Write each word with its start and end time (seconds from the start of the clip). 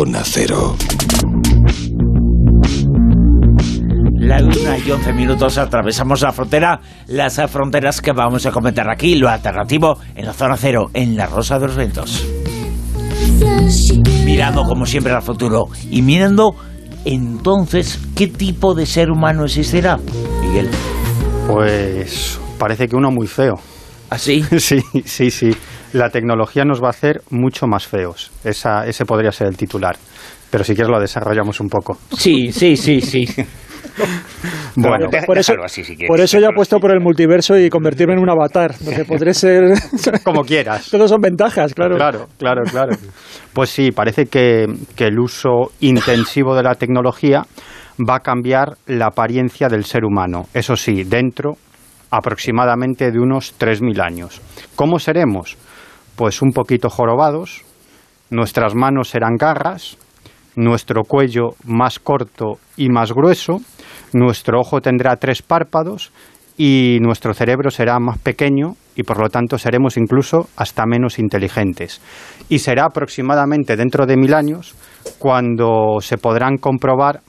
Zona 0.00 0.22
Cero. 0.24 0.76
La 4.14 4.40
luna 4.40 4.78
y 4.78 4.90
11 4.90 5.12
minutos 5.12 5.58
atravesamos 5.58 6.22
la 6.22 6.32
frontera, 6.32 6.80
las 7.08 7.38
fronteras 7.50 8.00
que 8.00 8.12
vamos 8.12 8.46
a 8.46 8.50
comentar 8.50 8.88
aquí, 8.88 9.16
lo 9.16 9.28
alternativo 9.28 9.98
en 10.14 10.24
la 10.24 10.32
zona 10.32 10.56
cero, 10.56 10.86
en 10.94 11.18
la 11.18 11.26
Rosa 11.26 11.58
de 11.58 11.66
los 11.66 11.76
Ventos. 11.76 12.26
Mirando 14.24 14.64
como 14.64 14.86
siempre 14.86 15.12
al 15.12 15.20
futuro 15.20 15.66
y 15.90 16.00
mirando 16.00 16.54
entonces 17.04 18.00
qué 18.16 18.28
tipo 18.28 18.72
de 18.72 18.86
ser 18.86 19.10
humano 19.10 19.44
existirá, 19.44 19.98
Miguel. 20.40 20.70
Pues 21.46 22.40
parece 22.58 22.88
que 22.88 22.96
uno 22.96 23.10
muy 23.10 23.26
feo. 23.26 23.60
¿Así? 24.08 24.42
Sí, 24.58 24.80
sí, 25.04 25.30
sí. 25.30 25.54
La 25.92 26.10
tecnología 26.10 26.64
nos 26.64 26.82
va 26.82 26.88
a 26.88 26.90
hacer 26.90 27.22
mucho 27.30 27.66
más 27.66 27.86
feos. 27.86 28.30
Esa, 28.44 28.86
ese 28.86 29.04
podría 29.04 29.32
ser 29.32 29.48
el 29.48 29.56
titular. 29.56 29.96
Pero 30.50 30.64
si 30.64 30.74
quieres 30.74 30.90
lo 30.90 31.00
desarrollamos 31.00 31.60
un 31.60 31.68
poco. 31.68 31.98
Sí, 32.16 32.52
sí, 32.52 32.76
sí, 32.76 33.00
sí. 33.00 33.26
Bueno, 34.76 35.08
por 35.26 35.36
eso, 35.36 35.52
déjalo 35.52 35.64
así 35.64 35.82
si 35.82 35.96
quieres, 35.96 36.08
por 36.08 36.20
eso 36.20 36.38
ya 36.38 36.48
he 36.48 36.54
puesto 36.54 36.78
por 36.78 36.92
el 36.92 37.00
multiverso 37.00 37.58
y 37.58 37.68
convertirme 37.68 38.14
en 38.14 38.20
un 38.20 38.30
avatar, 38.30 38.74
donde 38.78 39.04
podré 39.04 39.34
ser... 39.34 39.72
como 40.24 40.44
quieras. 40.44 40.88
Todos 40.90 41.10
son 41.10 41.20
ventajas, 41.20 41.74
claro. 41.74 41.96
Claro, 41.96 42.26
claro, 42.38 42.62
claro. 42.70 42.96
Pues 43.52 43.70
sí, 43.70 43.90
parece 43.90 44.26
que, 44.26 44.66
que 44.94 45.06
el 45.06 45.18
uso 45.18 45.72
intensivo 45.80 46.54
de 46.54 46.62
la 46.62 46.76
tecnología 46.76 47.42
va 48.08 48.16
a 48.16 48.20
cambiar 48.20 48.76
la 48.86 49.06
apariencia 49.06 49.68
del 49.68 49.84
ser 49.84 50.04
humano. 50.04 50.46
Eso 50.54 50.76
sí, 50.76 51.02
dentro 51.04 51.56
aproximadamente 52.10 53.10
de 53.10 53.18
unos 53.18 53.58
3.000 53.58 54.04
años. 54.04 54.40
¿Cómo 54.74 54.98
seremos? 54.98 55.56
Pues 56.20 56.42
un 56.42 56.52
poquito 56.52 56.90
jorobados, 56.90 57.64
nuestras 58.28 58.74
manos 58.74 59.08
serán 59.08 59.38
garras, 59.38 59.96
nuestro 60.54 61.02
cuello 61.02 61.52
más 61.64 61.98
corto 61.98 62.58
y 62.76 62.90
más 62.90 63.14
grueso, 63.14 63.62
nuestro 64.12 64.60
ojo 64.60 64.82
tendrá 64.82 65.16
tres 65.16 65.40
párpados 65.40 66.12
y 66.58 66.98
nuestro 67.00 67.32
cerebro 67.32 67.70
será 67.70 67.98
más 68.00 68.18
pequeño 68.18 68.74
y 68.96 69.02
por 69.02 69.18
lo 69.18 69.30
tanto 69.30 69.56
seremos 69.56 69.96
incluso 69.96 70.50
hasta 70.56 70.84
menos 70.84 71.18
inteligentes. 71.18 72.02
Y 72.50 72.58
será 72.58 72.84
aproximadamente 72.84 73.74
dentro 73.74 74.04
de 74.04 74.18
mil 74.18 74.34
años 74.34 74.74
cuando 75.18 76.02
se 76.02 76.18
podrán 76.18 76.58
comprobar 76.58 77.22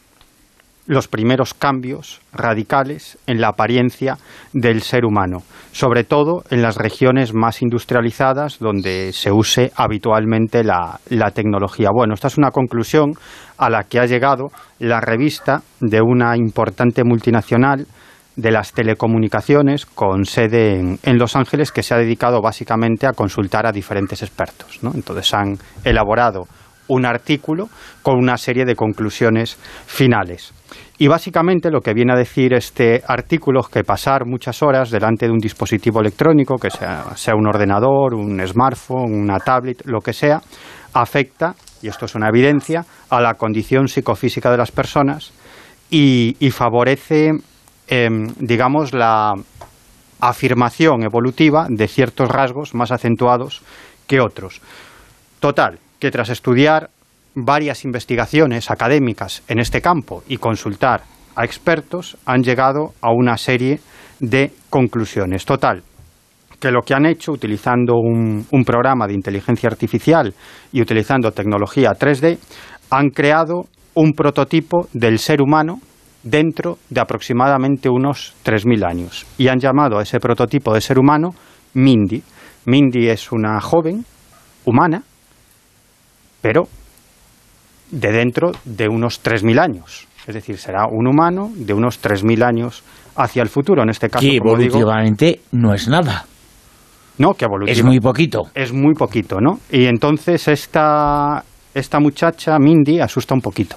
los 0.92 1.08
primeros 1.08 1.53
cambios 1.53 2.20
radicales 2.34 3.17
en 3.25 3.39
la 3.39 3.47
apariencia 3.47 4.17
del 4.52 4.81
ser 4.81 5.06
humano, 5.06 5.38
sobre 5.72 6.03
todo 6.03 6.44
en 6.50 6.61
las 6.61 6.75
regiones 6.75 7.33
más 7.33 7.61
industrializadas 7.61 8.59
donde 8.59 9.14
se 9.14 9.31
use 9.31 9.72
habitualmente 9.78 10.66
la, 10.66 11.00
tecnología. 11.33 11.92
Bueno, 11.94 12.14
esta 12.14 12.28
es 12.28 12.38
una 12.38 12.52
conclusión 12.52 13.14
a 13.58 13.70
la 13.70 13.83
que 13.83 14.00
ha 14.00 14.06
llegado 14.06 14.50
la 14.80 15.00
revista 15.00 15.61
de 15.80 16.02
una 16.02 16.36
importante 16.36 17.05
multinacional 17.05 17.88
de 18.36 18.52
las 18.52 18.73
telecomunicaciones 18.73 19.86
con 19.86 20.26
sede 20.26 20.78
en, 20.78 21.00
en 21.03 21.17
Los 21.17 21.38
Ángeles 21.38 21.72
que 21.72 21.83
se 21.83 21.94
ha 21.94 22.00
dedicado 22.00 22.42
básicamente 22.42 23.08
a 23.08 23.14
consultar 23.14 23.66
a 23.66 23.72
diferentes 23.72 24.23
expertos. 24.23 24.83
¿no? 24.83 24.92
Entonces 24.94 25.33
han 25.33 25.58
elaborado 25.86 26.48
un 26.89 27.05
artículo 27.05 27.70
con 28.02 28.17
una 28.17 28.38
serie 28.38 28.66
de 28.66 28.76
conclusiones 28.76 29.58
finales. 29.86 30.53
Y 31.02 31.08
básicamente 31.08 31.72
lo 31.72 31.82
que 31.82 31.96
viene 31.96 32.14
a 32.14 32.16
decir 32.16 32.54
este 32.54 33.02
artículo 33.08 33.62
es 33.62 33.70
que 33.70 33.84
pasar 33.84 34.28
muchas 34.28 34.62
horas 34.62 34.92
delante 34.92 35.26
de 35.26 35.32
un 35.32 35.40
dispositivo 35.40 36.00
electrónico, 36.00 36.60
que 36.60 36.70
sea, 36.70 37.34
un 37.36 37.48
ordenador, 37.48 38.14
un 38.14 38.40
smartphone, 38.48 39.11
una 39.11 39.40
tablet, 39.40 39.82
lo 39.86 40.02
que 40.02 40.14
sea, 40.14 40.40
afecta, 40.94 41.56
y 41.82 41.88
esto 41.88 42.06
es 42.06 42.14
una 42.14 42.30
evidencia, 42.30 42.86
a 43.10 43.20
la 43.20 43.34
condición 43.34 43.88
psicofísica 43.88 44.52
de 44.52 44.58
las 44.58 44.72
personas 44.72 45.34
y, 45.90 46.38
y 46.40 46.52
favorece, 46.52 47.32
em, 47.88 48.28
digamos, 48.38 48.94
la 48.94 49.34
afirmación 50.20 51.02
evolutiva 51.02 51.66
de 51.67 51.88
ciertos 51.88 52.30
rasgos 52.30 52.76
más 52.76 52.92
acentuados 52.92 53.64
que 54.06 54.22
otros. 54.22 54.61
Total, 55.40 55.80
que 55.98 56.11
tras 56.11 56.30
estudiar 56.30 56.92
varias 57.36 57.86
investigaciones 57.86 58.69
académicas 58.71 59.43
en 59.47 59.59
este 59.59 59.81
campo 59.81 60.23
y 60.27 60.37
consultar 60.37 61.03
a 61.36 61.45
expertos, 61.45 62.17
han 62.25 62.43
llegado 62.43 62.93
a 63.02 63.11
una 63.11 63.37
serie 63.37 63.80
de 64.19 64.52
conclusiones. 64.69 65.45
Total, 65.45 65.83
que 66.59 66.71
lo 66.71 66.81
que 66.81 66.93
han 66.93 67.05
hecho 67.05 67.31
utilizando 67.31 67.95
un, 67.95 68.45
programa 68.65 69.08
de 69.08 69.14
inteligencia 69.14 69.67
artificial 69.67 70.33
y 70.71 70.81
utilizando 70.81 71.31
tecnología 71.31 71.92
3D, 71.92 72.37
han 72.92 73.09
creado 73.09 73.65
un 73.95 74.13
prototipo 74.13 74.87
del 74.93 75.17
ser 75.17 75.42
humano 75.42 75.80
dentro 76.23 76.77
de 76.89 77.02
aproximadamente 77.02 77.89
unos 77.89 78.36
3.000 78.45 78.87
años. 78.87 79.25
Y 79.37 79.48
han 79.48 79.59
llamado 79.59 79.98
a 79.98 80.03
ese 80.03 80.19
prototipo 80.19 80.73
de 80.73 80.81
ser 80.81 80.99
humano 80.99 81.33
Mindy. 81.73 82.21
Mindy 82.65 83.09
es 83.09 83.31
una 83.31 83.59
joven 83.59 84.05
humana, 84.65 85.02
pero 86.42 86.67
de 87.92 88.12
dentro 88.12 88.52
de 88.66 88.88
unos 88.88 89.24
3.000 89.24 89.60
años. 89.60 90.08
Es 90.28 90.36
decir, 90.36 90.58
será 90.58 90.86
un 90.90 91.08
humano 91.08 91.52
de 91.56 91.74
unos 91.74 92.02
3.000 92.02 92.44
años 92.44 92.84
hacia 93.16 93.42
el 93.42 93.50
futuro. 93.50 93.84
En 93.84 93.90
este 93.90 94.10
caso, 94.10 94.26
Que 94.26 94.40
como 94.40 94.58
digo, 94.58 94.78
evolutivamente 94.78 95.42
no 95.52 95.74
es 95.74 95.88
nada. 95.88 96.26
no, 97.18 97.34
que 97.34 97.46
Es 97.68 97.84
muy 97.84 98.00
poquito. 98.00 98.44
es 98.56 98.72
muy 98.72 98.94
poquito, 98.94 99.38
¿no? 99.40 99.60
Y 99.72 99.86
entonces 99.86 100.48
esta, 100.48 101.44
esta 101.74 102.00
muchacha, 102.00 102.58
Mindy, 102.60 103.00
asusta 103.00 103.34
un 103.34 103.42
poquito. 103.42 103.76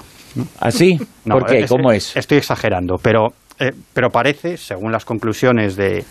¿Así? 0.61 0.99
No, 1.25 1.39
¿Por 1.39 1.47
qué? 1.47 1.67
¿Cómo 1.67 1.91
es? 1.91 2.15
Estoy 2.17 2.37
exagerando, 2.39 2.97
pero, 3.01 3.29
eh, 3.59 3.73
pero 3.95 4.11
parece, 4.11 4.59
según 4.59 4.93
las 4.93 5.07
conclusiones 5.07 5.75
de, 5.75 6.05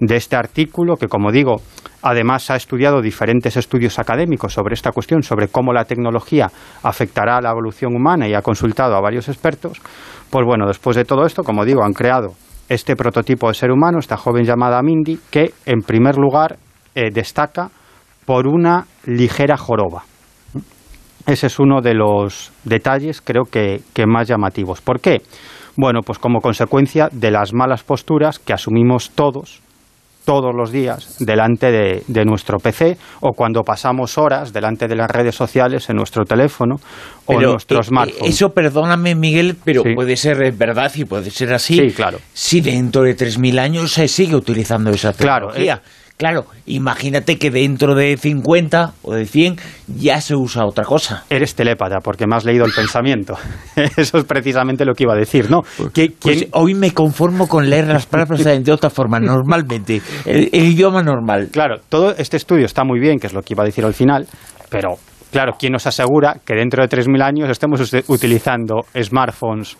de 0.00 0.16
este 0.16 0.36
artículo, 0.36 0.96
que 0.96 1.08
como 1.08 1.30
digo, 1.30 1.56
además 2.02 2.50
ha 2.50 2.56
estudiado 2.56 3.00
diferentes 3.00 3.56
estudios 3.56 3.98
académicos 3.98 4.52
sobre 4.52 4.74
esta 4.74 4.92
cuestión, 4.92 5.22
sobre 5.22 5.48
cómo 5.48 5.72
la 5.72 5.84
tecnología 5.84 6.50
afectará 6.82 7.38
a 7.38 7.40
la 7.40 7.50
evolución 7.50 7.94
humana 7.94 8.28
y 8.28 8.34
ha 8.34 8.42
consultado 8.42 8.94
a 8.96 9.00
varios 9.00 9.28
expertos, 9.28 9.80
pues 10.30 10.44
bueno, 10.46 10.66
después 10.66 10.96
de 10.96 11.04
todo 11.04 11.24
esto, 11.24 11.42
como 11.42 11.64
digo, 11.64 11.84
han 11.84 11.92
creado 11.92 12.34
este 12.68 12.96
prototipo 12.96 13.48
de 13.48 13.54
ser 13.54 13.70
humano, 13.70 13.98
esta 13.98 14.16
joven 14.16 14.44
llamada 14.44 14.82
Mindy, 14.82 15.18
que 15.30 15.52
en 15.66 15.82
primer 15.82 16.16
lugar 16.16 16.56
eh, 16.94 17.10
destaca 17.12 17.70
por 18.24 18.46
una 18.46 18.86
ligera 19.04 19.56
joroba. 19.56 20.04
Ese 21.26 21.46
es 21.46 21.58
uno 21.58 21.80
de 21.80 21.94
los 21.94 22.52
detalles, 22.64 23.20
creo 23.22 23.44
que, 23.44 23.80
que 23.94 24.06
más 24.06 24.28
llamativos. 24.28 24.80
¿Por 24.80 25.00
qué? 25.00 25.22
Bueno, 25.76 26.00
pues 26.04 26.18
como 26.18 26.40
consecuencia 26.40 27.08
de 27.10 27.30
las 27.30 27.52
malas 27.52 27.82
posturas 27.82 28.38
que 28.38 28.52
asumimos 28.52 29.10
todos, 29.10 29.62
todos 30.24 30.54
los 30.54 30.72
días, 30.72 31.16
delante 31.18 31.70
de, 31.70 32.02
de 32.08 32.24
nuestro 32.24 32.58
PC 32.58 32.96
o 33.20 33.32
cuando 33.32 33.62
pasamos 33.62 34.16
horas 34.18 34.52
delante 34.52 34.88
de 34.88 34.96
las 34.96 35.10
redes 35.10 35.34
sociales 35.34 35.88
en 35.90 35.96
nuestro 35.96 36.24
teléfono 36.24 36.76
o 37.26 37.34
en 37.34 37.40
nuestro 37.50 37.80
eh, 37.80 37.84
smartphone. 37.84 38.26
eh, 38.26 38.30
Eso, 38.30 38.48
perdóname, 38.50 39.14
Miguel, 39.14 39.56
pero 39.64 39.82
Sí. 39.82 39.94
puede 39.94 40.16
ser 40.16 40.42
eh, 40.42 40.50
verdad 40.56 40.90
y 40.94 41.04
puede 41.04 41.30
ser 41.30 41.52
así. 41.52 41.76
Sí, 41.76 41.94
claro. 41.94 42.18
Si 42.32 42.60
dentro 42.60 43.02
de 43.02 43.14
3.000 43.16 43.58
años 43.58 43.92
se 43.92 44.08
sigue 44.08 44.34
utilizando 44.34 44.90
esa 44.90 45.12
Claro, 45.12 45.48
tecnología. 45.48 45.82
Claro, 46.16 46.44
imagínate 46.66 47.38
que 47.38 47.50
dentro 47.50 47.96
de 47.96 48.16
50 48.16 48.92
o 49.02 49.14
de 49.14 49.26
100 49.26 49.56
ya 49.96 50.20
se 50.20 50.36
usa 50.36 50.64
otra 50.64 50.84
cosa. 50.84 51.24
Eres 51.28 51.56
telépata 51.56 51.98
porque 52.02 52.24
me 52.28 52.36
has 52.36 52.44
leído 52.44 52.64
el 52.64 52.72
pensamiento. 52.72 53.36
Eso 53.96 54.18
es 54.18 54.24
precisamente 54.24 54.84
lo 54.84 54.94
que 54.94 55.02
iba 55.02 55.12
a 55.14 55.16
decir, 55.18 55.50
¿no? 55.50 55.62
Que- 55.92 56.12
Pues 56.18 56.38
¿quién- 56.38 56.50
hoy 56.52 56.74
me 56.74 56.92
conformo 56.92 57.48
con 57.48 57.68
leer 57.68 57.88
las 57.88 58.06
palabras 58.06 58.44
de 58.44 58.72
otra 58.72 58.90
forma, 58.90 59.18
normalmente. 59.18 60.00
El, 60.24 60.50
el 60.52 60.64
idioma 60.66 61.02
normal. 61.02 61.48
Claro, 61.50 61.80
todo 61.88 62.14
este 62.16 62.36
estudio 62.36 62.64
está 62.66 62.84
muy 62.84 63.00
bien, 63.00 63.18
que 63.18 63.26
es 63.26 63.32
lo 63.34 63.42
que 63.42 63.54
iba 63.54 63.64
a 63.64 63.66
decir 63.66 63.84
al 63.84 63.94
final, 63.94 64.26
pero 64.70 64.90
claro, 65.32 65.54
¿quién 65.58 65.72
nos 65.72 65.84
asegura 65.88 66.36
que 66.44 66.54
dentro 66.54 66.80
de 66.86 66.88
3.000 66.88 67.22
años 67.22 67.50
estemos 67.50 67.92
utilizando 68.06 68.82
smartphones, 69.02 69.76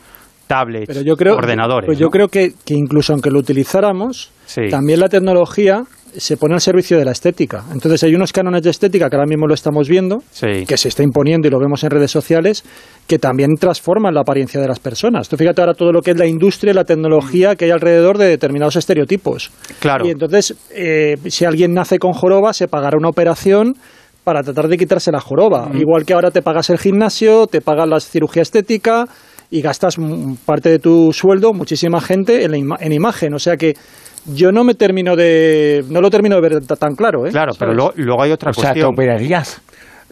tablets, 0.48 0.88
Pero 0.88 1.02
yo 1.02 1.14
creo, 1.16 1.36
ordenadores? 1.36 1.86
pues 1.86 1.98
yo 1.98 2.06
¿no? 2.06 2.10
creo 2.10 2.26
que, 2.28 2.54
que 2.66 2.74
incluso 2.74 3.12
aunque 3.12 3.30
lo 3.30 3.38
utilizáramos, 3.38 4.32
Sí. 4.46 4.62
también 4.68 4.98
la 5.00 5.08
tecnología 5.08 5.84
se 6.16 6.36
pone 6.36 6.54
al 6.54 6.60
servicio 6.60 6.98
de 6.98 7.04
la 7.04 7.12
estética. 7.12 7.64
Entonces 7.72 8.02
hay 8.04 8.14
unos 8.14 8.32
cánones 8.32 8.62
de 8.62 8.70
estética 8.70 9.08
que 9.10 9.16
ahora 9.16 9.26
mismo 9.28 9.46
lo 9.46 9.54
estamos 9.54 9.88
viendo, 9.88 10.18
Sí. 10.30 10.64
que 10.66 10.76
se 10.76 10.88
está 10.88 11.02
imponiendo 11.02 11.48
y 11.48 11.50
lo 11.50 11.58
vemos 11.58 11.82
en 11.84 11.90
redes 11.90 12.10
sociales, 12.10 12.64
que 13.06 13.18
también 13.18 13.54
transforman 13.58 14.14
la 14.14 14.20
apariencia 14.20 14.60
de 14.60 14.68
las 14.68 14.78
personas. 14.78 15.28
Tú 15.28 15.36
fíjate 15.36 15.60
ahora 15.60 15.74
todo 15.74 15.92
lo 15.92 16.00
que 16.02 16.12
es 16.12 16.16
la 16.18 16.26
industria 16.26 16.70
y 16.70 16.74
la 16.74 16.84
tecnología 16.84 17.56
que 17.56 17.66
hay 17.66 17.70
alrededor 17.72 18.18
de 18.18 18.26
determinados 18.28 18.76
estereotipos. 18.76 19.50
Claro. 19.80 20.06
Y 20.06 20.10
entonces, 20.10 20.54
eh, 20.74 21.16
si 21.26 21.44
alguien 21.44 21.74
nace 21.74 21.98
con 21.98 22.12
joroba, 22.12 22.52
se 22.52 22.68
pagará 22.68 22.96
una 22.98 23.08
operación 23.08 23.74
para 24.22 24.42
tratar 24.42 24.68
de 24.68 24.78
quitarse 24.78 25.12
la 25.12 25.20
joroba. 25.20 25.70
Igual 25.74 26.04
que 26.06 26.14
ahora 26.14 26.30
te 26.30 26.40
pagas 26.42 26.70
el 26.70 26.78
gimnasio, 26.78 27.46
te 27.46 27.60
pagas 27.60 27.86
la 27.88 28.00
cirugía 28.00 28.42
estética 28.42 29.06
y 29.50 29.60
gastas 29.60 29.96
parte 30.46 30.70
de 30.70 30.78
tu 30.78 31.12
sueldo, 31.12 31.52
muchísima 31.52 32.00
gente, 32.00 32.44
en, 32.44 32.50
la 32.52 32.56
ima- 32.56 32.76
en 32.80 32.92
imagen. 32.92 33.34
O 33.34 33.38
sea 33.38 33.56
que 33.58 33.74
yo 34.26 34.52
no 34.52 34.64
me 34.64 34.74
termino 34.74 35.16
de... 35.16 35.84
no 35.88 36.00
lo 36.00 36.10
termino 36.10 36.34
de 36.36 36.40
ver 36.40 36.66
ta- 36.66 36.76
tan 36.76 36.94
claro, 36.96 37.26
¿eh? 37.26 37.30
Claro, 37.30 37.52
pero 37.58 37.74
luego, 37.74 37.92
luego 37.96 38.22
hay 38.22 38.30
otra 38.32 38.50
O 38.50 38.54
sea, 38.54 38.62
te 38.62 38.68
cuestión. 38.80 38.92
operarías. 38.92 39.60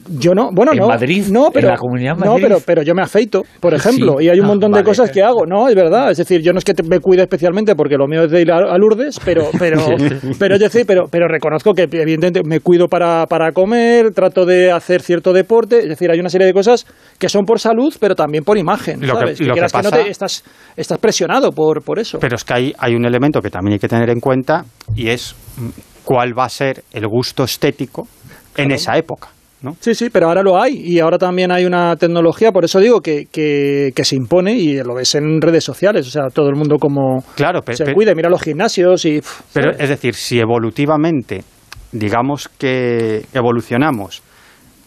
Yo 0.08 0.34
no, 0.34 0.50
bueno, 0.52 0.72
en 0.72 0.78
no. 0.78 0.88
Madrid, 0.88 1.26
no, 1.30 1.50
pero, 1.52 1.68
en 1.68 1.74
la 1.74 1.78
Comunidad 1.78 2.14
de 2.16 2.24
No, 2.24 2.32
Madrid. 2.32 2.42
pero, 2.48 2.58
pero 2.66 2.82
yo 2.82 2.94
me 2.94 3.02
afeito, 3.02 3.42
por 3.60 3.72
ejemplo, 3.74 4.16
Sí. 4.18 4.24
y 4.24 4.28
hay 4.30 4.38
un 4.40 4.46
Ah, 4.46 4.48
montón 4.48 4.70
vale. 4.72 4.82
de 4.82 4.88
cosas 4.88 5.10
que 5.10 5.22
hago. 5.22 5.46
No, 5.46 5.68
es 5.68 5.74
verdad. 5.74 6.10
Es 6.10 6.18
decir, 6.18 6.40
yo 6.42 6.52
no 6.52 6.58
es 6.58 6.64
que 6.64 6.74
te- 6.74 6.82
me 6.82 6.98
cuide 6.98 7.22
especialmente 7.22 7.74
porque 7.76 7.96
lo 7.96 8.06
mío 8.08 8.24
es 8.24 8.30
de 8.30 8.40
ir 8.42 8.50
a, 8.50 8.56
a 8.56 8.78
Lourdes, 8.78 9.20
pero, 9.24 9.48
pero, 9.58 9.78
pero, 10.38 10.54
es 10.56 10.60
decir, 10.60 10.84
pero, 10.86 11.04
pero 11.10 11.28
reconozco 11.28 11.72
que 11.72 11.82
evidentemente 11.82 12.42
me 12.44 12.60
cuido 12.60 12.88
para, 12.88 13.26
para 13.26 13.52
comer, 13.52 14.12
trato 14.12 14.44
de 14.44 14.72
hacer 14.72 15.02
cierto 15.02 15.32
deporte. 15.32 15.78
Es 15.78 15.88
decir, 15.88 16.10
hay 16.10 16.18
una 16.20 16.28
serie 16.30 16.46
de 16.46 16.52
cosas 16.52 16.84
que 17.18 17.28
son 17.28 17.44
por 17.44 17.60
salud, 17.60 17.94
pero 18.00 18.14
también 18.14 18.42
por 18.44 18.58
imagen. 18.58 19.06
Lo 19.06 19.14
que- 19.18 19.24
lo 19.26 19.34
que 19.34 19.52
quieras 19.52 19.72
no 19.74 19.82
pasa- 19.82 19.96
te- 20.02 20.10
estás, 20.10 20.42
estás 20.76 20.98
presionado 20.98 21.52
por, 21.52 21.82
por 21.82 21.98
eso. 21.98 22.18
Pero 22.18 22.36
es 22.36 22.44
que 22.44 22.54
hay, 22.54 22.72
hay 22.78 22.94
un 22.94 23.04
elemento 23.04 23.40
que 23.40 23.50
también 23.50 23.74
hay 23.74 23.78
que 23.78 23.88
tener 23.88 24.10
en 24.10 24.18
cuenta 24.20 24.64
y 24.96 25.08
es 25.08 25.34
mm, 25.56 25.68
cuál 26.04 26.36
va 26.36 26.46
a 26.46 26.48
ser 26.48 26.82
el 26.92 27.06
gusto 27.06 27.44
estético 27.44 28.08
en 28.56 28.72
esa 28.72 28.96
época. 28.98 29.28
¿No? 29.62 29.76
Sí, 29.80 29.94
sí, 29.94 30.10
pero 30.10 30.28
ahora 30.28 30.42
lo 30.42 30.60
hay 30.60 30.74
y 30.84 30.98
ahora 31.00 31.18
también 31.18 31.50
hay 31.52 31.64
una 31.64 31.96
tecnología, 31.96 32.52
por 32.52 32.64
eso 32.64 32.78
digo 32.80 33.00
que, 33.00 33.26
que, 33.30 33.90
que 33.94 34.04
se 34.04 34.16
impone 34.16 34.54
y 34.54 34.82
lo 34.82 34.94
ves 34.94 35.14
en 35.14 35.40
redes 35.40 35.64
sociales, 35.64 36.06
o 36.06 36.10
sea, 36.10 36.28
todo 36.32 36.48
el 36.48 36.56
mundo 36.56 36.76
como 36.78 37.22
Claro, 37.34 37.60
se 37.72 37.84
pe- 37.84 37.94
cuide, 37.94 38.14
mira 38.14 38.28
los 38.28 38.42
gimnasios 38.42 39.04
y... 39.04 39.20
pff, 39.20 39.40
Pero 39.52 39.72
¿sabes? 39.72 39.80
es 39.84 39.88
decir, 39.88 40.14
si 40.14 40.38
evolutivamente, 40.40 41.44
digamos 41.92 42.48
que 42.58 43.24
evolucionamos 43.32 44.22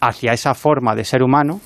hacia 0.00 0.32
esa 0.32 0.54
forma 0.54 0.94
de 0.94 1.04
ser 1.04 1.22
humano, 1.22 1.60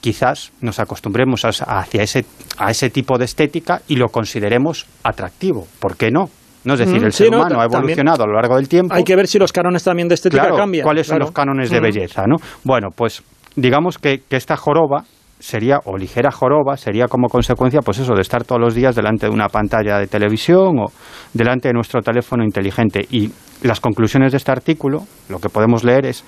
quizás 0.00 0.52
nos 0.60 0.78
acostumbremos 0.78 1.44
a, 1.44 1.48
hacia 1.48 2.02
ese, 2.02 2.24
a 2.56 2.70
ese 2.70 2.90
tipo 2.90 3.18
de 3.18 3.24
estética 3.24 3.82
y 3.88 3.96
lo 3.96 4.08
consideremos 4.08 4.86
atractivo. 5.02 5.66
¿Por 5.80 5.96
qué 5.96 6.10
no? 6.10 6.28
¿No? 6.68 6.74
Es 6.74 6.80
decir, 6.80 7.02
el 7.02 7.12
sí, 7.12 7.24
ser 7.24 7.30
no, 7.30 7.38
humano 7.38 7.62
ha 7.62 7.64
evolucionado 7.64 8.24
a 8.24 8.26
lo 8.26 8.34
largo 8.34 8.56
del 8.56 8.68
tiempo. 8.68 8.94
hay 8.94 9.02
que 9.02 9.16
ver 9.16 9.26
si 9.26 9.38
los 9.38 9.52
cánones 9.54 9.82
también 9.82 10.06
de 10.06 10.16
estética 10.16 10.42
Claro, 10.42 10.56
cambian. 10.56 10.84
¿Cuáles 10.84 11.06
son 11.06 11.18
los 11.18 11.32
cánones 11.32 11.70
de 11.70 11.80
belleza? 11.80 12.24
¿no? 12.26 12.36
Bueno, 12.62 12.88
pues 12.94 13.22
digamos 13.56 13.96
que, 13.96 14.20
que 14.28 14.36
esta 14.36 14.54
joroba 14.54 15.04
sería, 15.38 15.78
o 15.84 15.96
ligera 15.96 16.30
joroba, 16.30 16.76
sería 16.76 17.06
como 17.06 17.28
consecuencia, 17.28 17.80
pues 17.80 17.98
eso, 18.00 18.14
de 18.14 18.20
estar 18.20 18.44
todos 18.44 18.60
los 18.60 18.74
días 18.74 18.94
delante 18.94 19.26
de 19.26 19.32
una 19.32 19.48
pantalla 19.48 19.98
de 19.98 20.08
televisión 20.08 20.78
o 20.78 20.92
delante 21.32 21.68
de 21.68 21.74
nuestro 21.74 22.02
teléfono 22.02 22.44
inteligente. 22.44 23.06
Y 23.10 23.30
las 23.62 23.80
conclusiones 23.80 24.32
de 24.32 24.36
este 24.36 24.52
artículo, 24.52 25.04
lo 25.30 25.38
que 25.38 25.48
podemos 25.48 25.84
leer 25.84 26.04
es, 26.04 26.22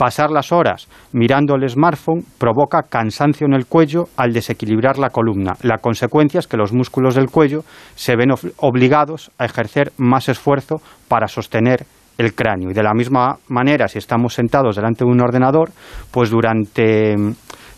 pasar 0.00 0.30
las 0.30 0.50
horas 0.50 0.88
mirando 1.12 1.56
el 1.56 1.68
smartphone 1.68 2.24
provoca 2.38 2.84
cansancio 2.88 3.46
en 3.46 3.52
el 3.52 3.66
cuello 3.66 4.08
al 4.16 4.32
desequilibrar 4.32 4.96
la 4.96 5.10
columna. 5.10 5.52
La 5.60 5.76
consecuencia 5.76 6.38
es 6.38 6.46
que 6.46 6.56
los 6.56 6.72
músculos 6.72 7.16
del 7.16 7.28
cuello 7.28 7.64
se 7.96 8.16
ven 8.16 8.30
ob- 8.30 8.50
obligados 8.56 9.30
a 9.36 9.44
ejercer 9.44 9.92
más 9.98 10.30
esfuerzo 10.30 10.76
para 11.06 11.28
sostener 11.28 11.84
el 12.16 12.32
cráneo. 12.32 12.70
Y 12.70 12.72
de 12.72 12.82
la 12.82 12.94
misma 12.94 13.36
manera, 13.48 13.88
si 13.88 13.98
estamos 13.98 14.32
sentados 14.32 14.76
delante 14.76 15.04
de 15.04 15.10
un 15.10 15.20
ordenador, 15.20 15.70
pues 16.10 16.30
durante, 16.30 17.14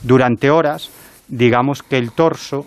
durante 0.04 0.48
horas, 0.48 0.92
digamos 1.26 1.82
que 1.82 1.98
el 1.98 2.12
torso 2.12 2.66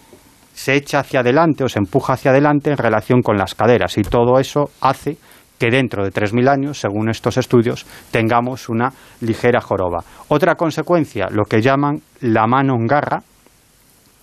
se 0.54 0.74
echa 0.74 1.00
hacia 1.00 1.22
adelante 1.22 1.64
o 1.64 1.70
se 1.70 1.80
empuja 1.80 2.14
hacia 2.14 2.32
adelante 2.32 2.72
en 2.72 2.78
relación 2.78 3.22
con 3.22 3.38
las 3.38 3.56
caderas. 3.56 3.98
Y 3.98 4.02
todo 4.02 4.38
eso 4.38 4.66
hace 4.82 5.16
que 5.58 5.70
dentro 5.70 6.04
de 6.04 6.12
3.000 6.12 6.50
años, 6.50 6.80
según 6.80 7.10
estos 7.10 7.38
estudios, 7.38 7.86
tengamos 8.12 8.70
una 8.70 8.92
ligera 9.22 9.62
joroba. 9.62 10.04
Otra 10.28 10.56
consecuencia, 10.56 11.28
lo 11.32 11.44
que 11.46 11.62
llaman 11.62 12.02
la 12.22 12.48
mano 12.48 12.76
en 12.76 12.88
garra 12.88 13.24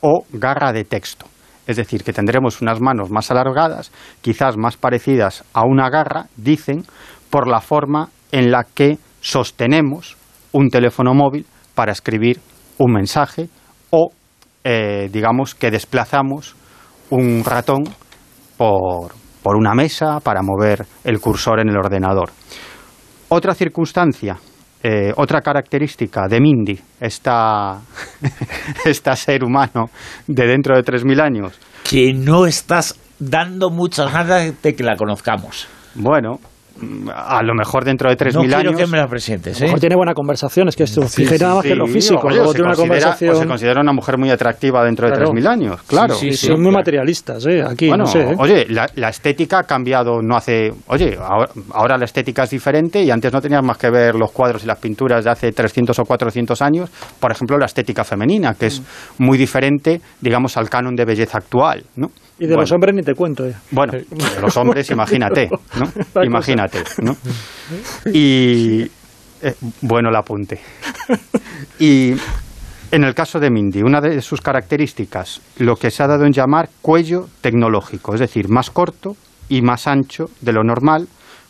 o 0.01 0.25
garra 0.33 0.73
de 0.73 0.85
texto. 0.85 1.27
Es 1.67 1.77
decir, 1.77 2.03
que 2.03 2.13
tendremos 2.13 2.61
unas 2.61 2.81
manos 2.81 3.11
más 3.11 3.31
alargadas, 3.31 3.93
quizás 4.21 4.57
más 4.57 4.77
parecidas 4.77 5.45
a 5.53 5.65
una 5.65 5.89
garra, 5.91 6.27
dicen, 6.37 6.85
por 7.31 7.49
la 7.49 7.61
forma 7.61 8.09
en 8.33 8.51
la 8.51 8.65
que 8.65 8.99
sostenemos 9.21 10.17
un 10.51 10.69
teléfono 10.69 11.15
móvil 11.15 11.47
para 11.75 11.93
escribir 11.93 12.41
un 12.79 12.93
mensaje 12.93 13.49
o, 13.91 14.11
eh, 14.65 15.09
digamos, 15.13 15.55
que 15.55 15.71
desplazamos 15.71 16.57
un 17.11 17.45
ratón 17.45 17.85
por, 18.57 19.13
por 19.43 19.57
una 19.57 19.75
mesa 19.75 20.21
para 20.21 20.41
mover 20.43 20.85
el 21.05 21.21
cursor 21.21 21.61
en 21.61 21.69
el 21.69 21.77
ordenador. 21.77 22.31
Otra 23.29 23.55
circunstancia, 23.55 24.37
eh, 24.83 25.13
otra 25.17 25.41
característica 25.41 26.27
de 26.29 26.41
Mindy, 26.41 26.79
esta, 27.01 27.81
esta 28.85 29.17
ser 29.17 29.45
humano 29.45 29.87
de 30.27 30.47
dentro 30.47 30.77
de 30.77 30.83
3.000 30.83 31.21
años, 31.21 31.59
Que 31.89 32.13
no 32.13 32.47
estás 32.47 32.99
dando 33.19 33.71
muchas 33.71 34.13
ganas 34.13 34.61
de 34.63 34.75
que 34.75 34.83
la 34.83 34.97
conozcamos. 34.97 35.69
bueno, 35.95 36.39
a 37.15 37.43
lo 37.43 37.55
mejor 37.55 37.85
dentro 37.85 38.09
de 38.11 38.17
3.000 38.17 38.49
No 38.49 38.57
años... 38.57 38.77
que 38.77 38.87
me 38.87 38.99
la 38.99 39.07
presentes, 39.07 39.57
A 39.57 39.61
lo 39.61 39.65
¿eh? 39.65 39.69
mejor 39.69 39.81
tiene 39.81 39.97
buena 39.97 40.15
conversación, 40.15 40.69
es 40.69 40.77
que 40.77 40.85
esto, 40.85 41.03
fíjate 41.03 41.39
nada 41.43 41.55
más 41.57 41.65
que 41.65 41.73
en 41.73 41.79
lo 41.79 41.87
Sí, 41.87 41.93
físico, 41.93 42.27
oye, 42.27 42.37
luego 42.37 42.53
tiene 42.55 42.69
una 42.69 42.77
conversación... 42.77 43.35
o 43.35 43.39
se 43.39 43.47
considera 43.47 43.81
una 43.81 43.93
mujer 43.93 44.19
muy 44.19 44.31
atractiva 44.31 44.85
dentro 44.85 45.07
de 45.09 45.13
Claro. 45.15 45.31
3.000 45.33 45.47
años, 45.49 45.83
claro. 45.83 46.15
Sí, 46.15 46.31
sí, 46.33 46.47
son 46.47 46.57
muy 46.57 46.71
claro. 46.71 46.79
materialistas, 46.79 47.47
¿eh? 47.47 47.63
Aquí, 47.63 47.89
Bueno, 47.89 48.05
no 48.05 48.11
sé, 48.11 48.21
¿eh? 48.23 48.35
oye, 48.39 48.67
la, 48.69 48.89
la 48.97 49.09
estética 49.09 49.61
ha 49.61 49.63
cambiado 49.65 50.21
no 50.23 50.37
hace... 50.37 50.73
Oye, 50.87 51.17
ahora, 51.21 51.51
ahora 51.73 51.99
la 51.99 52.05
estética 52.05 52.45
es 52.45 52.51
diferente 52.51 53.03
y 53.03 53.11
antes 53.11 53.33
no 53.33 53.41
tenías 53.41 53.63
más 53.65 53.79
que 53.79 53.91
ver 53.91 54.15
los 54.15 54.31
cuadros 54.33 54.65
y 54.65 54.67
las 54.67 54.79
pinturas 54.79 55.25
de 55.25 55.31
hace 55.31 55.53
300 55.53 55.99
o 55.99 56.03
400 56.05 56.63
años. 56.63 56.91
Por 57.21 57.31
ejemplo, 57.33 57.59
la 57.59 57.67
estética 57.67 58.05
femenina, 58.05 58.55
que 58.55 58.67
es 58.67 58.81
Mm. 58.81 59.25
muy 59.25 59.39
diferente, 59.39 60.01
digamos, 60.21 60.57
al 60.57 60.69
canon 60.71 60.95
de 60.95 61.05
belleza 61.05 61.39
actual, 61.39 61.85
¿no? 61.97 62.09
Y 62.43 62.47
de 62.47 62.55
Bueno, 62.55 62.63
los 62.63 62.73
hombres 62.73 62.93
ni 62.97 63.03
te 63.03 63.15
cuento, 63.15 63.47
¿eh? 63.47 63.55
Bueno, 63.71 63.93
de 63.93 64.41
los 64.41 64.57
hombres, 64.57 64.91
imagínate, 64.91 65.49
¿no? 65.79 66.25
Imagínate, 66.25 66.83
¿no? 67.01 67.17
Y... 68.13 68.83
eh, 69.41 69.55
bueno 69.83 70.09
el 70.09 70.17
apunte. 70.17 70.61
Y 71.79 72.15
en 72.91 73.05
el 73.05 73.15
caso 73.15 73.39
de 73.39 73.49
Mindy, 73.49 73.83
una 73.83 74.01
de 74.01 74.21
sus 74.21 74.41
características, 74.41 75.41
lo 75.59 75.77
que 75.77 75.93
se 75.93 76.03
ha 76.03 76.09
dado 76.09 76.25
en 76.25 76.33
llamar 76.33 76.69
cuello 76.81 77.29
tecnológico, 77.41 78.15
es 78.15 78.21
decir, 78.21 78.49
más 78.49 78.71
corto 78.71 79.15
y 79.49 79.63
más 79.63 79.87
ancho 79.87 80.25
de 80.41 80.53
lo 80.53 80.65
normal, 80.65 81.07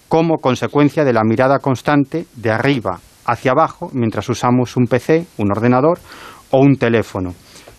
como 0.09 0.37
consecuencia 0.43 1.05
de 1.05 1.15
la 1.15 1.25
mirada 1.25 1.59
constante 1.59 2.27
de 2.37 2.51
arriba 2.51 3.01
hacia 3.25 3.53
abajo 3.53 3.89
mientras 3.95 4.29
usamos 4.29 4.77
un 4.77 4.85
PC, 4.85 5.25
un 5.39 5.51
ordenador 5.53 5.99
o 6.51 6.59
un 6.59 6.77
teléfono. 6.77 7.33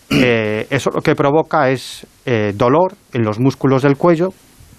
Eh, 0.09 0.65
eso 0.69 0.89
lo 0.91 1.01
que 1.01 1.15
provoca 1.15 1.69
es 1.69 2.07
eh, 2.25 2.53
dolor 2.55 2.93
en 3.13 3.23
los 3.23 3.39
músculos 3.39 3.83
del 3.83 3.97
cuello, 3.97 4.29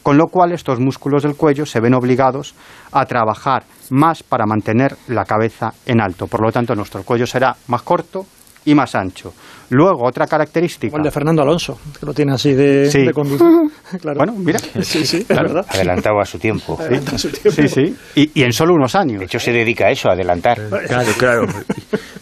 con 0.02 0.18
lo 0.18 0.24
cual 0.26 0.52
estos 0.52 0.80
músculos 0.80 1.22
del 1.22 1.34
cuello 1.34 1.64
se 1.66 1.80
ven 1.80 1.94
obligados 1.94 2.54
a 2.92 3.04
trabajar 3.06 3.64
más 3.90 4.22
para 4.22 4.44
mantener 4.46 4.96
la 5.08 5.24
cabeza 5.24 5.72
en 5.86 6.00
alto. 6.00 6.26
Por 6.26 6.42
lo 6.42 6.52
tanto, 6.52 6.74
nuestro 6.74 7.02
cuello 7.02 7.26
será 7.26 7.54
más 7.68 7.82
corto 7.82 8.26
y 8.66 8.74
más 8.74 8.94
ancho. 8.94 9.32
Luego, 9.70 10.06
otra 10.06 10.26
característica. 10.26 10.96
El 10.96 11.02
de 11.02 11.10
Fernando 11.10 11.42
Alonso, 11.42 11.78
que 11.98 12.06
lo 12.06 12.14
tiene 12.14 12.32
así 12.32 12.52
de, 12.54 12.90
Sí. 12.90 13.02
de 13.02 13.12
conducir. 13.12 13.46
Claro. 14.00 14.16
Bueno, 14.18 14.32
mira. 14.36 14.58
sí, 14.82 15.04
sí, 15.06 15.18
es 15.18 15.26
Claro. 15.26 15.48
verdad. 15.48 15.66
Adelantado 15.68 16.18
a 16.20 16.24
su 16.24 16.38
tiempo. 16.38 16.78
Su 17.16 17.28
tiempo. 17.30 17.50
Sí, 17.50 17.68
sí. 17.68 17.96
Y, 18.16 18.40
y 18.40 18.42
en 18.42 18.52
solo 18.52 18.74
unos 18.74 18.94
años. 18.94 19.18
De 19.20 19.26
hecho, 19.26 19.38
se 19.38 19.52
dedica 19.52 19.86
a 19.86 19.90
eso, 19.90 20.08
a 20.08 20.12
adelantar. 20.14 20.58
Claro, 20.88 21.12
claro. 21.18 21.46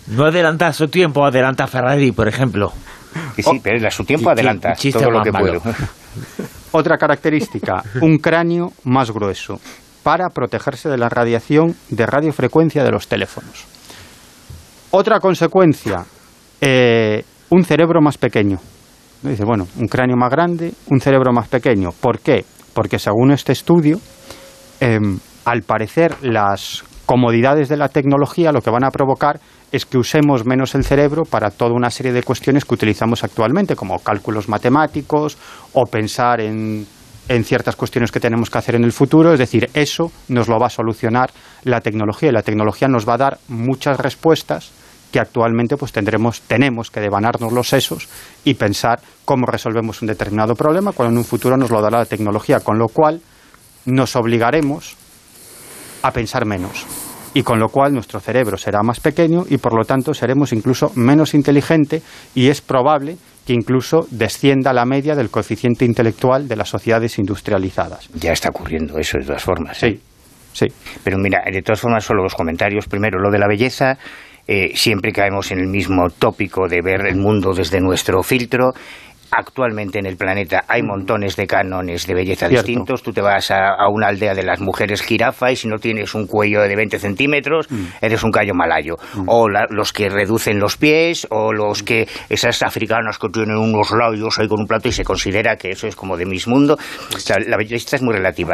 No 0.08 0.25
adelanta 0.25 0.73
su 0.73 0.88
tiempo, 0.88 1.25
adelanta 1.25 1.66
Ferrari, 1.66 2.12
por 2.12 2.28
ejemplo. 2.28 2.73
Y 3.37 3.42
sí, 3.42 3.61
pero 3.62 3.87
a 3.87 3.90
su 3.90 4.04
tiempo 4.04 4.31
adelanta 4.31 4.75
todo 4.92 5.11
lo 5.11 5.23
que 5.23 5.33
puedo. 5.33 5.61
Otra 6.73 6.97
característica, 6.97 7.83
un 8.00 8.19
cráneo 8.19 8.73
más 8.85 9.11
grueso 9.11 9.61
para 10.02 10.31
protegerse 10.31 10.88
de 10.88 10.99
la 10.99 11.09
radiación 11.09 11.76
de 11.90 12.07
radiofrecuencia 12.07 12.83
de 12.83 12.90
los 12.90 13.07
teléfonos. 13.07 13.66
Otra 14.90 15.21
consecuencia, 15.21 16.04
eh, 16.61 17.25
un 17.50 17.64
cerebro 17.64 18.00
más 18.00 18.19
pequeño. 18.19 18.59
Dice, 19.23 19.45
bueno, 19.45 19.69
un 19.78 19.87
cráneo 19.87 20.16
más 20.16 20.31
grande, 20.31 20.73
un 20.90 21.00
cerebro 21.00 21.33
más 21.33 21.49
pequeño. 21.49 21.90
¿Por 21.92 22.19
qué? 22.19 22.45
Porque 22.75 22.99
según 22.99 23.31
este 23.33 23.52
estudio, 23.52 24.00
eh, 24.81 24.99
al 25.45 25.62
parecer 25.62 26.16
las 26.23 26.85
comodidades 27.07 27.69
de 27.69 27.76
la 27.76 27.88
tecnología 27.88 28.52
lo 28.52 28.62
que 28.62 28.71
van 28.71 28.85
a 28.85 28.90
provocar 28.90 29.40
es 29.73 29.87
que 29.87 29.97
usemos 29.97 30.45
menos 30.45 30.75
el 30.75 30.85
cerebro 30.85 31.23
para 31.25 31.50
toda 31.50 31.73
una 31.73 31.91
serie 31.91 32.12
de 32.12 32.23
cuestiones 32.23 32.67
que 32.67 32.75
utilizamos 32.75 33.25
actualmente, 33.25 33.75
como 33.75 33.99
cálculos 33.99 34.49
matemáticos 34.49 35.38
o 35.73 35.87
pensar 35.87 36.43
en, 36.43 36.87
en 37.29 37.45
ciertas 37.45 37.75
cuestiones 37.75 38.12
que 38.12 38.21
tenemos 38.21 38.50
que 38.50 38.59
hacer 38.59 38.75
en 38.75 38.85
el 38.85 38.93
futuro. 38.93 39.33
Es 39.33 39.38
decir, 39.38 39.71
eso 39.73 40.12
nos 40.29 40.49
lo 40.49 40.59
va 40.59 40.67
a 40.67 40.71
solucionar 40.71 41.31
la 41.64 41.81
tecnología 41.81 42.29
y 42.29 42.33
la 42.33 42.43
tecnología 42.43 42.87
nos 42.87 43.09
va 43.09 43.14
a 43.14 43.19
dar 43.19 43.38
muchas 43.49 43.99
respuestas 43.99 44.71
que 45.11 45.21
actualmente 45.21 45.76
pues 45.76 45.93
tendremos 45.93 46.41
tenemos 46.43 46.91
que 46.91 47.00
devanarnos 47.00 47.52
los 47.52 47.69
sesos 47.69 48.09
y 48.45 48.55
pensar 48.55 49.00
cómo 49.26 49.47
resolvemos 49.47 50.00
un 50.00 50.09
determinado 50.09 50.55
problema 50.55 50.93
cuando 50.93 51.12
en 51.12 51.19
un 51.19 51.25
futuro 51.25 51.57
nos 51.57 51.71
lo 51.71 51.83
dará 51.83 51.99
la 51.99 52.07
tecnología, 52.07 52.61
con 52.61 52.79
lo 52.79 52.88
cual 52.88 53.21
nos 53.85 54.17
obligaremos 54.17 54.97
a 56.02 56.11
pensar 56.12 56.47
menos 56.47 56.87
y 57.34 57.42
con 57.42 57.58
lo 57.58 57.68
cual 57.68 57.92
nuestro 57.92 58.20
cerebro 58.20 58.56
será 58.56 58.82
más 58.82 59.00
pequeño 59.00 59.44
y 59.48 59.58
por 59.58 59.74
lo 59.74 59.84
tanto 59.84 60.14
seremos 60.14 60.52
incluso 60.52 60.92
menos 60.94 61.34
inteligente 61.34 62.02
y 62.34 62.48
es 62.48 62.60
probable 62.60 63.16
que 63.46 63.52
incluso 63.52 64.06
descienda 64.10 64.72
la 64.72 64.84
media 64.84 65.14
del 65.14 65.30
coeficiente 65.30 65.84
intelectual 65.84 66.46
de 66.46 66.56
las 66.56 66.68
sociedades 66.68 67.18
industrializadas. 67.18 68.08
Ya 68.14 68.32
está 68.32 68.50
ocurriendo 68.50 68.98
eso 68.98 69.18
de 69.18 69.24
todas 69.24 69.42
formas. 69.42 69.78
Sí, 69.78 69.86
¿eh? 69.86 70.00
sí. 70.52 70.66
Pero 71.02 71.18
mira, 71.18 71.42
de 71.50 71.62
todas 71.62 71.80
formas, 71.80 72.04
solo 72.04 72.22
los 72.22 72.34
comentarios. 72.34 72.86
Primero, 72.86 73.18
lo 73.18 73.30
de 73.30 73.38
la 73.38 73.48
belleza. 73.48 73.98
eh, 74.46 74.72
siempre 74.74 75.12
caemos 75.12 75.50
en 75.52 75.60
el 75.60 75.68
mismo 75.68 76.08
tópico 76.10 76.66
de 76.68 76.80
ver 76.82 77.06
el 77.06 77.16
mundo 77.16 77.52
desde 77.54 77.80
nuestro 77.80 78.22
filtro. 78.22 78.72
Actualmente 79.34 79.98
en 79.98 80.04
el 80.04 80.18
planeta 80.18 80.64
hay 80.68 80.82
montones 80.82 81.36
de 81.36 81.46
cánones 81.46 82.06
de 82.06 82.12
belleza 82.14 82.48
Cierto. 82.48 82.66
distintos. 82.66 83.02
Tú 83.02 83.12
te 83.14 83.22
vas 83.22 83.50
a, 83.50 83.70
a 83.70 83.88
una 83.88 84.08
aldea 84.08 84.34
de 84.34 84.42
las 84.42 84.60
mujeres 84.60 85.00
jirafa 85.00 85.50
y 85.50 85.56
si 85.56 85.68
no 85.68 85.78
tienes 85.78 86.14
un 86.14 86.26
cuello 86.26 86.60
de 86.60 86.76
20 86.76 86.98
centímetros, 86.98 87.66
eres 88.02 88.22
un 88.24 88.30
callo 88.30 88.52
malayo. 88.54 88.96
O 89.26 89.48
la- 89.48 89.66
los 89.70 89.94
que 89.94 90.10
reducen 90.10 90.58
los 90.58 90.76
pies, 90.76 91.26
o 91.30 91.52
los 91.54 91.82
que, 91.82 92.06
esas 92.28 92.62
africanas 92.62 93.18
que 93.18 93.28
tienen 93.30 93.56
unos 93.56 93.90
labios 93.92 94.38
ahí 94.38 94.48
con 94.48 94.60
un 94.60 94.66
plato 94.66 94.88
y 94.88 94.92
se 94.92 95.02
considera 95.02 95.56
que 95.56 95.70
eso 95.70 95.86
es 95.86 95.96
como 95.96 96.18
de 96.18 96.26
mis 96.26 96.46
mundo. 96.46 96.76
O 97.14 97.18
sea, 97.18 97.38
la 97.38 97.56
belleza 97.56 97.96
es 97.96 98.02
muy 98.02 98.12
relativa. 98.14 98.52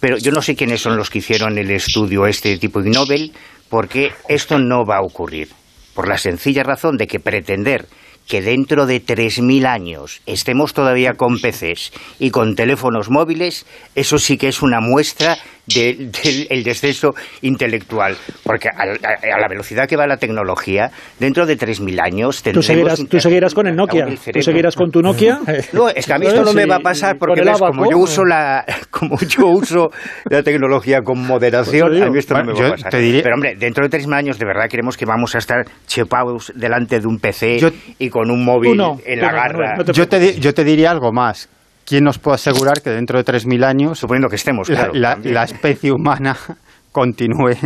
Pero 0.00 0.16
yo 0.16 0.32
no 0.32 0.40
sé 0.40 0.56
quiénes 0.56 0.80
son 0.80 0.96
los 0.96 1.10
que 1.10 1.18
hicieron 1.18 1.58
el 1.58 1.70
estudio 1.70 2.26
este 2.26 2.56
tipo 2.56 2.80
de 2.80 2.88
Nobel, 2.88 3.32
porque 3.68 4.12
esto 4.28 4.58
no 4.58 4.86
va 4.86 4.96
a 4.96 5.02
ocurrir. 5.02 5.48
Por 5.94 6.08
la 6.08 6.16
sencilla 6.16 6.62
razón 6.62 6.96
de 6.96 7.06
que 7.06 7.20
pretender 7.20 7.86
que 8.26 8.42
dentro 8.42 8.86
de 8.86 9.04
3.000 9.04 9.66
años 9.66 10.20
estemos 10.26 10.72
todavía 10.72 11.14
con 11.14 11.38
PCs 11.38 11.92
y 12.18 12.30
con 12.30 12.54
teléfonos 12.54 13.10
móviles, 13.10 13.66
eso 13.94 14.18
sí 14.18 14.38
que 14.38 14.48
es 14.48 14.62
una 14.62 14.80
muestra 14.80 15.36
del 15.66 16.10
del- 16.12 16.46
el 16.50 16.62
descenso 16.64 17.14
intelectual. 17.42 18.16
Porque 18.42 18.68
a, 18.68 18.82
a- 18.82 19.36
a 19.36 19.40
la 19.40 19.48
velocidad 19.48 19.86
que 19.88 19.96
va 19.96 20.06
la 20.06 20.16
tecnología, 20.16 20.90
dentro 21.18 21.46
de 21.46 21.56
3.000 21.56 22.00
años 22.00 22.38
Tú 22.38 22.42
tendremos... 22.44 22.66
seguirás, 22.66 23.00
un- 23.00 23.06
tú 23.08 23.20
seguirás 23.20 23.54
con 23.54 23.66
el 23.66 23.76
Nokia. 23.76 24.06
Tú 24.32 24.42
seguirás 24.42 24.76
con 24.76 24.90
tu 24.90 25.00
Nokia. 25.00 25.38
No, 25.72 25.88
es 25.88 26.06
que 26.06 26.12
a 26.12 26.18
mí 26.18 26.26
esto 26.28 26.44
no 26.44 26.52
me 26.52 26.66
va 26.66 26.76
a 26.76 26.80
pasar 26.80 27.16
porque 27.18 27.42
ves, 27.42 27.58
como 27.58 27.90
yo 27.90 27.98
uso 27.98 28.24
la 28.24 28.64
como 28.90 29.18
yo 29.20 29.46
uso 29.46 29.90
la 30.30 30.42
tecnología 30.42 31.00
con 31.02 31.18
moderación, 31.26 31.88
Pues 31.88 31.98
te 32.00 32.04
a 32.06 32.10
mí 32.10 32.18
esto 32.18 32.34
Bueno, 32.34 32.52
no 32.52 32.58
me 32.58 32.62
va 32.62 32.68
a 32.68 32.76
pasar. 32.76 32.90
Pero 32.92 33.34
hombre, 33.34 33.54
dentro 33.56 33.84
de 33.84 33.90
tres 33.90 34.06
mil 34.06 34.14
años 34.14 34.38
de 34.38 34.44
verdad 34.46 34.64
creemos 34.70 34.96
que 34.96 35.04
vamos 35.06 35.34
a 35.34 35.38
estar 35.38 35.64
chepados 35.86 36.52
delante 36.54 37.00
de 37.00 37.06
un 37.06 37.18
PC 37.18 37.58
Yo- 37.58 37.70
y 37.98 38.08
con 38.10 38.30
un 38.30 38.44
móvil 38.44 38.72
Tú 38.72 38.76
no, 38.76 38.98
en 39.04 39.18
tú 39.20 39.24
la 39.26 39.32
garra. 39.32 39.74
No 39.76 39.84
te 39.84 39.92
Yo 39.92 40.08
te, 40.08 40.18
di- 40.18 40.40
yo 40.40 40.52
te 40.54 40.64
diría 40.64 40.90
algo 40.90 41.12
más. 41.12 41.48
¿Quién 41.86 42.04
nos 42.04 42.18
puede 42.18 42.36
asegurar 42.36 42.80
que 42.82 42.90
dentro 42.90 43.18
de 43.22 43.24
3.000 43.24 43.64
años 43.64 43.98
Suponiendo 43.98 44.28
que 44.28 44.36
estemos, 44.36 44.68
la, 44.68 44.76
claro. 44.76 44.92
la- 44.94 45.12
también. 45.14 45.34
la 45.34 45.44
especie 45.44 45.92
humana 45.92 46.36
continúe 46.92 47.56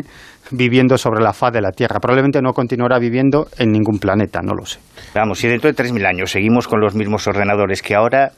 viviendo 0.50 0.96
sobre 0.98 1.22
la 1.22 1.32
faz 1.32 1.52
de 1.52 1.60
la 1.60 1.70
Tierra? 1.70 2.00
Probablemente 2.00 2.40
no 2.42 2.52
continuará 2.52 2.98
viviendo 2.98 3.46
en 3.58 3.70
ningún 3.70 3.98
planeta, 3.98 4.40
no 4.42 4.54
lo 4.54 4.64
sé. 4.66 4.80
Vamos, 5.14 5.38
si 5.38 5.46
dentro 5.48 5.68
de 5.68 5.75
tres 5.75 5.92
mil 5.92 6.04
años 6.06 6.30
seguimos 6.30 6.66
con 6.66 6.80
los 6.80 6.94
mismos 6.94 7.26
ordenadores 7.26 7.82
que 7.82 7.94
ahora, 7.94 8.32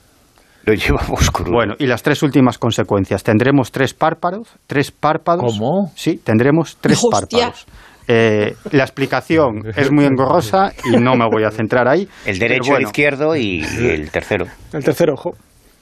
lo 0.64 0.74
llevamos 0.74 1.30
crudo. 1.32 1.52
Bueno, 1.52 1.74
y 1.78 1.86
las 1.86 2.02
tres 2.02 2.22
últimas 2.22 2.58
consecuencias. 2.58 3.22
Tendremos 3.22 3.72
tres 3.72 3.94
párpados, 3.94 4.48
tres 4.66 4.90
párpados. 4.90 5.56
¿Cómo? 5.58 5.90
Sí, 5.96 6.20
tendremos 6.22 6.76
tres 6.80 7.00
Hostia. 7.02 7.38
párpados. 7.46 7.66
Eh, 8.12 8.54
la 8.72 8.82
explicación 8.82 9.62
es 9.76 9.92
muy 9.92 10.04
engorrosa 10.04 10.72
y 10.84 10.96
no 10.96 11.14
me 11.14 11.26
voy 11.30 11.44
a 11.44 11.50
centrar 11.52 11.86
ahí. 11.86 12.08
el 12.26 12.38
derecho, 12.40 12.76
el 12.76 12.82
izquierdo 12.82 13.36
y, 13.36 13.60
y 13.78 13.86
el 13.86 14.10
tercero. 14.10 14.46
El 14.72 14.82
tercer 14.82 15.10
ojo. 15.10 15.30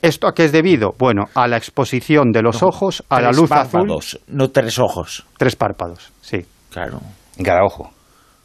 ¿Esto 0.03 0.29
a 0.29 0.35
qué 0.35 0.45
es 0.45 0.53
debido? 0.53 0.95
Bueno, 0.99 1.25
a 1.35 1.49
la 1.49 1.57
exposición 1.57 2.31
de 2.31 2.43
los 2.43 2.63
ojos 2.63 3.03
a 3.09 3.21
la 3.21 3.31
luz 3.33 3.51
azul. 3.51 3.81
párpados, 3.81 4.21
no 4.29 4.51
tres 4.51 4.79
ojos. 4.79 5.27
Tres 5.37 5.57
párpados, 5.57 6.13
sí. 6.21 6.45
Claro. 6.71 7.01
En 7.37 7.45
cada 7.45 7.65
ojo. 7.65 7.91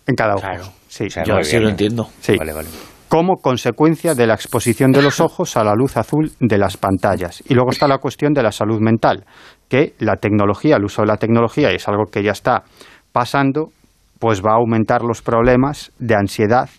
En 0.07 0.15
cada 0.15 0.33
ojo. 0.33 0.41
Claro. 0.41 0.63
Sí, 0.87 1.05
O 1.05 1.09
sea, 1.09 1.23
Yo 1.23 1.33
muy 1.33 1.41
así 1.41 1.51
bien, 1.51 1.63
lo 1.63 1.67
¿eh? 1.69 1.71
entiendo. 1.71 2.09
sí. 2.21 2.35
Vale, 2.37 2.53
vale. 2.53 2.67
como 3.07 3.35
consecuencia 3.37 4.15
de 4.15 4.25
la 4.25 4.33
exposición 4.33 4.91
de 4.91 5.03
los 5.03 5.19
ojos 5.19 5.55
a 5.55 5.63
la 5.63 5.75
luz 5.75 5.97
azul 5.97 6.31
de 6.39 6.57
las 6.57 6.77
pantallas. 6.77 7.43
Y 7.47 7.53
luego 7.53 7.69
está 7.69 7.87
la 7.87 7.99
cuestión 7.99 8.33
de 8.33 8.41
la 8.41 8.51
salud 8.51 8.79
mental, 8.81 9.23
que 9.69 9.93
la 9.99 10.15
tecnología, 10.15 10.77
el 10.77 10.85
uso 10.85 11.03
de 11.03 11.07
la 11.09 11.17
tecnología, 11.17 11.71
y 11.71 11.75
es 11.75 11.87
algo 11.87 12.05
que 12.11 12.23
ya 12.23 12.31
está 12.31 12.63
pasando, 13.11 13.69
pues 14.17 14.41
va 14.41 14.53
a 14.53 14.55
aumentar 14.55 15.03
los 15.03 15.21
problemas 15.21 15.91
de 15.99 16.15
ansiedad 16.15 16.69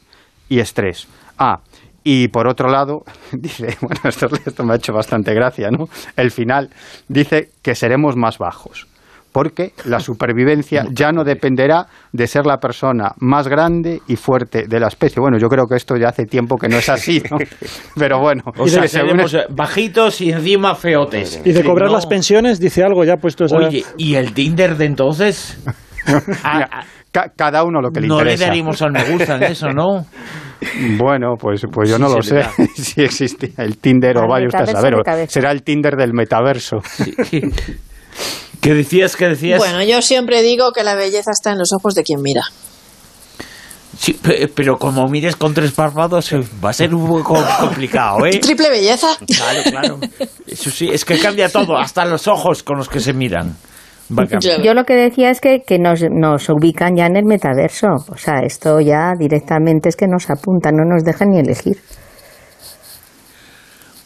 y 0.49 0.59
estrés. 0.59 1.07
Ah, 1.39 1.59
y 2.05 2.29
por 2.29 2.47
otro 2.47 2.69
lado, 2.69 3.03
dice, 3.33 3.77
bueno, 3.81 4.01
esto, 4.05 4.29
esto 4.47 4.63
me 4.65 4.75
ha 4.75 4.77
hecho 4.77 4.93
bastante 4.93 5.35
gracia, 5.35 5.71
¿no? 5.71 5.87
El 6.17 6.31
final 6.31 6.71
dice 7.09 7.49
que 7.63 7.75
seremos 7.75 8.15
más 8.17 8.39
bajos. 8.39 8.87
Porque 9.33 9.73
la 9.87 9.99
supervivencia 10.09 10.85
ya 10.93 11.11
no 11.11 11.25
dependerá 11.25 11.87
de 12.13 12.29
ser 12.29 12.47
la 12.47 12.59
persona 12.59 13.11
más 13.19 13.49
grande 13.49 14.01
y 14.07 14.15
fuerte 14.15 14.69
de 14.69 14.79
la 14.79 14.87
especie. 14.87 15.21
Bueno, 15.21 15.39
yo 15.39 15.49
creo 15.49 15.65
que 15.67 15.75
esto 15.75 15.97
ya 15.97 16.11
hace 16.11 16.25
tiempo 16.25 16.57
que 16.57 16.69
no 16.69 16.77
es 16.77 16.89
así, 16.89 17.21
¿no? 17.29 17.39
Pero 17.97 18.21
bueno, 18.21 18.43
O 18.57 18.69
sea, 18.69 18.87
seremos 18.87 19.35
es- 19.35 19.41
eh, 19.41 19.47
bajitos 19.51 20.21
y 20.21 20.31
encima 20.31 20.77
feotes. 20.77 21.41
Y 21.45 21.51
de 21.51 21.65
cobrar 21.65 21.89
no. 21.89 21.95
las 21.97 22.07
pensiones, 22.07 22.61
dice 22.61 22.85
algo 22.85 23.03
ya 23.05 23.17
puesto 23.17 23.47
esa... 23.47 23.57
Oye, 23.57 23.83
¿y 23.99 24.15
el 24.15 24.35
Tinder 24.35 24.77
de 24.77 24.85
entonces? 24.85 25.59
Ah, 26.45 26.69
ah, 26.71 26.85
ca- 27.15 27.31
cada 27.35 27.63
uno 27.65 27.81
lo 27.81 27.91
que 27.91 28.01
le 28.01 28.09
no 28.09 28.17
le 28.17 28.33
interesa. 28.33 28.47
daríamos 28.49 28.83
al 28.83 28.91
me 28.93 29.05
gusta 29.05 29.37
en 29.37 29.43
eso, 29.45 29.69
¿no? 29.69 30.05
Bueno, 30.99 31.35
pues, 31.39 31.63
pues 31.71 31.91
yo 31.91 31.97
Sí, 31.97 32.03
no 32.03 32.09
lo 32.09 32.17
le 32.17 32.23
sé 32.23 32.43
si 32.75 33.03
existe 33.03 33.53
el 33.59 33.77
Tinder 33.79 34.17
o 34.19 34.27
vaya 34.27 34.47
usted 34.47 34.63
a 34.63 34.67
saber. 34.81 34.95
Será 35.29 35.51
el 35.51 35.63
Tinder 35.63 35.95
del 35.95 36.13
metaverso. 36.15 36.79
¿Qué 38.61 38.73
decías? 38.75 39.15
¿Qué 39.17 39.29
decías? 39.29 39.59
Bueno, 39.59 39.83
yo 39.83 40.01
siempre 40.01 40.43
digo 40.43 40.73
que 40.73 40.83
la 40.83 40.95
belleza 40.95 41.33
está 41.33 41.53
en 41.53 41.59
los 41.59 41.73
ojos 41.75 41.95
de 41.95 42.03
quien 42.03 42.23
mira. 42.23 42.43
Sí, 43.99 44.15
pe- 44.15 44.49
pero 44.55 44.79
como 44.79 45.07
mires 45.09 45.37
con 45.37 45.53
tres 45.55 45.73
párpados 45.73 46.33
eh, 46.33 46.41
va 46.65 46.71
a 46.71 46.73
ser 46.73 46.95
un 46.95 47.07
poco 47.07 47.45
complicado, 47.61 48.25
¿eh? 48.27 48.39
Triple 48.41 48.71
belleza. 48.71 49.09
Claro, 49.37 49.63
claro. 49.71 49.99
Eso 50.47 50.71
sí, 50.71 50.89
es 50.91 51.05
que 51.05 51.19
cambia 51.19 51.49
todo, 51.51 51.77
hasta 51.77 52.05
los 52.07 52.27
ojos 52.27 52.63
con 52.63 52.79
los 52.79 52.89
que 52.89 53.01
se 53.01 53.13
miran. 53.13 53.55
Yo 54.63 54.75
lo 54.75 54.85
que 54.85 54.95
decía 54.95 55.31
es 55.31 55.41
que, 55.41 55.63
que 55.67 55.79
nos, 55.79 56.03
nos 56.11 56.49
ubican 56.51 56.97
ya 56.97 57.07
en 57.07 57.17
el 57.17 57.25
metaverso. 57.25 57.89
O 58.11 58.17
sea, 58.17 58.41
esto 58.41 58.81
ya 58.81 59.13
directamente 59.19 59.89
es 59.89 59.97
que 59.97 60.07
nos 60.07 60.29
apuntan, 60.31 60.77
no 60.77 60.85
nos 60.85 61.05
dejan 61.05 61.31
ni 61.31 61.39
elegir. 61.39 61.79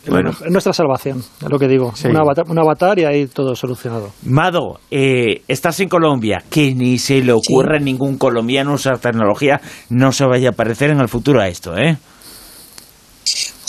Bueno, 0.06 0.30
Es 0.30 0.50
nuestra 0.50 0.72
salvación, 0.72 1.18
es 1.18 1.50
lo 1.50 1.58
que 1.58 1.68
digo. 1.68 1.92
Sí. 1.94 2.08
Un, 2.08 2.16
avatar, 2.16 2.44
un 2.48 2.58
avatar 2.58 2.98
y 2.98 3.04
ahí 3.04 3.26
todo 3.26 3.54
solucionado. 3.54 4.10
Mado, 4.24 4.78
eh, 4.90 5.42
estás 5.48 5.80
en 5.80 5.88
Colombia, 5.88 6.42
que 6.50 6.74
ni 6.74 6.98
se 6.98 7.20
le 7.22 7.32
ocurra 7.32 7.76
a 7.76 7.80
ningún 7.80 8.16
colombiano 8.16 8.72
usar 8.72 8.98
tecnología, 8.98 9.60
no 9.90 10.12
se 10.12 10.24
vaya 10.24 10.50
a 10.50 10.52
parecer 10.52 10.90
en 10.90 11.00
el 11.00 11.08
futuro 11.08 11.40
a 11.40 11.48
esto, 11.48 11.76
¿eh? 11.76 11.98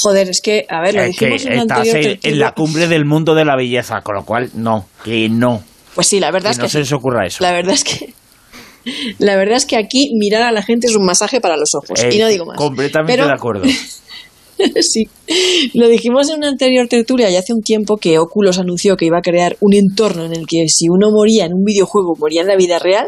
Joder, 0.02 0.30
es 0.30 0.40
que, 0.42 0.66
a 0.70 0.82
ver, 0.82 0.96
lo 0.96 1.02
Eh, 1.02 1.12
que 1.18 1.26
dijimos 1.26 1.46
en 1.46 1.56
la 1.56 1.62
estás 1.64 1.80
anterior 1.80 2.18
en, 2.24 2.40
la 2.40 2.52
cumbre 2.54 2.88
del 2.88 3.04
mundo 3.04 3.36
de 3.36 3.44
la 3.44 3.58
belleza, 3.58 4.00
con 4.02 4.16
lo 4.16 4.24
cual, 4.24 4.50
no, 4.54 4.86
que 5.04 5.28
no, 5.28 5.62
Pues 6.00 6.08
sí, 6.08 6.20
la 6.22 6.32
verdad 6.32 6.52
que 6.52 6.54
es 6.54 6.58
no 6.60 6.64
que 6.64 6.70
se 6.70 6.80
les 6.80 6.94
ocurra 6.94 7.26
eso. 7.28 7.44
La 7.44 7.52
verdad 7.52 7.74
es 7.74 7.84
que 7.84 8.14
la 9.20 9.36
verdad 9.36 9.58
es 9.58 9.66
que 9.66 9.76
aquí 9.76 10.12
mirar 10.18 10.44
a 10.44 10.52
la 10.54 10.64
gente 10.64 10.88
es 10.88 10.96
un 10.96 11.06
masaje 11.06 11.42
para 11.42 11.58
los 11.58 11.72
ojos 11.76 12.02
Eh, 12.02 12.10
y 12.16 12.18
no 12.20 12.28
digo 12.30 12.46
más. 12.46 12.58
Completamente 12.58 13.14
Pero- 13.14 13.28
de 13.28 13.34
acuerdo. 13.34 13.66
sí. 14.82 15.08
Lo 15.74 15.88
dijimos 15.90 16.30
en 16.30 16.38
una 16.38 16.48
anterior 16.48 16.88
tertulia 16.88 17.30
y 17.30 17.36
hace 17.36 17.54
un 17.54 17.62
tiempo 17.62 17.98
que 17.98 18.18
Oculus 18.18 18.58
anunció 18.60 18.96
que 18.96 19.06
iba 19.06 19.18
a 19.18 19.22
crear 19.22 19.58
un 19.60 19.74
entorno 19.74 20.26
en 20.26 20.34
el 20.34 20.46
que 20.48 20.68
si 20.70 20.88
uno 20.90 21.12
moría 21.12 21.46
en 21.46 21.54
un 21.54 21.64
videojuego, 21.64 22.14
moría 22.18 22.42
en 22.42 22.48
la 22.48 22.56
vida 22.56 22.80
real 22.80 23.08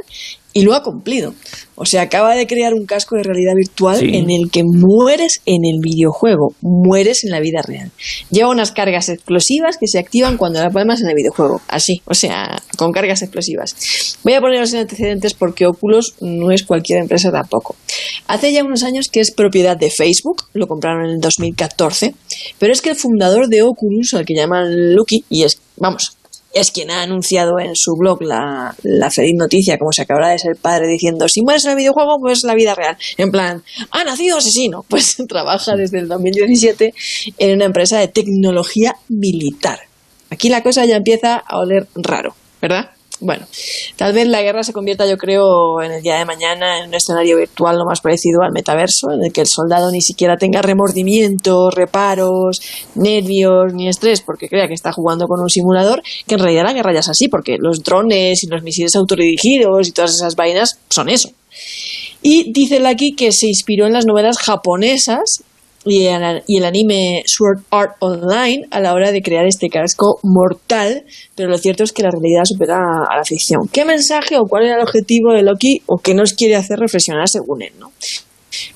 y 0.54 0.64
lo 0.64 0.74
ha 0.74 0.84
cumplido. 0.84 1.34
O 1.76 1.86
sea, 1.86 2.04
acaba 2.04 2.36
de 2.36 2.46
crear 2.46 2.74
un 2.74 2.86
casco 2.86 3.16
de 3.16 3.24
realidad 3.24 3.54
virtual 3.56 3.98
Sí. 4.00 4.10
en 4.14 4.30
el 4.30 4.52
que 4.52 4.64
mueres 4.64 5.42
en 5.46 5.62
el 5.66 5.80
videojuego, 5.82 6.54
mueres 6.62 7.24
en 7.24 7.32
la 7.32 7.40
vida 7.40 7.62
real. 7.66 7.92
Lleva 8.30 8.50
unas 8.50 8.72
cargas 8.72 9.10
explosivas 9.10 9.78
que 9.78 9.88
se 9.88 9.98
activan 9.98 10.38
cuando 10.38 10.60
la 10.60 10.70
palmas 10.70 11.02
en 11.02 11.10
el 11.10 11.16
videojuego. 11.16 11.62
Así, 11.68 12.02
o 12.06 12.14
sea, 12.14 12.62
con 12.78 12.92
cargas 12.92 13.22
explosivas. 13.22 14.18
Voy 14.24 14.34
a 14.34 14.42
poneros 14.42 14.74
en 14.74 14.82
antecedentes 14.82 15.34
porque 15.34 15.66
Oculus 15.66 16.16
no 16.22 16.52
es 16.52 16.64
cualquier 16.64 17.00
empresa 17.00 17.32
tampoco. 17.32 17.76
Hace 18.28 18.54
ya 18.54 18.64
unos 18.64 18.84
años 18.84 19.10
que 19.10 19.20
es 19.20 19.32
propiedad 19.32 19.78
de 19.78 19.90
Facebook, 19.90 20.44
lo 20.54 20.68
compraron 20.68 21.06
en 21.06 21.16
el 21.16 21.20
2014, 21.20 22.14
pero 22.60 22.74
es 22.74 22.82
que 22.82 22.90
el 22.90 22.96
fundador 22.96 23.48
de 23.48 23.62
Oculus, 23.64 24.14
al 24.14 24.26
que 24.26 24.36
llaman 24.36 24.94
Lucky, 24.96 25.26
y 25.30 25.44
es, 25.44 25.60
vamos, 25.78 26.18
es 26.54 26.72
quien 26.72 26.92
ha 26.92 27.02
anunciado 27.02 27.60
en 27.60 27.76
su 27.76 27.96
blog 27.96 28.22
la, 28.22 28.76
feliz 29.12 29.36
noticia, 29.36 29.78
como 29.78 29.92
se 29.92 30.04
acabará 30.04 30.30
de 30.30 30.40
ser 30.40 30.56
padre, 30.56 30.88
diciendo, 30.88 31.28
si 31.28 31.42
mueres 31.42 31.66
en 31.66 31.72
el 31.72 31.78
videojuego, 31.78 32.20
pues 32.20 32.44
la 32.44 32.56
vida 32.56 32.76
real. 32.76 32.98
En 33.18 33.32
plan, 33.32 33.64
ha 33.92 34.04
nacido 34.04 34.38
asesino. 34.38 34.86
Pues 34.92 35.16
trabaja 35.28 35.76
desde 35.78 36.00
el 36.00 36.10
2017 36.10 36.94
en 37.38 37.56
una 37.56 37.66
empresa 37.66 37.98
de 38.00 38.10
tecnología 38.10 38.96
militar. 39.08 39.80
Aquí 40.30 40.50
la 40.50 40.64
cosa 40.64 40.86
ya 40.86 40.98
empieza 40.98 41.38
a 41.38 41.60
oler 41.60 41.88
raro, 41.96 42.36
¿verdad? 42.62 42.92
Bueno, 43.24 43.46
tal 43.98 44.14
vez 44.14 44.28
la 44.28 44.42
guerra 44.42 44.64
se 44.64 44.74
convierta, 44.74 45.08
yo 45.08 45.16
creo, 45.16 45.80
en 45.80 45.92
el 45.92 46.02
día 46.02 46.18
de 46.18 46.26
mañana 46.26 46.80
en 46.80 46.88
un 46.88 46.96
escenario 46.96 47.38
virtual 47.38 47.78
lo 47.78 47.86
más 47.86 48.02
parecido 48.02 48.42
al 48.42 48.52
metaverso, 48.52 49.12
en 49.12 49.24
el 49.24 49.32
que 49.32 49.42
el 49.42 49.48
soldado 49.48 49.92
ni 49.92 50.02
siquiera 50.02 50.38
tenga 50.38 50.64
remordimientos, 50.64 51.72
reparos, 51.76 52.60
nervios 52.96 53.76
ni 53.76 53.88
estrés 53.88 54.22
porque 54.22 54.50
crea 54.50 54.68
que 54.68 54.74
está 54.74 54.92
jugando 54.92 55.28
con 55.28 55.40
un 55.40 55.50
simulador, 55.50 56.02
que 56.26 56.34
en 56.34 56.42
realidad 56.42 56.64
la 56.64 56.74
guerra 56.74 56.94
ya 56.94 57.02
es 57.02 57.10
así, 57.10 57.28
porque 57.28 57.58
los 57.60 57.84
drones 57.84 58.44
y 58.44 58.48
los 58.48 58.64
misiles 58.64 58.96
autodirigidos 58.96 59.88
y 59.88 59.92
todas 59.92 60.16
esas 60.16 60.36
vainas 60.36 60.80
son 60.90 61.08
eso. 61.08 61.30
Y 62.24 62.52
dice 62.52 62.86
aquí 62.88 63.14
que 63.16 63.32
se 63.32 63.48
inspiró 63.48 63.86
en 63.86 63.94
las 63.94 64.08
novelas 64.08 64.40
japonesas 64.40 65.44
y 65.86 66.06
el, 66.06 66.66
anime 66.66 67.24
Sword 67.26 67.64
Art 67.72 67.96
Online 68.00 68.68
a 68.70 68.80
la 68.80 68.94
hora 68.94 69.12
de 69.12 69.22
crear 69.22 69.46
este 69.46 69.70
casco 69.70 70.20
mortal, 70.24 71.06
pero 71.36 71.50
lo 71.50 71.58
cierto 71.58 71.84
es 71.84 71.92
que 71.92 72.04
la 72.04 72.12
realidad 72.12 72.44
supera 72.46 72.78
a 72.78 73.18
la 73.18 73.24
ficción. 73.24 73.68
¿Qué 73.72 73.84
mensaje 73.84 74.38
o 74.38 74.46
cuál 74.46 74.66
era 74.66 74.76
el 74.76 74.84
objetivo 74.84 75.34
de 75.34 75.42
Loki 75.42 75.82
o 75.88 75.98
qué 75.98 76.14
nos 76.14 76.34
quiere 76.34 76.56
hacer 76.56 76.78
reflexionar 76.80 77.28
según 77.28 77.64
él? 77.64 77.74
¿no? 77.80 77.92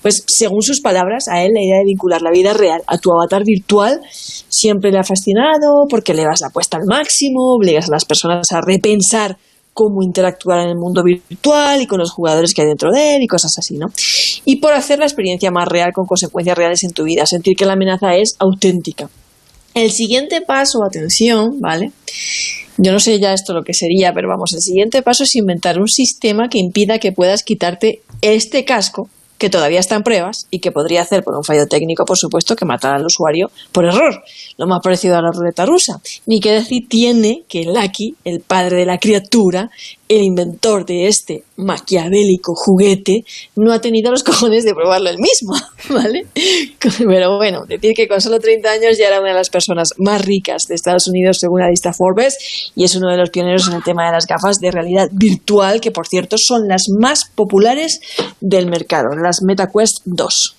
Pues 0.02 0.24
según 0.28 0.62
sus 0.62 0.82
palabras, 0.82 1.28
a 1.28 1.44
él 1.44 1.52
la 1.54 1.62
idea 1.62 1.78
de 1.78 1.86
vincular 1.86 2.22
la 2.22 2.32
vida 2.32 2.54
real 2.54 2.82
a 2.88 2.98
tu 2.98 3.12
avatar 3.12 3.44
virtual 3.44 4.02
siempre 4.12 4.92
le 4.92 5.00
ha 5.00 5.04
fascinado 5.04 5.86
porque 5.90 6.14
le 6.14 6.24
das 6.24 6.42
la 6.42 6.48
apuesta 6.48 6.78
al 6.78 6.86
máximo, 6.88 7.56
obligas 7.56 7.88
a 7.90 7.92
las 7.92 8.06
personas 8.06 8.52
a 8.52 8.62
repensar 8.62 9.38
cómo 9.76 10.02
interactuar 10.02 10.62
en 10.62 10.70
el 10.70 10.78
mundo 10.78 11.04
virtual 11.04 11.82
y 11.82 11.86
con 11.86 12.00
los 12.00 12.10
jugadores 12.10 12.54
que 12.54 12.62
hay 12.62 12.68
dentro 12.70 12.92
de 12.94 13.18
él 13.18 13.24
y 13.24 13.28
cosas 13.28 13.58
así, 13.60 13.78
¿no? 13.78 13.88
Y 14.46 14.56
por 14.56 14.72
hacer 14.74 15.00
la 15.00 15.06
experiencia 15.06 15.52
más 15.52 15.68
real 15.68 15.92
con 15.94 16.06
consecuencias 16.06 16.58
reales 16.58 16.84
en 16.86 16.92
tu 16.92 17.04
vida, 17.04 17.26
sentir 17.26 17.58
que 17.58 17.66
la 17.66 17.74
amenaza 17.74 18.16
es 18.16 18.38
auténtica. 18.40 19.10
El 19.74 19.92
siguiente 19.92 20.40
paso, 20.40 20.80
atención, 20.82 21.60
¿vale? 21.60 21.92
Yo 22.78 22.94
no 22.94 23.00
sé 23.00 23.20
ya 23.20 23.34
esto 23.34 23.54
lo 23.54 23.64
que 23.64 23.74
sería, 23.74 24.14
pero 24.14 24.30
vamos, 24.30 24.54
el 24.54 24.62
siguiente 24.62 25.02
paso 25.02 25.24
es 25.24 25.36
inventar 25.36 25.78
un 25.78 25.90
sistema 25.90 26.48
que 26.48 26.58
impida 26.58 26.98
que 26.98 27.12
puedas 27.12 27.44
quitarte 27.44 28.02
este 28.22 28.64
casco 28.64 29.10
que 29.38 29.50
todavía 29.50 29.80
está 29.80 29.96
en 29.96 30.04
pruebas 30.04 30.48
y 30.50 30.60
que 30.60 30.72
podría 30.72 31.02
hacer 31.02 31.24
por 31.24 31.36
un 31.36 31.44
fallo 31.44 31.68
técnico, 31.68 32.06
por 32.06 32.18
supuesto, 32.18 32.56
que 32.56 32.66
matar 32.66 32.96
al 32.96 33.06
usuario 33.06 33.52
por 33.72 33.86
error, 33.86 34.24
lo 34.58 34.68
más 34.68 34.80
parecido 34.82 35.18
a 35.18 35.22
la 35.22 35.32
ruleta 35.32 35.66
rusa. 35.66 36.00
Ni 36.26 36.40
que 36.40 36.52
decir 36.52 36.88
tiene 36.88 37.44
que 37.48 37.66
Lucky, 37.66 38.16
el 38.24 38.42
padre 38.42 38.78
de 38.78 38.86
la 38.86 38.98
criatura, 38.98 39.70
el 40.08 40.24
inventor 40.24 40.86
de 40.86 41.08
este 41.08 41.44
maquiavélico 41.58 42.54
juguete 42.56 43.24
no 43.56 43.74
ha 43.74 43.82
tenido 43.82 44.12
los 44.12 44.24
cojones 44.24 44.64
de 44.64 44.74
probarlo 44.74 45.10
él 45.10 45.18
mismo, 45.18 45.56
¿vale? 45.90 46.28
Pero 46.80 47.38
bueno, 47.38 47.66
decir 47.68 47.94
que 47.96 48.08
con 48.08 48.22
solo 48.22 48.40
30 48.40 48.70
años 48.70 48.98
ya 48.98 49.08
era 49.08 49.20
una 49.20 49.30
de 49.30 49.36
las 49.36 49.50
personas 49.50 49.90
más 49.98 50.24
ricas 50.24 50.64
de 50.68 50.76
Estados 50.76 51.08
Unidos 51.08 51.38
según 51.40 51.62
la 51.62 51.70
lista 51.70 51.94
Forbes 51.94 52.72
y 52.76 52.84
es 52.84 52.96
uno 52.96 53.10
de 53.10 53.18
los 53.18 53.30
pioneros 53.30 53.68
en 53.68 53.76
el 53.76 53.84
tema 53.84 54.06
de 54.06 54.12
las 54.12 54.28
gafas 54.28 54.60
de 54.60 54.72
realidad 54.72 55.08
virtual, 55.12 55.82
que 55.82 55.92
por 55.92 56.08
cierto 56.08 56.38
son 56.38 56.68
las 56.68 56.86
más 57.00 57.26
populares 57.34 58.00
del 58.42 58.68
mercado, 58.68 59.16
las 59.22 59.42
MetaQuest 59.42 60.02
2. 60.06 60.56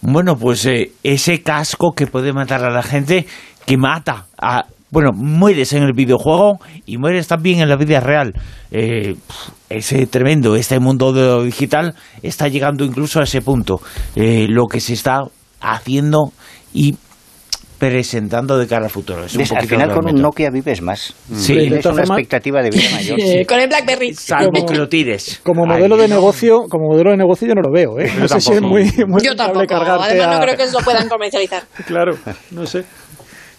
Bueno, 0.00 0.36
pues 0.36 0.64
eh, 0.66 0.92
ese 1.02 1.42
casco 1.42 1.92
que 1.92 2.06
puede 2.06 2.32
matar 2.32 2.64
a 2.64 2.70
la 2.70 2.82
gente, 2.82 3.26
que 3.66 3.76
mata 3.76 4.26
a 4.40 4.66
bueno, 4.90 5.10
mueres 5.12 5.72
en 5.72 5.82
el 5.82 5.92
videojuego 5.92 6.58
y 6.86 6.96
mueres 6.96 7.28
también 7.28 7.60
en 7.60 7.68
la 7.68 7.76
vida 7.76 8.00
real. 8.00 8.34
Eh, 8.70 9.16
ese 9.68 10.06
tremendo, 10.06 10.56
este 10.56 10.78
mundo 10.78 11.12
de 11.12 11.22
lo 11.22 11.42
digital 11.42 11.94
está 12.22 12.48
llegando 12.48 12.84
incluso 12.84 13.20
a 13.20 13.24
ese 13.24 13.42
punto. 13.42 13.80
Eh, 14.16 14.46
lo 14.48 14.66
que 14.66 14.80
se 14.80 14.94
está 14.94 15.24
haciendo 15.60 16.32
y 16.72 16.96
presentando 17.78 18.58
de 18.58 18.66
cara 18.66 18.86
al 18.86 18.90
futuro. 18.90 19.22
al 19.22 19.66
final 19.66 19.94
con 19.94 20.08
un 20.08 20.20
Nokia 20.20 20.50
vives 20.50 20.82
más. 20.82 21.14
Sí, 21.32 21.56
es 21.56 21.86
una 21.86 22.02
expectativa 22.02 22.60
de 22.62 22.70
vida 22.70 22.90
mayor. 22.92 23.18
con 23.46 23.60
el 23.60 23.68
BlackBerry. 23.68 24.14
Salvo 24.14 24.66
que 24.66 24.74
lo 24.74 24.88
tires. 24.88 25.40
Como 25.44 25.64
modelo 25.64 25.96
de 25.96 26.08
negocio, 26.08 26.64
como 26.68 26.88
modelo 26.88 27.12
de 27.12 27.18
negocio 27.18 27.46
yo 27.46 27.54
no 27.54 27.62
lo 27.62 27.70
veo, 27.72 27.98
¿eh? 28.00 28.12
No 28.18 28.26
sé 28.26 28.40
si 28.40 28.52
es 28.52 28.60
muy, 28.60 28.90
muy 29.06 29.22
Yo 29.22 29.36
tampoco. 29.36 29.74
Además 29.74 30.38
no 30.38 30.40
creo 30.40 30.56
que 30.56 30.66
lo 30.72 30.80
puedan 30.80 31.08
comercializar. 31.08 31.62
claro, 31.86 32.16
no 32.50 32.66
sé. 32.66 32.84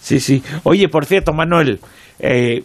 Sí, 0.01 0.19
sí. 0.19 0.43
Oye, 0.63 0.87
por 0.87 1.05
cierto, 1.05 1.33
Manuel, 1.33 1.79
eh, 2.19 2.63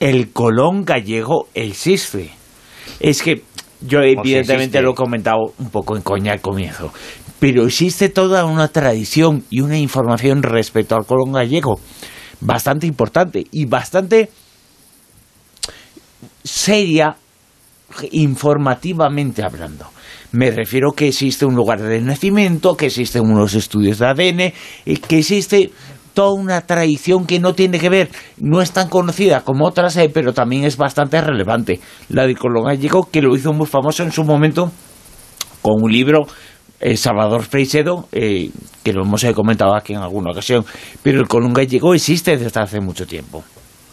el 0.00 0.32
Colón 0.32 0.84
gallego 0.84 1.48
existe. 1.54 2.30
Es 3.00 3.22
que 3.22 3.42
yo 3.80 4.00
evidentemente 4.00 4.80
lo 4.80 4.92
he 4.92 4.94
comentado 4.94 5.52
un 5.58 5.70
poco 5.70 5.96
en 5.96 6.02
coña 6.02 6.32
al 6.32 6.40
comienzo, 6.40 6.92
pero 7.38 7.66
existe 7.66 8.08
toda 8.08 8.44
una 8.44 8.68
tradición 8.68 9.44
y 9.50 9.60
una 9.60 9.78
información 9.78 10.42
respecto 10.42 10.96
al 10.96 11.06
Colón 11.06 11.32
gallego 11.32 11.78
bastante 12.40 12.86
importante 12.86 13.46
y 13.50 13.64
bastante 13.64 14.30
seria 16.42 17.16
informativamente 18.12 19.42
hablando. 19.42 19.86
Me 20.34 20.50
refiero 20.50 20.90
que 20.90 21.06
existe 21.06 21.46
un 21.46 21.54
lugar 21.54 21.80
de 21.80 22.00
nacimiento, 22.00 22.76
que 22.76 22.86
existen 22.86 23.22
unos 23.22 23.54
estudios 23.54 24.00
de 24.00 24.06
ADN, 24.06 24.52
y 24.84 24.96
que 24.96 25.18
existe 25.18 25.70
toda 26.12 26.32
una 26.32 26.60
tradición 26.62 27.24
que 27.24 27.38
no 27.38 27.54
tiene 27.54 27.78
que 27.78 27.88
ver, 27.88 28.10
no 28.38 28.60
es 28.60 28.72
tan 28.72 28.88
conocida 28.88 29.42
como 29.42 29.64
otras, 29.64 29.96
eh, 29.96 30.10
pero 30.12 30.32
también 30.32 30.64
es 30.64 30.76
bastante 30.76 31.20
relevante. 31.20 31.78
La 32.08 32.26
de 32.26 32.34
Colón 32.34 32.64
Gallego, 32.64 33.08
que 33.12 33.22
lo 33.22 33.36
hizo 33.36 33.52
muy 33.52 33.68
famoso 33.68 34.02
en 34.02 34.10
su 34.10 34.24
momento 34.24 34.72
con 35.62 35.74
un 35.80 35.92
libro, 35.92 36.22
eh, 36.80 36.96
Salvador 36.96 37.44
Freixedo, 37.44 38.08
eh, 38.10 38.50
que 38.82 38.92
lo 38.92 39.04
hemos 39.04 39.24
comentado 39.36 39.76
aquí 39.76 39.92
en 39.92 40.00
alguna 40.00 40.32
ocasión, 40.32 40.64
pero 41.04 41.20
el 41.20 41.28
Colón 41.28 41.52
Gallego 41.52 41.94
existe 41.94 42.36
desde 42.36 42.60
hace 42.60 42.80
mucho 42.80 43.06
tiempo. 43.06 43.44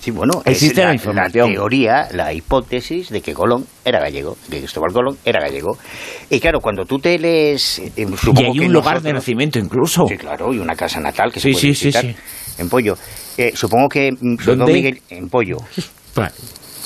Sí, 0.02 0.10
bueno, 0.10 0.42
existe 0.46 0.84
la, 0.84 0.96
la, 0.96 1.30
teoría, 1.30 2.08
la 2.12 2.34
hipótesis 2.34 3.12
de 3.12 3.22
que 3.22 3.36
Colón 3.36 3.68
era 3.86 4.00
gallego, 4.00 4.36
de 4.48 4.56
que 4.56 4.64
Cristóbal 4.64 4.92
Colón 4.92 5.16
era 5.24 5.40
gallego. 5.40 5.78
Y 6.28 6.40
claro, 6.40 6.60
cuando 6.60 6.86
tú 6.86 6.98
te 6.98 7.20
lees... 7.20 7.78
Eh, 7.78 7.92
y 7.96 8.44
hay 8.44 8.60
un 8.62 8.74
lugar 8.74 9.04
de 9.04 9.14
nacimiento 9.14 9.60
incluso. 9.60 10.08
Sí, 10.08 10.18
claro, 10.18 10.52
y 10.56 10.58
una 10.58 10.76
casa 10.76 11.00
natal 11.00 11.32
que 11.32 11.40
se 11.40 11.52
puede 11.52 11.68
visitar 11.68 12.04
en 12.58 12.68
Pollo. 12.68 12.98
Eh, 13.38 13.52
supongo 13.54 13.88
que... 13.90 14.12
Mm, 14.12 14.38
¿Dónde? 14.44 14.74
Miguel, 14.74 15.02
en 15.12 15.30
Pollo. 15.30 15.58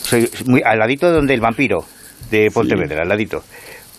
Soy 0.01 0.29
muy, 0.47 0.61
al 0.65 0.77
ladito 0.77 1.07
de 1.07 1.13
donde 1.13 1.33
el 1.33 1.39
vampiro 1.39 1.85
de 2.29 2.51
Pontevedra, 2.51 3.03
al 3.03 3.07
ladito. 3.07 3.43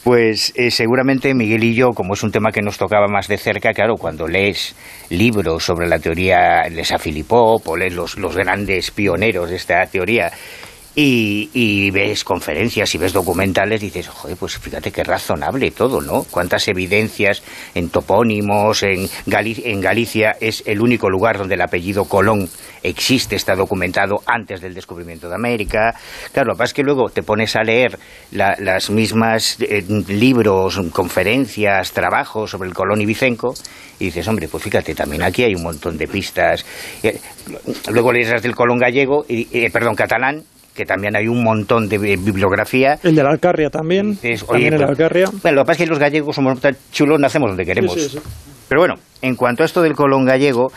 Pues 0.07 0.53
eh, 0.55 0.71
seguramente 0.71 1.35
Miguel 1.35 1.65
y 1.65 1.75
yo, 1.75 1.91
como 1.91 2.15
es 2.15 2.23
un 2.23 2.31
tema 2.31 2.53
que 2.53 2.63
nos 2.63 2.79
tocaba 2.79 3.09
más 3.09 3.27
de 3.27 3.39
cerca, 3.39 3.73
claro, 3.73 3.97
cuando 3.97 4.29
lees 4.29 4.77
libros 5.11 5.65
sobre 5.65 5.89
la 5.89 5.99
teoría, 5.99 6.63
lees 6.71 6.93
a 6.93 6.99
Filipov 7.01 7.61
o 7.69 7.77
lees 7.77 7.93
los, 7.93 8.17
los 8.17 8.37
grandes 8.37 8.93
pioneros 8.93 9.51
de 9.51 9.57
esta 9.57 9.85
teoría, 9.87 10.31
y, 10.99 11.91
ves 11.91 12.25
conferencias 12.25 12.95
y 12.95 12.99
ves 12.99 13.13
documentales, 13.13 13.83
dices, 13.83 14.09
joder, 14.09 14.37
pues 14.39 14.57
fíjate 14.57 14.91
qué 14.91 15.05
razonable 15.05 15.71
todo, 15.71 16.01
¿no? 16.01 16.25
Cuántas 16.31 16.67
evidencias 16.69 17.43
en 17.75 17.91
topónimos, 17.91 18.83
en, 18.83 19.07
en 19.27 19.81
Galicia 19.83 20.37
es 20.41 20.63
el 20.67 20.81
único 20.81 21.11
lugar 21.11 21.37
donde 21.37 21.55
el 21.55 21.61
apellido 21.61 22.07
Colón 22.07 22.49
existe, 22.83 23.37
está 23.37 23.55
documentado 23.55 24.23
antes 24.25 24.63
del 24.63 24.73
descubrimiento 24.73 25.29
de 25.29 25.35
América. 25.35 25.95
Claro, 26.33 26.49
lo 26.49 26.55
que 26.55 26.59
pasa 26.59 26.71
es 26.71 26.75
que 26.75 26.83
luego 26.83 27.11
te 27.11 27.23
pones 27.23 27.57
a 27.57 27.63
leer 27.63 27.99
las 28.31 28.89
mismas 28.89 29.59
eh, 29.61 29.85
libros, 30.09 30.81
conferencias, 30.93 31.93
trabajos 31.93 32.51
sobre 32.53 32.69
el 32.69 32.75
Colón 32.75 33.03
y 33.03 33.07
Vicenco 33.07 33.53
y 33.99 34.07
dices, 34.07 34.27
hombre, 34.29 34.49
pues 34.49 34.63
fíjate, 34.63 34.95
también 34.95 35.23
aquí 35.23 35.45
hay 35.45 35.55
un 35.55 35.63
montón 35.63 35.99
de 35.99 36.07
pistas. 36.07 36.65
Eh, 37.03 37.19
luego 37.91 38.13
lees 38.13 38.31
las 38.31 38.43
del 38.43 38.55
Colón 38.55 38.79
gallego, 38.79 39.25
y, 39.29 39.49
eh, 39.53 39.71
perdón, 39.71 39.95
catalán, 39.95 40.43
que 40.77 40.85
también 40.85 41.17
hay 41.17 41.27
un 41.27 41.43
montón 41.43 41.89
de 41.89 41.99
bibliografía. 41.99 42.99
El 43.03 43.17
de 43.17 43.23
la 43.23 43.31
Alcarria 43.31 43.71
también. 43.71 44.17
también 44.17 44.75
el 44.75 44.81
pues, 44.81 44.91
Alcarria. 44.91 45.31
Bueno, 45.43 45.57
lo 45.57 45.63
que 45.63 45.67
pasa 45.67 45.73
es 45.73 45.79
que 45.79 45.87
los 45.87 45.99
gallegos 45.99 46.37
somos 46.37 46.61
tan 46.61 46.77
chulos, 46.93 47.19
nacemos 47.19 47.51
donde 47.51 47.65
queremos. 47.65 48.19
Pero 48.69 48.81
bueno, 48.81 48.95
en 49.23 49.35
cuanto 49.35 49.63
a 49.63 49.67
esto 49.67 49.83
del 49.83 49.95
colón 49.95 50.25
gallego, 50.25 50.71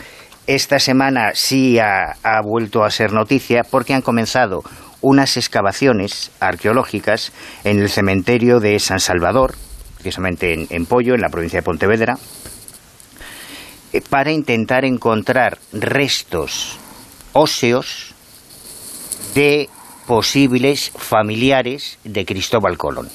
esta 0.46 0.78
semana 0.78 1.32
sí 1.34 1.78
ha, 1.78 2.16
vuelto 2.42 2.82
a 2.82 2.90
ser 2.90 3.12
noticia 3.12 3.62
porque 3.70 3.94
han 3.94 4.02
comenzado 4.02 4.62
unas 5.02 5.36
excavaciones 5.36 6.30
arqueológicas 6.40 7.32
en 7.64 7.78
el 7.78 7.88
cementerio 7.88 8.58
de 8.60 8.78
San 8.78 9.00
Salvador, 9.00 9.54
precisamente 9.94 10.52
en, 10.52 10.66
en 10.70 10.86
Pollo, 10.86 11.14
en 11.14 11.20
la 11.20 11.28
provincia 11.28 11.60
de 11.60 11.62
Pontevedra, 11.62 12.16
eh, 13.92 14.00
para 14.08 14.30
intentar 14.30 14.84
encontrar 14.84 15.58
restos 15.72 16.78
óseos 17.32 18.14
de 19.34 19.68
posibles 20.10 20.90
familiares 20.96 22.00
de 22.02 22.24
Cristóbal 22.24 22.76
Colón. 22.76 23.08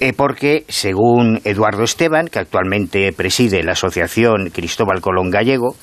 Eh, 0.00 0.12
porque, 0.12 0.64
según 0.66 1.40
Eduardo 1.44 1.84
Esteban, 1.84 2.26
que 2.26 2.40
actualmente 2.40 3.12
preside 3.12 3.62
la 3.62 3.70
Asociación 3.72 4.50
Cristóbal 4.50 5.00
Colón 5.00 5.30
Gallego, 5.30 5.76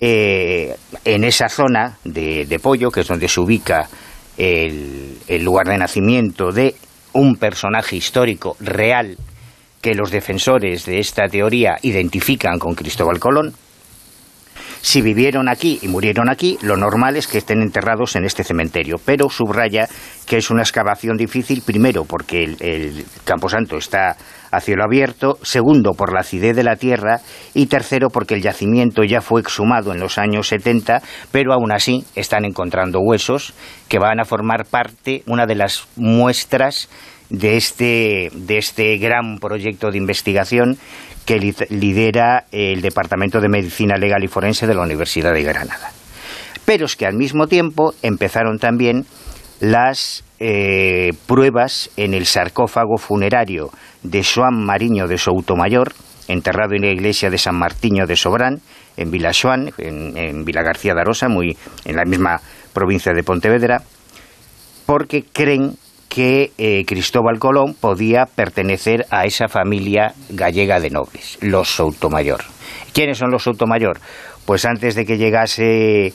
eh, 0.00 0.74
en 1.04 1.24
esa 1.24 1.50
zona 1.50 1.98
de, 2.04 2.58
Pollo, 2.62 2.90
que 2.90 3.00
es 3.00 3.08
donde 3.08 3.28
se 3.28 3.38
ubica 3.38 3.86
el 4.38 5.44
lugar 5.44 5.66
de 5.66 5.76
nacimiento 5.76 6.50
de 6.50 6.74
un 7.12 7.36
personaje 7.36 7.96
histórico 7.96 8.56
real 8.60 9.18
que 9.82 9.94
los 9.94 10.10
defensores 10.10 10.86
de 10.86 11.00
esta 11.00 11.28
teoría 11.28 11.76
identifican 11.82 12.58
con 12.58 12.74
Cristóbal 12.74 13.20
Colón, 13.20 13.52
si 14.96 15.02
vivieron 15.02 15.50
aquí 15.50 15.78
y 15.82 15.88
murieron 15.88 16.30
aquí, 16.30 16.56
lo 16.62 16.78
normal 16.78 17.18
es 17.18 17.26
que 17.26 17.36
estén 17.36 17.60
enterrados 17.60 18.16
en 18.16 18.24
este 18.24 18.44
cementerio, 18.44 18.96
pero 19.04 19.28
subraya 19.28 19.86
que 20.26 20.38
es 20.38 20.48
una 20.48 20.62
excavación 20.62 21.18
difícil, 21.18 21.60
primero 21.60 22.06
porque 22.06 22.42
el, 22.42 22.56
el 22.60 23.04
Camposanto 23.26 23.76
está 23.76 24.16
a 24.50 24.60
cielo 24.60 24.84
abierto, 24.84 25.36
segundo 25.42 25.90
por 25.92 26.14
la 26.14 26.20
acidez 26.20 26.56
de 26.56 26.64
la 26.64 26.76
tierra 26.76 27.20
y 27.52 27.66
tercero 27.66 28.08
porque 28.08 28.36
el 28.36 28.42
yacimiento 28.42 29.02
ya 29.04 29.20
fue 29.20 29.42
exhumado 29.42 29.92
en 29.92 30.00
los 30.00 30.16
años 30.16 30.48
70, 30.48 31.02
pero 31.30 31.52
aún 31.52 31.72
así 31.72 32.06
están 32.14 32.46
encontrando 32.46 33.00
huesos 33.00 33.52
que 33.88 33.98
van 33.98 34.18
a 34.18 34.24
formar 34.24 34.64
parte, 34.64 35.22
una 35.26 35.44
de 35.44 35.56
las 35.56 35.88
muestras 35.96 36.88
de 37.30 37.56
este, 37.56 38.30
de 38.32 38.58
este 38.58 38.96
gran 38.98 39.38
proyecto 39.38 39.90
de 39.90 39.98
investigación 39.98 40.78
que 41.24 41.40
lidera 41.70 42.44
el 42.52 42.80
Departamento 42.82 43.40
de 43.40 43.48
Medicina 43.48 43.96
Legal 43.96 44.22
y 44.22 44.28
Forense 44.28 44.66
de 44.66 44.74
la 44.74 44.82
Universidad 44.82 45.32
de 45.32 45.42
Granada. 45.42 45.90
Pero 46.64 46.86
es 46.86 46.96
que 46.96 47.06
al 47.06 47.14
mismo 47.14 47.48
tiempo 47.48 47.94
empezaron 48.02 48.58
también 48.58 49.06
las 49.60 50.24
eh, 50.38 51.12
pruebas 51.26 51.90
en 51.96 52.14
el 52.14 52.26
sarcófago 52.26 52.98
funerario 52.98 53.70
de 54.02 54.22
Joan 54.22 54.64
Mariño 54.64 55.08
de 55.08 55.18
Soutomayor, 55.18 55.94
enterrado 56.28 56.74
en 56.74 56.82
la 56.82 56.92
iglesia 56.92 57.30
de 57.30 57.38
San 57.38 57.56
Martiño 57.56 58.06
de 58.06 58.16
Sobrán, 58.16 58.60
en 58.96 59.10
Vila 59.10 59.32
en, 59.78 60.16
en 60.16 60.44
Vila 60.44 60.62
García 60.62 60.94
de 60.94 61.00
Arosa, 61.00 61.28
muy 61.28 61.56
en 61.84 61.96
la 61.96 62.04
misma 62.04 62.40
provincia 62.72 63.12
de 63.12 63.22
Pontevedra, 63.22 63.82
porque 64.86 65.24
creen 65.32 65.76
que 66.08 66.52
eh, 66.58 66.84
Cristóbal 66.86 67.38
Colón 67.38 67.74
podía 67.78 68.24
pertenecer 68.26 69.06
a 69.10 69.24
esa 69.24 69.48
familia 69.48 70.14
gallega 70.30 70.80
de 70.80 70.90
nobles, 70.90 71.38
los 71.40 71.68
Soutomayor. 71.68 72.42
¿Quiénes 72.92 73.18
son 73.18 73.30
los 73.30 73.42
Soutomayor? 73.42 74.00
Pues 74.44 74.64
antes 74.64 74.94
de 74.94 75.04
que 75.04 75.18
llegase 75.18 76.12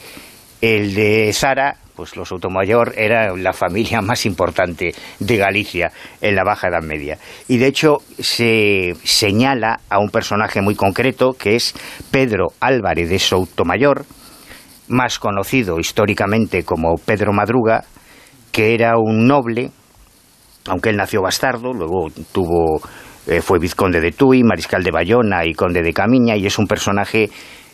el 0.62 0.96
de 0.96 1.32
Sara, 1.34 1.78
pues 1.96 2.16
los 2.16 2.30
Soutomayor 2.30 2.94
era 2.98 3.36
la 3.36 3.54
familia 3.54 4.02
más 4.02 4.26
importante 4.26 4.94
de 5.20 5.38
Galicia 5.38 5.92
en 6.22 6.36
la 6.36 6.44
Baja 6.44 6.70
Edad 6.70 6.82
Media. 6.82 7.18
Y 7.48 7.58
de 7.58 7.68
hecho 7.68 7.98
se 8.20 8.94
señala 9.04 9.80
a 9.90 10.00
un 10.00 10.10
personaje 10.10 10.62
muy 10.62 10.76
concreto 10.76 11.34
que 11.34 11.56
es 11.56 11.74
Pedro 12.10 12.48
Álvarez 12.60 13.10
de 13.10 13.20
Soutomayor, 13.20 14.06
más 14.88 15.20
conocido 15.20 15.80
históricamente 15.80 16.64
como 16.64 16.96
Pedro 16.96 17.34
Madruga, 17.34 17.84
que 18.52 18.74
era 18.74 18.98
un 18.98 19.28
noble 19.28 19.72
aunque 20.68 20.90
él 20.90 20.98
nació 20.98 21.22
bastardo, 21.22 21.74
luego 21.74 22.08
tuvo 22.32 22.82
eh, 23.28 23.42
fue 23.42 23.60
vizconde 23.60 24.00
de 24.00 24.12
Tui, 24.12 24.44
mariscal 24.44 24.84
de 24.84 24.92
Bayona 24.92 25.46
y 25.46 25.54
conde 25.54 25.82
de 25.82 25.94
Camiña 25.94 26.36
y 26.36 26.48
es 26.48 26.58
un 26.58 26.66
personaje 26.66 27.30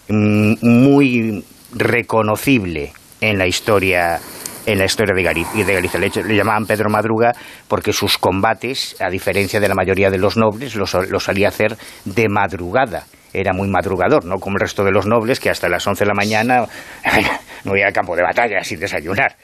mm, 0.10 0.56
muy 0.62 1.44
reconocible 1.74 2.92
en 3.22 3.38
la 3.38 3.48
historia 3.48 4.20
en 4.66 4.80
la 4.80 4.84
historia 4.84 5.16
de, 5.16 5.24
Galicia. 5.24 6.00
Le, 6.00 6.36
llamaban 6.36 6.66
Pedro 6.66 6.90
Madruga 6.90 7.34
porque 7.70 7.94
sus 7.94 8.18
combates, 8.18 8.98
a 9.00 9.10
diferencia 9.10 9.62
de 9.62 9.70
la 9.70 9.76
mayoría 9.76 10.10
de 10.10 10.18
los 10.18 10.36
nobles, 10.36 10.76
los, 10.76 10.94
los 11.10 11.24
solía 11.24 11.48
hacer 11.48 11.78
de 12.04 12.28
madrugada 12.28 13.06
era 13.34 13.54
muy 13.54 13.70
madrugador, 13.70 14.26
no 14.26 14.40
como 14.40 14.58
el 14.58 14.62
resto 14.62 14.84
de 14.84 14.92
los 14.92 15.06
nobles 15.06 15.40
que 15.40 15.50
hasta 15.50 15.70
las 15.70 15.86
11 15.86 16.04
de 16.04 16.08
la 16.08 16.14
mañana 16.14 16.66
no 17.64 17.78
iba 17.78 17.88
al 17.88 17.94
campo 17.94 18.16
de 18.16 18.24
batalla 18.24 18.64
sin 18.64 18.80
desayunar. 18.80 19.36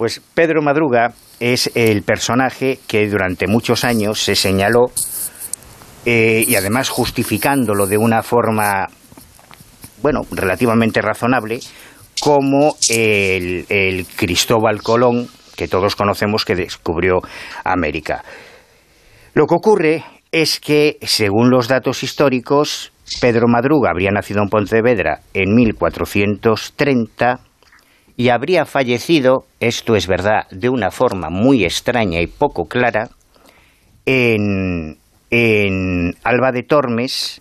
Pues 0.00 0.22
Pedro 0.32 0.62
Madruga 0.62 1.12
es 1.40 1.70
el 1.74 2.02
personaje 2.04 2.78
que 2.88 3.06
durante 3.06 3.46
muchos 3.46 3.84
años 3.84 4.18
se 4.18 4.34
señaló 4.34 4.86
eh, 6.06 6.42
y 6.48 6.54
además 6.54 6.88
justificándolo 6.88 7.86
de 7.86 7.98
una 7.98 8.22
forma, 8.22 8.86
bueno, 10.00 10.22
relativamente 10.30 11.02
razonable, 11.02 11.60
como 12.18 12.76
el, 12.88 13.66
el 13.68 14.06
Cristóbal 14.06 14.82
Colón, 14.82 15.28
que 15.54 15.68
todos 15.68 15.96
conocemos 15.96 16.46
que 16.46 16.54
descubrió 16.54 17.18
América. 17.62 18.24
Lo 19.34 19.46
que 19.46 19.54
ocurre 19.54 20.02
es 20.32 20.60
que, 20.60 20.96
según 21.02 21.50
los 21.50 21.68
datos 21.68 22.02
históricos, 22.02 22.90
Pedro 23.20 23.48
Madruga 23.48 23.90
habría 23.90 24.12
nacido 24.12 24.40
en 24.42 24.48
Pontevedra 24.48 25.20
en 25.34 25.54
1430 25.54 27.49
y 28.20 28.28
habría 28.28 28.66
fallecido, 28.66 29.46
esto 29.60 29.96
es 29.96 30.06
verdad, 30.06 30.46
de 30.50 30.68
una 30.68 30.90
forma 30.90 31.30
muy 31.30 31.64
extraña 31.64 32.20
y 32.20 32.26
poco 32.26 32.66
clara, 32.66 33.08
en, 34.04 34.98
Alba 36.22 36.52
de 36.52 36.62
Tormes 36.62 37.40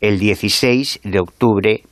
el 0.00 0.18
16 0.18 1.02
de 1.04 1.20
octubre, 1.20 1.84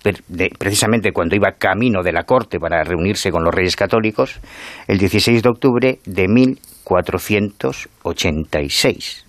precisamente 0.58 1.12
cuando 1.12 1.36
iba 1.36 1.52
camino 1.52 2.02
de 2.02 2.10
la 2.10 2.24
corte 2.24 2.58
para 2.58 2.82
reunirse 2.82 3.30
con 3.30 3.44
los 3.44 3.54
reyes 3.54 3.76
católicos, 3.76 4.40
el 4.88 4.98
16 4.98 5.40
de 5.40 5.48
octubre 5.48 6.00
de 6.04 6.26
1486, 6.26 9.26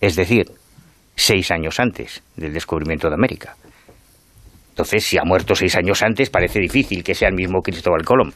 es 0.00 0.16
decir, 0.16 0.46
seis 1.14 1.50
años 1.50 1.78
antes 1.78 2.22
del 2.36 2.54
descubrimiento 2.54 3.10
de 3.10 3.16
América. 3.16 3.54
Entonces, 4.76 5.04
si 5.04 5.16
ha 5.16 5.22
muerto 5.24 5.54
seis 5.54 5.74
años 5.74 6.02
antes, 6.02 6.28
parece 6.28 6.60
difícil 6.60 7.02
que 7.02 7.14
sea 7.14 7.28
el 7.28 7.34
mismo 7.34 7.62
Cristóbal 7.62 8.04
Colón. 8.04 8.34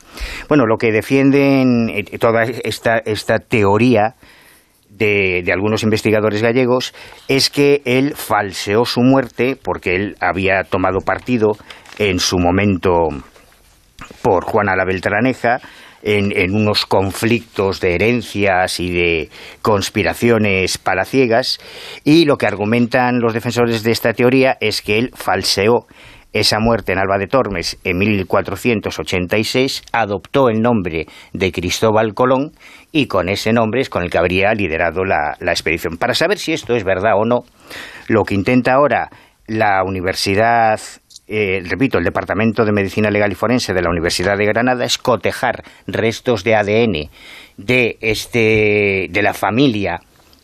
Bueno, 0.49 0.65
lo 0.65 0.79
que 0.79 0.91
defienden 0.91 1.91
eh, 1.91 2.03
toda 2.19 2.45
esta, 2.45 2.97
esta 3.05 3.41
teoría 3.41 4.15
de, 4.89 5.43
de, 5.45 5.53
algunos 5.53 5.83
investigadores 5.83 6.41
gallegos 6.41 6.95
es 7.29 7.51
que 7.51 7.83
él 7.85 8.15
falseó 8.17 8.87
su 8.87 9.03
muerte 9.03 9.55
porque 9.63 9.95
él 9.95 10.17
había 10.19 10.65
tomado 10.65 11.01
partido 11.01 11.59
en 11.99 12.19
su 12.19 12.39
momento 12.39 13.09
por 14.23 14.45
Juana 14.45 14.77
la 14.77 14.87
Beltraneja, 14.87 15.61
en, 16.03 16.33
en, 16.35 16.55
unos 16.55 16.87
conflictos 16.87 17.81
de 17.81 17.95
herencias 17.95 18.81
y 18.81 18.91
de 18.91 19.29
conspiraciones 19.61 20.79
palaciegas, 20.79 21.59
y 22.05 22.25
lo 22.25 22.37
que 22.37 22.47
argumentan 22.47 23.21
los 23.21 23.35
defensores 23.35 23.83
de 23.83 23.93
esta 23.93 24.15
teoría 24.15 24.57
es 24.61 24.81
que 24.81 24.99
él 24.99 25.11
falseó 25.15 25.87
esa 26.33 26.59
muerte 26.61 26.93
en 26.93 26.99
Alba 26.99 27.19
de 27.19 27.27
Tormes 27.27 27.79
en 27.85 27.99
1486 27.99 29.83
adoptó 29.93 30.49
el 30.49 30.61
nombre 30.61 31.07
de 31.33 31.53
Cristóbal 31.53 32.15
Colón 32.15 32.53
y 32.93 33.07
con 33.07 33.29
ese 33.29 33.53
nombre 33.53 33.81
es 33.81 33.91
con 33.91 34.03
el 34.03 34.11
que 34.11 34.19
habría 34.19 34.53
liderado 34.55 35.05
la, 35.05 35.37
expedición. 35.41 35.97
Para 35.97 36.15
saber 36.15 36.39
si 36.39 36.53
esto 36.53 36.75
es 36.75 36.85
verdad 36.85 37.15
o 37.17 37.25
no, 37.25 37.41
lo 38.09 38.25
que 38.25 38.35
intenta 38.35 38.75
ahora 38.75 39.11
la 39.47 39.83
Universidad 39.85 40.81
eh, 41.33 41.63
repito, 41.65 41.99
el 41.99 42.05
Departamento 42.05 42.65
de 42.65 42.73
Medicina 42.73 43.09
Legal 43.09 43.31
y 43.31 43.37
Forense 43.37 43.73
de 43.73 43.83
la 43.83 43.91
Universidad 43.91 44.37
de 44.37 44.47
Granada 44.47 44.85
es 44.85 44.99
cotejar 44.99 45.63
restos 45.87 46.43
de 46.43 46.57
ADN 46.57 47.09
de, 47.57 47.99
este, 48.01 49.07
de 49.11 49.23
la 49.23 49.33
familia 49.33 50.01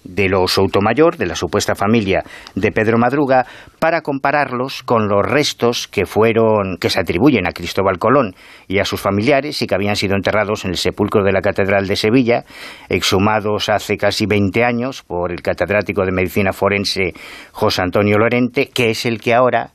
de 0.08 0.28
los 0.28 0.52
Soutomayor, 0.52 1.16
de 1.16 1.26
la 1.26 1.34
supuesta 1.34 1.74
familia 1.74 2.22
de 2.54 2.72
Pedro 2.72 2.98
Madruga, 2.98 3.46
para 3.78 4.00
compararlos 4.00 4.82
con 4.82 5.08
los 5.08 5.24
restos 5.24 5.88
que 5.88 6.06
fueron 6.06 6.76
que 6.80 6.90
se 6.90 7.00
atribuyen 7.00 7.46
a 7.46 7.52
Cristóbal 7.52 7.98
Colón 7.98 8.34
y 8.68 8.78
a 8.78 8.84
sus 8.84 9.00
familiares 9.00 9.60
y 9.62 9.66
que 9.66 9.74
habían 9.74 9.96
sido 9.96 10.14
enterrados 10.14 10.64
en 10.64 10.70
el 10.70 10.76
sepulcro 10.76 11.24
de 11.24 11.32
la 11.32 11.40
Catedral 11.40 11.86
de 11.86 11.96
Sevilla, 11.96 12.44
exhumados 12.88 13.68
hace 13.68 13.96
casi 13.96 14.26
20 14.26 14.64
años 14.64 15.02
por 15.02 15.32
el 15.32 15.42
catedrático 15.42 16.04
de 16.04 16.12
Medicina 16.12 16.52
Forense 16.52 17.12
José 17.52 17.82
Antonio 17.82 18.18
Lorente, 18.18 18.68
que 18.72 18.90
es 18.90 19.06
el 19.06 19.20
que 19.20 19.34
ahora 19.34 19.70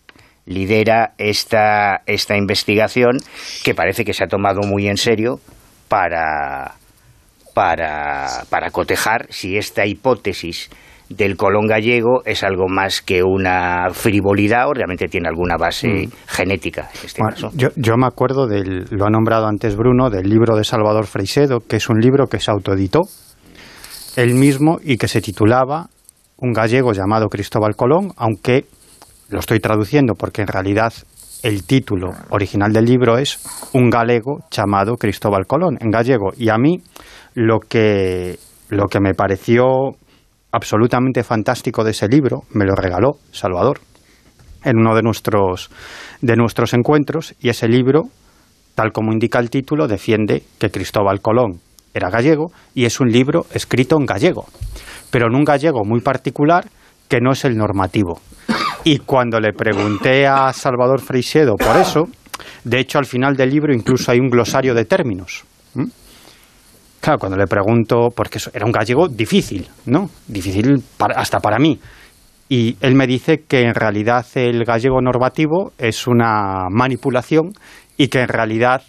lidera 0.46 1.14
esta, 1.18 2.02
esta 2.06 2.36
investigación 2.36 3.18
que 3.64 3.76
parece 3.76 4.04
que 4.04 4.14
se 4.14 4.24
ha 4.24 4.28
tomado 4.28 4.62
muy 4.62 4.88
en 4.88 4.98
serio 4.98 5.40
para 5.88 6.76
para, 7.54 8.28
para 8.50 8.72
cotejar 8.72 9.28
si 9.30 9.58
esta 9.58 9.86
hipótesis 9.86 10.70
del 11.16 11.36
colón 11.36 11.68
gallego 11.68 12.22
es 12.26 12.44
algo 12.44 12.68
más 12.70 13.02
que 13.02 13.22
una 13.24 13.90
frivolidad 13.92 14.70
o 14.70 14.74
realmente 14.74 15.08
tiene 15.08 15.28
alguna 15.28 15.58
base 15.58 15.88
mm. 15.88 16.12
genética 16.28 16.90
en 16.94 17.06
este 17.06 17.22
caso. 17.22 17.52
Yo, 17.54 17.70
yo, 17.76 17.98
me 17.98 18.08
acuerdo 18.08 18.48
del, 18.48 18.86
lo 18.90 19.06
ha 19.06 19.10
nombrado 19.10 19.48
antes 19.48 19.76
Bruno, 19.76 20.10
del 20.10 20.30
libro 20.30 20.56
de 20.56 20.64
Salvador 20.64 21.06
Freixedo, 21.08 21.60
que 21.60 21.78
es 21.78 21.90
un 21.90 22.00
libro 22.00 22.28
que 22.28 22.40
se 22.40 22.52
autoeditó 22.52 23.02
él 24.16 24.36
mismo 24.36 24.80
y 24.84 24.98
que 24.98 25.08
se 25.08 25.22
titulaba 25.22 25.88
Un 26.38 26.54
gallego 26.54 26.94
llamado 26.94 27.28
Cristóbal 27.28 27.76
Colón, 27.76 28.12
aunque 28.18 28.66
lo 29.30 29.40
estoy 29.40 29.60
traduciendo 29.60 30.14
porque 30.16 30.42
en 30.42 30.48
realidad 30.48 30.94
el 31.44 31.64
título 31.66 32.12
original 32.30 32.72
del 32.72 32.86
libro 32.86 33.18
es 33.18 33.40
Un 33.74 33.90
galego 33.90 34.40
llamado 34.52 34.96
Cristóbal 34.96 35.46
Colón, 35.48 35.78
en 35.80 35.90
gallego. 35.90 36.32
Y 36.38 36.50
a 36.50 36.58
mí 36.58 36.82
lo 37.34 37.60
que, 37.60 38.38
lo 38.70 38.88
que 38.88 39.00
me 39.00 39.14
pareció 39.14 39.66
absolutamente 40.52 41.24
fantástico 41.24 41.84
de 41.84 41.92
ese 41.92 42.08
libro 42.08 42.44
me 42.52 42.66
lo 42.66 42.76
regaló 42.76 43.14
Salvador 43.32 43.80
en 44.64 44.78
uno 44.78 44.96
de 44.96 45.02
nuestros, 45.02 45.70
de 46.22 46.36
nuestros 46.36 46.74
encuentros 46.74 47.34
y 47.42 47.50
ese 47.50 47.68
libro, 47.68 48.04
tal 48.76 48.92
como 48.92 49.12
indica 49.12 49.40
el 49.40 49.50
título, 49.50 49.88
defiende 49.88 50.44
que 50.60 50.70
Cristóbal 50.70 51.22
Colón 51.22 51.60
era 51.94 52.10
gallego 52.10 52.52
y 52.74 52.86
es 52.86 53.00
un 53.00 53.12
libro 53.12 53.46
escrito 53.54 53.98
en 53.98 54.06
gallego, 54.06 54.46
pero 55.10 55.28
en 55.28 55.36
un 55.36 55.44
gallego 55.44 55.84
muy 55.84 56.02
particular 56.02 56.66
que 57.08 57.20
no 57.20 57.32
es 57.32 57.44
el 57.44 57.58
normativo. 57.58 58.22
Y 58.84 59.00
cuando 59.00 59.40
le 59.40 59.54
pregunté 59.54 60.26
a 60.28 60.54
Salvador 60.54 61.02
Freixedo 61.02 61.56
por 61.56 61.76
eso, 61.78 62.08
de 62.64 62.80
hecho 62.80 63.00
al 63.00 63.06
final 63.06 63.36
del 63.36 63.50
libro 63.50 63.74
incluso 63.74 64.12
hay 64.12 64.20
un 64.20 64.30
glosario 64.30 64.74
de 64.74 64.86
términos. 64.86 65.44
Claro, 67.02 67.18
cuando 67.18 67.36
le 67.36 67.48
pregunto, 67.48 68.10
porque 68.16 68.40
era 68.54 68.66
un 68.66 68.72
gallego 68.72 69.08
difícil, 69.08 69.68
¿no? 69.88 70.10
Difícil 70.28 70.84
hasta 71.16 71.40
para 71.40 71.58
mí. 71.58 71.80
Y 72.48 72.78
él 72.80 72.94
me 72.94 73.08
dice 73.08 73.44
que 73.48 73.62
en 73.62 73.74
realidad 73.74 74.26
el 74.36 74.64
gallego 74.66 75.02
normativo 75.02 75.72
es 75.80 76.06
una 76.06 76.68
manipulación 76.70 77.54
y 77.98 78.08
que 78.10 78.20
en 78.20 78.28
realidad 78.28 78.84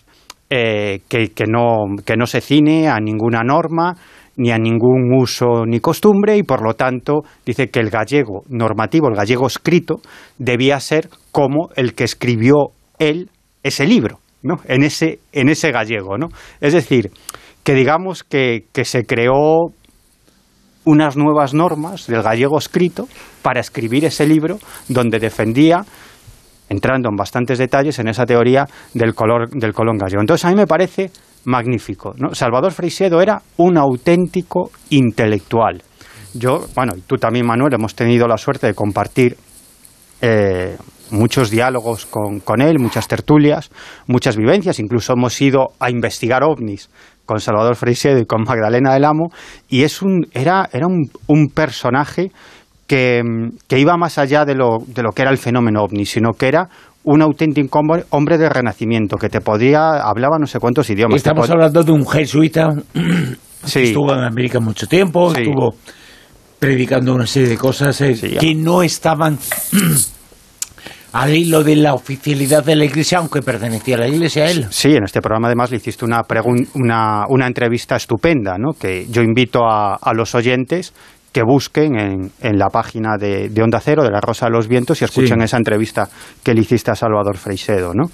eh, 0.51 1.01
que, 1.09 1.31
no, 1.49 1.87
que 2.05 2.17
no 2.17 2.27
se 2.27 2.43
cine 2.43 2.89
a 2.89 2.99
ninguna 2.99 3.43
norma 3.43 3.95
ni 4.37 4.51
a 4.51 4.59
ningún 4.59 5.15
uso 5.15 5.65
ni 5.65 5.81
costumbre 5.81 6.37
y 6.37 6.43
por 6.43 6.63
lo 6.63 6.75
tanto 6.75 7.23
dice 7.47 7.71
que 7.71 7.81
el 7.81 7.89
gallego 7.89 8.43
normativo, 8.49 9.09
el 9.09 9.15
gallego 9.15 9.47
escrito, 9.47 10.01
debía 10.37 10.79
ser 10.81 11.09
como 11.31 11.71
el 11.77 11.95
que 11.95 12.05
escribió 12.05 12.73
él 12.99 13.31
ese 13.63 13.87
libro, 13.87 14.19
¿no? 14.43 14.57
En 14.67 14.83
ese, 14.83 15.21
en 15.33 15.49
ese 15.49 15.71
gallego, 15.71 16.19
¿no? 16.19 16.29
Es 16.61 16.75
decir, 16.75 17.11
que 17.65 17.75
digamos 17.75 18.25
que, 18.25 18.65
que 18.73 18.85
se 18.85 19.05
creó 19.05 19.73
unas 20.85 21.17
nuevas 21.17 21.55
normas 21.55 22.07
del 22.07 22.23
gallego 22.23 22.59
escrito 22.59 23.09
para 23.43 23.61
escribir 23.61 24.05
ese 24.05 24.27
libro 24.27 24.59
donde 24.89 25.19
defendía 25.19 25.85
entrando 26.69 27.09
en 27.11 27.17
bastantes 27.17 27.59
detalles 27.59 27.99
en 27.99 28.09
esa 28.09 28.25
teoría 28.25 28.67
del, 28.95 29.15
color, 29.15 29.51
del 29.51 29.75
colón 29.75 29.99
gallego. 29.99 30.23
Entonces 30.23 30.45
a 30.47 30.51
mí 30.51 30.57
me 30.57 30.67
parece 30.67 31.11
magnífico. 31.45 32.15
¿no? 32.17 32.35
Salvador 32.35 32.73
Freixedo 32.73 33.21
era 33.21 33.43
un 33.59 33.77
auténtico 33.77 34.71
intelectual. 34.91 35.83
Yo, 36.35 36.65
bueno, 36.75 36.95
y 36.97 37.03
tú 37.03 37.17
también, 37.17 37.47
Manuel, 37.47 37.75
hemos 37.75 37.95
tenido 37.95 38.27
la 38.27 38.39
suerte 38.39 38.67
de 38.67 38.75
compartir 38.75 39.37
eh, 40.23 40.79
muchos 41.11 41.51
diálogos 41.51 42.07
con, 42.07 42.41
con, 42.41 42.63
él, 42.63 42.79
muchas 42.79 43.07
tertulias, 43.07 43.71
muchas 44.07 44.37
vivencias, 44.37 44.79
incluso 44.79 45.13
hemos 45.13 45.39
ido 45.43 45.73
a 45.79 45.91
investigar 45.91 46.43
ovnis 46.43 46.89
con 47.33 47.41
Salvador 47.41 47.77
Freixedo 47.77 48.19
y 48.19 48.27
con 48.27 48.43
Magdalena 48.43 48.93
del 48.93 49.07
Amo, 49.07 49.31
y 49.71 49.85
es 49.85 50.03
un, 50.03 50.27
era, 50.33 50.69
era 50.71 50.87
un, 50.87 51.09
un 51.29 51.49
personaje 51.49 52.31
que, 52.87 53.23
que, 53.67 53.79
iba 53.79 53.97
más 53.97 54.19
allá 54.19 54.45
de 54.45 54.55
lo, 54.55 54.81
de 54.87 55.03
lo 55.03 55.13
que 55.13 55.23
era 55.23 55.31
el 55.31 55.39
fenómeno 55.39 55.83
ovni, 55.83 56.05
sino 56.05 56.33
que 56.33 56.49
era 56.49 56.69
un 57.05 57.23
auténtico 57.23 57.81
hombre, 58.11 58.39
de 58.39 58.49
renacimiento 58.51 59.17
que 59.17 59.31
te 59.31 59.41
podía 59.41 60.03
hablaba 60.03 60.39
no 60.39 60.47
sé 60.47 60.59
cuántos 60.61 60.91
idiomas. 60.91 61.17
Estamos 61.17 61.49
hablando 61.49 61.83
de 61.83 61.91
un 61.91 62.07
jesuita 62.07 62.69
sí. 63.65 63.81
que 63.81 63.85
estuvo 63.85 64.13
en 64.13 64.25
América 64.25 64.61
mucho 64.61 64.87
tiempo, 64.87 65.35
sí. 65.35 65.41
estuvo 65.41 65.75
predicando 66.59 67.15
una 67.15 67.27
serie 67.27 67.49
de 67.49 67.57
cosas 67.57 67.99
eh, 68.03 68.15
sí, 68.15 68.37
que 68.39 68.55
no 68.55 68.83
estaban 68.83 69.39
al 71.13 71.35
hilo 71.35 71.63
de 71.63 71.77
la 71.77 71.95
oficialidad 71.95 72.65
de 72.65 72.77
la 72.77 72.85
Iglesia, 72.85 73.19
aunque 73.19 73.43
pertenecía 73.43 73.97
a 73.97 74.01
la 74.01 74.09
Iglesia 74.09 74.45
a 74.45 74.51
él. 74.51 74.67
Sí, 74.71 74.95
en 74.95 75.05
este 75.05 75.21
programa 75.21 75.49
además 75.49 75.71
le 75.71 75.77
hiciste 75.77 76.05
una, 76.05 76.23
una, 76.75 77.25
una 77.29 77.47
entrevista 77.47 77.97
estupenda, 77.97 78.57
¿no? 78.59 78.73
que 78.73 79.07
yo 79.11 79.23
invito 79.23 79.67
a, 79.67 79.97
a 79.97 80.15
los 80.15 80.35
oyentes 80.35 80.95
que 81.33 81.43
busquen 81.43 81.99
en, 81.99 82.33
en 82.41 82.59
la 82.59 82.69
página 82.69 83.17
de, 83.17 83.49
de, 83.49 83.63
Onda 83.63 83.81
Cero, 83.81 84.05
de 84.05 84.11
La 84.11 84.21
Rosa 84.21 84.47
de 84.47 84.53
los 84.53 84.69
Vientos, 84.69 85.01
y 85.01 85.05
escuchen 85.05 85.39
sí. 85.39 85.45
esa 85.45 85.57
entrevista 85.57 86.09
que 86.43 86.55
le 86.55 86.61
hiciste 86.61 86.91
a 86.91 86.95
Salvador 86.95 87.39
Freixedo, 87.39 87.95
¿no? 87.95 88.11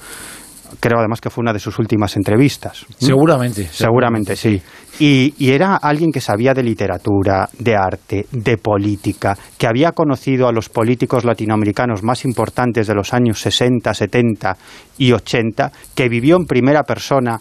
Creo 0.81 0.99
además 0.99 1.21
que 1.21 1.31
fue 1.31 1.43
una 1.43 1.53
de 1.53 1.59
sus 1.59 1.79
últimas 1.79 2.17
entrevistas. 2.17 2.87
Seguramente. 2.97 3.69
Seguramente, 3.71 4.37
sí. 4.37 4.61
Y, 5.01 5.35
y, 5.39 5.51
era 5.51 5.77
alguien 5.77 6.11
que 6.11 6.21
sabía 6.21 6.55
de 6.55 6.63
literatura, 6.63 7.49
de 7.59 7.77
arte, 7.77 8.27
de 8.33 8.57
política, 8.57 9.37
que 9.57 9.67
había 9.67 9.93
conocido 9.93 10.49
a 10.49 10.53
los 10.53 10.69
políticos 10.69 11.25
latinoamericanos 11.25 12.03
más 12.03 12.25
importantes 12.25 12.87
de 12.87 12.95
los 12.95 13.15
años 13.15 13.41
60, 13.41 13.95
70 13.95 14.57
y 14.99 15.13
80, 15.13 15.71
que 15.95 16.09
vivió 16.09 16.37
en 16.37 16.47
primera 16.47 16.83
persona 16.83 17.41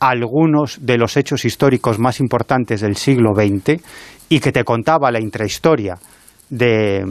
algunos 0.00 0.78
de 0.80 0.96
los 0.96 1.16
hechos 1.16 1.44
históricos 1.44 1.98
más 1.98 2.20
importantes 2.20 2.80
del 2.80 2.96
siglo 2.96 3.30
XX 3.34 3.82
y 4.28 4.40
que 4.40 4.52
te 4.52 4.64
contaba 4.64 5.10
la 5.10 5.20
intrahistoria 5.20 5.96
de, 6.48 7.04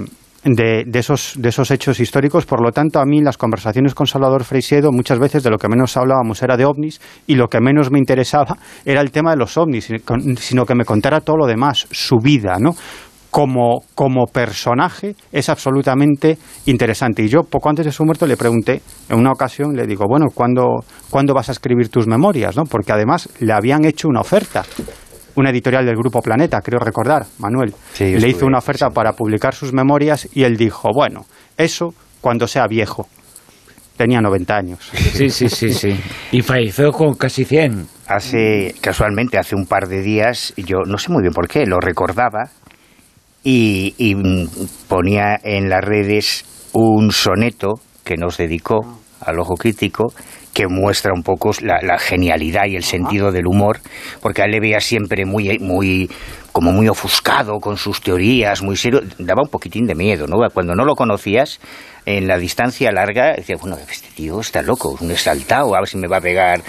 de, 0.44 0.84
de, 0.86 1.00
esos, 1.00 1.34
de 1.38 1.50
esos 1.50 1.72
hechos 1.72 2.00
históricos. 2.00 2.46
Por 2.46 2.62
lo 2.62 2.72
tanto, 2.72 3.00
a 3.00 3.06
mí 3.06 3.22
las 3.22 3.38
conversaciones 3.38 3.94
con 3.94 4.08
Salvador 4.08 4.44
Freixedo 4.44 4.92
muchas 4.92 5.20
veces 5.20 5.44
de 5.44 5.50
lo 5.50 5.58
que 5.58 5.68
menos 5.68 5.96
hablábamos 5.98 6.42
era 6.42 6.58
de 6.58 6.66
ovnis 6.66 7.02
y 7.28 7.36
lo 7.36 7.48
que 7.48 7.60
menos 7.60 7.92
me 7.92 8.00
interesaba 8.00 8.58
era 8.86 9.02
el 9.02 9.12
tema 9.12 9.32
de 9.32 9.38
los 9.38 9.58
ovnis, 9.58 9.92
sino 10.38 10.66
que 10.66 10.76
me 10.76 10.86
contara 10.86 11.22
todo 11.22 11.38
lo 11.38 11.48
demás, 11.48 11.88
su 11.92 12.18
vida, 12.18 12.58
¿no? 12.60 12.76
Como, 13.32 13.84
como 13.94 14.26
personaje 14.26 15.16
es 15.32 15.50
absolutamente 15.50 16.40
interesante. 16.66 17.22
Y 17.22 17.28
yo, 17.28 17.44
poco 17.44 17.70
antes 17.70 17.86
de 17.86 17.92
su 17.92 18.04
muerte, 18.04 18.26
le 18.26 18.36
pregunté, 18.36 18.82
en 19.08 19.20
una 19.20 19.32
ocasión, 19.32 19.76
le 19.76 19.86
digo, 19.86 20.06
bueno, 20.10 20.28
¿cuándo, 20.34 20.84
¿cuándo 21.12 21.36
vas 21.36 21.50
a 21.50 21.52
escribir 21.52 21.90
tus 21.90 22.08
memorias? 22.08 22.58
¿no? 22.58 22.64
Porque 22.64 22.92
además 22.92 23.30
le 23.40 23.54
habían 23.54 23.86
hecho 23.86 24.08
una 24.08 24.22
oferta 24.22 24.64
una 25.36 25.50
editorial 25.50 25.86
del 25.86 25.96
Grupo 25.96 26.22
Planeta, 26.22 26.62
creo 26.62 26.80
recordar, 26.80 27.26
Manuel. 27.40 27.74
Sí, 27.94 28.18
le 28.18 28.28
hizo 28.28 28.46
una 28.46 28.60
oferta 28.60 28.88
sí. 28.88 28.94
para 28.94 29.14
publicar 29.14 29.54
sus 29.54 29.74
memorias 29.74 30.28
y 30.34 30.44
él 30.44 30.58
dijo, 30.58 30.90
bueno, 30.94 31.26
eso 31.58 31.94
cuando 32.22 32.48
sea 32.48 32.68
viejo. 32.68 33.08
Tenía 33.98 34.22
90 34.22 34.56
años. 34.56 34.80
Sí, 34.94 35.30
sí, 35.30 35.50
sí, 35.50 35.74
sí. 35.74 36.00
Y 36.32 36.42
falleció 36.42 36.92
con 36.92 37.16
casi 37.16 37.44
100. 37.44 37.86
Hace, 38.08 38.74
casualmente, 38.80 39.38
hace 39.38 39.56
un 39.56 39.66
par 39.66 39.88
de 39.88 40.02
días, 40.02 40.54
yo 40.56 40.80
no 40.86 40.98
sé 40.98 41.12
muy 41.12 41.22
bien 41.22 41.34
por 41.34 41.48
qué, 41.48 41.66
lo 41.66 41.80
recordaba 41.80 42.50
y, 43.44 43.94
y 43.98 44.16
ponía 44.88 45.40
en 45.44 45.70
las 45.70 45.84
redes 45.84 46.46
un 46.74 47.12
soneto 47.12 47.80
que 48.04 48.16
nos 48.16 48.38
dedicó 48.38 49.00
al 49.22 49.40
ojo 49.40 49.56
crítico 49.56 50.14
que 50.54 50.68
muestra 50.68 51.14
un 51.14 51.24
poco 51.24 51.52
la, 51.62 51.80
la 51.82 51.98
genialidad 51.98 52.66
y 52.68 52.76
el 52.76 52.84
sentido 52.84 53.32
del 53.32 53.48
humor, 53.48 53.80
porque 54.22 54.42
a 54.42 54.46
él 54.46 54.52
le 54.52 54.60
veía 54.60 54.80
siempre 54.80 55.26
muy, 55.26 55.58
muy, 55.60 56.10
como 56.52 56.72
muy 56.72 56.88
ofuscado 56.88 57.60
con 57.60 57.78
sus 57.78 58.02
teorías, 58.02 58.62
muy 58.62 58.76
serio, 58.76 59.02
daba 59.18 59.44
un 59.44 59.50
poquitín 59.50 59.86
de 59.86 59.96
miedo, 59.96 60.28
¿no? 60.28 60.38
Cuando 60.54 60.76
no 60.76 60.86
lo 60.86 60.96
conocías, 60.96 61.60
en 62.06 62.28
la 62.28 62.38
distancia 62.38 62.92
larga, 62.92 63.34
decías, 63.36 63.60
bueno, 63.62 63.78
este 63.90 64.10
tío 64.16 64.40
está 64.40 64.62
loco, 64.62 64.98
un 65.00 65.12
exaltado, 65.12 65.76
a 65.76 65.80
ver 65.80 65.88
si 65.88 65.98
me 65.98 66.08
va 66.08 66.18
a 66.18 66.22
pegar 66.22 66.62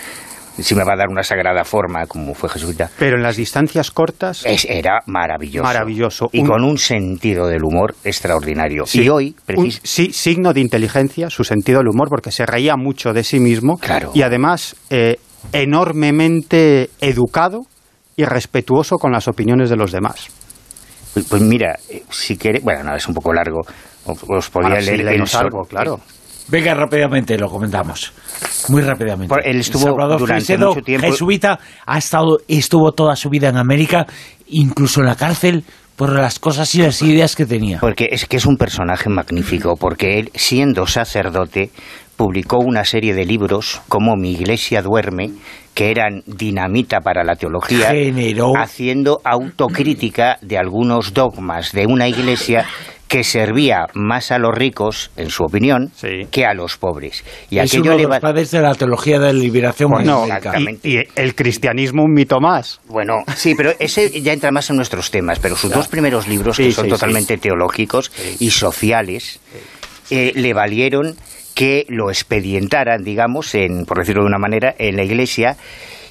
si 0.63 0.75
me 0.75 0.85
va 0.85 0.95
a 0.95 0.97
dar 0.97 1.09
una 1.09 1.23
sagrada 1.23 1.65
forma 1.65 2.07
como 2.07 2.35
fue 2.35 2.49
Jesuita. 2.49 2.91
Pero 2.99 3.17
en 3.17 3.23
las 3.23 3.37
distancias 3.37 3.91
cortas 3.91 4.45
es, 4.47 4.65
era 4.65 5.01
maravilloso. 5.07 5.65
Maravilloso. 5.65 6.29
Y 6.33 6.41
un, 6.41 6.47
con 6.49 6.65
un 6.65 6.79
sentido 6.79 7.47
del 7.47 7.65
humor 7.65 7.95
extraordinario. 8.05 8.87
Sí, 8.87 9.03
y 9.03 9.09
hoy, 9.09 9.37
un, 9.57 9.71
sí, 9.71 10.13
signo 10.13 10.53
de 10.53 10.61
inteligencia, 10.61 11.31
su 11.31 11.45
sentido 11.45 11.79
del 11.79 11.89
humor, 11.89 12.09
porque 12.09 12.31
se 12.31 12.47
reía 12.47 12.77
mucho 12.77 13.13
de 13.13 13.25
sí 13.25 13.41
mismo. 13.41 13.79
Claro. 13.79 14.11
Y 14.15 14.23
además, 14.23 14.77
eh, 14.91 15.19
enormemente 15.53 16.91
educado 17.01 17.63
y 18.17 18.25
respetuoso 18.25 18.97
con 18.97 19.13
las 19.13 19.29
opiniones 19.29 19.71
de 19.71 19.77
los 19.77 19.93
demás. 19.93 20.29
Pues, 21.15 21.27
pues 21.27 21.43
mira, 21.43 21.79
eh, 21.89 22.03
si 22.11 22.37
quiere, 22.37 22.61
bueno, 22.61 22.85
no, 22.85 22.95
es 22.95 23.07
un 23.09 23.15
poco 23.15 23.33
largo. 23.33 23.61
Os 24.05 24.51
podría 24.51 24.77
Ahora, 24.77 24.83
leer 24.83 25.27
sí, 25.27 25.37
el 25.37 25.41
algo, 25.41 25.63
claro. 25.65 26.01
Venga, 26.51 26.75
rápidamente 26.75 27.39
lo 27.39 27.49
comentamos. 27.49 28.13
Muy 28.69 28.83
rápidamente. 28.83 29.29
Por, 29.29 29.47
él 29.47 29.61
estuvo 29.61 29.85
Salvador 29.85 30.19
durante 30.19 30.59
mucho 30.59 30.83
tiempo. 30.83 31.07
Jesuita, 31.07 31.59
ha 31.87 31.99
estado, 31.99 32.39
estuvo 32.49 32.93
toda 32.93 33.17
su 33.17 33.31
vida 33.31 33.49
en 33.49 33.57
América, 33.57 34.07
incluso 34.49 35.01
en 35.01 35.07
la 35.07 35.17
cárcel, 35.17 35.65
por 35.97 36.13
las 36.13 36.39
cosas 36.39 36.75
y 36.75 36.83
las 36.83 37.03
ideas 37.03 37.37
que 37.37 37.47
tenía. 37.47 37.79
Porque 37.79 38.09
es 38.11 38.27
que 38.27 38.39
es 38.39 38.47
un 38.47 38.57
personaje 38.57 39.09
magnífico, 39.09 39.77
porque 39.77 40.19
él, 40.19 40.31
siendo 40.35 40.87
sacerdote, 40.87 41.71
publicó 42.17 42.59
una 42.59 42.85
serie 42.85 43.15
de 43.15 43.25
libros 43.25 43.81
como 43.89 44.17
Mi 44.17 44.33
Iglesia 44.33 44.83
duerme, 44.83 45.31
que 45.75 45.91
eran 45.91 46.23
dinamita 46.27 47.01
para 47.01 47.25
la 47.25 47.37
teología, 47.37 47.91
Generó... 47.91 48.53
haciendo 48.57 49.21
autocrítica 49.25 50.39
de 50.43 50.59
algunos 50.59 51.15
dogmas 51.15 51.73
de 51.73 51.87
una 51.87 52.09
iglesia 52.09 52.67
que 53.11 53.25
servía 53.25 53.89
más 53.95 54.31
a 54.31 54.39
los 54.39 54.57
ricos, 54.57 55.11
en 55.17 55.31
su 55.31 55.43
opinión, 55.43 55.91
sí. 55.97 56.29
que 56.31 56.47
a 56.47 56.55
los 56.55 56.77
pobres. 56.77 57.25
Y 57.51 57.59
es 57.59 57.69
aquello 57.69 57.91
uno 57.91 57.97
de 57.97 58.03
los 58.05 58.13
va... 58.13 58.21
padres 58.21 58.53
de 58.53 58.61
la 58.61 58.73
teología 58.77 59.19
de 59.19 59.33
la 59.33 59.39
liberación 59.41 59.91
bueno, 59.91 60.29
y, 60.85 60.89
y, 60.89 61.03
el 61.17 61.35
cristianismo 61.35 62.05
un 62.05 62.13
mito 62.13 62.39
más. 62.39 62.81
Bueno, 62.87 63.25
sí, 63.35 63.57
pero 63.57 63.73
ese 63.81 64.21
ya 64.21 64.33
entra 64.33 64.53
más 64.53 64.71
en 64.71 64.77
nuestros 64.77 65.11
temas, 65.11 65.41
pero 65.41 65.57
sus 65.57 65.73
dos 65.73 65.89
primeros 65.89 66.29
libros, 66.29 66.55
sí, 66.55 66.67
que 66.67 66.73
son 66.73 66.85
sí, 66.85 66.91
totalmente 66.93 67.37
teológicos 67.37 68.13
y 68.39 68.51
sociales, 68.51 69.41
eh, 70.11 70.31
le 70.37 70.55
valieron 70.55 71.17
que 71.57 71.87
lo 71.89 72.11
expedientaran, 72.11 73.03
digamos, 73.03 73.57
en, 73.57 73.87
por 73.87 73.99
decirlo 73.99 74.23
de 74.23 74.29
una 74.29 74.39
manera, 74.39 74.73
en 74.79 74.95
la 74.95 75.03
iglesia 75.03 75.57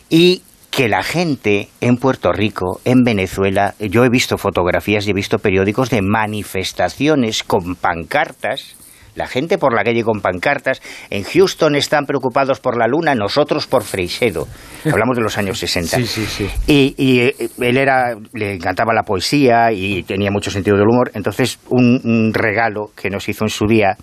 y 0.10 0.42
que 0.80 0.88
la 0.88 1.04
gente 1.04 1.68
en 1.82 1.98
Puerto 1.98 2.32
Rico, 2.32 2.80
en 2.86 3.04
Venezuela, 3.04 3.76
yo 3.80 4.06
he 4.06 4.10
visto 4.10 4.38
fotografías 4.38 5.06
y 5.06 5.10
he 5.10 5.14
visto 5.14 5.38
periódicos 5.38 5.90
de 5.90 6.02
manifestaciones 6.02 7.44
con 7.44 7.76
pancartas, 7.76 8.78
la 9.14 9.28
gente 9.28 9.58
por 9.58 9.74
la 9.74 9.84
calle 9.84 10.06
con 10.06 10.22
pancartas, 10.22 10.82
en 11.10 11.26
Houston 11.26 11.76
están 11.76 12.06
preocupados 12.06 12.62
por 12.62 12.78
la 12.78 12.88
luna, 12.88 13.14
nosotros 13.14 13.68
por 13.68 13.84
Freixedo. 13.84 14.48
Hablamos 14.86 15.18
de 15.18 15.24
los 15.24 15.38
años 15.38 15.60
60. 15.60 15.98
Sí, 15.98 16.06
sí, 16.06 16.26
sí. 16.26 16.50
Y, 16.66 16.96
y 16.98 17.34
él 17.62 17.78
era, 17.78 18.16
le 18.32 18.54
encantaba 18.54 18.94
la 18.94 19.04
poesía 19.04 19.74
y 19.74 20.04
tenía 20.04 20.32
mucho 20.32 20.50
sentido 20.50 20.78
del 20.78 20.88
humor, 20.88 21.12
entonces 21.14 21.60
un, 21.68 22.00
un 22.06 22.34
regalo 22.34 22.92
que 22.96 23.10
nos 23.10 23.28
hizo 23.28 23.44
en 23.44 23.50
su 23.50 23.66
día 23.66 23.98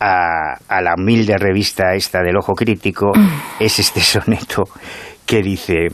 a, 0.00 0.54
a, 0.68 0.80
la 0.80 0.94
humilde 0.96 1.36
revista 1.36 1.94
esta 1.94 2.22
del 2.22 2.38
Ojo 2.38 2.54
Crítico 2.54 3.12
es 3.60 3.78
este 3.78 4.00
soneto 4.00 4.64
que 5.26 5.42
dice 5.42 5.88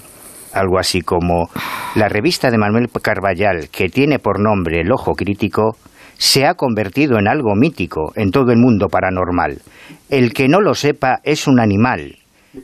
algo 0.52 0.78
así 0.78 1.00
como 1.00 1.48
la 1.94 2.08
revista 2.08 2.50
de 2.50 2.58
Manuel 2.58 2.88
Carballal, 2.90 3.68
que 3.70 3.88
tiene 3.88 4.18
por 4.18 4.40
nombre 4.40 4.80
El 4.80 4.92
Ojo 4.92 5.12
Crítico, 5.12 5.76
se 6.16 6.46
ha 6.46 6.54
convertido 6.54 7.18
en 7.18 7.28
algo 7.28 7.54
mítico 7.54 8.12
en 8.16 8.30
todo 8.30 8.50
el 8.50 8.58
mundo 8.58 8.88
paranormal. 8.88 9.62
El 10.10 10.32
que 10.32 10.48
no 10.48 10.60
lo 10.60 10.74
sepa 10.74 11.20
es 11.22 11.46
un 11.46 11.60
animal 11.60 12.16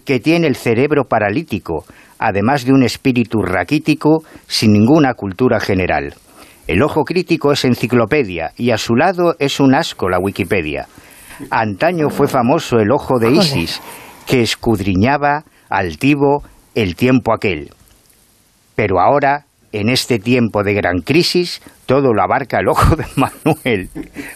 que 0.05 0.19
tiene 0.19 0.47
el 0.47 0.57
cerebro 0.57 1.05
paralítico, 1.05 1.85
además 2.19 2.65
de 2.65 2.73
un 2.73 2.83
espíritu 2.83 3.43
raquítico 3.43 4.25
sin 4.47 4.73
ninguna 4.73 5.15
cultura 5.15 5.61
general. 5.61 6.15
El 6.67 6.83
ojo 6.83 7.05
crítico 7.05 7.53
es 7.53 7.65
enciclopedia 7.65 8.53
y 8.57 8.71
a 8.71 8.79
su 8.79 8.97
lado 8.97 9.37
es 9.39 9.61
un 9.61 9.75
asco 9.75 10.09
la 10.09 10.19
Wikipedia. 10.19 10.89
Antaño 11.51 12.09
fue 12.09 12.27
famoso 12.27 12.79
el 12.79 12.91
ojo 12.91 13.19
de 13.19 13.31
Isis, 13.33 13.81
que 14.27 14.41
escudriñaba 14.41 15.45
altivo 15.69 16.43
el 16.75 16.97
tiempo 16.97 17.33
aquel. 17.33 17.71
Pero 18.75 19.01
ahora, 19.01 19.47
en 19.73 19.89
este 19.89 20.19
tiempo 20.19 20.63
de 20.63 20.75
gran 20.75 21.01
crisis, 21.01 21.61
todo 21.87 22.13
lo 22.13 22.23
abarca 22.23 22.59
el 22.61 22.69
ojo 22.69 22.97
de 22.97 23.05
Manuel. 23.17 23.89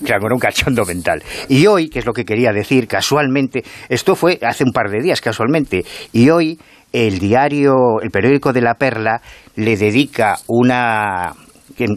Claro, 0.04 0.22
con 0.22 0.32
un 0.32 0.38
cachondo 0.38 0.84
mental. 0.84 1.22
Y 1.48 1.66
hoy, 1.66 1.88
que 1.88 2.00
es 2.00 2.06
lo 2.06 2.12
que 2.12 2.24
quería 2.24 2.52
decir, 2.52 2.86
casualmente, 2.88 3.64
esto 3.88 4.14
fue 4.14 4.38
hace 4.42 4.64
un 4.64 4.72
par 4.72 4.90
de 4.90 5.00
días, 5.00 5.20
casualmente, 5.20 5.84
y 6.12 6.30
hoy 6.30 6.58
el 6.92 7.18
diario, 7.18 8.00
el 8.02 8.10
periódico 8.10 8.52
de 8.52 8.62
la 8.62 8.74
Perla, 8.74 9.20
le 9.56 9.76
dedica 9.76 10.36
una... 10.46 11.32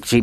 Si, 0.03 0.21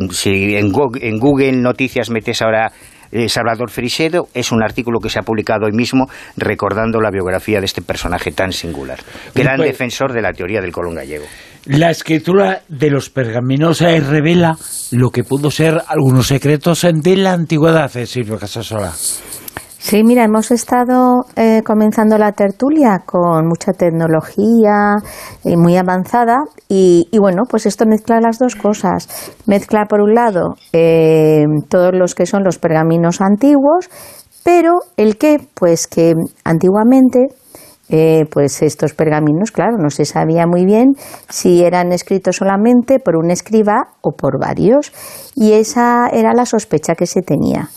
en 0.55 1.19
Google 1.19 1.53
Noticias 1.53 2.11
metes 2.11 2.43
ahora 2.43 2.71
eh, 3.13 3.29
Salvador 3.29 3.71
Frisedo 3.71 4.29
es 4.35 4.53
un 4.53 4.63
artículo 4.63 5.01
que 5.01 5.11
se 5.11 5.19
ha 5.19 5.23
publicado 5.23 5.67
hoy 5.67 5.73
mismo 5.73 6.09
recordando 6.37 7.01
la 7.01 7.11
biografía 7.11 7.61
de 7.61 7.67
este 7.67 7.83
personaje 7.83 8.33
tan 8.33 8.53
singular. 8.53 8.99
Gran 9.35 9.57
pues, 9.57 9.71
defensor 9.71 10.13
de 10.13 10.23
la 10.23 10.33
teoría 10.33 10.61
del 10.61 10.73
colón 10.73 10.95
gallego. 10.95 11.25
La 11.67 11.91
escritura 11.91 12.63
de 12.69 12.91
los 12.91 13.11
pergaminos 13.11 13.81
revela 13.81 14.57
lo 14.93 15.11
que 15.11 15.25
pudo 15.25 15.51
ser 15.51 15.83
algunos 15.87 16.29
secretos 16.29 16.87
de 16.91 17.17
la 17.17 17.33
antigüedad, 17.33 17.95
eh, 17.97 18.07
Silvio 18.07 18.39
Casasola. 18.39 18.93
Sí, 19.89 20.05
mira, 20.05 20.23
hemos 20.23 20.51
estado 20.51 21.25
eh, 21.35 21.63
comenzando 21.65 22.19
la 22.19 22.33
tertulia 22.33 23.05
con 23.07 23.47
mucha 23.47 23.73
tecnología 23.73 24.97
y 25.43 25.57
muy 25.57 25.79
avanzada 25.79 26.37
y, 26.69 27.09
bueno, 27.19 27.45
pues 27.49 27.65
esto 27.65 27.87
mezcla 27.87 28.21
las 28.21 28.39
dos 28.39 28.55
cosas. 28.55 29.09
Mezcla 29.47 29.87
por 29.89 30.03
un 30.03 30.13
lado 30.13 30.57
eh, 30.75 31.47
todos 31.71 31.93
los 31.95 32.15
que 32.15 32.27
son 32.27 32.45
los 32.45 32.59
pergaminos 32.59 33.23
antiguos, 33.23 33.89
pero 34.45 34.75
el 34.99 35.17
que, 35.17 35.39
pues 35.55 35.87
que 35.87 36.13
antiguamente 36.45 37.29
eh, 37.89 38.27
pues 38.31 38.61
estos 38.61 38.93
pergaminos, 38.93 39.53
claro, 39.53 39.79
no 39.79 39.89
se 39.89 40.05
sabía 40.05 40.47
muy 40.47 40.67
bien 40.67 40.89
si 41.31 41.65
eran 41.65 41.93
escritos 41.93 42.37
solamente 42.37 42.99
por 42.99 43.17
un 43.17 43.31
escriba 43.31 43.95
o 44.03 44.13
por 44.13 44.39
varios. 44.39 44.93
Y 45.35 45.53
esa 45.53 46.09
era 46.13 46.35
la 46.35 46.45
sospecha 46.45 46.95
que 46.95 47.07
se 47.07 47.23
tenía. 47.23 47.71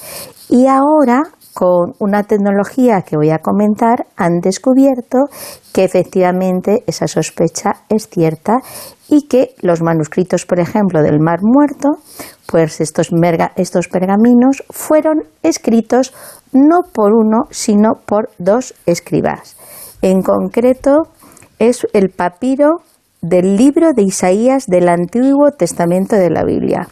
Y 0.49 0.67
ahora 0.67 1.21
con 1.53 1.93
una 1.99 2.23
tecnología 2.23 3.01
que 3.01 3.17
voy 3.17 3.29
a 3.29 3.39
comentar, 3.39 4.05
han 4.15 4.39
descubierto 4.39 5.25
que 5.73 5.83
efectivamente 5.83 6.83
esa 6.87 7.07
sospecha 7.07 7.71
es 7.89 8.07
cierta 8.07 8.59
y 9.09 9.27
que 9.27 9.55
los 9.61 9.81
manuscritos, 9.81 10.45
por 10.45 10.59
ejemplo, 10.59 11.01
del 11.01 11.19
Mar 11.19 11.39
Muerto, 11.41 11.89
pues 12.47 12.79
estos, 12.79 13.09
estos 13.55 13.87
pergaminos 13.87 14.63
fueron 14.69 15.23
escritos 15.43 16.13
no 16.53 16.83
por 16.93 17.13
uno, 17.13 17.45
sino 17.49 17.95
por 18.05 18.29
dos 18.37 18.73
escribas. 18.85 19.55
En 20.01 20.21
concreto, 20.21 21.07
es 21.59 21.85
el 21.93 22.09
papiro 22.09 22.81
del 23.21 23.55
libro 23.55 23.93
de 23.93 24.03
Isaías 24.03 24.65
del 24.65 24.89
Antiguo 24.89 25.51
Testamento 25.51 26.15
de 26.15 26.29
la 26.29 26.43
Biblia. 26.43 26.87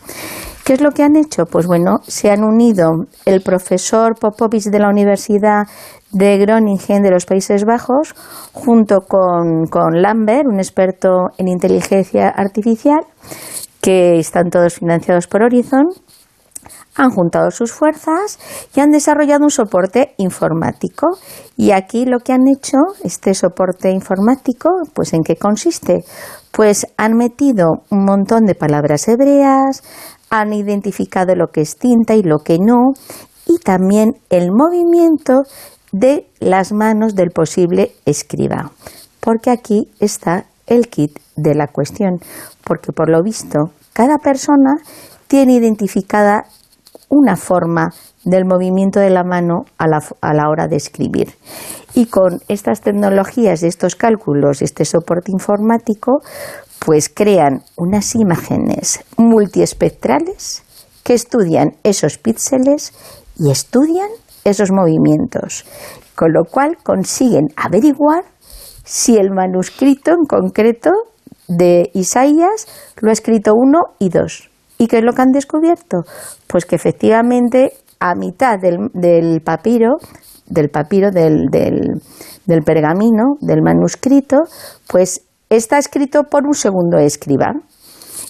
¿Qué 0.63 0.73
es 0.73 0.81
lo 0.81 0.91
que 0.91 1.03
han 1.03 1.15
hecho? 1.15 1.45
Pues 1.45 1.65
bueno, 1.65 1.97
se 2.07 2.29
han 2.29 2.43
unido 2.43 2.91
el 3.25 3.41
profesor 3.41 4.13
Popovic 4.19 4.65
de 4.65 4.79
la 4.79 4.89
Universidad 4.89 5.63
de 6.11 6.37
Groningen 6.37 7.01
de 7.01 7.11
los 7.11 7.25
Países 7.25 7.65
Bajos, 7.65 8.13
junto 8.53 9.01
con, 9.07 9.65
con 9.65 10.01
Lambert, 10.01 10.45
un 10.47 10.59
experto 10.59 11.29
en 11.37 11.47
inteligencia 11.47 12.29
artificial, 12.29 12.99
que 13.81 14.19
están 14.19 14.49
todos 14.49 14.75
financiados 14.75 15.27
por 15.27 15.43
Horizon, 15.43 15.85
han 16.99 17.11
juntado 17.11 17.49
sus 17.51 17.71
fuerzas 17.71 18.39
y 18.75 18.81
han 18.81 18.91
desarrollado 18.91 19.43
un 19.43 19.49
soporte 19.49 20.15
informático. 20.17 21.07
Y 21.55 21.71
aquí 21.71 22.05
lo 22.05 22.19
que 22.19 22.33
han 22.33 22.47
hecho, 22.47 22.77
este 23.03 23.33
soporte 23.33 23.89
informático, 23.91 24.69
pues 24.93 25.13
¿en 25.13 25.21
qué 25.23 25.35
consiste? 25.37 26.03
Pues 26.51 26.87
han 26.97 27.13
metido 27.13 27.83
un 27.89 28.03
montón 28.03 28.45
de 28.45 28.55
palabras 28.55 29.07
hebreas, 29.07 29.83
han 30.29 30.53
identificado 30.53 31.35
lo 31.35 31.47
que 31.47 31.61
es 31.61 31.77
tinta 31.77 32.15
y 32.15 32.23
lo 32.23 32.39
que 32.39 32.57
no, 32.59 32.93
y 33.45 33.57
también 33.59 34.13
el 34.29 34.51
movimiento 34.51 35.43
de 35.91 36.27
las 36.39 36.71
manos 36.71 37.15
del 37.15 37.31
posible 37.31 37.91
escriba. 38.05 38.71
Porque 39.19 39.49
aquí 39.49 39.89
está 39.99 40.45
el 40.67 40.87
kit 40.87 41.19
de 41.35 41.55
la 41.55 41.67
cuestión, 41.67 42.19
porque 42.63 42.91
por 42.91 43.09
lo 43.09 43.23
visto 43.23 43.71
cada 43.93 44.17
persona 44.17 44.77
tiene 45.27 45.53
identificada 45.53 46.45
una 47.09 47.35
forma 47.35 47.89
del 48.23 48.45
movimiento 48.45 48.99
de 48.99 49.09
la 49.09 49.23
mano 49.23 49.65
a 49.77 49.87
la, 49.87 49.99
a 50.21 50.33
la, 50.33 50.49
hora 50.49 50.67
de 50.67 50.75
escribir. 50.75 51.33
Y 51.93 52.05
con 52.07 52.39
estas 52.47 52.81
tecnologías, 52.81 53.63
estos 53.63 53.95
cálculos, 53.95 54.61
este 54.61 54.85
soporte 54.85 55.31
informático, 55.31 56.21
pues 56.79 57.09
crean 57.09 57.63
unas 57.77 58.15
imágenes 58.15 59.03
multiespectrales 59.17 60.63
que 61.03 61.13
estudian 61.13 61.75
esos 61.83 62.17
píxeles 62.17 62.93
y 63.37 63.51
estudian 63.51 64.09
esos 64.43 64.71
movimientos, 64.71 65.65
con 66.15 66.33
lo 66.33 66.45
cual 66.45 66.77
consiguen 66.83 67.47
averiguar 67.55 68.23
si 68.85 69.17
el 69.17 69.31
manuscrito 69.31 70.11
en 70.11 70.25
concreto 70.25 70.91
de 71.47 71.89
Isaías 71.93 72.67
lo 73.01 73.09
ha 73.09 73.13
escrito 73.13 73.53
uno 73.55 73.79
y 73.99 74.09
dos. 74.09 74.49
¿Y 74.77 74.87
qué 74.87 74.99
es 74.99 75.03
lo 75.03 75.13
que 75.13 75.21
han 75.21 75.31
descubierto? 75.31 76.03
Pues 76.47 76.65
que 76.65 76.75
efectivamente 76.75 77.73
a 77.99 78.15
mitad 78.15 78.57
del, 78.59 79.41
papiro, 79.41 79.97
del 80.49 80.69
papiro 80.69 81.11
del, 81.11 81.47
del 81.51 82.61
pergamino, 82.63 83.37
del 83.41 83.61
manuscrito, 83.61 84.37
pues 84.87 85.21
está 85.49 85.77
escrito 85.77 86.23
por 86.23 86.45
un 86.45 86.53
segundo 86.53 86.97
escriba. 86.97 87.53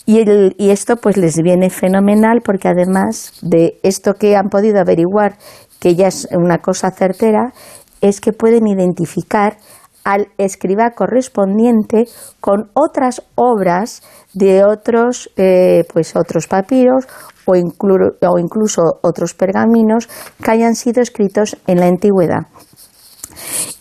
Y, 0.06 0.20
el, 0.20 0.56
y 0.58 0.72
esto 0.72 0.96
pues 0.96 1.18
les 1.18 1.36
viene 1.42 1.70
fenomenal 1.70 2.42
porque 2.44 2.68
además 2.68 3.34
de 3.42 3.80
esto 3.84 4.16
que 4.16 4.36
han 4.36 4.50
podido 4.50 4.80
averiguar, 4.80 5.38
que 5.80 5.96
ya 5.96 6.08
es 6.08 6.28
una 6.32 6.58
cosa 6.60 6.92
certera, 6.92 7.54
es 8.02 8.20
que 8.22 8.34
pueden 8.34 8.68
identificar 8.68 9.58
al 10.04 10.28
escriba 10.38 10.92
correspondiente 10.92 12.06
con 12.40 12.70
otras 12.74 13.24
obras 13.36 14.02
de 14.34 14.64
otros, 14.64 15.30
eh, 15.38 15.84
pues 15.92 16.16
otros 16.16 16.48
papiros 16.48 17.08
o, 17.46 17.54
o 17.54 18.40
incluso 18.40 18.82
otros 19.02 19.34
pergaminos 19.34 20.08
que 20.44 20.52
hayan 20.52 20.76
sido 20.76 21.02
escritos 21.02 21.58
en 21.68 21.80
la 21.80 21.88
antigüedad. 21.88 22.48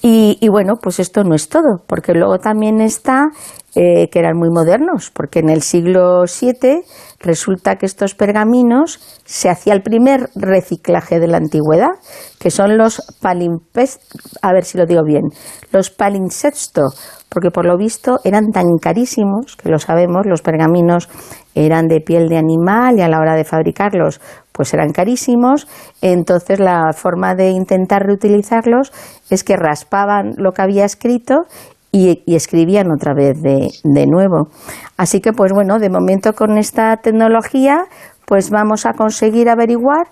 Y, 0.03 0.49
bueno, 0.49 0.75
pues 0.81 1.01
esto 1.01 1.25
no 1.25 1.35
es 1.35 1.49
todo, 1.49 1.83
porque 1.87 2.13
luego 2.13 2.39
también 2.39 2.81
está 2.81 3.27
eh, 3.75 4.09
que 4.11 4.19
eran 4.19 4.37
muy 4.37 4.49
modernos, 4.51 5.11
porque 5.13 5.41
en 5.41 5.51
el 5.51 5.63
siglo 5.63 6.23
VII 6.23 6.83
resulta 7.21 7.77
que 7.77 7.87
estos 7.87 8.15
pergaminos 8.15 9.01
se 9.25 9.51
hacía 9.51 9.75
el 9.75 9.83
primer 9.83 10.31
reciclaje 10.35 11.21
de 11.21 11.29
la 11.29 11.37
antigüedad, 11.37 11.91
que 12.39 12.51
son 12.51 12.79
los 12.79 13.03
palimpest, 13.21 14.03
a 14.41 14.53
ver 14.53 14.65
si 14.65 14.79
lo 14.79 14.87
digo 14.87 15.03
bien, 15.05 15.25
los 15.73 15.91
palinsexto, 15.91 16.83
porque 17.29 17.51
por 17.51 17.67
lo 17.67 17.77
visto 17.77 18.19
eran 18.25 18.51
tan 18.53 18.79
carísimos, 18.81 19.57
que 19.57 19.69
lo 19.69 19.79
sabemos, 19.79 20.27
los 20.27 20.43
pergaminos 20.43 21.09
eran 21.55 21.89
de 21.89 22.01
piel 22.01 22.29
de 22.29 22.39
animal 22.39 22.99
y 22.99 23.03
a 23.03 23.09
la 23.09 23.19
hora 23.19 23.35
de 23.35 23.45
fabricarlos 23.45 24.21
pues 24.59 24.75
eran 24.75 24.91
carísimos, 24.91 25.69
entonces 26.03 26.59
la 26.59 26.93
forma 26.93 27.37
de 27.37 27.51
intentar 27.51 28.03
reutilizarlos 28.03 28.93
es 29.31 29.45
que 29.45 29.55
raspaban 29.55 30.33
lo 30.37 30.51
que 30.51 30.63
había 30.63 30.85
escrito 30.85 31.45
y, 31.93 32.25
escribían 32.27 32.91
otra 32.91 33.15
vez 33.15 33.41
de, 33.41 33.69
de, 33.85 34.07
nuevo. 34.09 34.49
Así 34.97 35.21
que, 35.21 35.33
pues 35.33 35.53
bueno, 35.53 35.79
de 35.79 35.91
momento 35.91 36.33
con 36.33 36.59
esta 36.59 36.97
tecnología, 36.97 37.85
pues 38.27 38.51
vamos 38.51 38.85
a 38.85 38.95
conseguir 38.95 39.49
averiguar 39.49 40.09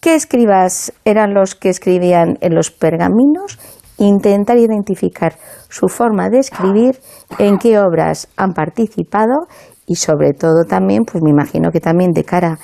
qué 0.00 0.16
escribas 0.16 0.92
eran 1.04 1.32
los 1.32 1.54
que 1.54 1.68
escribían 1.68 2.38
en 2.40 2.56
los 2.56 2.72
pergaminos, 2.72 3.60
intentar 3.98 4.58
identificar 4.58 5.34
su 5.68 5.86
forma 5.86 6.28
de 6.28 6.40
escribir, 6.40 6.98
en 7.38 7.58
qué 7.58 7.78
obras 7.78 8.26
han 8.36 8.52
participado 8.52 9.46
y 9.86 9.94
sobre 9.94 10.32
todo 10.32 10.64
también, 10.64 11.04
pues 11.04 11.22
me 11.22 11.30
imagino 11.30 11.70
que 11.70 11.80
también 11.80 12.10
de 12.10 12.24
cara 12.24 12.58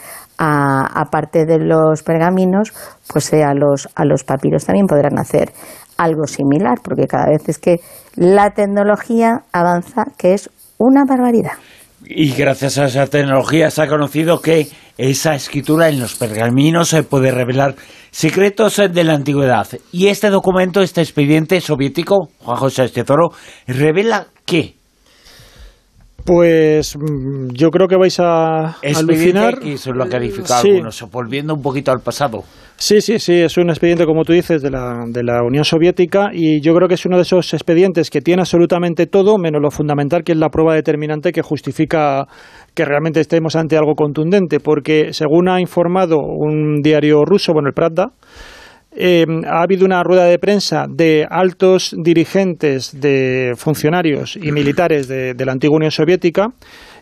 aparte 0.45 1.45
de 1.47 1.59
los 1.59 2.03
pergaminos, 2.03 2.72
pues 3.12 3.32
a 3.32 3.55
los, 3.55 3.88
a 3.95 4.05
los 4.05 4.24
papiros 4.24 4.64
también 4.64 4.86
podrán 4.86 5.18
hacer 5.18 5.53
algo 5.97 6.26
similar, 6.26 6.78
porque 6.82 7.07
cada 7.07 7.26
vez 7.26 7.49
es 7.49 7.59
que 7.59 7.76
la 8.16 8.51
tecnología 8.51 9.43
avanza, 9.53 10.05
que 10.18 10.34
es 10.34 10.51
una 10.78 11.05
barbaridad. 11.05 11.53
Y 12.05 12.32
gracias 12.32 12.78
a 12.78 12.86
esa 12.86 13.07
tecnología 13.07 13.70
se 13.70 13.82
ha 13.82 13.86
conocido 13.86 14.40
que 14.40 14.66
esa 14.99 15.36
escritura 15.36 15.88
en 15.88 16.01
los 16.01 16.16
pergaminos 16.16 16.88
se 16.88 17.05
puede 17.05 17.30
revelar 17.30 17.76
secretos 18.11 18.76
de 18.76 19.05
la 19.05 19.14
antigüedad. 19.14 19.68
Y 19.93 20.09
este 20.09 20.28
documento, 20.30 20.82
este 20.82 21.01
expediente 21.01 21.61
soviético, 21.61 22.30
Juan 22.40 22.57
José 22.57 22.84
Estezoro, 22.84 23.30
revela 23.68 24.26
que 24.45 24.82
Pues 26.25 26.97
mm, 26.97 27.49
yo 27.53 27.70
creo 27.70 27.89
que 27.89 27.97
vais 27.97 28.18
a 28.20 28.77
alucinar. 28.83 29.55
X 29.61 29.89
lo 29.89 30.05
ha 30.05 30.09
calificado 30.09 30.62
algunos, 30.62 31.11
volviendo 31.11 31.55
un 31.55 31.62
poquito 31.62 31.91
al 31.91 32.01
pasado. 32.01 32.45
Sí, 32.77 33.01
sí, 33.01 33.20
sí, 33.20 33.35
es 33.35 33.57
un 33.59 33.70
expediente, 33.70 34.07
como 34.07 34.25
tú 34.25 34.33
dices, 34.33 34.61
de 34.61 34.70
la, 34.70 35.05
de 35.07 35.23
la 35.23 35.45
Unión 35.45 35.64
Soviética 35.64 36.31
y 36.33 36.61
yo 36.61 36.75
creo 36.75 36.89
que 36.89 36.95
es 36.95 37.07
uno 37.07 37.16
de 37.16 37.23
esos 37.23 37.55
expedientes 37.55 38.11
que 38.11 38.20
tiene 38.20 38.43
absolutamente 38.43 39.07
todo, 39.07 39.39
menos 39.39 39.62
lo 39.62 39.70
fundamental, 39.70 40.25
que 40.25 40.33
es 40.33 40.39
la 40.39 40.49
prueba 40.49 40.75
determinante 40.75 41.31
que 41.31 41.43
justifica 41.43 42.27
que 42.75 42.85
realmente 42.85 43.20
estemos 43.20 43.55
ante 43.55 43.77
algo 43.77 43.95
contundente, 43.95 44.59
porque 44.59 45.12
según 45.12 45.49
ha 45.49 45.61
informado 45.61 46.18
un 46.18 46.81
diario 46.83 47.25
ruso, 47.25 47.53
bueno, 47.53 47.68
el 47.68 47.75
Pravda, 47.75 48.14
eh, 48.95 49.24
ha 49.47 49.62
habido 49.62 49.84
una 49.86 50.03
rueda 50.03 50.24
de 50.24 50.38
prensa 50.38 50.86
de 50.88 51.26
altos 51.28 51.95
dirigentes 51.97 53.01
de 53.01 53.53
funcionarios 53.57 54.36
y 54.36 54.53
militares 54.53 55.09
de, 55.09 55.34
la 55.34 55.53
antigua 55.53 55.76
Unión 55.76 55.90
Soviética 55.90 56.49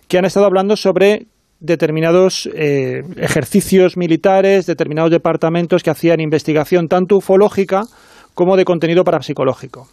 que 0.08 0.18
han 0.18 0.24
estado 0.24 0.46
hablando 0.46 0.76
sobre 0.76 1.26
determinados 1.60 2.48
eh, 2.54 3.02
ejercicios 3.16 3.96
militares, 3.96 4.66
determinados 4.66 5.10
departamentos 5.10 5.82
que 5.82 5.90
hacían 5.90 6.20
investigación 6.20 6.88
tanto 6.88 7.16
ufológica 7.16 7.82
como 8.34 8.56
de 8.56 8.64
contenido 8.64 9.04
parapsicológico. 9.04 9.88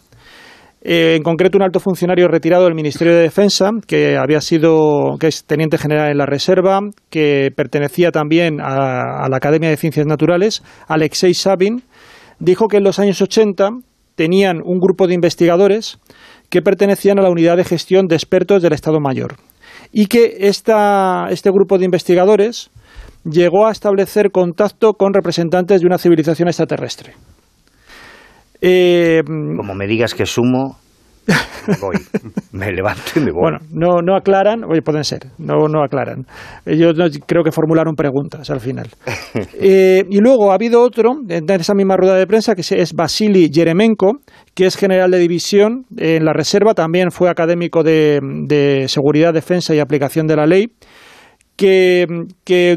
Eh, 0.90 1.16
en 1.18 1.22
concreto, 1.24 1.58
un 1.58 1.64
alto 1.64 1.82
funcionario 1.82 2.30
retirado 2.30 2.64
del 2.64 2.74
Ministerio 2.74 3.14
de 3.14 3.24
Defensa, 3.24 3.72
que 3.86 4.16
había 4.16 4.40
sido, 4.40 5.18
que 5.20 5.28
es 5.28 5.44
teniente 5.44 5.78
general 5.78 6.10
en 6.10 6.18
la 6.18 6.26
Reserva, 6.26 6.80
que 7.10 7.50
pertenecía 7.54 8.12
también 8.12 8.62
a, 8.62 9.28
la 9.28 9.36
Academia 9.36 9.70
de 9.70 9.76
Ciencias 9.76 10.06
Naturales, 10.06 10.64
Alexei 10.88 11.34
Sabin, 11.34 11.84
dijo 12.40 12.70
que 12.70 12.78
en 12.78 12.86
los 12.86 13.00
años 13.00 13.22
80 13.22 13.68
tenían 14.16 14.62
un 14.64 14.80
grupo 14.80 15.08
de 15.08 15.14
investigadores 15.14 16.00
que 16.50 16.62
pertenecían 16.62 17.20
a 17.20 17.22
la 17.22 17.32
unidad 17.32 17.58
de 17.58 17.66
gestión 17.66 18.08
de 18.08 18.16
expertos 18.16 18.64
del 18.64 18.72
Estado 18.72 19.02
Mayor 19.02 19.36
y 19.92 20.06
que 20.06 20.38
este 20.40 21.52
grupo 21.52 21.78
de 21.78 21.84
investigadores 21.84 22.72
llegó 23.26 23.68
a 23.68 23.74
establecer 23.74 24.32
contacto 24.32 24.94
con 24.94 25.14
representantes 25.14 25.82
de 25.82 25.88
una 25.88 25.98
civilización 25.98 26.48
extraterrestre. 26.48 27.16
Eh, 28.62 29.22
Como 29.26 29.74
me 29.76 29.88
digas 29.88 30.14
que 30.14 30.26
sumo, 30.26 30.78
voy, 31.82 31.98
me 32.52 32.72
levanto 32.72 33.04
y 33.16 33.20
me 33.20 33.32
voy. 33.32 33.42
Bueno, 33.42 33.60
no, 33.72 34.02
no 34.02 34.16
aclaran, 34.16 34.64
oye, 34.64 34.82
pueden 34.82 35.04
ser, 35.04 35.28
no, 35.38 35.68
no 35.68 35.84
aclaran. 35.84 36.26
Ellos 36.66 36.96
creo 37.26 37.44
que 37.44 37.52
formularon 37.52 37.96
preguntas 37.96 38.50
al 38.50 38.60
final. 38.60 38.88
Eh, 39.60 40.04
y 40.10 40.20
luego 40.20 40.52
ha 40.52 40.56
habido 40.56 40.82
otro, 40.82 41.12
en 41.28 41.50
esa 41.50 41.74
misma 41.74 41.96
rueda 41.98 42.16
de 42.16 42.28
prensa, 42.28 42.56
que 42.56 42.62
es 42.62 42.94
Vasily 42.94 43.50
Yeremenko, 43.50 44.20
que 44.54 44.66
es 44.66 44.76
general 44.76 45.12
de 45.12 45.20
división 45.20 45.86
en 45.98 46.26
la 46.26 46.34
Reserva, 46.34 46.74
también 46.74 47.12
fue 47.12 47.30
académico 47.30 47.84
de, 47.84 48.86
Seguridad, 48.88 49.34
Defensa 49.34 49.76
y 49.76 49.80
Aplicación 49.80 50.28
de 50.28 50.36
la 50.36 50.46
Ley, 50.46 50.68
que, 51.56 52.06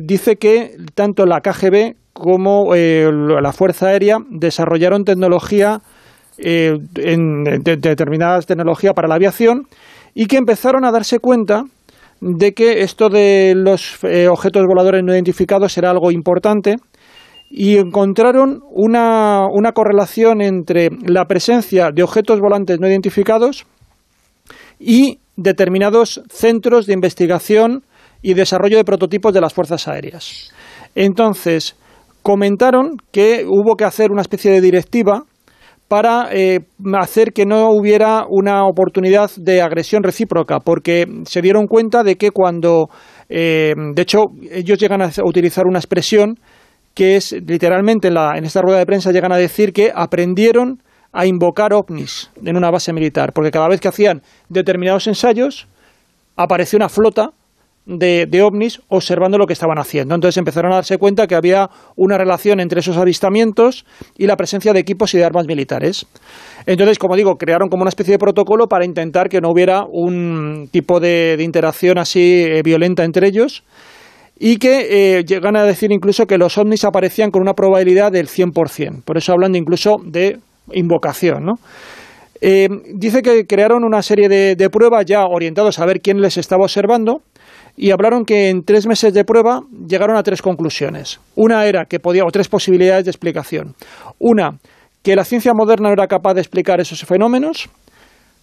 dice 0.03 0.37
que 0.37 0.77
tanto 0.95 1.27
la 1.27 1.41
KGB 1.41 1.95
como 2.21 2.75
eh, 2.75 3.11
la 3.11 3.53
Fuerza 3.53 3.89
Aérea 3.89 4.19
desarrollaron 4.29 5.05
tecnología 5.05 5.81
eh, 6.39 6.77
en, 6.97 7.45
determinadas 7.63 8.47
tecnologías 8.47 8.95
para 8.95 9.09
la 9.09 9.17
aviación 9.17 9.67
y 10.15 10.27
que 10.27 10.37
empezaron 10.37 10.85
a 10.85 10.93
darse 10.93 11.19
cuenta 11.19 11.65
de 12.21 12.53
que 12.53 12.83
esto 12.83 13.09
de 13.09 13.55
los 13.57 13.99
eh, 14.05 14.29
objetos 14.29 14.65
voladores 14.67 15.03
no 15.03 15.15
identificados 15.15 15.77
era 15.79 15.91
algo 15.91 16.11
importante 16.11 16.77
y 17.51 17.79
encontraron 17.79 18.61
una, 18.71 19.47
una 19.51 19.73
correlación 19.73 20.41
entre 20.43 20.91
la 21.07 21.25
presencia 21.25 21.91
de 21.93 22.03
objetos 22.03 22.39
volantes 22.41 22.79
no 22.79 22.87
identificados 22.87 23.67
y 24.79 25.19
determinados 25.37 26.23
centros 26.31 26.87
de 26.87 26.93
investigación 26.93 27.83
y 28.23 28.35
desarrollo 28.35 28.77
de 28.77 28.85
prototipos 28.85 29.33
de 29.33 29.41
las 29.41 29.55
fuerzas 29.55 29.89
aéreas. 29.89 30.53
Entonces, 30.95 31.77
comentaron 32.31 32.97
que 33.11 33.45
hubo 33.45 33.75
que 33.75 33.85
hacer 33.85 34.13
una 34.13 34.23
especie 34.23 34.53
de 34.53 34.61
directiva 34.61 35.25
para 35.89 36.29
eh, 36.31 36.61
hacer 36.95 37.33
que 37.33 37.45
no 37.45 37.71
hubiera 37.71 38.25
una 38.29 38.63
oportunidad 38.67 39.33
de 39.37 39.61
agresión 39.61 40.05
recíproca, 40.05 40.61
porque 40.61 41.07
se 41.25 41.43
dieron 41.43 41.67
cuenta 41.67 42.05
de 42.05 42.15
que 42.15 42.31
cuando, 42.31 42.89
eh, 43.29 43.75
de 43.97 44.03
hecho, 44.03 44.27
ellos 44.49 44.79
llegan 44.79 45.03
a 45.03 45.11
utilizar 45.25 45.67
una 45.67 45.81
expresión 45.81 46.39
que 46.95 47.17
es 47.17 47.33
literalmente 47.33 48.07
en, 48.07 48.15
la, 48.15 48.35
en 48.37 48.45
esta 48.45 48.63
rueda 48.63 48.79
de 48.79 48.87
prensa 48.87 49.11
llegan 49.11 49.33
a 49.33 49.37
decir 49.37 49.73
que 49.73 49.91
aprendieron 49.93 50.81
a 51.13 51.27
invocar 51.27 51.73
ovnis 51.73 52.31
en 52.45 52.57
una 52.57 52.71
base 52.71 52.93
militar, 52.93 53.33
porque 53.33 53.51
cada 53.51 53.67
vez 53.67 53.81
que 53.81 53.89
hacían 53.89 54.23
determinados 54.49 55.09
ensayos 55.09 55.67
apareció 56.37 56.77
una 56.77 56.89
flota 56.89 57.33
de, 57.87 58.43
ovnis 58.43 58.81
observando 58.89 59.39
lo 59.39 59.47
que 59.47 59.53
estaban 59.53 59.79
haciendo. 59.79 60.15
Entonces 60.15 60.37
empezaron 60.37 60.73
a 60.73 60.77
darse 60.77 60.99
cuenta 60.99 61.27
que 61.27 61.35
había 61.35 61.69
una 61.97 62.19
relación 62.19 62.61
entre 62.61 62.81
esos 62.81 62.97
avistamientos 62.97 63.85
y 64.17 64.27
la 64.27 64.37
presencia 64.37 64.73
de 64.73 64.81
equipos 64.81 65.15
y 65.15 65.19
de 65.19 65.25
armas 65.25 65.47
militares. 65.47 66.07
Entonces, 66.67 66.99
como 66.99 67.17
digo, 67.17 67.37
crearon 67.37 67.69
como 67.69 67.83
una 67.83 67.89
especie 67.89 68.13
de 68.13 68.19
protocolo 68.19 68.67
para 68.67 68.85
intentar 68.85 69.29
que 69.29 69.41
no 69.41 69.51
hubiera 69.51 69.85
un 69.91 70.69
tipo 70.71 71.01
de, 71.01 71.37
interacción 71.41 71.99
así 71.99 72.45
eh, 72.45 72.63
violenta 72.63 73.05
entre 73.05 73.27
ellos 73.27 73.65
y 74.39 74.57
que 74.59 75.19
eh, 75.19 75.25
llegan 75.25 75.57
a 75.57 75.65
decir 75.65 75.91
incluso 75.93 76.27
que 76.27 76.39
los 76.39 76.57
ovnis 76.59 76.85
aparecían 76.85 77.31
con 77.31 77.43
una 77.43 77.55
probabilidad 77.55 78.13
del 78.13 78.29
100%. 78.29 79.03
Por 79.05 79.19
eso 79.19 79.33
hablan 79.33 79.55
incluso 79.55 79.97
de 80.05 80.39
invocación, 80.73 81.45
¿no? 81.45 81.55
Eh, 82.43 82.69
dice 82.95 83.21
que 83.21 83.47
crearon 83.47 83.85
una 83.85 84.01
serie 84.01 84.27
de, 84.31 84.57
de, 84.57 84.71
pruebas 84.71 85.05
ya 85.05 85.27
orientados 85.27 85.79
a 85.79 85.85
ver 85.85 86.01
quién 86.01 86.23
les 86.23 86.39
estaba 86.39 86.63
observando 86.63 87.21
y 87.77 87.91
hablaron 87.91 88.25
que 88.25 88.49
en 88.49 88.65
tres 88.65 88.87
meses 88.87 89.15
de 89.15 89.25
prueba 89.25 89.63
llegaron 89.87 90.17
a 90.17 90.23
tres 90.23 90.43
conclusiones. 90.43 91.21
Una 91.35 91.67
era 91.67 91.85
que 91.87 92.01
podía, 92.01 92.25
o 92.25 92.31
tres 92.31 92.49
posibilidades 92.49 93.05
de 93.05 93.11
explicación. 93.11 93.75
Una, 94.19 94.59
que 95.03 95.17
la 95.17 95.25
ciencia 95.25 95.55
moderna 95.55 95.89
no 95.89 95.95
era 95.95 96.09
capaz 96.09 96.35
de 96.35 96.41
explicar 96.41 96.81
esos 96.81 97.03
fenómenos, 97.05 97.69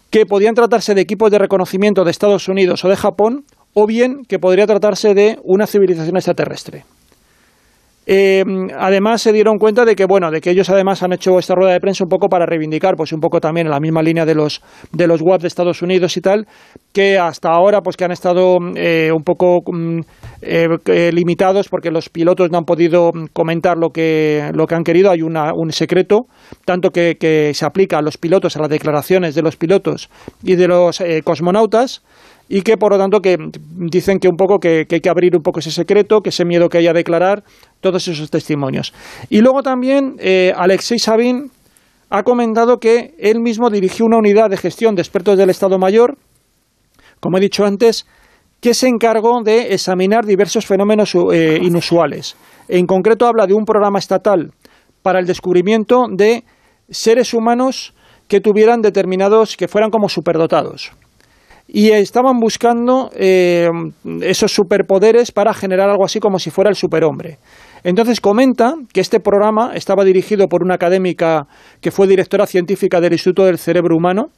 que 0.10 0.26
podían 0.26 0.56
tratarse 0.56 0.96
de 0.96 1.02
equipos 1.02 1.32
de 1.32 1.40
reconocimiento 1.40 2.04
de 2.04 2.12
Estados 2.12 2.48
Unidos 2.48 2.84
o 2.86 2.90
de 2.90 2.96
Japón, 2.96 3.46
o 3.74 3.86
bien 3.86 4.26
que 4.26 4.40
podría 4.40 4.66
tratarse 4.66 5.14
de 5.14 5.38
una 5.44 5.68
civilización 5.68 6.16
extraterrestre. 6.16 6.86
Eh, 8.10 8.42
además 8.80 9.22
se 9.22 9.34
dieron 9.34 9.58
cuenta 9.58 9.84
de 9.84 9.94
que 9.94 10.06
bueno, 10.06 10.32
de 10.32 10.40
que 10.40 10.52
ellos 10.52 10.70
además 10.70 11.04
han 11.04 11.12
hecho 11.12 11.38
esta 11.40 11.56
rueda 11.56 11.74
de 11.74 11.82
prensa 11.82 12.06
un 12.06 12.10
poco 12.10 12.30
para 12.30 12.46
reivindicar, 12.46 12.96
pues 12.96 13.12
un 13.12 13.20
poco 13.20 13.42
también 13.42 13.68
en 13.68 13.72
la 13.72 13.82
misma 13.82 14.02
línea 14.02 14.26
de 14.26 14.34
los 14.34 14.62
de 14.94 15.08
los 15.08 15.22
WAP 15.22 15.42
de 15.42 15.50
Estados 15.50 15.82
Unidos 15.82 16.16
y 16.16 16.22
tal, 16.22 16.48
que 16.94 17.18
hasta 17.18 17.50
ahora 17.50 17.82
pues 17.82 17.98
que 17.98 18.06
han 18.06 18.14
estado 18.14 18.60
eh, 18.76 19.12
un 19.14 19.24
poco 19.24 19.60
mm, 19.66 20.00
eh, 20.42 21.12
limitados 21.12 21.68
porque 21.68 21.92
los 21.92 22.08
pilotos 22.08 22.50
no 22.50 22.60
han 22.60 22.64
podido 22.64 23.12
comentar 23.34 23.78
lo 23.78 23.90
que 23.90 24.52
lo 24.54 24.68
que 24.68 24.76
han 24.76 24.86
querido. 24.86 25.12
Hay 25.12 25.22
una, 25.22 25.52
un 25.54 25.74
secreto 25.74 26.28
tanto 26.64 26.92
que, 26.92 27.18
que 27.20 27.54
se 27.54 27.66
aplica 27.66 27.98
a 27.98 28.02
los 28.02 28.18
pilotos 28.18 28.56
a 28.56 28.62
las 28.62 28.70
declaraciones 28.70 29.36
de 29.36 29.42
los 29.42 29.58
pilotos 29.58 30.10
y 30.44 30.56
de 30.56 30.70
los 30.70 31.04
cosmonautas 31.26 32.04
y 32.50 32.62
que 32.62 32.78
por 32.78 32.94
lo 32.94 32.98
tanto 32.98 33.20
que 33.20 33.38
dicen 33.76 34.20
que 34.20 34.28
un 34.28 34.38
poco 34.38 34.60
que, 34.60 34.86
hay 34.90 35.00
que 35.00 35.10
abrir 35.10 35.36
un 35.36 35.42
poco 35.42 35.60
ese 35.60 35.72
secreto, 35.72 36.22
que 36.22 36.30
ese 36.30 36.46
miedo 36.46 36.70
que 36.70 36.78
hay 36.78 36.88
a 36.88 36.94
declarar 36.94 37.44
todos 37.82 38.08
esos 38.08 38.30
testimonios. 38.30 38.94
Y 39.30 39.42
luego 39.42 39.64
también 39.64 40.16
eh, 40.20 40.54
Alexei 40.56 41.00
Sabin 41.00 41.52
ha 42.10 42.24
comentado 42.24 42.78
que 42.78 43.14
él 43.20 43.42
mismo 43.42 43.70
dirigió 43.70 44.06
una 44.06 44.18
unidad 44.18 44.50
de 44.50 44.58
gestión 44.58 44.96
de 44.96 45.02
expertos 45.02 45.38
del 45.38 45.50
Estado 45.50 45.78
Mayor, 45.78 46.18
como 47.20 47.38
he 47.38 47.42
dicho 47.42 47.66
antes, 47.66 48.08
que 48.62 48.74
se 48.74 48.88
encargó 48.88 49.44
de 49.44 49.74
examinar 49.74 50.26
diversos 50.26 50.66
fenómenos 50.66 51.14
eh, 51.34 51.60
inusuales. 51.62 52.38
En 52.70 52.86
concreto 52.86 53.28
habla 53.28 53.46
de 53.46 53.54
un 53.54 53.66
programa 53.66 54.00
estatal 54.00 54.52
para 55.04 55.20
el 55.20 55.28
descubrimiento 55.28 56.06
de 56.10 56.44
seres 56.90 57.34
humanos 57.34 57.94
que 58.28 58.40
tuvieran 58.40 58.82
determinados, 58.82 59.58
que 59.58 59.68
fueran 59.68 59.90
como 59.90 60.10
superdotados 60.10 60.92
y 61.68 61.92
estaban 61.92 62.40
buscando 62.40 63.12
eh, 63.14 63.70
esos 64.22 64.54
superpoderes 64.54 65.32
para 65.32 65.54
generar 65.54 65.90
algo 65.90 66.06
así 66.06 66.20
como 66.20 66.40
si 66.40 66.50
fuera 66.50 66.70
el 66.70 66.76
superhombre. 66.76 67.40
Entonces 67.84 68.22
comenta 68.22 68.74
que 68.94 69.02
este 69.02 69.20
programa 69.20 69.72
estaba 69.76 70.04
dirigido 70.04 70.48
por 70.48 70.64
una 70.64 70.76
académica 70.76 71.48
que 71.82 71.92
fue 71.92 72.08
directora 72.08 72.48
científica 72.48 73.02
del 73.02 73.14
Instituto 73.14 73.46
del 73.46 73.58
Cerebro 73.58 73.96
Humano 73.96 74.30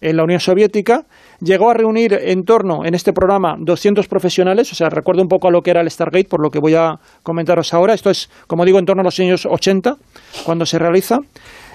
en 0.00 0.16
la 0.16 0.24
Unión 0.24 0.40
Soviética, 0.40 1.06
llegó 1.40 1.70
a 1.70 1.74
reunir 1.74 2.12
en 2.12 2.44
torno, 2.44 2.84
en 2.84 2.94
este 2.94 3.12
programa, 3.12 3.56
200 3.58 4.06
profesionales, 4.08 4.70
o 4.70 4.74
sea, 4.74 4.90
recuerdo 4.90 5.22
un 5.22 5.28
poco 5.28 5.48
a 5.48 5.50
lo 5.50 5.62
que 5.62 5.70
era 5.70 5.80
el 5.80 5.90
Stargate, 5.90 6.28
por 6.28 6.42
lo 6.42 6.50
que 6.50 6.58
voy 6.58 6.74
a 6.74 6.96
comentaros 7.22 7.72
ahora, 7.72 7.94
esto 7.94 8.10
es, 8.10 8.28
como 8.46 8.64
digo, 8.64 8.78
en 8.78 8.84
torno 8.84 9.00
a 9.00 9.04
los 9.04 9.18
años 9.20 9.46
80, 9.46 9.96
cuando 10.44 10.66
se 10.66 10.78
realiza, 10.78 11.18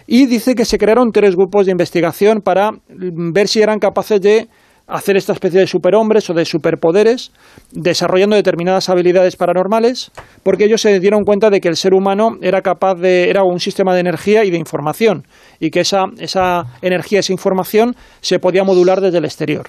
y 0.06 0.28
dice 0.28 0.54
que 0.54 0.66
se 0.66 0.78
crearon 0.78 1.12
tres 1.12 1.36
grupos 1.36 1.66
de 1.66 1.72
investigación 1.72 2.42
para 2.42 2.72
ver 2.90 3.48
si 3.48 3.62
eran 3.62 3.80
capaces 3.80 4.22
de 4.22 4.48
hacer 4.88 5.18
esta 5.18 5.34
especie 5.34 5.60
de 5.60 5.68
superhombres 5.68 6.30
o 6.30 6.34
de 6.34 6.46
superpoderes, 6.46 7.32
desarrollando 7.72 8.36
determinadas 8.36 8.90
habilidades 8.90 9.36
paranormales, 9.36 10.12
porque 10.44 10.66
ellos 10.66 10.82
se 10.82 11.00
dieron 11.00 11.24
cuenta 11.24 11.50
de 11.50 11.62
que 11.62 11.70
el 11.70 11.76
ser 11.76 11.94
humano 11.94 12.38
era 12.42 12.62
capaz 12.62 12.96
de, 12.96 13.30
era 13.30 13.44
un 13.44 13.60
sistema 13.60 13.94
de 13.94 14.02
energía 14.02 14.44
y 14.44 14.52
de 14.52 14.58
información, 14.58 15.26
y 15.60 15.70
que 15.70 15.82
esa, 15.82 16.06
esa 16.20 16.64
energía, 16.82 17.20
esa 17.20 17.34
información 17.34 17.96
se 18.20 18.40
podía 18.40 18.64
modular 18.64 19.02
desde 19.02 19.20
el 19.20 19.26
exterior. 19.26 19.68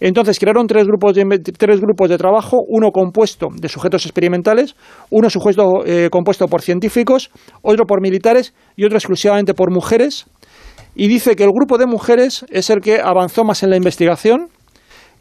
Entonces 0.00 0.40
crearon 0.40 0.66
tres 0.66 0.84
grupos 0.84 1.14
de, 1.14 1.24
tres 1.56 1.80
grupos 1.80 2.08
de 2.08 2.18
trabajo, 2.18 2.58
uno 2.66 2.90
compuesto 2.90 3.48
de 3.54 3.68
sujetos 3.68 4.04
experimentales, 4.04 4.74
uno 5.10 5.30
sujeto 5.30 5.86
eh, 5.86 6.08
compuesto 6.10 6.48
por 6.48 6.60
científicos, 6.60 7.30
otro 7.62 7.84
por 7.86 8.00
militares 8.00 8.52
y 8.74 8.84
otro 8.84 8.98
exclusivamente 8.98 9.54
por 9.54 9.70
mujeres. 9.70 10.26
Y 10.94 11.08
dice 11.08 11.36
que 11.36 11.44
el 11.44 11.50
grupo 11.50 11.78
de 11.78 11.86
mujeres 11.86 12.44
es 12.50 12.70
el 12.70 12.80
que 12.80 13.00
avanzó 13.00 13.44
más 13.44 13.62
en 13.62 13.70
la 13.70 13.76
investigación, 13.76 14.48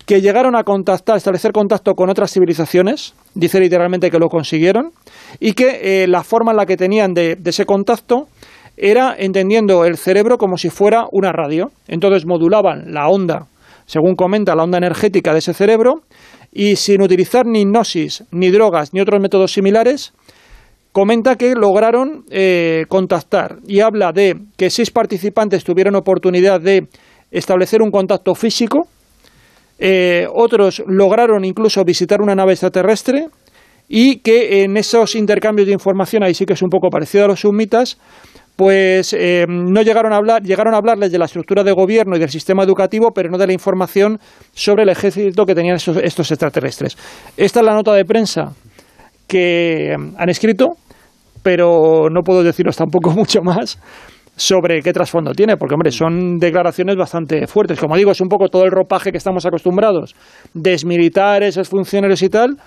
que 0.05 0.21
llegaron 0.21 0.55
a 0.55 0.63
contactar, 0.63 1.17
establecer 1.17 1.51
contacto 1.51 1.93
con 1.93 2.09
otras 2.09 2.31
civilizaciones, 2.31 3.13
dice 3.35 3.59
literalmente 3.59 4.09
que 4.09 4.19
lo 4.19 4.27
consiguieron, 4.27 4.91
y 5.39 5.53
que 5.53 6.03
eh, 6.03 6.07
la 6.07 6.23
forma 6.23 6.51
en 6.51 6.57
la 6.57 6.65
que 6.65 6.75
tenían 6.75 7.13
de, 7.13 7.35
de 7.35 7.49
ese 7.49 7.65
contacto 7.65 8.27
era 8.75 9.15
entendiendo 9.17 9.85
el 9.85 9.97
cerebro 9.97 10.37
como 10.37 10.57
si 10.57 10.69
fuera 10.69 11.05
una 11.11 11.31
radio. 11.31 11.71
Entonces 11.87 12.25
modulaban 12.25 12.93
la 12.93 13.07
onda 13.07 13.47
según 13.91 14.15
comenta 14.15 14.55
la 14.55 14.63
onda 14.63 14.77
energética 14.77 15.33
de 15.33 15.39
ese 15.39 15.53
cerebro, 15.53 16.03
y 16.53 16.77
sin 16.77 17.01
utilizar 17.01 17.45
ni 17.45 17.61
hipnosis, 17.61 18.23
ni 18.31 18.49
drogas, 18.49 18.93
ni 18.93 19.01
otros 19.01 19.21
métodos 19.21 19.51
similares, 19.51 20.13
comenta 20.91 21.35
que 21.35 21.53
lograron 21.55 22.25
eh, 22.29 22.85
contactar 22.87 23.57
y 23.67 23.79
habla 23.79 24.11
de 24.11 24.35
que 24.57 24.69
seis 24.69 24.91
participantes 24.91 25.63
tuvieron 25.63 25.95
oportunidad 25.95 26.59
de 26.59 26.87
establecer 27.31 27.81
un 27.81 27.91
contacto 27.91 28.35
físico, 28.35 28.87
eh, 29.79 30.27
otros 30.33 30.83
lograron 30.85 31.45
incluso 31.45 31.83
visitar 31.83 32.21
una 32.21 32.35
nave 32.35 32.53
extraterrestre 32.53 33.27
y 33.87 34.17
que 34.17 34.63
en 34.63 34.77
esos 34.77 35.15
intercambios 35.15 35.67
de 35.67 35.73
información, 35.73 36.23
ahí 36.23 36.33
sí 36.33 36.45
que 36.45 36.53
es 36.53 36.61
un 36.61 36.69
poco 36.69 36.89
parecido 36.89 37.25
a 37.25 37.27
los 37.27 37.41
sumitas, 37.41 37.97
pues 38.55 39.13
eh, 39.17 39.45
no 39.47 39.81
llegaron 39.81 40.13
a 40.13 40.17
hablar, 40.17 40.43
llegaron 40.43 40.73
a 40.73 40.77
hablarles 40.77 41.11
de 41.11 41.17
la 41.17 41.25
estructura 41.25 41.63
de 41.63 41.71
gobierno 41.71 42.15
y 42.15 42.19
del 42.19 42.29
sistema 42.29 42.63
educativo, 42.63 43.11
pero 43.11 43.29
no 43.29 43.37
de 43.37 43.47
la 43.47 43.53
información 43.53 44.19
sobre 44.53 44.83
el 44.83 44.89
ejército 44.89 45.45
que 45.45 45.55
tenían 45.55 45.77
estos, 45.77 46.31
extraterrestres. 46.31 46.95
Esta 47.37 47.61
es 47.61 47.65
la 47.65 47.73
nota 47.73 47.93
de 47.93 48.05
prensa 48.05 48.53
que 49.31 49.95
han 50.17 50.29
escrito, 50.29 50.71
pero 51.41 52.09
no 52.11 52.21
puedo 52.21 52.43
deciros 52.43 52.75
tampoco 52.75 53.11
mucho 53.15 53.41
más 53.41 53.79
sobre 54.35 54.81
qué 54.81 54.91
trasfondo 54.91 55.31
tiene, 55.31 55.55
porque 55.55 55.75
hombre, 55.75 55.91
son 55.91 56.37
declaraciones 56.37 56.97
bastante 56.97 57.47
fuertes. 57.47 57.79
Como 57.79 57.95
digo, 57.95 58.11
es 58.11 58.19
un 58.19 58.27
poco 58.27 58.49
todo 58.49 58.65
el 58.65 58.71
ropaje 58.71 59.11
que 59.11 59.17
estamos 59.17 59.45
acostumbrados, 59.45 60.15
desmilitares, 60.53 61.57
funcionarios 61.69 62.21
y 62.23 62.29
tal, 62.29 62.57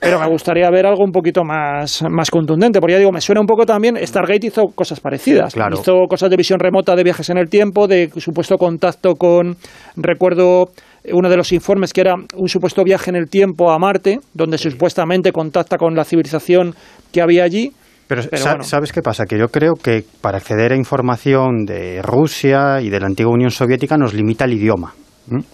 pero 0.00 0.20
me 0.20 0.28
gustaría 0.28 0.68
ver 0.70 0.84
algo 0.84 1.02
un 1.02 1.12
poquito 1.12 1.44
más, 1.44 2.02
más 2.10 2.30
contundente, 2.30 2.80
porque 2.80 2.92
ya 2.92 2.98
digo, 2.98 3.12
me 3.12 3.22
suena 3.22 3.40
un 3.40 3.46
poco 3.46 3.64
también, 3.64 3.96
Stargate 4.04 4.48
hizo 4.48 4.64
cosas 4.74 5.00
parecidas, 5.00 5.54
hizo 5.72 5.92
cosas 6.08 6.28
de 6.28 6.36
visión 6.36 6.60
remota, 6.60 6.94
de 6.94 7.04
viajes 7.04 7.30
en 7.30 7.38
el 7.38 7.48
tiempo, 7.48 7.86
de 7.86 8.10
supuesto 8.16 8.58
contacto 8.58 9.14
con, 9.14 9.56
recuerdo 9.96 10.70
uno 11.12 11.28
de 11.28 11.36
los 11.36 11.52
informes 11.52 11.92
que 11.92 12.00
era 12.00 12.14
un 12.14 12.48
supuesto 12.48 12.82
viaje 12.84 13.10
en 13.10 13.16
el 13.16 13.28
tiempo 13.28 13.70
a 13.70 13.78
Marte, 13.78 14.20
donde 14.32 14.58
supuestamente 14.58 15.32
contacta 15.32 15.76
con 15.76 15.94
la 15.94 16.04
civilización 16.04 16.74
que 17.12 17.20
había 17.20 17.44
allí. 17.44 17.72
Pero, 18.06 18.22
¿sabes 18.62 18.92
qué 18.92 19.00
pasa? 19.00 19.24
Que 19.24 19.38
yo 19.38 19.48
creo 19.48 19.74
que 19.74 20.04
para 20.20 20.36
acceder 20.36 20.72
a 20.72 20.76
información 20.76 21.64
de 21.64 22.02
Rusia 22.02 22.80
y 22.82 22.90
de 22.90 23.00
la 23.00 23.06
antigua 23.06 23.32
Unión 23.32 23.50
Soviética 23.50 23.96
nos 23.96 24.12
limita 24.12 24.44
el 24.44 24.52
idioma. 24.52 24.92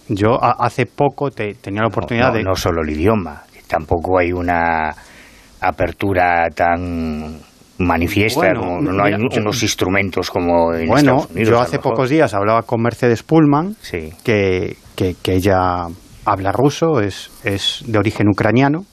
Yo 0.09 0.37
hace 0.41 0.85
poco 0.85 1.31
tenía 1.31 1.81
la 1.81 1.87
oportunidad 1.87 2.33
de... 2.33 2.43
No 2.43 2.55
solo 2.55 2.81
el 2.83 2.89
idioma, 2.89 3.43
tampoco 3.67 4.19
hay 4.19 4.33
una 4.33 4.93
apertura 5.61 6.47
tan 6.53 7.39
manifiesta, 7.85 8.53
no, 8.53 9.03
hay 9.03 9.13
unos 9.13 9.63
instrumentos 9.63 10.29
como 10.29 10.73
en 10.73 10.87
bueno, 10.87 10.97
Estados 10.97 11.31
Unidos. 11.31 11.49
Yo 11.49 11.59
hace 11.59 11.79
pocos 11.79 12.09
días 12.09 12.33
hablaba 12.33 12.63
con 12.63 12.81
Mercedes 12.81 13.23
Pullman, 13.23 13.75
que, 14.23 14.75
que, 14.95 15.15
ella 15.33 15.87
habla 16.25 16.51
ruso, 16.51 17.01
es, 17.01 17.31
es 17.43 17.83
de 17.87 17.97
origen 17.97 18.27
ucraniano. 18.29 18.85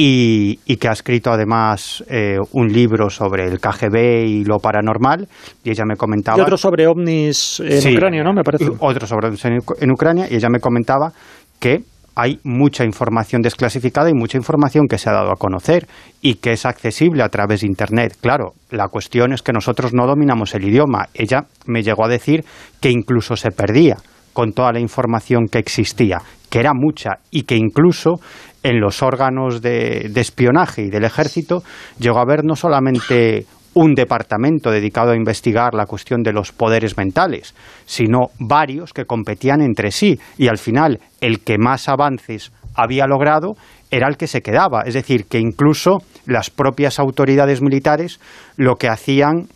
Y, 0.00 0.60
y, 0.64 0.76
que 0.76 0.86
ha 0.86 0.92
escrito 0.92 1.32
además 1.32 2.04
eh, 2.08 2.36
un 2.52 2.68
libro 2.68 3.10
sobre 3.10 3.46
el 3.46 3.58
KGB 3.58 4.26
y 4.28 4.44
lo 4.44 4.58
paranormal, 4.60 5.26
y 5.64 5.70
ella 5.70 5.82
me 5.84 5.96
comentaba... 5.96 6.38
Y 6.38 6.40
otro 6.40 6.56
sobre 6.56 6.86
ovnis 6.86 7.58
en 7.58 7.96
Ucrania, 7.96 8.22
¿no? 8.22 8.32
Me 8.32 8.44
parece. 8.44 8.68
Otro 8.78 9.08
sobre 9.08 9.26
ovnis 9.26 9.44
en 9.44 9.90
Ucrania, 9.90 10.28
y 10.30 10.36
ella 10.36 10.50
me 10.50 10.60
comentaba 10.60 11.10
que 11.58 11.82
hay 12.20 12.40
mucha 12.42 12.84
información 12.84 13.42
desclasificada 13.42 14.10
y 14.10 14.12
mucha 14.12 14.36
información 14.36 14.88
que 14.88 14.98
se 14.98 15.08
ha 15.08 15.12
dado 15.12 15.30
a 15.30 15.36
conocer 15.36 15.86
y 16.20 16.34
que 16.34 16.50
es 16.50 16.66
accesible 16.66 17.22
a 17.22 17.28
través 17.28 17.60
de 17.60 17.68
Internet. 17.68 18.16
Claro, 18.20 18.54
la 18.70 18.88
cuestión 18.88 19.32
es 19.32 19.42
que 19.42 19.52
nosotros 19.52 19.94
no 19.94 20.04
dominamos 20.04 20.52
el 20.56 20.64
idioma. 20.64 21.10
Ella 21.14 21.44
me 21.66 21.84
llegó 21.84 22.04
a 22.04 22.08
decir 22.08 22.44
que 22.80 22.90
incluso 22.90 23.36
se 23.36 23.52
perdía 23.52 23.98
con 24.32 24.52
toda 24.52 24.72
la 24.72 24.80
información 24.80 25.46
que 25.46 25.60
existía, 25.60 26.20
que 26.50 26.58
era 26.58 26.72
mucha 26.74 27.20
y 27.30 27.44
que 27.44 27.54
incluso 27.54 28.16
en 28.64 28.80
los 28.80 29.00
órganos 29.00 29.62
de, 29.62 30.10
espionaje 30.16 30.82
y 30.82 30.90
del 30.90 31.04
ejército 31.04 31.62
llegó 32.00 32.18
a 32.18 32.22
haber 32.22 32.44
no 32.44 32.56
solamente 32.56 33.46
un 33.80 33.94
departamento 33.94 34.72
dedicado 34.72 35.12
a 35.12 35.16
investigar 35.16 35.72
la 35.72 35.86
cuestión 35.86 36.24
de 36.24 36.32
los 36.32 36.50
poderes 36.50 36.96
mentales, 36.96 37.54
sino 37.86 38.30
varios 38.40 38.92
que 38.92 39.04
competían 39.04 39.62
entre 39.62 39.92
sí 39.92 40.18
y 40.36 40.48
al 40.48 40.58
final 40.58 40.98
el 41.20 41.44
que 41.44 41.58
más 41.58 41.88
avances 41.88 42.50
había 42.74 43.06
logrado 43.06 43.54
era 43.92 44.08
el 44.08 44.16
que 44.16 44.26
se 44.26 44.40
quedaba. 44.42 44.82
Es 44.82 44.94
decir, 44.94 45.26
que 45.26 45.38
incluso 45.38 45.98
las 46.26 46.50
propias 46.50 46.98
autoridades 46.98 47.62
militares 47.62 48.18
lo 48.56 48.74
que 48.74 48.88
hacían 48.88 49.46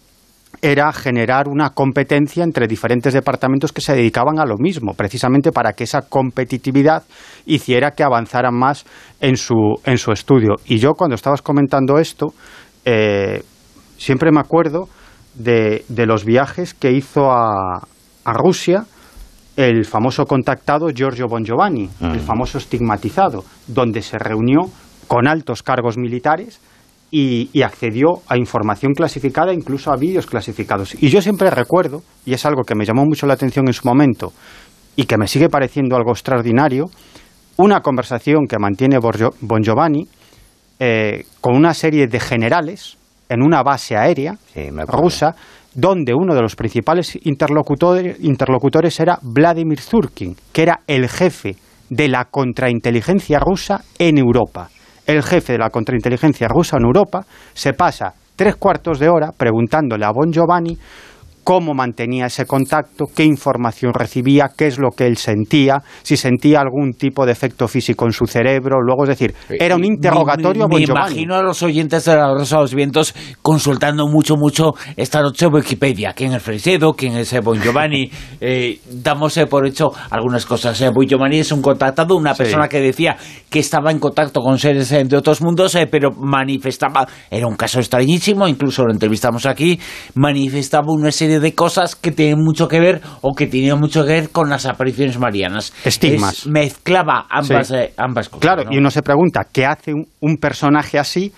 era 0.61 0.93
generar 0.93 1.49
una 1.49 1.71
competencia 1.71 2.45
entre 2.45 2.69
diferentes 2.69 3.13
departamentos 3.15 3.73
que 3.73 3.81
se 3.81 3.97
dedicaban 3.97 4.39
a 4.39 4.47
lo 4.47 4.57
mismo, 4.57 4.95
precisamente 4.95 5.51
para 5.51 5.73
que 5.73 5.83
esa 5.83 6.03
competitividad 6.03 7.03
hiciera 7.45 7.91
que 7.91 8.05
avanzaran 8.05 8.55
más 8.55 8.85
en 9.21 9.37
su, 9.37 9.81
en 9.85 9.99
su 9.99 10.13
estudio. 10.13 10.55
Y 10.67 10.79
yo 10.79 10.93
cuando 10.93 11.17
estabas 11.17 11.43
comentando 11.43 11.99
esto, 11.99 12.35
eh, 12.85 13.43
siempre 14.03 14.33
me 14.33 14.41
acuerdo 14.41 14.89
de, 15.35 15.85
los 15.89 16.25
viajes 16.25 16.75
que 16.75 16.93
hizo 16.93 17.31
a, 17.31 17.87
Rusia 18.25 18.85
el 19.57 19.85
famoso 19.85 20.25
contactado 20.27 20.89
Giorgio 20.91 21.27
Bon 21.29 21.45
Giovanni, 21.45 21.89
el 22.01 22.21
famoso 22.21 22.59
estigmatizado, 22.59 23.45
donde 23.67 24.01
se 24.01 24.19
reunió 24.19 24.61
con 25.09 25.27
altos 25.27 25.63
cargos 25.63 25.99
militares 25.99 26.61
y, 27.11 27.51
accedió 27.63 28.23
a 28.29 28.39
información 28.39 28.93
clasificada, 28.95 29.53
incluso 29.53 29.93
a 29.93 29.97
vídeos 29.97 30.27
clasificados. 30.27 30.95
Y 31.03 31.09
yo 31.09 31.21
siempre 31.21 31.51
recuerdo, 31.51 32.03
y 32.25 32.33
es 32.33 32.47
algo 32.47 32.63
que 32.63 32.75
me 32.75 32.85
llamó 32.85 33.05
mucho 33.05 33.27
la 33.27 33.35
atención 33.35 33.67
en 33.67 33.75
su 33.75 33.87
momento 33.87 34.33
y 34.97 35.05
que 35.05 35.19
me 35.19 35.27
sigue 35.27 35.49
pareciendo 35.49 35.97
algo 35.97 36.13
extraordinario, 36.13 36.87
una 37.57 37.81
conversación 37.81 38.47
que 38.49 38.59
mantiene 38.59 38.99
Bon 38.99 39.63
Giovanni 39.63 40.07
eh, 40.79 41.27
con 41.41 41.55
una 41.57 41.75
serie 41.75 42.07
de 42.07 42.21
generales 42.21 42.97
en 43.33 43.43
una 43.43 43.63
base 43.63 43.97
aérea 43.97 44.37
rusa 44.87 45.35
donde 45.75 46.13
uno 46.15 46.35
de 46.35 46.43
los 46.43 46.55
principales 46.55 47.19
interlocutores, 47.23 48.19
interlocutores 48.21 49.01
era 49.01 49.19
Vladimir 49.23 49.81
Zurkin, 49.81 50.37
que 50.53 50.63
era 50.63 50.81
el 50.87 51.09
jefe 51.09 51.57
de 51.89 52.09
la 52.09 52.27
contrainteligencia 52.27 53.39
rusa 53.39 53.83
en 53.99 54.19
Europa. 54.19 54.69
El 55.07 55.23
jefe 55.23 55.55
de 55.55 55.59
la 55.59 55.71
contrainteligencia 55.71 56.47
rusa 56.47 56.77
en 56.77 56.85
Europa 56.85 57.25
se 57.55 57.73
pasa 57.73 58.15
tres 58.37 58.57
cuartos 58.57 58.99
de 58.99 59.09
hora 59.09 59.33
preguntándole 59.33 60.05
a 60.05 60.13
Bon 60.13 60.31
Giovanni 60.31 60.77
cómo 61.45 61.75
mantenía 61.75 62.27
ese 62.27 62.47
contacto, 62.47 63.07
qué 63.15 63.25
información 63.25 63.93
recibía, 63.95 64.51
qué 64.57 64.67
es 64.67 64.79
lo 64.79 64.91
que 64.91 65.07
él 65.07 65.17
sentía, 65.17 65.83
si 66.03 66.17
sentía 66.17 66.61
algún 66.61 66.95
tipo 66.95 67.27
de 67.27 67.33
efecto 67.33 67.69
físico 67.69 68.07
en 68.07 68.13
su 68.13 68.27
cerebro. 68.27 68.81
Luego, 68.81 69.05
es 69.05 69.11
decir, 69.11 69.35
era 69.49 69.77
un 69.77 69.85
interrogatorio. 69.85 70.69
Me, 70.69 70.77
me, 70.77 70.83
imagino 70.83 71.35
a 71.35 71.43
los 71.43 71.63
oyentes 71.63 72.05
de 72.05 72.17
la 72.17 72.33
Rosa 72.35 72.57
de 72.57 72.63
los 72.63 72.75
Vientos 72.75 73.15
consultando 73.43 74.07
mucho, 74.07 74.37
mucho 74.37 74.73
esta 74.97 75.21
noche 75.21 75.47
Wikipedia. 75.47 76.13
¿Quién 76.13 76.33
es 76.33 76.43
Fresedo? 76.43 76.93
¿Quién 76.95 77.17
es 77.17 77.35
Bon 77.43 77.61
Giovanni? 77.61 78.11
eh, 78.41 78.81
damos 78.91 79.39
por 79.49 79.67
hecho 79.67 79.93
algunas 80.11 80.47
cosas. 80.47 80.81
Eh, 80.81 80.91
bon 80.91 81.07
Giovanni 81.07 81.39
es 81.39 81.53
un 81.53 81.63
contactado, 81.63 82.17
una 82.17 82.35
persona 82.35 82.69
que 82.69 82.81
decía 82.81 83.17
que 83.49 83.59
estaba 83.59 83.91
en 83.91 83.99
contacto 83.99 84.41
con 84.41 84.59
seres 84.59 84.91
de 84.91 85.17
otros 85.17 85.41
mundos, 85.43 85.75
eh, 85.75 85.87
pero 85.87 86.11
manifestaba, 86.13 87.07
era 87.31 87.47
un 87.47 87.57
caso 87.57 87.81
extrañísimo, 87.81 88.49
incluso 88.49 88.85
lo 88.85 88.93
entrevistamos 88.93 89.47
aquí, 89.47 89.79
manifestaba 90.15 90.87
una 90.89 91.11
serie 91.11 91.32
de 91.41 91.55
cosas 91.55 91.97
que 91.97 92.13
tienen 92.13 92.43
mucho 92.43 92.69
que 92.69 92.81
ver 92.81 93.01
o 93.21 93.35
que 93.35 93.47
tenían 93.47 93.79
mucho 93.79 94.05
que 94.05 94.13
ver 94.13 94.31
con 94.31 94.49
las 94.51 94.67
apariciones 94.67 95.19
marianas. 95.19 95.73
Estigmas. 95.85 96.47
mezclaba 96.47 97.27
ambas, 97.29 97.71
eh, 97.71 97.93
ambas 97.97 98.29
cosas. 98.29 98.41
Claro, 98.41 98.65
y 98.71 98.79
uno 98.79 98.91
se 98.91 99.03
pregunta, 99.03 99.47
¿qué 99.51 99.67
hace 99.67 99.93
un, 99.93 100.37
personaje 100.37 100.99
así 100.99 101.33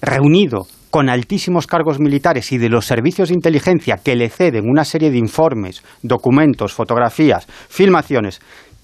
reunido 0.00 0.66
con 0.90 1.08
altísimos 1.08 1.66
cargos 1.66 2.00
militares 2.00 2.50
y 2.52 2.58
de 2.58 2.68
los 2.68 2.86
servicios 2.86 3.28
de 3.28 3.34
inteligencia 3.34 3.98
que 4.02 4.16
le 4.16 4.28
ceden 4.30 4.68
una 4.68 4.84
serie 4.84 5.10
de 5.10 5.18
informes, 5.18 5.82
documentos, 6.02 6.72
fotografías, 6.72 7.46
filmaciones, 7.68 8.40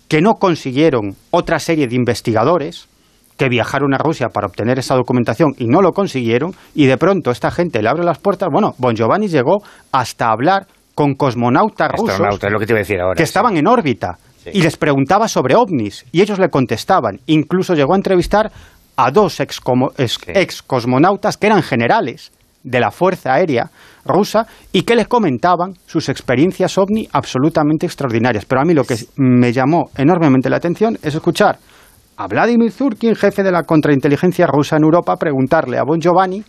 que 0.08 0.20
no 0.20 0.34
consiguieron 0.34 1.16
otra 1.30 1.58
serie 1.58 1.88
de 1.88 1.96
investigadores 1.96 2.88
que 3.36 3.48
viajaron 3.48 3.94
a 3.94 3.98
Rusia 3.98 4.28
para 4.28 4.46
obtener 4.46 4.78
esa 4.78 4.94
documentación 4.94 5.54
y 5.58 5.66
no 5.66 5.80
lo 5.80 5.92
consiguieron, 5.92 6.52
y 6.74 6.86
de 6.86 6.96
pronto 6.96 7.30
esta 7.30 7.50
gente 7.50 7.82
le 7.82 7.88
abre 7.88 8.04
las 8.04 8.18
puertas. 8.18 8.48
Bueno, 8.52 8.74
Bon 8.78 8.94
Giovanni 8.94 9.28
llegó 9.28 9.62
hasta 9.92 10.30
hablar 10.30 10.66
con 10.94 11.14
cosmonautas 11.14 11.90
rusos 11.92 12.20
lo 12.20 12.58
que, 12.58 12.66
te 12.66 12.74
decir 12.74 13.00
ahora, 13.00 13.16
que 13.16 13.24
estaban 13.24 13.56
en 13.56 13.66
órbita 13.66 14.16
y 14.52 14.62
les 14.62 14.76
preguntaba 14.76 15.26
sobre 15.26 15.56
ovnis 15.56 16.04
y 16.12 16.20
ellos 16.20 16.38
le 16.38 16.48
contestaban. 16.48 17.18
Incluso 17.26 17.74
llegó 17.74 17.94
a 17.94 17.96
entrevistar 17.96 18.50
a 18.96 19.10
dos 19.10 19.40
ex, 19.40 19.60
ex 20.28 20.62
cosmonautas 20.62 21.36
que 21.36 21.46
eran 21.46 21.62
generales 21.62 22.30
de 22.62 22.80
la 22.80 22.90
Fuerza 22.90 23.34
Aérea 23.34 23.70
rusa 24.04 24.46
y 24.72 24.82
que 24.82 24.96
les 24.96 25.08
comentaban 25.08 25.74
sus 25.86 26.08
experiencias 26.08 26.78
ovni 26.78 27.08
absolutamente 27.12 27.86
extraordinarias. 27.86 28.44
Pero 28.44 28.60
a 28.60 28.64
mí 28.64 28.74
lo 28.74 28.84
que 28.84 28.96
me 29.16 29.52
llamó 29.52 29.90
enormemente 29.96 30.48
la 30.48 30.56
atención 30.56 30.98
es 31.02 31.14
escuchar 31.14 31.58
a 32.16 32.26
Vladimir 32.26 32.70
Zurkin, 32.70 33.14
jefe 33.14 33.42
de 33.42 33.50
la 33.50 33.62
contrainteligencia 33.62 34.46
rusa 34.46 34.76
en 34.76 34.84
Europa, 34.84 35.16
preguntarle 35.16 35.78
a 35.78 35.84
Bon 35.84 36.00
Giovanni 36.00 36.42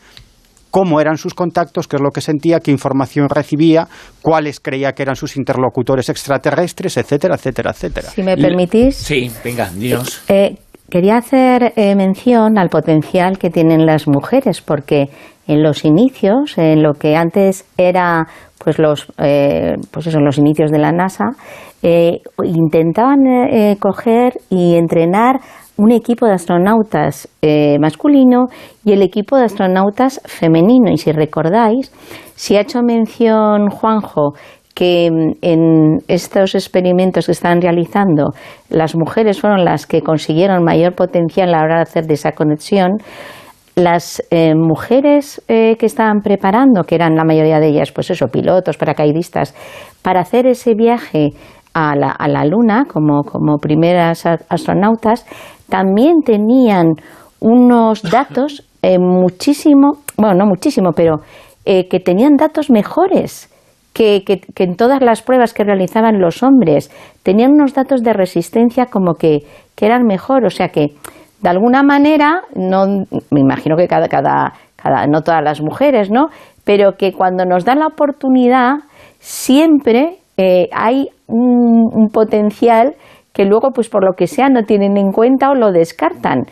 cómo 0.69 0.99
eran 0.99 1.17
sus 1.17 1.33
contactos, 1.33 1.87
qué 1.87 1.95
es 1.95 2.01
lo 2.01 2.11
que 2.11 2.19
sentía, 2.19 2.59
qué 2.59 2.69
información 2.69 3.29
recibía, 3.29 3.87
cuáles 4.21 4.59
creía 4.59 4.91
que 4.91 5.03
eran 5.03 5.15
sus 5.15 5.37
interlocutores 5.37 6.09
extraterrestres, 6.09 6.97
etcétera, 6.97 7.35
etcétera, 7.35 7.71
etcétera. 7.71 8.09
Si 8.09 8.21
me 8.21 8.35
permitís. 8.35 8.97
Sí, 8.97 9.31
venga, 9.43 9.69
Dios. 9.69 10.21
Eh, 10.27 10.57
quería 10.89 11.15
hacer 11.17 11.71
eh, 11.77 11.95
mención 11.95 12.57
al 12.57 12.67
potencial 12.67 13.37
que 13.37 13.49
tienen 13.49 13.85
las 13.85 14.07
mujeres, 14.07 14.61
porque 14.61 15.05
en 15.47 15.63
los 15.63 15.85
inicios, 15.85 16.57
en 16.57 16.83
lo 16.83 16.93
que 16.93 17.15
antes 17.15 17.65
era 17.77 18.27
pues 18.57 18.79
los, 18.79 19.07
eh, 19.19 19.75
pues 19.91 20.07
eso, 20.07 20.19
los 20.19 20.37
inicios 20.37 20.71
de 20.71 20.79
la 20.79 20.91
NASA, 20.91 21.25
eh, 21.87 22.21
intentaban 22.43 23.27
eh, 23.27 23.77
coger 23.79 24.33
y 24.49 24.75
entrenar 24.75 25.39
un 25.77 25.91
equipo 25.91 26.25
de 26.25 26.33
astronautas 26.33 27.27
masculino 27.79 28.45
y 28.83 28.93
el 28.93 29.01
equipo 29.01 29.37
de 29.37 29.43
astronautas 29.43 30.19
femenino. 30.25 30.89
Y 30.89 30.97
si 30.97 31.11
recordáis, 31.11 31.91
si 32.33 32.55
ha 32.55 32.61
hecho 32.61 32.81
mención 32.81 33.69
Juanjo 33.69 34.33
que 34.73 35.11
mm, 35.11 35.31
en 35.41 35.97
estos 36.07 36.55
experimentos 36.55 37.27
que 37.27 37.33
están 37.33 37.61
realizando 37.61 38.33
las 38.69 38.95
mujeres 38.95 39.39
fueron 39.39 39.63
las 39.63 39.85
que 39.85 40.01
consiguieron 40.01 40.63
mayor 40.63 40.95
potencial 40.95 41.49
a 41.49 41.51
la 41.57 41.63
hora 41.63 41.75
de 41.75 41.81
hacer 41.83 42.05
de 42.05 42.15
esa 42.15 42.31
conexión, 42.31 42.97
las 43.75 44.23
eh, 44.31 44.55
mujeres 44.55 45.41
eh, 45.47 45.75
que 45.77 45.85
estaban 45.85 46.21
preparando, 46.21 46.83
que 46.83 46.95
eran 46.95 47.15
la 47.15 47.25
mayoría 47.25 47.59
de 47.59 47.67
ellas, 47.67 47.91
pues 47.91 48.09
eso, 48.09 48.27
pilotos, 48.27 48.77
paracaidistas, 48.77 49.53
para 50.01 50.21
hacer 50.21 50.47
ese 50.47 50.75
viaje 50.75 51.31
a 51.75 51.95
la, 51.95 52.09
a 52.09 52.27
la 52.27 52.43
Luna 52.45 52.85
como, 52.91 53.23
como 53.23 53.57
primeras 53.57 54.25
astronautas, 54.25 55.27
también 55.69 56.21
tenían 56.25 56.93
unos 57.39 58.01
datos 58.01 58.67
eh, 58.81 58.97
muchísimo, 58.97 59.97
bueno, 60.17 60.33
no 60.33 60.45
muchísimo, 60.47 60.91
pero 60.95 61.17
que 61.65 61.99
tenían 61.99 62.35
datos 62.37 62.69
mejores 62.69 63.49
que, 63.95 64.23
que, 64.23 64.39
que, 64.39 64.63
en 64.65 64.75
todas 64.75 65.01
las 65.01 65.23
pruebas 65.23 65.53
que 65.53 65.63
realizaban 65.63 66.19
los 66.19 66.43
hombres. 66.43 66.91
Tenían 67.23 67.53
unos 67.53 67.73
datos 67.73 68.03
de 68.03 68.13
resistencia 68.13 68.85
como 68.87 69.15
que, 69.15 69.39
que 69.73 69.85
eran 69.85 70.03
mejor, 70.03 70.45
o 70.45 70.49
sea 70.49 70.67
que 70.67 70.89
de 71.41 71.49
alguna 71.49 71.81
manera, 71.81 72.41
no, 72.55 72.85
me 73.31 73.39
imagino 73.39 73.77
que 73.77 73.87
cada, 73.87 74.07
cada, 74.07 74.53
cada, 74.75 75.07
no 75.07 75.21
todas 75.21 75.43
las 75.43 75.61
mujeres, 75.61 76.09
¿no? 76.11 76.27
Pero 76.65 76.97
que 76.97 77.13
cuando 77.13 77.45
nos 77.45 77.63
dan 77.63 77.79
la 77.79 77.87
oportunidad, 77.87 78.79
siempre 79.19 80.17
eh, 80.37 80.67
hay 80.71 81.09
un, 81.27 82.09
potencial 82.11 82.95
que 83.33 83.45
luego, 83.45 83.71
pues 83.71 83.89
por 83.89 84.03
lo 84.03 84.13
que 84.13 84.27
sea, 84.27 84.49
no 84.49 84.63
tienen 84.63 84.97
en 84.97 85.11
cuenta 85.11 85.49
o 85.49 85.55
lo 85.55 85.71
descartan. 85.71 86.43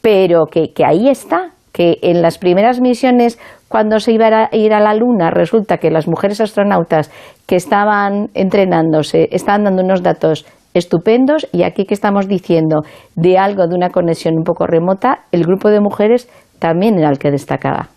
Pero 0.00 0.46
que, 0.46 0.72
que 0.74 0.84
ahí 0.84 1.08
está, 1.08 1.50
que 1.72 1.98
en 2.02 2.22
las 2.22 2.38
primeras 2.38 2.80
misiones, 2.80 3.38
cuando 3.68 3.98
se 3.98 4.12
iba 4.12 4.26
a 4.28 4.56
ir 4.56 4.72
a 4.72 4.80
la 4.80 4.94
Luna, 4.94 5.30
resulta 5.30 5.78
que 5.78 5.90
las 5.90 6.06
mujeres 6.06 6.40
astronautas 6.40 7.10
que 7.46 7.56
estaban 7.56 8.28
entrenándose 8.34 9.28
estaban 9.32 9.64
dando 9.64 9.82
unos 9.82 10.02
datos 10.02 10.46
estupendos 10.74 11.46
y 11.52 11.62
aquí 11.62 11.84
que 11.84 11.94
estamos 11.94 12.28
diciendo 12.28 12.82
de 13.16 13.38
algo 13.38 13.66
de 13.66 13.74
una 13.74 13.90
conexión 13.90 14.34
un 14.36 14.44
poco 14.44 14.66
remota, 14.66 15.24
el 15.32 15.44
grupo 15.44 15.70
de 15.70 15.80
mujeres 15.80 16.28
también 16.58 16.98
era 16.98 17.10
el 17.10 17.18
que 17.18 17.30
destacaba. 17.30 17.88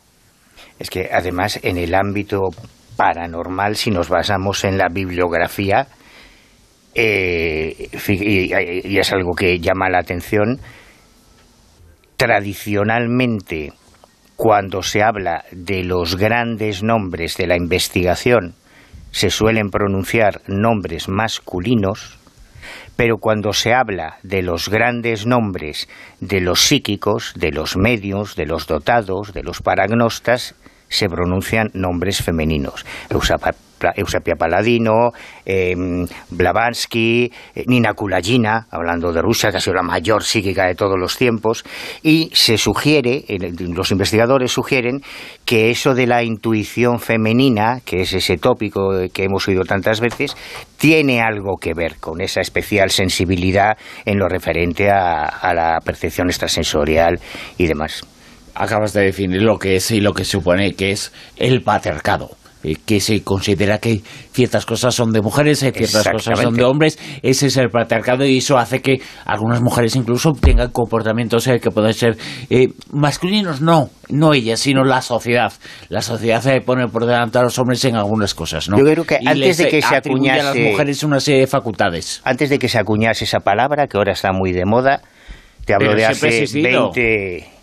Es 0.80 0.90
que 0.90 1.10
además 1.12 1.60
en 1.64 1.78
el 1.78 1.94
ámbito 1.94 2.50
paranormal, 3.02 3.76
si 3.78 3.90
nos 3.90 4.10
basamos 4.10 4.64
en 4.64 4.78
la 4.78 4.88
bibliografía, 4.88 5.88
eh, 6.94 7.90
y, 8.08 8.98
es 9.00 9.12
algo 9.12 9.34
que 9.34 9.58
llama 9.58 9.90
la 9.90 9.98
atención, 9.98 10.60
tradicionalmente 12.16 13.74
cuando 14.36 14.84
se 14.84 15.02
habla 15.02 15.46
de 15.52 15.84
los 15.84 16.16
grandes 16.16 16.84
nombres 16.84 17.38
de 17.38 17.48
la 17.48 17.58
investigación, 17.58 18.54
se 19.10 19.32
suelen 19.32 19.72
pronunciar 19.72 20.42
nombres 20.46 21.10
masculinos, 21.10 22.20
pero 22.98 23.18
cuando 23.18 23.52
se 23.54 23.74
habla 23.74 24.18
de 24.22 24.44
los 24.44 24.70
grandes 24.70 25.26
nombres 25.26 25.90
de 26.20 26.40
los 26.40 26.62
psíquicos, 26.62 27.34
de 27.36 27.52
los 27.52 27.78
medios, 27.78 28.36
de 28.36 28.46
los 28.46 28.68
dotados, 28.68 29.34
de 29.34 29.42
los 29.42 29.64
paragnostas, 29.64 30.54
se 30.92 31.08
pronuncian 31.08 31.72
nombres 31.74 32.22
femeninos. 32.22 32.86
Eusapia 33.10 34.36
Paladino, 34.36 35.12
eh, 35.46 35.74
Blavatsky, 36.30 37.32
Nina 37.66 37.94
Kulagina, 37.94 38.68
hablando 38.70 39.12
de 39.12 39.22
Rusia, 39.22 39.50
que 39.50 39.58
ha 39.58 39.60
sido 39.62 39.76
la 39.76 39.82
mayor 39.82 40.24
psíquica 40.24 40.68
de 40.68 40.76
todos 40.76 41.00
los 41.00 41.18
tiempos, 41.18 41.64
y 42.04 42.30
se 42.34 42.58
sugiere, 42.58 43.24
los 43.60 43.92
investigadores 43.92 44.52
sugieren, 44.52 45.02
que 45.46 45.72
eso 45.72 45.96
de 45.96 46.06
la 46.06 46.24
intuición 46.24 47.00
femenina, 47.00 47.80
que 47.84 48.02
es 48.02 48.14
ese 48.14 48.38
tópico 48.38 48.92
que 49.12 49.24
hemos 49.24 49.48
oído 49.48 49.64
tantas 49.64 50.00
veces, 50.00 50.36
tiene 50.78 51.22
algo 51.22 51.58
que 51.58 51.74
ver 51.74 51.96
con 52.00 52.22
esa 52.22 52.42
especial 52.42 52.92
sensibilidad 52.92 53.78
en 54.06 54.20
lo 54.20 54.28
referente 54.28 54.92
a, 54.92 55.24
a 55.24 55.54
la 55.54 55.80
percepción 55.84 56.28
extrasensorial 56.28 57.20
y 57.58 57.66
demás 57.66 58.04
acabas 58.62 58.94
de 58.94 59.02
definir 59.02 59.42
lo 59.42 59.58
que 59.58 59.76
es 59.76 59.90
y 59.90 60.00
lo 60.00 60.14
que 60.14 60.24
supone 60.24 60.74
que 60.74 60.92
es 60.92 61.12
el 61.36 61.62
patriarcado. 61.64 62.30
Eh, 62.64 62.76
que 62.86 63.00
se 63.00 63.24
considera 63.24 63.80
que 63.80 64.02
ciertas 64.34 64.68
cosas 64.68 64.94
son 64.94 65.12
de 65.12 65.20
mujeres 65.20 65.64
y 65.64 65.72
ciertas 65.72 66.08
cosas 66.08 66.40
son 66.40 66.54
de 66.54 66.64
hombres. 66.64 67.00
Ese 67.24 67.48
es 67.48 67.58
el 67.58 67.70
patriarcado 67.72 68.24
y 68.24 68.38
eso 68.38 68.60
hace 68.60 68.84
que 68.84 69.02
algunas 69.26 69.64
mujeres 69.64 69.96
incluso 69.96 70.34
tengan 70.34 70.70
comportamientos 70.70 71.48
eh, 71.48 71.60
que 71.60 71.72
pueden 71.72 71.96
ser 71.96 72.18
eh, 72.52 72.68
masculinos. 72.92 73.62
No, 73.62 73.90
no 74.10 74.36
ellas, 74.36 74.60
sino 74.60 74.84
la 74.84 75.02
sociedad. 75.02 75.52
La 75.90 76.04
sociedad 76.04 76.40
se 76.40 76.62
pone 76.62 76.88
por 76.88 77.08
delante 77.08 77.40
a 77.40 77.42
los 77.42 77.58
hombres 77.58 77.84
en 77.86 77.96
algunas 77.96 78.36
cosas, 78.36 78.70
¿no? 78.70 78.78
Yo 78.78 78.86
creo 78.86 79.06
que 79.06 79.18
antes 79.26 79.58
de 79.58 79.68
que 79.68 79.82
se 79.82 79.96
acuñase... 79.96 80.40
a 80.40 80.44
las 80.44 80.56
mujeres 80.56 81.02
una 81.02 81.20
serie 81.20 81.42
de 81.42 81.48
facultades. 81.48 82.22
Antes 82.26 82.52
de 82.52 82.60
que 82.60 82.70
se 82.70 82.78
acuñase 82.78 83.24
esa 83.26 83.40
palabra, 83.40 83.88
que 83.88 83.98
ahora 83.98 84.12
está 84.12 84.32
muy 84.34 84.52
de 84.52 84.66
moda, 84.66 85.02
te 85.66 85.74
hablo 85.74 85.96
de 85.96 86.06
hace 86.06 86.46
20 86.54 87.61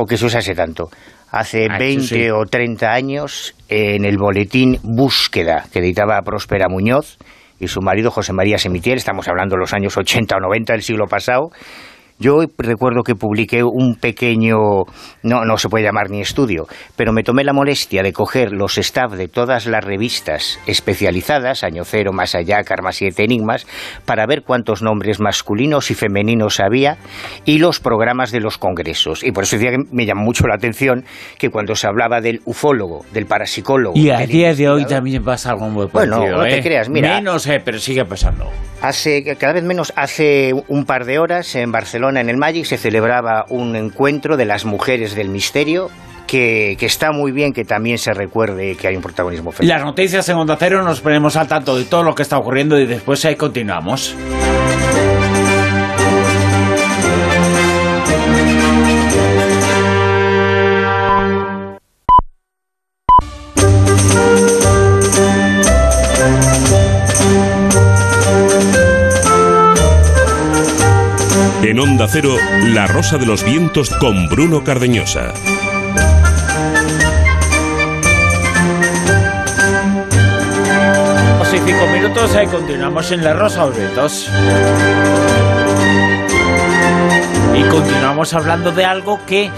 o 0.00 0.06
que 0.06 0.16
se 0.16 0.24
usase 0.24 0.54
tanto. 0.54 0.88
Hace 1.30 1.68
20 1.68 2.30
ah, 2.30 2.36
o 2.38 2.46
30 2.46 2.90
años 2.90 3.54
en 3.68 4.06
el 4.06 4.16
boletín 4.16 4.78
Búsqueda 4.82 5.66
que 5.70 5.80
editaba 5.80 6.22
Próspera 6.22 6.68
Muñoz 6.68 7.18
y 7.60 7.68
su 7.68 7.82
marido 7.82 8.10
José 8.10 8.32
María 8.32 8.56
Semitiel, 8.56 8.96
estamos 8.96 9.28
hablando 9.28 9.56
de 9.56 9.60
los 9.60 9.74
años 9.74 9.94
80 9.98 10.36
o 10.36 10.40
90 10.40 10.72
del 10.72 10.82
siglo 10.82 11.04
pasado, 11.06 11.50
yo 12.20 12.44
recuerdo 12.58 13.02
que 13.02 13.14
publiqué 13.14 13.64
un 13.64 13.96
pequeño, 13.96 14.56
no, 15.22 15.44
no 15.46 15.56
se 15.56 15.70
puede 15.70 15.84
llamar 15.84 16.10
ni 16.10 16.20
estudio, 16.20 16.66
pero 16.94 17.12
me 17.12 17.22
tomé 17.22 17.44
la 17.44 17.54
molestia 17.54 18.02
de 18.02 18.12
coger 18.12 18.52
los 18.52 18.76
staff 18.76 19.12
de 19.12 19.26
todas 19.26 19.66
las 19.66 19.82
revistas 19.82 20.60
especializadas, 20.66 21.64
Año 21.64 21.82
Cero, 21.84 22.12
Más 22.12 22.34
Allá, 22.34 22.62
Karma 22.62 22.92
7 22.92 23.24
Enigmas, 23.24 23.66
para 24.04 24.26
ver 24.26 24.42
cuántos 24.42 24.82
nombres 24.82 25.18
masculinos 25.18 25.90
y 25.90 25.94
femeninos 25.94 26.60
había 26.60 26.98
y 27.46 27.58
los 27.58 27.80
programas 27.80 28.32
de 28.32 28.40
los 28.40 28.58
congresos. 28.58 29.24
Y 29.24 29.32
por 29.32 29.44
eso 29.44 29.56
decía 29.56 29.70
que 29.70 29.78
me 29.90 30.04
llamó 30.04 30.24
mucho 30.24 30.46
la 30.46 30.56
atención 30.56 31.04
que 31.38 31.48
cuando 31.48 31.74
se 31.74 31.86
hablaba 31.86 32.20
del 32.20 32.40
ufólogo, 32.44 33.06
del 33.14 33.24
parapsicólogo... 33.24 33.96
Y 33.96 34.10
a 34.10 34.26
día 34.26 34.54
de 34.54 34.68
hoy 34.68 34.84
también 34.84 35.24
pasa 35.24 35.52
algo 35.52 35.70
muy 35.70 35.88
parecido, 35.88 36.18
Bueno, 36.18 36.36
no 36.36 36.42
te 36.42 36.58
¿eh? 36.58 36.62
creas, 36.62 36.90
mira... 36.90 37.16
Menos, 37.16 37.46
eh, 37.46 37.62
pero 37.64 37.78
sigue 37.78 38.04
pasando. 38.04 38.46
Hace, 38.82 39.36
cada 39.36 39.54
vez 39.54 39.64
menos, 39.64 39.92
hace 39.96 40.52
un 40.68 40.84
par 40.84 41.04
de 41.04 41.18
horas 41.18 41.54
en 41.54 41.70
Barcelona, 41.70 42.09
en 42.16 42.28
el 42.28 42.36
Magic, 42.36 42.64
se 42.64 42.76
celebraba 42.76 43.44
un 43.48 43.76
encuentro 43.76 44.36
de 44.36 44.44
las 44.44 44.64
mujeres 44.64 45.14
del 45.14 45.28
misterio 45.28 45.88
que, 46.26 46.76
que, 46.78 46.86
está 46.86 47.12
muy 47.12 47.32
bien 47.32 47.52
que 47.52 47.64
también 47.64 47.98
se 47.98 48.12
recuerde 48.12 48.76
que 48.76 48.88
hay 48.88 48.96
un 48.96 49.02
protagonismo 49.02 49.50
femenino. 49.50 49.76
Las 49.76 49.84
noticias 49.84 50.28
en 50.28 50.36
Onda 50.36 50.56
Cero 50.58 50.82
nos 50.82 51.00
ponemos 51.00 51.36
al 51.36 51.48
tanto 51.48 51.76
de 51.76 51.84
todo 51.84 52.02
lo 52.02 52.14
que 52.14 52.22
está 52.22 52.38
ocurriendo 52.38 52.78
y 52.78 52.86
después 52.86 53.24
ahí 53.24 53.34
continuamos. 53.34 54.14
En 71.70 71.78
Onda 71.78 72.08
Cero, 72.08 72.34
La 72.74 72.88
Rosa 72.88 73.16
de 73.16 73.26
los 73.26 73.44
Vientos 73.44 73.90
con 73.90 74.28
Bruno 74.28 74.64
Cardeñosa. 74.64 75.32
y 81.52 81.58
cinco 81.58 81.86
minutos, 81.92 82.36
y 82.42 82.46
continuamos 82.48 83.12
en 83.12 83.22
La 83.22 83.34
Rosa 83.34 83.60
de 83.60 83.68
los 83.68 83.78
Vientos. 83.78 84.30
Y 87.56 87.62
continuamos 87.70 88.34
hablando 88.34 88.72
de 88.72 88.84
algo 88.84 89.20
que 89.24 89.48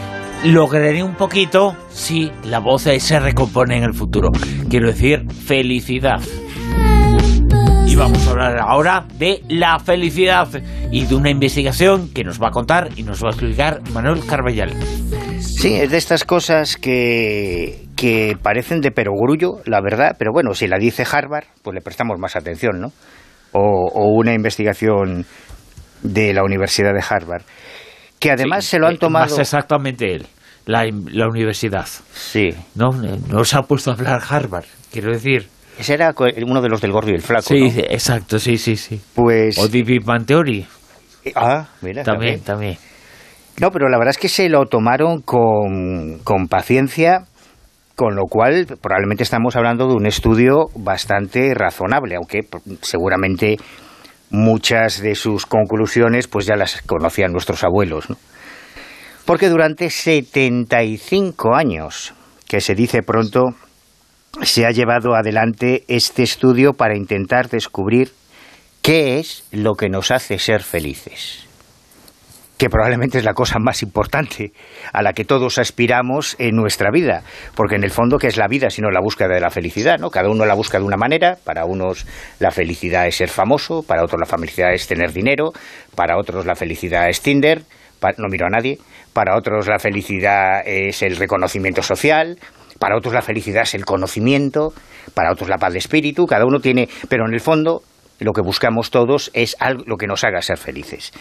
lograré 0.45 1.03
un 1.03 1.15
poquito 1.15 1.75
si 1.89 2.31
la 2.45 2.59
voz 2.59 2.83
se 2.83 3.21
recompone 3.21 3.79
en 3.79 3.85
el 3.85 3.95
futuro. 3.95 4.33
Quiero 4.69 4.89
decir, 4.89 5.25
felicidad. 5.47 6.21
Vamos 8.03 8.27
a 8.27 8.31
hablar 8.33 8.59
ahora 8.61 9.07
de 9.17 9.45
la 9.49 9.79
felicidad 9.79 10.49
y 10.91 11.07
de 11.07 11.15
una 11.15 11.31
investigación 11.31 12.13
que 12.13 12.25
nos 12.25 12.43
va 12.43 12.49
a 12.49 12.51
contar 12.51 12.89
y 12.97 13.05
nos 13.05 13.23
va 13.23 13.29
a 13.29 13.31
explicar 13.31 13.79
Manuel 13.93 14.27
Carballal. 14.27 14.73
Sí, 15.39 15.75
es 15.75 15.89
de 15.89 15.99
estas 15.99 16.25
cosas 16.25 16.77
que, 16.77 17.87
que 17.95 18.37
parecen 18.43 18.81
de 18.81 18.91
perogrullo, 18.91 19.61
la 19.67 19.81
verdad, 19.81 20.17
pero 20.19 20.33
bueno, 20.33 20.53
si 20.53 20.67
la 20.67 20.79
dice 20.79 21.07
Harvard, 21.09 21.45
pues 21.63 21.77
le 21.77 21.81
prestamos 21.81 22.19
más 22.19 22.35
atención, 22.35 22.81
¿no? 22.81 22.89
O, 23.53 23.61
o 23.95 24.09
una 24.19 24.35
investigación 24.35 25.25
de 26.03 26.35
la 26.35 26.43
Universidad 26.43 26.95
de 26.95 27.05
Harvard 27.09 27.43
que 28.19 28.33
además 28.33 28.65
se 28.65 28.81
lo 28.81 28.89
han 28.89 28.95
eh, 28.95 28.99
tomado... 28.99 29.27
Más 29.27 29.39
exactamente 29.39 30.13
él, 30.13 30.27
la, 30.67 30.83
la 30.91 31.29
universidad. 31.29 31.87
Sí. 32.13 32.49
No, 32.75 32.91
no 32.91 33.45
se 33.45 33.57
ha 33.57 33.63
puesto 33.63 33.93
a 33.93 33.95
hablar 33.95 34.21
Harvard, 34.29 34.67
quiero 34.91 35.13
decir. 35.13 35.47
Ese 35.79 35.95
era 35.95 36.15
uno 36.47 36.61
de 36.61 36.69
los 36.69 36.81
del 36.81 36.93
gordo 36.93 37.11
y 37.11 37.15
el 37.15 37.23
flaco, 37.23 37.43
Sí, 37.43 37.73
exacto, 37.89 38.39
sí, 38.39 38.59
sí, 38.59 38.77
sí. 38.77 39.01
Pues... 39.15 39.59
O 39.59 39.69
Bang 40.05 40.27
Theory. 40.27 40.67
Ah, 41.35 41.69
mira. 41.81 42.03
También, 42.03 42.41
también, 42.41 42.77
No, 43.61 43.71
pero 43.71 43.89
la 43.89 43.99
verdad 43.99 44.11
es 44.11 44.19
que 44.19 44.29
se 44.29 44.49
lo 44.49 44.67
tomaron 44.67 45.23
con, 45.23 46.19
con 46.25 46.49
paciencia, 46.49 47.25
con 47.95 48.17
lo 48.17 48.25
cual 48.25 48.67
probablemente 48.81 49.23
estamos 49.23 49.57
hablando 49.57 49.89
de 49.89 49.95
un 49.95 50.07
estudio 50.07 50.67
bastante 50.75 51.55
razonable, 51.55 52.17
aunque 52.17 52.41
seguramente 52.81 53.57
muchas 54.31 55.01
de 55.01 55.15
sus 55.15 55.47
conclusiones 55.47 56.27
pues 56.27 56.47
ya 56.47 56.57
las 56.57 56.83
conocían 56.83 57.33
nuestros 57.33 57.63
abuelos. 57.65 58.11
¿no? 58.11 58.17
Porque 59.25 59.49
durante 59.49 59.89
75 59.91 61.55
años, 61.55 62.15
que 62.49 62.61
se 62.61 62.75
dice 62.75 63.03
pronto, 63.03 63.55
se 64.41 64.67
ha 64.67 64.71
llevado 64.71 65.15
adelante 65.15 65.85
este 65.89 66.23
estudio 66.23 66.73
para 66.73 66.97
intentar 66.97 67.49
descubrir 67.49 68.13
qué 68.81 69.19
es 69.19 69.45
lo 69.53 69.75
que 69.75 69.89
nos 69.89 70.11
hace 70.11 70.39
ser 70.39 70.63
felices 70.63 71.47
que 72.63 72.71
probablemente 72.71 73.19
es 73.19 73.25
la 73.25 73.35
cosa 73.35 73.59
más 73.59 73.83
importante 73.83 74.53
a 74.93 75.03
la 75.03 75.15
que 75.15 75.25
todos 75.25 75.59
aspiramos 75.59 76.37
en 76.39 76.55
nuestra 76.55 76.93
vida, 76.93 77.25
porque 77.57 77.75
en 77.75 77.83
el 77.83 77.91
fondo, 77.91 78.19
¿qué 78.19 78.29
es 78.29 78.37
la 78.37 78.47
vida 78.47 78.71
sino 78.71 78.89
la 78.93 79.01
búsqueda 79.01 79.35
de 79.35 79.41
la 79.41 79.51
felicidad? 79.51 79.99
¿no? 79.99 80.11
Cada 80.11 80.29
uno 80.29 80.47
la 80.47 80.55
busca 80.55 80.79
de 80.79 80.85
una 80.85 80.97
manera, 80.97 81.39
para 81.43 81.65
unos 81.65 82.07
la 82.39 82.53
felicidad 82.53 83.09
es 83.09 83.17
ser 83.17 83.31
famoso, 83.31 83.83
para 83.83 84.05
otros 84.05 84.21
la 84.21 84.27
felicidad 84.27 84.73
es 84.73 84.87
tener 84.87 85.13
dinero, 85.13 85.51
para 85.97 86.17
otros 86.17 86.47
la 86.47 86.55
felicidad 86.55 87.09
es 87.09 87.21
Tinder, 87.21 87.65
no 88.19 88.29
miro 88.29 88.47
a 88.47 88.51
nadie, 88.51 88.79
para 89.13 89.37
otros 89.37 89.67
la 89.67 89.81
felicidad 89.81 90.63
es 90.65 91.03
el 91.03 91.17
reconocimiento 91.17 91.83
social, 91.83 92.39
para 92.83 92.97
otros 92.97 93.15
la 93.15 93.23
felicidad 93.23 93.63
es 93.63 93.75
el 93.75 93.85
conocimiento, 93.85 94.75
para 95.15 95.31
otros 95.31 95.49
la 95.49 95.57
paz 95.57 95.73
de 95.73 95.79
espíritu, 95.79 96.27
cada 96.27 96.45
uno 96.45 96.59
tiene, 96.59 96.89
pero 97.09 97.29
en 97.29 97.33
el 97.33 97.39
fondo 97.39 97.85
lo 98.19 98.33
que 98.33 98.41
buscamos 98.41 98.91
todos 98.91 99.31
es 99.35 99.55
algo 99.61 99.85
lo 99.87 99.97
que 99.97 100.09
nos 100.09 100.25
haga 100.25 100.43
ser 100.43 100.59
felices. 100.59 101.13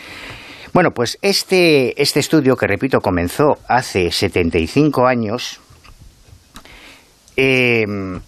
Bueno, 0.74 0.90
pues 0.90 1.20
este, 1.22 2.02
este 2.02 2.20
estudio, 2.20 2.56
que 2.56 2.66
repito, 2.66 3.00
comenzó 3.00 3.60
hace 3.68 4.10
75 4.10 5.06
años, 5.06 5.60
eh, 7.38 7.86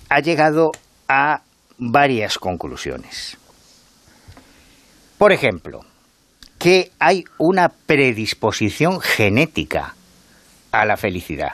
ha 0.10 0.20
llegado 0.20 0.70
a 1.08 1.42
varias 1.80 2.38
conclusiones. 2.38 3.40
Por 5.18 5.32
ejemplo, 5.32 5.80
que 6.60 6.92
hay 7.00 7.24
una 7.40 7.70
predisposición 7.70 9.02
genética 9.02 9.96
a 10.72 10.86
la 10.86 10.98
felicidad. 10.98 11.54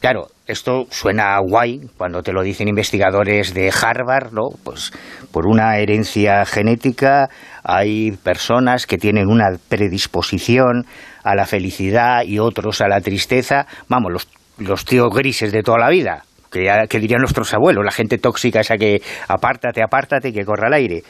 Claro, 0.00 0.28
esto 0.46 0.86
suena 0.90 1.38
guay 1.38 1.80
cuando 1.96 2.22
te 2.22 2.32
lo 2.32 2.42
dicen 2.42 2.68
investigadores 2.68 3.54
de 3.54 3.70
Harvard, 3.70 4.32
¿no? 4.32 4.50
Pues 4.62 4.92
por 5.32 5.46
una 5.46 5.78
herencia 5.78 6.44
genética 6.44 7.28
hay 7.62 8.12
personas 8.12 8.86
que 8.86 8.98
tienen 8.98 9.28
una 9.28 9.56
predisposición 9.68 10.84
a 11.22 11.34
la 11.34 11.46
felicidad 11.46 12.24
y 12.24 12.38
otros 12.38 12.82
a 12.82 12.88
la 12.88 13.00
tristeza. 13.00 13.66
Vamos, 13.88 14.12
los, 14.12 14.28
los 14.58 14.84
tíos 14.84 15.08
grises 15.14 15.50
de 15.50 15.62
toda 15.62 15.78
la 15.78 15.88
vida, 15.88 16.24
que, 16.50 16.66
que 16.90 16.98
dirían 16.98 17.20
nuestros 17.20 17.54
abuelos, 17.54 17.82
la 17.82 17.90
gente 17.90 18.18
tóxica 18.18 18.60
esa 18.60 18.76
que 18.76 19.00
apártate, 19.28 19.82
apártate, 19.82 20.32
que 20.32 20.44
corra 20.44 20.66
al 20.66 20.74
aire. 20.74 21.02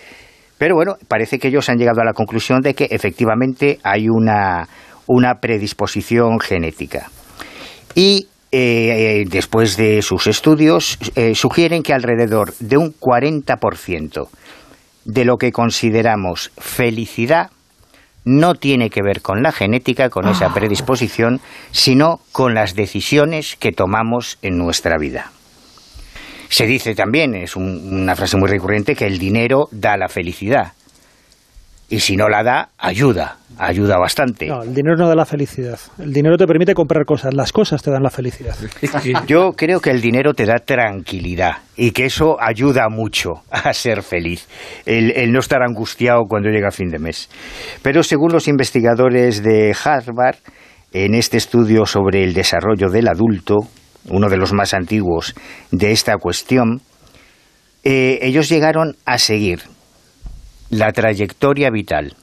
Pero 0.58 0.76
bueno, 0.76 0.94
parece 1.08 1.40
que 1.40 1.48
ellos 1.48 1.68
han 1.68 1.78
llegado 1.78 2.00
a 2.00 2.04
la 2.04 2.12
conclusión 2.12 2.60
de 2.60 2.74
que 2.74 2.84
efectivamente 2.84 3.80
hay 3.82 4.08
una, 4.08 4.68
una 5.08 5.34
predisposición 5.40 6.38
genética. 6.38 7.10
Y 7.96 8.28
eh, 8.56 9.24
después 9.26 9.76
de 9.76 10.02
sus 10.02 10.26
estudios, 10.26 10.98
eh, 11.16 11.34
sugieren 11.34 11.82
que 11.82 11.92
alrededor 11.92 12.54
de 12.60 12.76
un 12.76 12.92
40% 12.92 14.28
de 15.04 15.24
lo 15.24 15.36
que 15.36 15.52
consideramos 15.52 16.52
felicidad 16.58 17.50
no 18.24 18.54
tiene 18.54 18.90
que 18.90 19.02
ver 19.02 19.20
con 19.22 19.42
la 19.42 19.52
genética, 19.52 20.08
con 20.08 20.28
esa 20.28 20.46
ah. 20.46 20.54
predisposición, 20.54 21.40
sino 21.72 22.20
con 22.32 22.54
las 22.54 22.74
decisiones 22.74 23.56
que 23.56 23.72
tomamos 23.72 24.38
en 24.40 24.56
nuestra 24.56 24.98
vida. 24.98 25.32
Se 26.48 26.66
dice 26.66 26.94
también, 26.94 27.34
es 27.34 27.56
una 27.56 28.14
frase 28.14 28.36
muy 28.36 28.48
recurrente, 28.48 28.94
que 28.94 29.06
el 29.06 29.18
dinero 29.18 29.68
da 29.72 29.96
la 29.96 30.08
felicidad 30.08 30.72
y 31.88 32.00
si 32.00 32.16
no 32.16 32.28
la 32.28 32.42
da, 32.42 32.70
ayuda, 32.78 33.36
ayuda 33.58 33.98
bastante. 33.98 34.46
No, 34.46 34.62
el 34.62 34.74
dinero 34.74 34.96
no 34.96 35.08
da 35.08 35.14
la 35.14 35.26
felicidad. 35.26 35.78
El 35.98 36.12
dinero 36.12 36.36
te 36.36 36.46
permite 36.46 36.74
comprar 36.74 37.04
cosas, 37.04 37.34
las 37.34 37.52
cosas 37.52 37.82
te 37.82 37.90
dan 37.90 38.02
la 38.02 38.10
felicidad. 38.10 38.56
Yo 39.26 39.52
creo 39.52 39.80
que 39.80 39.90
el 39.90 40.00
dinero 40.00 40.32
te 40.32 40.46
da 40.46 40.56
tranquilidad 40.64 41.58
y 41.76 41.90
que 41.90 42.06
eso 42.06 42.36
ayuda 42.40 42.88
mucho 42.88 43.42
a 43.50 43.72
ser 43.72 44.02
feliz, 44.02 44.48
el, 44.86 45.30
no 45.32 45.40
estar 45.40 45.62
angustiado 45.62 46.22
cuando 46.28 46.48
llega 46.48 46.70
fin 46.70 46.88
de 46.88 46.98
mes. 46.98 47.28
Pero 47.82 48.02
según 48.02 48.32
los 48.32 48.48
investigadores 48.48 49.42
de 49.42 49.76
Harvard, 49.84 50.36
en 50.92 51.14
este 51.14 51.36
estudio 51.36 51.86
sobre 51.86 52.24
el 52.24 52.34
desarrollo 52.34 52.88
del 52.88 53.08
adulto, 53.08 53.56
uno 54.08 54.28
de 54.28 54.36
los 54.36 54.52
más 54.52 54.74
antiguos 54.74 55.34
de 55.70 55.92
esta 55.92 56.16
cuestión, 56.18 56.80
eh, 57.82 58.18
ellos 58.22 58.48
llegaron 58.48 58.96
a 59.04 59.18
seguir 59.18 59.60
la 60.74 60.90
trayectoria 60.90 61.70
vital 61.70 62.16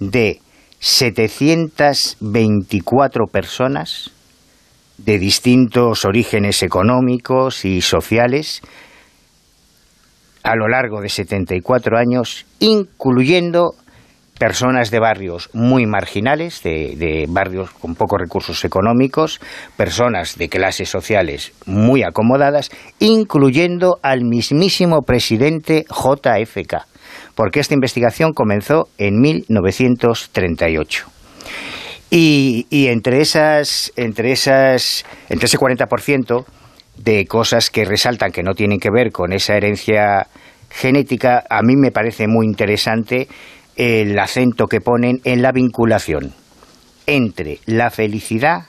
de 0.00 0.40
724 0.80 3.28
personas 3.28 4.10
de 4.98 5.20
distintos 5.20 6.04
orígenes 6.04 6.64
económicos 6.64 7.64
y 7.64 7.80
sociales 7.80 8.60
a 10.42 10.56
lo 10.56 10.66
largo 10.66 11.00
de 11.00 11.10
74 11.10 11.96
años, 11.96 12.44
incluyendo 12.58 13.76
personas 14.36 14.90
de 14.90 14.98
barrios 14.98 15.48
muy 15.52 15.86
marginales, 15.86 16.64
de, 16.64 16.96
de, 16.96 17.26
barrios 17.28 17.70
con 17.70 17.94
pocos 17.94 18.20
recursos 18.20 18.64
económicos, 18.64 19.38
personas 19.76 20.36
de 20.38 20.48
clases 20.48 20.88
sociales 20.88 21.52
muy 21.66 22.02
acomodadas, 22.02 22.70
incluyendo 22.98 24.00
al 24.02 24.24
mismísimo 24.24 25.02
presidente 25.02 25.84
JFK 25.88 26.89
porque 27.40 27.60
esta 27.60 27.72
investigación 27.72 28.34
comenzó 28.34 28.90
en 28.98 29.18
1938. 29.18 31.06
Y, 32.10 32.66
y 32.68 32.88
entre 32.88 33.22
esas, 33.22 33.94
entre 33.96 34.32
esas, 34.32 35.06
entre 35.30 35.46
ese 35.46 35.56
40% 35.56 36.44
de 36.98 37.24
cosas 37.24 37.70
que 37.70 37.86
resaltan 37.86 38.30
que 38.30 38.42
no 38.42 38.52
tienen 38.52 38.78
que 38.78 38.90
ver 38.90 39.10
con 39.10 39.32
esa 39.32 39.56
herencia 39.56 40.26
genética, 40.68 41.44
a 41.48 41.62
mí 41.62 41.76
me 41.76 41.90
parece 41.90 42.26
muy 42.28 42.44
interesante 42.44 43.26
el 43.74 44.18
acento 44.18 44.66
que 44.66 44.82
ponen 44.82 45.22
en 45.24 45.40
la 45.40 45.50
vinculación 45.50 46.34
entre 47.06 47.60
la 47.64 47.88
felicidad 47.88 48.66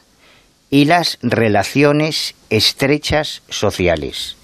y 0.69 0.85
las 0.85 1.19
relaciones 1.21 2.35
estrechas 2.49 3.43
sociales. 3.49 4.37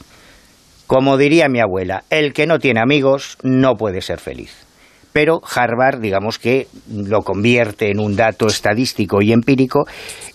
Como 0.88 1.18
diría 1.18 1.50
mi 1.50 1.60
abuela, 1.60 2.04
el 2.10 2.32
que 2.34 2.48
no 2.48 2.60
tiene 2.60 2.80
amigos 2.80 3.38
no 3.44 3.76
puede 3.76 4.02
ser 4.02 4.20
feliz. 4.20 4.66
Pero 5.12 5.42
Harvard, 5.44 6.00
digamos 6.00 6.40
que 6.40 6.68
lo 6.90 7.24
convierte 7.24 7.92
en 7.92 8.00
un 8.00 8.16
dato 8.16 8.48
estadístico 8.48 9.22
y 9.22 9.34
empírico 9.34 9.86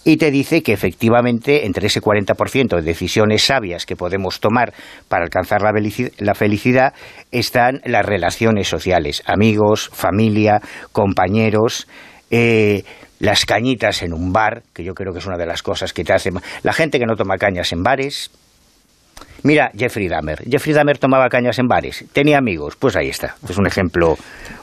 y 0.04 0.16
te 0.16 0.30
dice 0.30 0.62
que 0.62 0.72
efectivamente 0.72 1.64
entre 1.66 1.86
ese 1.86 2.02
40% 2.02 2.76
de 2.76 2.82
decisiones 2.82 3.44
sabias 3.44 3.86
que 3.86 3.96
podemos 3.96 4.40
tomar 4.40 4.74
para 5.08 5.24
alcanzar 5.24 5.62
la 5.62 6.34
felicidad 6.34 6.94
están 7.30 7.80
las 7.84 8.04
relaciones 8.04 8.68
sociales, 8.68 9.22
amigos, 9.24 9.88
familia, 9.92 10.60
compañeros, 10.90 11.86
eh, 12.30 12.82
las 13.20 13.46
cañitas 13.46 14.02
en 14.02 14.12
un 14.12 14.32
bar, 14.32 14.64
que 14.74 14.82
yo 14.82 14.94
creo 14.94 15.12
que 15.12 15.20
es 15.20 15.26
una 15.26 15.38
de 15.38 15.46
las 15.46 15.62
cosas 15.62 15.92
que 15.92 16.02
te 16.02 16.12
hace... 16.12 16.30
La 16.64 16.72
gente 16.72 16.98
que 16.98 17.06
no 17.06 17.14
toma 17.14 17.38
cañas 17.38 17.72
en 17.72 17.84
bares, 17.84 18.32
Mira, 19.44 19.70
Jeffrey 19.76 20.08
Dahmer. 20.08 20.38
Jeffrey 20.50 20.74
Dahmer 20.74 20.98
tomaba 20.98 21.28
cañas 21.28 21.58
en 21.58 21.66
bares. 21.66 22.04
Tenía 22.12 22.38
amigos. 22.38 22.76
Pues 22.78 22.96
ahí 22.96 23.08
está. 23.08 23.34
Es 23.48 23.58
un 23.58 23.66
ejemplo. 23.66 24.16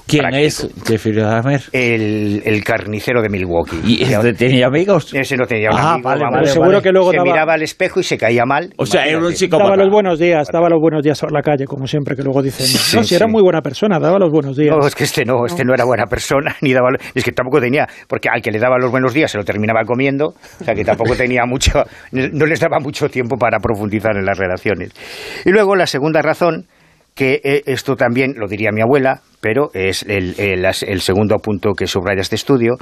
¿Quién 0.07 0.21
práctico. 0.23 0.45
es 0.47 0.69
Jeffrey 0.87 1.13
Dahmer? 1.15 1.61
El, 1.71 2.41
el 2.43 2.63
carnicero 2.63 3.21
de 3.21 3.29
Milwaukee. 3.29 3.79
¿Y 3.85 4.01
este 4.11 4.33
tenía 4.33 4.65
amigos? 4.65 5.13
Ese 5.13 5.37
no 5.37 5.45
tenía 5.45 5.69
Ah, 5.71 5.93
amigo, 5.93 6.09
vale, 6.09 6.23
vale, 6.31 6.47
seguro 6.47 6.69
vale. 6.71 6.81
que 6.81 6.91
luego 6.91 7.11
se 7.11 7.17
daba, 7.17 7.31
miraba 7.31 7.53
al 7.53 7.61
espejo 7.61 7.99
y 7.99 8.03
se 8.03 8.17
caía 8.17 8.43
mal. 8.45 8.73
O 8.77 8.87
sea, 8.87 9.05
era 9.05 9.19
un 9.19 9.31
psicópata. 9.35 9.69
daba 9.71 9.83
los 9.83 9.91
buenos 9.91 10.17
días, 10.17 10.47
daba 10.51 10.67
los 10.67 10.79
buenos 10.81 11.03
días 11.03 11.21
a 11.21 11.27
la 11.31 11.43
calle, 11.43 11.65
como 11.65 11.85
siempre, 11.85 12.15
que 12.15 12.23
luego 12.23 12.41
dicen, 12.41 12.65
Sí, 12.65 12.97
no, 12.97 13.03
si 13.03 13.13
era 13.13 13.27
sí. 13.27 13.31
muy 13.31 13.43
buena 13.43 13.61
persona, 13.61 13.99
daba 13.99 14.17
los 14.17 14.31
buenos 14.31 14.57
días. 14.57 14.75
No, 14.75 14.87
es 14.87 14.95
que 14.95 15.03
este 15.03 15.25
no, 15.25 15.45
este 15.45 15.63
no 15.63 15.75
era 15.75 15.85
buena 15.85 16.05
persona, 16.07 16.55
ni 16.61 16.73
daba, 16.73 16.89
es 17.13 17.23
que 17.23 17.31
tampoco 17.31 17.61
tenía, 17.61 17.85
porque 18.07 18.29
al 18.29 18.41
que 18.41 18.49
le 18.49 18.57
daba 18.57 18.77
los 18.79 18.89
buenos 18.89 19.13
días 19.13 19.29
se 19.29 19.37
lo 19.37 19.43
terminaba 19.43 19.83
comiendo, 19.85 20.29
o 20.59 20.63
sea 20.63 20.73
que 20.73 20.83
tampoco 20.83 21.15
tenía 21.15 21.45
mucho, 21.45 21.83
no 22.11 22.45
les 22.47 22.59
daba 22.59 22.79
mucho 22.79 23.09
tiempo 23.09 23.37
para 23.37 23.59
profundizar 23.59 24.17
en 24.17 24.25
las 24.25 24.39
Y 25.45 25.49
luego 25.49 25.75
la 25.75 25.87
segunda 25.87 26.21
razón, 26.21 26.67
que 27.15 27.41
eh, 27.43 27.63
esto 27.65 27.95
también 27.95 28.33
lo 28.37 28.47
diría 28.47 28.71
mi 28.71 28.81
abuela, 28.81 29.21
pero 29.41 29.71
es 29.73 30.03
el, 30.03 30.35
el 30.37 31.01
segundo 31.01 31.37
punto 31.37 31.73
que 31.73 31.87
subraya 31.87 32.21
este 32.21 32.35
estudio, 32.35 32.77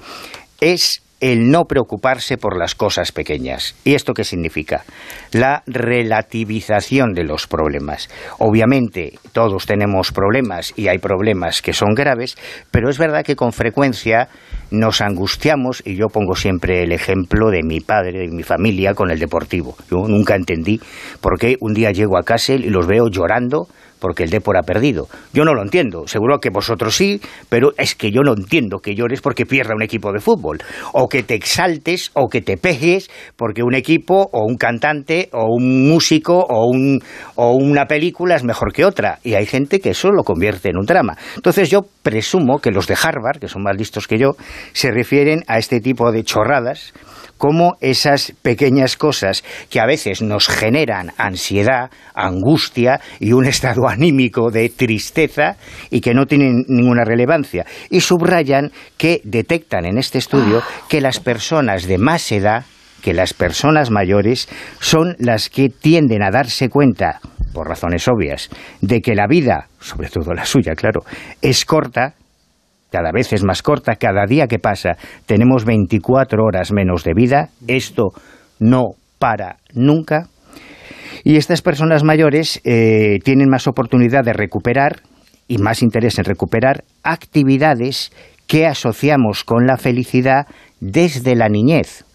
es 0.60 1.02
el 1.20 1.50
no 1.50 1.66
preocuparse 1.66 2.38
por 2.38 2.58
las 2.58 2.76
cosas 2.76 3.12
pequeñas. 3.12 3.76
¿Y 3.84 3.96
esto 3.96 4.14
qué 4.14 4.24
significa? 4.24 4.84
La 5.32 5.64
relativización 5.66 7.14
de 7.14 7.24
los 7.24 7.48
problemas. 7.48 8.10
Obviamente 8.38 9.14
todos 9.32 9.66
tenemos 9.66 10.12
problemas 10.12 10.74
y 10.76 10.88
hay 10.90 11.00
problemas 11.00 11.62
que 11.62 11.74
son 11.74 11.96
graves, 11.96 12.38
pero 12.72 12.90
es 12.90 12.98
verdad 12.98 13.26
que 13.26 13.36
con 13.36 13.52
frecuencia 13.52 14.30
nos 14.70 15.02
angustiamos, 15.02 15.82
y 15.86 15.96
yo 15.96 16.08
pongo 16.08 16.36
siempre 16.36 16.84
el 16.84 16.92
ejemplo 16.92 17.50
de 17.50 17.64
mi 17.64 17.80
padre, 17.80 18.20
de 18.20 18.28
mi 18.28 18.44
familia 18.44 18.94
con 18.94 19.10
el 19.12 19.20
deportivo. 19.20 19.76
Yo 19.90 20.08
nunca 20.08 20.36
entendí 20.36 20.80
por 21.22 21.40
qué 21.40 21.56
un 21.62 21.74
día 21.74 21.92
llego 21.92 22.18
a 22.18 22.24
Kassel 22.24 22.66
y 22.66 22.70
los 22.70 22.86
veo 22.86 23.08
llorando 23.10 23.68
porque 24.00 24.24
el 24.24 24.30
Depor 24.30 24.58
ha 24.58 24.64
perdido. 24.64 25.08
Yo 25.34 25.44
no 25.46 25.54
lo 25.54 25.62
entiendo, 25.62 26.08
seguro 26.08 26.40
que 26.40 26.50
vosotros 26.50 26.96
sí, 26.96 27.22
pero 27.50 27.72
es 27.78 27.96
que 27.96 28.12
yo 28.12 28.22
no 28.22 28.34
entiendo 28.34 28.80
que 28.80 28.96
llores 28.96 29.22
porque 29.22 29.46
pierda 29.46 29.76
un 29.76 29.84
equipo 29.84 30.12
de 30.12 30.20
fútbol, 30.20 30.60
o 30.94 31.08
que 31.08 31.24
te 31.24 31.36
exaltes 31.36 32.12
o 32.14 32.28
que 32.28 32.42
te 32.42 32.58
pegues 32.58 33.10
porque 33.36 33.64
un 33.64 33.76
equipo 33.76 34.30
o 34.32 34.46
un 34.46 34.58
cantante 34.58 35.30
o 35.34 35.46
un 35.56 35.88
músico 35.88 36.38
o, 36.38 36.68
un, 36.68 37.02
o 37.36 37.52
una 37.52 37.86
película 37.86 38.36
es 38.36 38.44
mejor 38.44 38.74
que 38.74 38.86
otra, 38.86 39.20
y 39.24 39.34
hay 39.34 39.46
gente 39.46 39.80
que 39.80 39.92
eso 39.92 40.12
lo 40.12 40.24
convierte 40.24 40.70
en 40.70 40.78
un 40.78 40.86
drama. 40.86 41.18
Entonces 41.36 41.70
yo 41.70 41.82
presumo 42.04 42.60
que 42.60 42.72
los 42.72 42.88
de 42.88 42.96
Harvard, 43.02 43.40
que 43.40 43.48
son 43.48 43.64
más 43.64 43.78
listos 43.78 44.08
que 44.08 44.18
yo, 44.18 44.32
se 44.74 44.92
refieren 44.92 45.44
a 45.48 45.58
este 45.58 45.80
tipo 45.80 46.12
de 46.12 46.24
chorradas 46.24 46.94
como 47.38 47.78
esas 47.82 48.34
pequeñas 48.42 48.98
cosas 48.98 49.44
que 49.70 49.80
a 49.80 49.86
veces 49.86 50.22
nos 50.22 50.48
generan 50.48 51.12
ansiedad, 51.18 51.92
angustia 52.14 53.00
y 53.20 53.34
un 53.34 53.46
estado 53.46 53.88
anímico 53.90 54.50
de 54.52 54.70
tristeza 54.70 55.58
y 55.90 56.02
que 56.02 56.14
no 56.14 56.26
tienen 56.26 56.66
ninguna 56.68 57.04
relevancia. 57.04 57.66
Y 57.90 58.02
subrayan 58.02 58.72
que 58.98 59.22
detectan 59.24 59.86
en 59.86 59.98
este 59.98 60.18
estudio 60.18 60.62
que 60.90 61.02
las 61.02 61.20
personas 61.20 61.88
de 61.88 61.98
más 61.98 62.32
edad, 62.32 62.66
que 63.02 63.14
las 63.14 63.34
personas 63.34 63.92
mayores, 63.92 64.50
son 64.80 65.16
las 65.20 65.50
que 65.50 65.70
tienden 65.70 66.24
a 66.24 66.32
darse 66.32 66.70
cuenta, 66.70 67.20
por 67.54 67.68
razones 67.68 68.08
obvias, 68.08 68.50
de 68.82 69.02
que 69.02 69.16
la 69.16 69.28
vida, 69.28 69.68
sobre 69.80 70.10
todo 70.10 70.34
la 70.34 70.46
suya, 70.46 70.74
claro, 70.76 71.02
es 71.42 71.66
corta 71.66 72.16
cada 72.92 73.12
vez 73.12 73.34
es 73.34 73.44
más 73.44 73.62
corta, 73.62 73.96
cada 73.96 74.26
día 74.26 74.48
que 74.48 74.60
pasa 74.60 74.98
tenemos 75.26 75.66
24 75.66 76.44
horas 76.44 76.72
menos 76.72 77.04
de 77.04 77.14
vida, 77.14 77.50
esto 77.68 78.10
no 78.60 78.92
para 79.20 79.58
nunca. 79.74 80.28
Y 81.24 81.38
estas 81.38 81.62
personas 81.62 82.04
mayores 82.04 82.62
eh, 82.64 83.20
tienen 83.24 83.50
más 83.50 83.68
oportunidad 83.68 84.24
de 84.24 84.34
recuperar 84.34 85.02
y 85.48 85.58
más 85.58 85.82
interés 85.82 86.18
en 86.20 86.26
recuperar 86.26 86.84
actividades 87.04 88.12
que 88.48 88.66
asociamos 88.66 89.44
con 89.44 89.68
la 89.68 89.78
felicidad 89.78 90.48
desde 90.80 91.36
la 91.36 91.50
niñez 91.50 92.07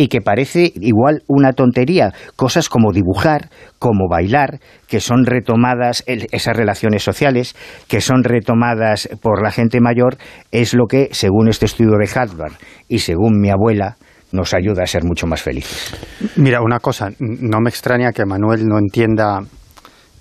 y 0.00 0.08
que 0.08 0.22
parece 0.22 0.72
igual 0.76 1.22
una 1.28 1.52
tontería, 1.52 2.14
cosas 2.34 2.70
como 2.70 2.90
dibujar, 2.90 3.50
como 3.78 4.08
bailar, 4.08 4.58
que 4.88 4.98
son 4.98 5.26
retomadas, 5.26 6.02
esas 6.06 6.56
relaciones 6.56 7.02
sociales, 7.02 7.54
que 7.86 8.00
son 8.00 8.24
retomadas 8.24 9.10
por 9.20 9.42
la 9.42 9.50
gente 9.50 9.78
mayor, 9.78 10.16
es 10.52 10.72
lo 10.72 10.86
que, 10.86 11.10
según 11.12 11.50
este 11.50 11.66
estudio 11.66 11.98
de 11.98 12.08
Harvard 12.14 12.54
y 12.88 13.00
según 13.00 13.42
mi 13.42 13.50
abuela, 13.50 13.98
nos 14.32 14.54
ayuda 14.54 14.84
a 14.84 14.86
ser 14.86 15.04
mucho 15.04 15.26
más 15.26 15.42
felices. 15.42 15.94
Mira, 16.36 16.62
una 16.62 16.80
cosa, 16.80 17.10
no 17.18 17.60
me 17.60 17.68
extraña 17.68 18.12
que 18.12 18.24
Manuel 18.24 18.66
no 18.66 18.78
entienda 18.78 19.40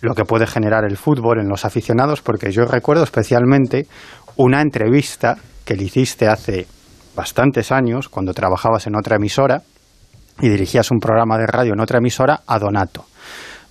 lo 0.02 0.14
que 0.14 0.26
puede 0.26 0.46
generar 0.46 0.84
el 0.84 0.98
fútbol 0.98 1.40
en 1.40 1.48
los 1.48 1.64
aficionados, 1.64 2.22
porque 2.22 2.52
yo 2.52 2.66
recuerdo 2.66 3.06
especialmente 3.06 3.88
una 4.36 4.62
entrevista 4.62 5.38
que 5.64 5.78
le 5.78 5.84
hiciste 5.84 6.28
hace 6.28 6.68
bastantes 7.20 7.72
años, 7.74 8.08
cuando 8.08 8.34
trabajabas 8.34 8.88
en 8.88 8.96
otra 8.96 9.18
emisora 9.18 9.62
y 10.42 10.48
dirigías 10.48 10.90
un 10.90 11.00
programa 11.00 11.38
de 11.38 11.48
radio 11.48 11.74
en 11.74 11.82
otra 11.82 11.98
emisora, 11.98 12.40
a 12.48 12.58
Donato. 12.60 13.04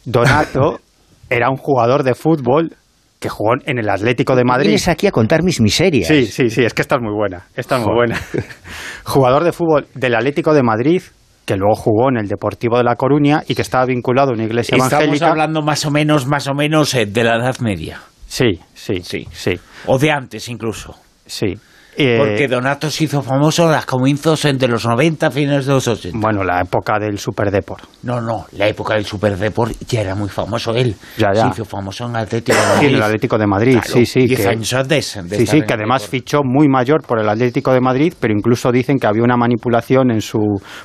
Donato 0.04 0.80
era 1.30 1.48
un 1.48 1.56
jugador 1.56 2.02
de 2.02 2.14
fútbol 2.14 2.76
que 3.18 3.30
jugó 3.30 3.54
en 3.64 3.78
el 3.78 3.88
Atlético 3.88 4.36
de 4.36 4.44
Madrid. 4.44 4.66
Vienes 4.66 4.86
aquí 4.88 5.06
a 5.06 5.10
contar 5.10 5.42
mis 5.42 5.60
miserias. 5.62 6.06
Sí, 6.06 6.26
sí, 6.26 6.50
sí, 6.50 6.62
es 6.62 6.74
que 6.74 6.82
esta 6.82 6.96
es 6.96 7.00
muy 7.02 7.14
buena. 7.14 7.46
Esta 7.56 7.78
es 7.78 7.84
muy 7.86 7.94
buena. 7.94 8.20
Jugador 9.04 9.44
de 9.44 9.52
fútbol 9.52 9.86
del 9.94 10.14
Atlético 10.14 10.52
de 10.54 10.62
Madrid, 10.62 11.02
que 11.46 11.56
luego 11.56 11.74
jugó 11.74 12.10
en 12.10 12.18
el 12.18 12.28
Deportivo 12.28 12.76
de 12.76 12.84
La 12.84 12.96
Coruña 12.96 13.42
y 13.48 13.54
que 13.54 13.62
estaba 13.62 13.86
vinculado 13.86 14.30
a 14.30 14.34
una 14.34 14.44
iglesia 14.44 14.76
Estamos 14.76 14.92
evangélica. 14.92 15.30
hablando 15.30 15.62
más 15.62 15.84
o 15.86 15.90
menos, 15.90 16.26
más 16.26 16.46
o 16.48 16.54
menos 16.54 16.92
eh, 16.94 17.06
de 17.06 17.24
la 17.24 17.36
Edad 17.36 17.58
Media. 17.60 18.00
Sí, 18.28 18.60
sí, 18.74 19.00
Sí. 19.02 19.24
sí, 19.24 19.28
sí, 19.32 19.60
O 19.86 19.98
de 19.98 20.12
antes 20.12 20.48
incluso. 20.48 20.94
sí. 21.26 21.54
Eh, 22.00 22.16
Porque 22.16 22.46
Donato 22.46 22.88
se 22.92 23.04
hizo 23.04 23.22
famoso 23.22 23.64
en 23.66 23.72
los 23.72 23.84
comienzos 23.84 24.44
entre 24.44 24.68
los 24.68 24.86
90, 24.86 25.32
fines 25.32 25.66
de 25.66 25.72
los 25.72 25.88
80. 25.88 26.16
bueno, 26.20 26.44
la 26.44 26.60
época 26.60 26.96
del 27.00 27.18
Super 27.18 27.50
Deport. 27.50 27.82
No, 28.04 28.20
no, 28.20 28.46
la 28.52 28.68
época 28.68 28.94
del 28.94 29.04
Super 29.04 29.36
Deport 29.36 29.72
ya 29.88 30.02
era 30.02 30.14
muy 30.14 30.28
famoso 30.28 30.74
él. 30.76 30.94
Ya, 31.16 31.32
ya. 31.34 31.42
Se 31.42 31.48
hizo 31.48 31.64
famoso 31.64 32.06
en 32.06 32.14
Atlético 32.14 32.56
de 32.56 32.62
Sí, 32.62 32.68
Madrid. 32.74 32.88
en 32.90 32.94
el 32.94 33.02
Atlético 33.02 33.36
de 33.38 33.46
Madrid, 33.48 33.72
Claro, 33.72 33.88
sí, 33.88 34.06
sí. 34.06 34.20
diez 34.28 34.40
que- 34.40 34.48
años 34.48 34.72
antes 34.74 35.06
Sí, 35.06 35.46
sí, 35.46 35.62
que 35.62 35.74
además 35.74 36.02
Depor. 36.02 36.10
fichó 36.20 36.40
muy 36.44 36.68
mayor 36.68 37.02
por 37.04 37.18
el 37.20 37.28
Atlético 37.28 37.72
de 37.72 37.80
Madrid, 37.80 38.14
pero 38.20 38.32
incluso 38.32 38.70
dicen 38.70 38.98
que 38.98 39.08
había 39.08 39.24
una 39.24 39.36
manipulación 39.36 40.12
en 40.12 40.20
su 40.20 40.38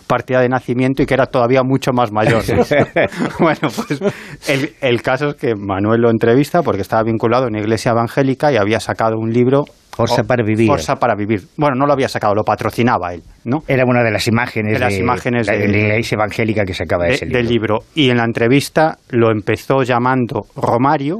partida 0.07 0.41
de 0.41 0.49
nacimiento 0.49 1.03
y 1.03 1.05
que 1.05 1.13
era 1.13 1.27
todavía 1.27 1.61
mucho 1.63 1.91
más 1.93 2.11
mayor. 2.11 2.41
bueno, 3.39 3.59
pues 3.75 4.01
el, 4.47 4.73
el 4.81 5.01
caso 5.03 5.29
es 5.29 5.35
que 5.35 5.53
Manuel 5.55 6.01
lo 6.01 6.09
entrevista 6.09 6.63
porque 6.63 6.81
estaba 6.81 7.03
vinculado 7.03 7.43
a 7.45 7.47
una 7.49 7.59
iglesia 7.59 7.91
evangélica 7.91 8.51
y 8.51 8.57
había 8.57 8.79
sacado 8.79 9.17
un 9.19 9.31
libro. 9.31 9.63
Forza 9.95 10.21
o- 10.21 10.25
para 10.25 10.43
vivir. 10.43 10.67
Forza 10.67 10.95
para 10.95 11.15
vivir. 11.15 11.41
Bueno, 11.57 11.75
no 11.75 11.85
lo 11.85 11.93
había 11.93 12.07
sacado, 12.09 12.33
lo 12.33 12.43
patrocinaba 12.43 13.13
él, 13.13 13.21
¿no? 13.45 13.59
Era 13.67 13.83
una 13.85 14.03
de 14.03 14.11
las 14.11 14.27
imágenes 14.27 14.73
De 14.73 14.79
las 14.79 14.97
imágenes 14.97 15.47
la, 15.47 15.53
de- 15.53 15.67
la 15.67 15.77
iglesia 15.77 16.15
evangélica 16.15 16.63
que 16.65 16.73
sacaba 16.73 17.05
de- 17.05 17.13
ese 17.13 17.25
del 17.25 17.47
libro. 17.47 17.75
libro. 17.75 17.79
Y 17.95 18.09
en 18.09 18.17
la 18.17 18.23
entrevista 18.25 18.97
lo 19.09 19.31
empezó 19.31 19.83
llamando 19.83 20.41
Romario 20.55 21.19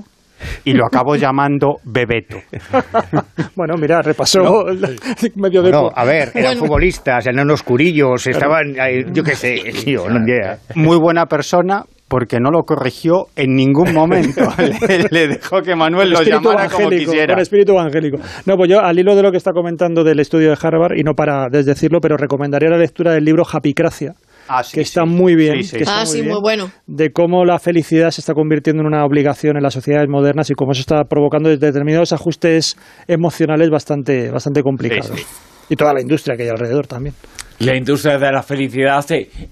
y 0.66 0.74
lo 0.74 0.86
acabó 0.86 1.16
llamando 1.18 1.78
Bebeto. 1.84 2.38
Bueno, 3.56 3.76
mira, 3.78 4.02
repasó 4.02 4.68
el 4.68 4.98
medio 5.36 5.62
de... 5.62 5.72
No, 5.72 5.90
a 5.94 6.04
ver, 6.06 6.32
eran 6.34 6.54
Bueno. 6.54 6.60
futbolistas, 6.66 7.26
eran 7.28 7.46
unos 7.46 7.62
curillos, 7.64 8.26
estaban, 8.26 8.80
ahí, 8.80 9.04
yo 9.14 9.24
qué 9.24 9.36
sé, 9.36 9.56
tío, 9.86 10.10
no 10.10 10.28
idea. 10.28 10.58
muy 10.76 10.98
buena 10.98 11.28
persona 11.28 11.84
porque 12.14 12.40
no 12.40 12.52
lo 12.52 12.62
corrigió 12.62 13.26
en 13.36 13.56
ningún 13.56 13.92
momento. 13.92 14.42
le, 14.60 15.08
le 15.10 15.28
dejó 15.30 15.64
que 15.64 15.76
Manuel 15.76 16.12
lo 16.12 16.22
llamara 16.22 16.70
como 16.70 16.90
quisiera. 16.90 17.34
con 17.34 17.42
espíritu 17.42 17.72
evangélico. 17.72 18.20
No, 18.46 18.56
pues 18.56 18.70
yo, 18.70 18.82
al 18.82 19.00
hilo 19.00 19.16
de 19.16 19.24
lo 19.24 19.32
que 19.32 19.38
está 19.38 19.52
comentando 19.52 20.04
del 20.04 20.20
estudio 20.20 20.50
de 20.52 20.58
Harvard, 20.62 20.96
y 20.96 21.02
no 21.02 21.16
para 21.16 21.48
desdecirlo, 21.50 22.02
pero 22.02 22.16
recomendaría 22.16 22.70
la 22.70 22.78
lectura 22.78 23.14
del 23.14 23.26
libro 23.26 23.42
Happycracia, 23.52 24.14
Ah, 24.48 24.62
sí, 24.62 24.76
que 24.76 24.82
está 24.82 25.06
sí. 25.06 25.10
muy 25.10 25.34
bien. 25.34 25.64
Sí, 25.64 25.70
sí. 25.70 25.78
que 25.78 25.84
está 25.86 26.02
Ah, 26.02 26.06
sí, 26.06 26.22
bien, 26.22 26.34
muy 26.34 26.42
bueno. 26.42 26.70
De 26.86 27.12
cómo 27.12 27.46
la 27.46 27.58
felicidad 27.58 28.12
se 28.12 28.22
está 28.22 28.36
convirtiendo 28.36 28.82
en 28.82 28.88
una 28.88 29.04
obligación 29.06 29.58
en 29.58 29.64
las 29.64 29.74
sociedades 29.74 30.08
modernas 30.08 30.52
y 30.52 30.54
cómo 30.54 30.76
se 30.76 30.82
está 30.82 31.06
provocando 31.06 31.50
determinados 31.50 32.14
ajustes 32.14 32.78
emocionales 33.08 33.72
bastante, 33.72 34.30
bastante 34.30 34.62
complicados. 34.62 35.08
Sí, 35.08 35.24
sí. 35.24 35.26
Y 35.70 35.76
toda 35.76 35.94
la 35.96 36.02
industria 36.02 36.36
que 36.38 36.44
hay 36.44 36.50
alrededor 36.50 36.86
también. 36.86 37.16
La 37.60 37.76
industria 37.78 38.18
de 38.18 38.32
la 38.32 38.44
felicidad, 38.44 39.06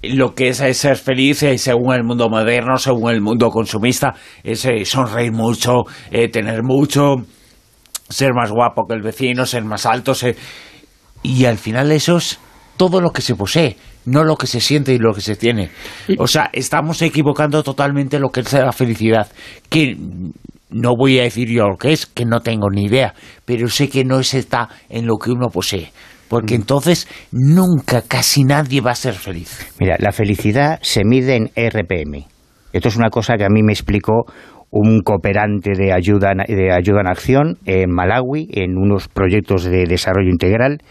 lo 0.03 0.33
que 0.33 0.49
es, 0.49 0.57
ser 0.77 0.97
feliz 0.97 1.43
eh, 1.43 1.57
según 1.57 1.93
el 1.93 2.03
mundo 2.03 2.27
moderno, 2.29 2.77
según 2.77 3.11
el 3.11 3.21
mundo 3.21 3.49
consumista, 3.49 4.13
es 4.43 4.65
eh, 4.65 4.83
sonreír 4.85 5.31
mucho, 5.31 5.83
eh, 6.11 6.27
tener 6.29 6.63
mucho, 6.63 7.15
ser 8.09 8.33
más 8.33 8.51
guapo 8.51 8.85
que 8.87 8.95
el 8.95 9.01
vecino, 9.01 9.45
ser 9.45 9.63
más 9.63 9.85
alto. 9.85 10.13
ser- 10.13 10.35
Y 11.23 11.45
al 11.45 11.57
final 11.57 11.91
eso 11.91 12.17
es 12.17 12.39
todo 12.75 12.99
lo 12.99 13.11
que 13.11 13.21
se 13.21 13.35
posee, 13.35 13.77
no 14.05 14.23
lo 14.23 14.35
que 14.35 14.47
se 14.47 14.59
siente 14.59 14.93
y 14.93 14.97
lo 14.97 15.13
que 15.13 15.21
se 15.21 15.35
tiene. 15.35 15.69
O 16.17 16.27
sea, 16.27 16.49
estamos 16.51 17.01
equivocando 17.03 17.61
totalmente 17.63 18.19
lo 18.19 18.29
que 18.29 18.41
es 18.41 18.51
la 18.53 18.71
felicidad. 18.73 19.31
Que 19.69 19.95
no 20.71 20.95
voy 20.97 21.19
a 21.19 21.23
decir 21.23 21.47
yo 21.49 21.67
lo 21.67 21.77
que 21.77 21.93
es, 21.93 22.07
que 22.07 22.25
no 22.25 22.39
tengo 22.39 22.69
ni 22.71 22.85
idea, 22.85 23.13
pero 23.45 23.67
sé 23.67 23.87
que 23.89 24.03
no 24.03 24.19
es 24.19 24.33
está 24.33 24.67
en 24.89 25.05
lo 25.05 25.17
que 25.17 25.29
uno 25.31 25.49
posee. 25.49 25.91
Porque 26.31 26.55
entonces 26.55 27.09
nunca 27.33 28.03
casi 28.07 28.45
nadie 28.45 28.79
va 28.79 28.91
a 28.91 28.95
ser 28.95 29.15
feliz. 29.15 29.69
Mira, 29.81 29.97
la 29.99 30.13
felicidad 30.13 30.79
se 30.81 31.03
mide 31.03 31.35
en 31.35 31.47
RPM. 31.47 32.25
Esto 32.71 32.87
es 32.87 32.95
una 32.95 33.09
cosa 33.09 33.35
que 33.35 33.43
a 33.43 33.49
mí 33.49 33.61
me 33.63 33.73
explicó 33.73 34.23
un 34.69 35.01
cooperante 35.01 35.71
de 35.75 35.91
ayuda, 35.91 36.31
de 36.47 36.71
ayuda 36.71 37.01
en 37.01 37.07
acción 37.07 37.57
en 37.65 37.91
Malawi, 37.91 38.47
en 38.53 38.77
unos 38.77 39.09
proyectos 39.09 39.65
de 39.65 39.83
desarrollo 39.83 40.29
integral, 40.29 40.81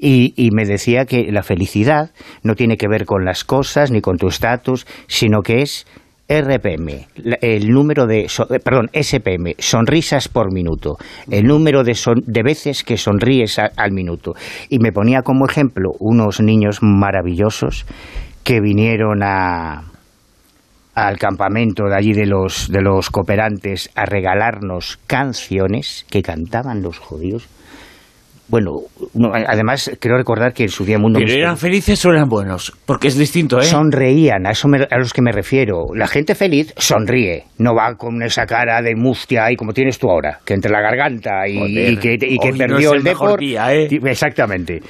y, 0.00 0.34
y, 0.36 0.50
me 0.50 0.64
decía 0.64 1.06
que 1.06 1.30
la 1.30 1.44
felicidad 1.44 2.10
no 2.42 2.56
tiene 2.56 2.76
que 2.76 2.88
ver 2.88 3.06
con 3.06 3.24
las 3.24 3.44
cosas 3.44 3.92
ni 3.92 4.00
con 4.00 4.16
tu 4.16 4.26
estatus, 4.26 4.84
sino 5.06 5.42
que 5.42 5.62
es 5.62 5.86
RPM, 6.28 7.06
el 7.40 7.68
número 7.68 8.06
de, 8.06 8.22
eh, 8.24 8.58
perdón, 8.62 8.90
SPM, 8.92 9.54
sonrisas 9.58 10.28
por 10.28 10.52
minuto, 10.52 10.96
el 11.30 11.44
número 11.44 11.84
de, 11.84 11.96
de 12.26 12.42
veces 12.42 12.82
que 12.82 12.96
sonríes 12.96 13.58
al 13.58 13.92
minuto. 13.92 14.34
Y 14.68 14.80
me 14.80 14.92
ponía 14.92 15.22
como 15.22 15.46
ejemplo 15.46 15.92
unos 16.00 16.40
niños 16.40 16.78
maravillosos 16.82 17.86
que 18.42 18.60
vinieron 18.60 19.22
a, 19.22 19.84
al 20.96 21.18
campamento 21.18 21.84
de 21.88 21.94
allí 21.94 22.12
de 22.12 22.26
los, 22.26 22.70
de 22.72 22.80
los 22.80 23.10
cooperantes 23.10 23.90
a 23.94 24.06
regalarnos 24.06 24.98
canciones 25.06 26.06
que 26.10 26.22
cantaban 26.22 26.82
los 26.82 26.98
judíos 26.98 27.48
bueno, 28.48 28.72
además 29.48 29.90
creo 29.98 30.16
recordar 30.16 30.52
que 30.52 30.64
en 30.64 30.68
su 30.68 30.84
día 30.84 30.98
mundo... 30.98 31.18
¿Pero 31.18 31.32
eran 31.32 31.56
felices 31.56 32.04
o 32.04 32.10
eran 32.10 32.28
buenos? 32.28 32.72
Porque 32.86 33.08
es 33.08 33.18
distinto, 33.18 33.58
¿eh? 33.58 33.64
Sonreían, 33.64 34.46
a 34.46 34.50
eso 34.50 34.68
a 34.68 34.98
los 34.98 35.12
que 35.12 35.20
me 35.20 35.32
refiero. 35.32 35.86
La 35.94 36.06
gente 36.06 36.36
feliz 36.36 36.72
sonríe, 36.76 37.44
no 37.58 37.74
va 37.74 37.96
con 37.96 38.22
esa 38.22 38.46
cara 38.46 38.80
de 38.82 38.94
mustia 38.94 39.46
ahí 39.46 39.56
como 39.56 39.72
tienes 39.72 39.98
tú 39.98 40.08
ahora, 40.08 40.38
que 40.44 40.54
entre 40.54 40.70
la 40.70 40.80
garganta 40.80 41.48
y, 41.48 41.96
que, 41.96 42.18
perdió 42.56 42.92
el, 42.92 43.02
deporte. 43.02 43.56
¿eh? 43.56 43.88
Exactamente. 44.04 44.80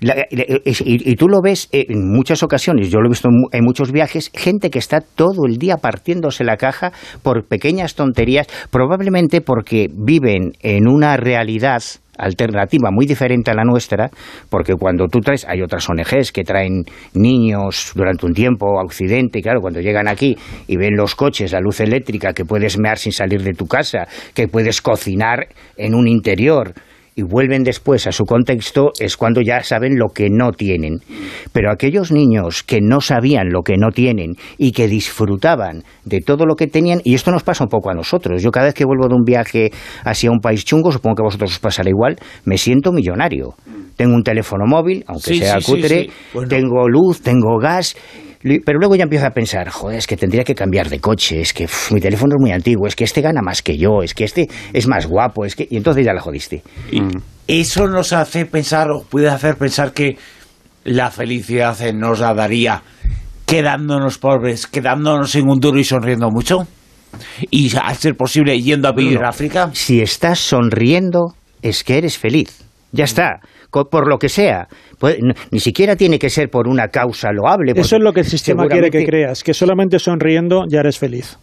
y, 0.00 1.16
tú 1.16 1.28
lo 1.28 1.40
ves 1.42 1.68
en 1.72 2.12
muchas 2.12 2.44
ocasiones, 2.44 2.90
yo 2.90 3.00
lo 3.00 3.06
he 3.06 3.10
visto 3.10 3.28
en 3.50 3.64
muchos 3.64 3.90
viajes, 3.90 4.30
gente 4.32 4.70
que 4.70 4.78
está 4.78 5.00
todo 5.00 5.46
el 5.48 5.58
día 5.58 5.78
partiéndose 5.78 6.44
la 6.44 6.56
caja 6.56 6.92
por 7.22 7.46
pequeñas 7.48 7.96
tonterías, 7.96 8.46
probablemente 8.70 9.40
porque 9.40 9.88
viven 9.92 10.52
en 10.62 10.86
una 10.86 11.16
realidad 11.16 11.82
alternativa 12.20 12.90
muy 12.90 13.06
diferente 13.06 13.50
a 13.50 13.54
la 13.54 13.64
nuestra, 13.64 14.10
porque 14.48 14.74
cuando 14.74 15.06
tú 15.08 15.20
traes, 15.20 15.46
hay 15.48 15.62
otras 15.62 15.88
ONGs 15.88 16.32
que 16.32 16.44
traen 16.44 16.84
niños 17.14 17.92
durante 17.94 18.26
un 18.26 18.32
tiempo 18.32 18.78
a 18.78 18.84
Occidente, 18.84 19.40
claro, 19.42 19.60
cuando 19.60 19.80
llegan 19.80 20.08
aquí 20.08 20.36
y 20.66 20.76
ven 20.76 20.96
los 20.96 21.14
coches, 21.14 21.52
la 21.52 21.60
luz 21.60 21.80
eléctrica, 21.80 22.32
que 22.32 22.44
puedes 22.44 22.78
mear 22.78 22.98
sin 22.98 23.12
salir 23.12 23.42
de 23.42 23.52
tu 23.52 23.66
casa, 23.66 24.06
que 24.34 24.48
puedes 24.48 24.80
cocinar 24.82 25.48
en 25.76 25.94
un 25.94 26.08
interior, 26.08 26.74
y 27.14 27.22
vuelven 27.22 27.62
después 27.62 28.06
a 28.06 28.12
su 28.12 28.24
contexto 28.24 28.92
es 28.98 29.16
cuando 29.16 29.40
ya 29.40 29.62
saben 29.62 29.98
lo 29.98 30.08
que 30.08 30.28
no 30.30 30.52
tienen. 30.52 31.00
Pero 31.52 31.70
aquellos 31.70 32.12
niños 32.12 32.62
que 32.62 32.80
no 32.80 33.00
sabían 33.00 33.50
lo 33.50 33.62
que 33.62 33.76
no 33.76 33.90
tienen 33.90 34.34
y 34.58 34.72
que 34.72 34.88
disfrutaban 34.88 35.84
de 36.04 36.20
todo 36.20 36.46
lo 36.46 36.56
que 36.56 36.66
tenían, 36.66 37.00
y 37.04 37.14
esto 37.14 37.30
nos 37.30 37.42
pasa 37.42 37.64
un 37.64 37.70
poco 37.70 37.90
a 37.90 37.94
nosotros, 37.94 38.42
yo 38.42 38.50
cada 38.50 38.66
vez 38.66 38.74
que 38.74 38.84
vuelvo 38.84 39.08
de 39.08 39.14
un 39.14 39.24
viaje 39.24 39.70
hacia 40.04 40.30
un 40.30 40.40
país 40.40 40.64
chungo, 40.64 40.92
supongo 40.92 41.16
que 41.16 41.22
a 41.22 41.24
vosotros 41.24 41.52
os 41.52 41.58
pasará 41.58 41.90
igual, 41.90 42.16
me 42.44 42.58
siento 42.58 42.92
millonario. 42.92 43.54
Tengo 43.96 44.14
un 44.14 44.22
teléfono 44.22 44.64
móvil, 44.66 45.04
aunque 45.06 45.34
sea 45.34 45.58
cutre, 45.60 46.08
tengo 46.48 46.88
luz, 46.88 47.20
tengo 47.20 47.58
gas, 47.58 47.96
pero 48.42 48.78
luego 48.78 48.96
ya 48.96 49.04
empiezo 49.04 49.26
a 49.26 49.30
pensar, 49.30 49.68
joder, 49.68 49.98
es 49.98 50.06
que 50.06 50.16
tendría 50.16 50.44
que 50.44 50.54
cambiar 50.54 50.88
de 50.88 50.98
coche, 50.98 51.40
es 51.40 51.52
que 51.52 51.68
mi 51.90 52.00
teléfono 52.00 52.36
es 52.36 52.40
muy 52.40 52.52
antiguo, 52.52 52.86
es 52.86 52.96
que 52.96 53.04
este 53.04 53.20
gana 53.20 53.42
más 53.42 53.62
que 53.62 53.76
yo, 53.76 54.02
es 54.02 54.14
que 54.14 54.24
este 54.24 54.48
es 54.72 54.88
más 54.88 55.06
guapo, 55.06 55.44
es 55.44 55.54
que... 55.54 55.66
Y 55.70 55.76
entonces 55.76 56.06
ya 56.06 56.14
la 56.14 56.22
jodiste. 56.22 56.62
Y 56.90 57.02
eso 57.46 57.86
nos 57.86 58.12
hace 58.12 58.46
pensar, 58.46 58.90
o 58.90 59.02
puede 59.02 59.28
hacer 59.28 59.56
pensar 59.56 59.92
que 59.92 60.16
la 60.84 61.10
felicidad 61.10 61.76
nos 61.92 62.20
la 62.20 62.32
daría 62.32 62.82
quedándonos 63.44 64.18
pobres, 64.18 64.66
quedándonos 64.66 65.34
en 65.34 65.48
un 65.48 65.58
duro 65.60 65.78
y 65.78 65.84
sonriendo 65.84 66.30
mucho. 66.30 66.66
Y 67.50 67.76
al 67.76 67.96
ser 67.96 68.14
posible 68.14 68.58
yendo 68.60 68.88
a 68.88 68.92
vivir 68.92 69.18
a 69.18 69.28
África. 69.28 69.70
Si 69.74 70.00
estás 70.00 70.38
sonriendo, 70.38 71.34
es 71.60 71.84
que 71.84 71.98
eres 71.98 72.16
feliz. 72.16 72.64
Ya 72.92 73.04
está 73.04 73.40
por 73.70 74.08
lo 74.08 74.18
que 74.18 74.28
sea. 74.28 74.68
ni 75.50 75.60
siquiera 75.60 75.96
tiene 75.96 76.18
que 76.18 76.30
ser 76.30 76.48
por 76.50 76.68
una 76.68 76.88
causa 76.88 77.30
loable. 77.32 77.72
Eso 77.76 77.96
es 77.96 78.02
lo 78.02 78.12
que 78.12 78.20
el 78.20 78.26
sistema 78.26 78.66
quiere 78.66 78.90
que 78.90 79.04
creas, 79.04 79.42
que 79.42 79.54
solamente 79.54 79.98
sonriendo 79.98 80.64
ya 80.68 80.80
eres 80.80 80.98
feliz. 80.98 81.38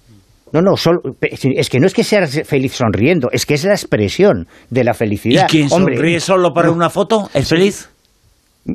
No, 0.53 0.61
no, 0.61 0.75
es 1.21 1.69
que 1.69 1.79
no 1.79 1.87
es 1.87 1.93
que 1.93 2.05
seas 2.05 2.41
feliz 2.45 2.73
sonriendo, 2.73 3.27
es 3.31 3.45
que 3.45 3.55
es 3.55 3.65
la 3.65 3.73
expresión 3.73 4.47
de 4.69 4.83
la 4.85 4.93
felicidad. 4.93 5.45
¿Y 5.49 5.51
quien 5.51 5.69
sonríe 5.69 6.21
solo 6.21 6.53
para 6.53 6.71
una 6.71 6.89
foto 6.89 7.29
es 7.33 7.49
feliz? 7.49 7.89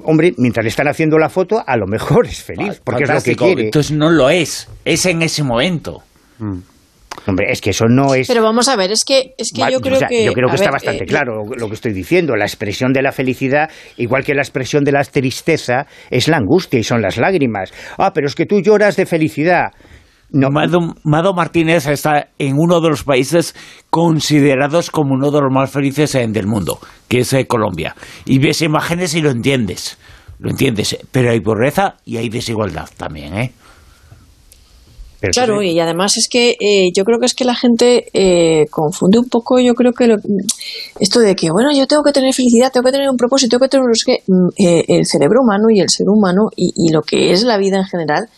Hombre, 0.05 0.33
mientras 0.37 0.65
le 0.65 0.69
están 0.69 0.89
haciendo 0.89 1.19
la 1.19 1.29
foto, 1.29 1.63
a 1.67 1.77
lo 1.77 1.87
mejor 1.87 2.27
es 2.27 2.43
feliz, 2.43 2.81
porque 2.85 3.05
es 3.05 3.11
lo 3.11 3.23
que 3.23 3.37
quiere. 3.37 3.65
Entonces 3.65 3.93
no 3.93 4.11
lo 4.11 4.29
es, 4.29 4.69
es 4.85 5.07
en 5.07 5.23
ese 5.23 5.43
momento. 5.43 6.03
Mm. 6.39 6.59
Hombre, 7.27 7.47
es 7.51 7.61
que 7.61 7.71
eso 7.71 7.87
no 7.89 8.15
es. 8.15 8.27
Pero 8.27 8.43
vamos 8.43 8.69
a 8.69 8.77
ver, 8.77 8.91
es 8.91 9.05
que, 9.05 9.35
es 9.39 9.53
que 9.53 9.71
yo 9.71 9.81
creo 9.81 10.01
que. 10.09 10.25
Yo 10.25 10.33
creo 10.33 10.49
que 10.49 10.57
está 10.57 10.71
bastante 10.71 11.05
eh, 11.05 11.07
claro 11.07 11.43
lo 11.57 11.69
que 11.69 11.75
estoy 11.75 11.93
diciendo. 11.93 12.35
La 12.35 12.45
expresión 12.45 12.93
de 12.93 13.03
la 13.03 13.13
felicidad, 13.13 13.71
igual 13.97 14.25
que 14.25 14.35
la 14.35 14.43
expresión 14.43 14.83
de 14.83 14.93
la 14.93 15.05
tristeza, 15.05 15.87
es 16.11 16.29
la 16.29 16.39
angustia 16.39 16.81
y 16.81 16.83
son 16.83 17.01
las 17.01 17.19
lágrimas. 17.19 17.73
Ah, 17.99 18.13
pero 18.13 18.27
es 18.27 18.35
que 18.35 18.47
tú 18.47 18.61
lloras 18.61 18.97
de 18.97 19.07
felicidad. 19.07 19.71
No. 20.31 20.49
Mado, 20.51 21.35
Martínez 21.35 21.87
está 21.87 22.29
en 22.39 22.55
uno 22.59 22.81
de 22.81 22.89
los 22.89 23.05
países 23.05 23.55
considerados 23.91 24.91
como 24.91 25.15
uno 25.15 25.31
de 25.31 25.43
los 25.43 25.53
más 25.53 25.71
felices 25.71 26.13
del 26.13 26.47
mundo, 26.47 26.79
que 27.09 27.21
es 27.21 27.33
eh, 27.35 27.47
Colombia. 27.47 27.95
Y 28.25 28.39
ves 28.39 28.63
imágenes 28.63 29.15
y 29.15 29.21
lo 29.21 29.31
entiendes. 29.31 29.99
Lo 30.39 30.51
entiendes. 30.51 30.99
Pero 31.13 31.31
hay 31.31 31.41
pobreza 31.41 31.97
y 32.05 32.17
hay 32.17 32.31
desigualdad 32.31 32.89
también, 32.97 33.37
¿eh? 33.37 33.53
Claro, 35.31 35.63
y 35.63 35.79
además 35.79 36.17
es 36.17 36.29
que 36.29 36.57
eh, 36.61 36.91
yo 36.95 37.05
creo 37.05 37.19
que 37.19 37.27
es 37.27 37.35
que 37.35 37.45
la 37.45 37.55
gente 37.55 38.07
eh, 38.13 38.67
confunde 38.71 39.19
un 39.19 39.29
poco, 39.29 39.61
yo 39.61 39.75
creo 39.75 39.93
que 39.93 40.17
esto 40.99 41.21
de 41.21 41.35
que, 41.35 41.51
bueno, 41.51 41.71
yo 41.73 41.87
tengo 41.87 42.03
que 42.03 42.13
tener 42.13 42.35
felicidad, 42.35 42.73
tengo 42.73 42.85
que 42.85 42.93
tener 42.93 43.09
un 43.09 43.17
propósito, 43.17 43.51
tengo 43.51 43.65
que 43.65 43.69
tener... 43.69 43.87
Es 43.93 44.05
que 44.05 44.23
mm, 44.27 44.49
eh, 44.59 44.85
el 44.89 45.07
cerebro 45.07 45.41
humano 45.43 45.69
y 45.71 45.81
el 45.81 45.89
ser 45.89 46.09
humano 46.09 46.49
y, 46.57 46.91
lo 46.93 47.03
que 47.03 47.33
es 47.33 47.45
la 47.45 47.57
vida 47.57 47.79
en 47.79 47.85
general 47.85 48.29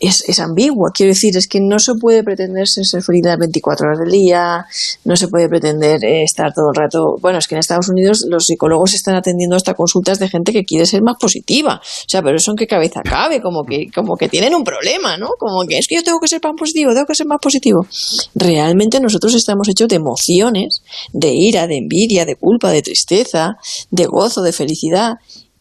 es, 0.00 0.24
es, 0.28 0.40
ambigua. 0.40 0.90
Quiero 0.92 1.10
decir, 1.10 1.36
es 1.36 1.48
que 1.48 1.60
no 1.60 1.78
se 1.78 1.94
puede 1.94 2.22
pretender 2.22 2.66
ser 2.68 3.02
feliz 3.02 3.24
las 3.24 3.38
24 3.38 3.86
horas 3.86 3.98
del 3.98 4.10
día, 4.10 4.64
no 5.04 5.16
se 5.16 5.28
puede 5.28 5.48
pretender 5.48 6.04
eh, 6.04 6.22
estar 6.22 6.52
todo 6.52 6.70
el 6.70 6.76
rato. 6.76 7.16
Bueno, 7.20 7.38
es 7.38 7.46
que 7.46 7.54
en 7.54 7.60
Estados 7.60 7.88
Unidos 7.88 8.24
los 8.28 8.46
psicólogos 8.46 8.94
están 8.94 9.14
atendiendo 9.14 9.56
hasta 9.56 9.74
consultas 9.74 10.18
de 10.18 10.28
gente 10.28 10.52
que 10.52 10.64
quiere 10.64 10.86
ser 10.86 11.02
más 11.02 11.16
positiva. 11.20 11.80
O 11.82 12.08
sea, 12.08 12.22
pero 12.22 12.36
eso 12.36 12.50
en 12.50 12.56
qué 12.56 12.66
cabeza 12.66 13.02
cabe, 13.02 13.40
como 13.40 13.64
que, 13.64 13.88
como 13.94 14.16
que 14.16 14.28
tienen 14.28 14.54
un 14.54 14.64
problema, 14.64 15.16
¿no? 15.16 15.30
Como 15.38 15.64
que 15.66 15.78
es 15.78 15.86
que 15.86 15.96
yo 15.96 16.02
tengo 16.02 16.20
que 16.20 16.28
ser 16.28 16.40
más 16.42 16.54
positivo, 16.56 16.92
tengo 16.92 17.06
que 17.06 17.14
ser 17.14 17.26
más 17.26 17.40
positivo. 17.40 17.86
Realmente 18.34 19.00
nosotros 19.00 19.34
estamos 19.34 19.68
hechos 19.68 19.88
de 19.88 19.96
emociones, 19.96 20.82
de 21.12 21.32
ira, 21.32 21.66
de 21.66 21.78
envidia, 21.78 22.24
de 22.24 22.36
culpa, 22.36 22.70
de 22.70 22.82
tristeza, 22.82 23.56
de 23.90 24.06
gozo, 24.06 24.42
de 24.42 24.52
felicidad. 24.52 25.14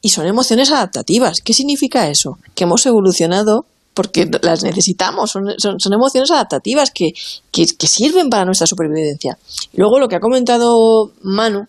Y 0.04 0.10
son 0.10 0.26
emociones 0.26 0.72
adaptativas. 0.72 1.42
¿Qué 1.42 1.54
significa 1.54 2.10
eso? 2.10 2.40
Que 2.56 2.64
hemos 2.64 2.84
evolucionado 2.88 3.66
porque 3.94 4.30
las 4.42 4.64
necesitamos, 4.64 5.32
son, 5.32 5.46
son, 5.58 5.94
emociones 5.94 6.32
adaptativas 6.32 6.92
que, 6.92 7.14
que, 7.52 7.88
sirven 7.88 8.30
para 8.30 8.46
nuestra 8.46 8.68
supervivencia. 8.68 9.38
Luego 9.74 10.00
lo 10.00 10.08
que 10.08 10.16
ha 10.16 10.22
comentado 10.22 11.12
Manu, 11.22 11.68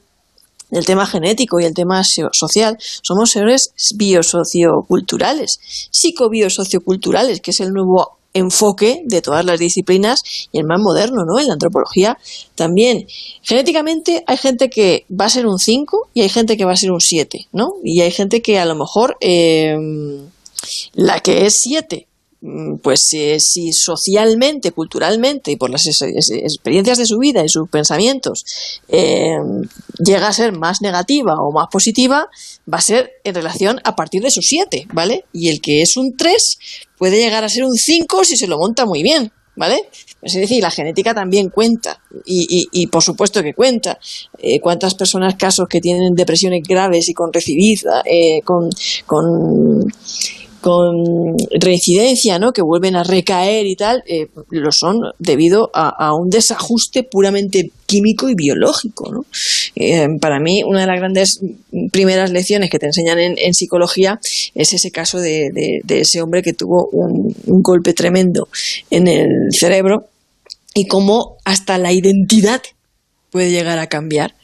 el 0.71 0.87
tema 0.87 1.07
genético 1.07 1.61
y 1.61 1.65
el 1.65 1.75
tema 1.75 2.03
social, 2.05 2.79
somos 3.03 3.31
seres 3.31 3.73
biosocioculturales, 3.97 5.61
psicobiosocioculturales, 5.91 7.41
que 7.41 7.51
es 7.51 7.61
el 7.61 7.73
nuevo 7.73 8.19
enfoque 8.35 9.03
de 9.05 9.21
todas 9.21 9.45
las 9.45 9.59
disciplinas 9.59 10.23
y 10.53 10.59
el 10.59 10.65
más 10.65 10.81
moderno, 10.81 11.25
¿no? 11.27 11.39
En 11.39 11.49
la 11.49 11.53
antropología 11.53 12.17
también. 12.55 13.07
Genéticamente 13.43 14.25
hay 14.27 14.39
gente 14.39 14.71
que 14.71 15.05
va 15.11 15.27
a 15.27 15.31
ser 15.31 15.47
un 15.47 15.59
5 15.59 16.09
y 16.15 16.23
hay 16.23 16.31
gente 16.31 16.57
que 16.57 16.65
va 16.65 16.73
a 16.73 16.77
ser 16.77 16.93
un 16.93 17.01
7, 17.01 17.49
¿no? 17.53 17.75
Y 17.85 18.01
hay 18.01 18.11
gente 18.11 18.41
que 18.41 18.59
a 18.59 18.65
lo 18.65 18.75
mejor 18.75 19.19
eh, 19.21 19.77
la 20.95 21.21
que 21.21 21.45
es 21.45 21.61
7 21.61 22.07
Mm, 22.12 22.12
pues 22.83 23.09
eh, 23.13 23.39
si 23.39 23.73
socialmente, 23.73 24.73
culturalmente 24.73 25.53
y 25.53 25.57
por 25.57 25.71
las 25.71 25.87
experiencias 25.87 26.99
de 26.99 27.07
su 27.07 27.19
vida 27.19 27.45
y 27.45 27.49
sus 27.49 27.69
pensamientos 27.69 28.45
eh, 28.89 29.37
llega 30.05 30.27
a 30.27 30.33
ser 30.33 30.53
más 30.53 30.83
negativa 30.83 31.37
o 31.39 31.53
más 31.53 31.69
positiva, 31.71 32.29
va 32.73 32.79
a 32.79 32.83
ser 32.83 33.13
en 33.23 33.37
relación 33.37 33.81
a 33.85 33.95
partir 33.95 34.23
de 34.23 34.33
su 34.33 34.43
7, 34.43 34.89
¿vale? 34.93 35.25
Y 35.33 35.51
el 35.51 35.61
que 35.61 35.83
es 35.83 35.97
un 35.97 36.17
3 36.17 36.59
puede 36.99 37.19
llegar 37.19 37.45
a 37.45 37.49
ser 37.49 37.65
un 37.65 37.75
5 37.75 38.25
si 38.25 38.37
se 38.37 38.49
lo 38.49 38.59
monta 38.59 38.87
muy 38.87 39.03
bien. 39.03 39.33
¿Vale? 39.55 39.91
Es 40.23 40.33
decir, 40.33 40.63
la 40.63 40.71
genética 40.71 41.13
también 41.13 41.51
cuenta 41.51 42.01
y, 42.25 42.69
y, 42.73 42.87
por 42.87 43.03
supuesto 43.03 43.43
que 43.43 43.53
cuenta. 43.53 43.99
Eh, 44.39 44.61
¿Cuántas 44.61 44.95
personas, 44.95 45.35
casos 45.35 45.69
que 45.69 45.79
tienen 45.79 46.15
depresiones 46.15 46.63
graves 46.67 47.11
y 47.11 47.13
con 47.13 47.31
recibida, 47.31 48.03
con, 48.47 48.71
con 49.05 49.93
con 50.63 51.37
reincidencia, 51.51 52.39
¿no? 52.39 52.53
que 52.53 52.63
vuelven 52.63 52.97
a 52.97 53.03
recaer 53.03 53.67
y 53.67 53.77
tal, 53.77 54.03
eh, 54.07 54.29
lo 54.49 54.71
son 54.73 55.01
debido 55.19 55.71
a, 55.75 56.15
un 56.15 56.31
desajuste 56.31 57.03
puramente 57.03 57.71
químico 57.85 58.31
y 58.31 58.35
biológico. 58.35 59.13
¿no? 59.13 59.27
Eh, 59.75 60.07
para 60.21 60.39
mí, 60.41 60.63
una 60.65 60.83
de 60.83 60.87
las 60.87 60.99
grandes 60.99 61.41
primeras 61.91 62.31
lecciones 62.31 62.71
que 62.71 62.79
te 62.79 62.87
enseñan 62.87 63.19
en, 63.19 63.55
psicología 63.55 64.21
es 64.55 64.73
ese 64.73 64.91
caso 64.91 65.19
de, 65.19 65.83
ese 65.89 66.23
hombre 66.23 66.43
que 66.43 66.55
tuvo 66.55 66.89
un, 66.93 67.35
un 67.47 67.63
golpe 67.63 67.93
tremendo 67.93 68.49
en 68.91 69.09
el 69.09 69.29
cerebro 69.51 70.07
y 70.75 70.87
cómo 70.87 71.37
hasta 71.45 71.77
la 71.77 71.93
identidad 71.93 72.63
puede 73.31 73.51
llegar 73.51 73.79
a 73.79 73.89
cambiar 73.89 74.35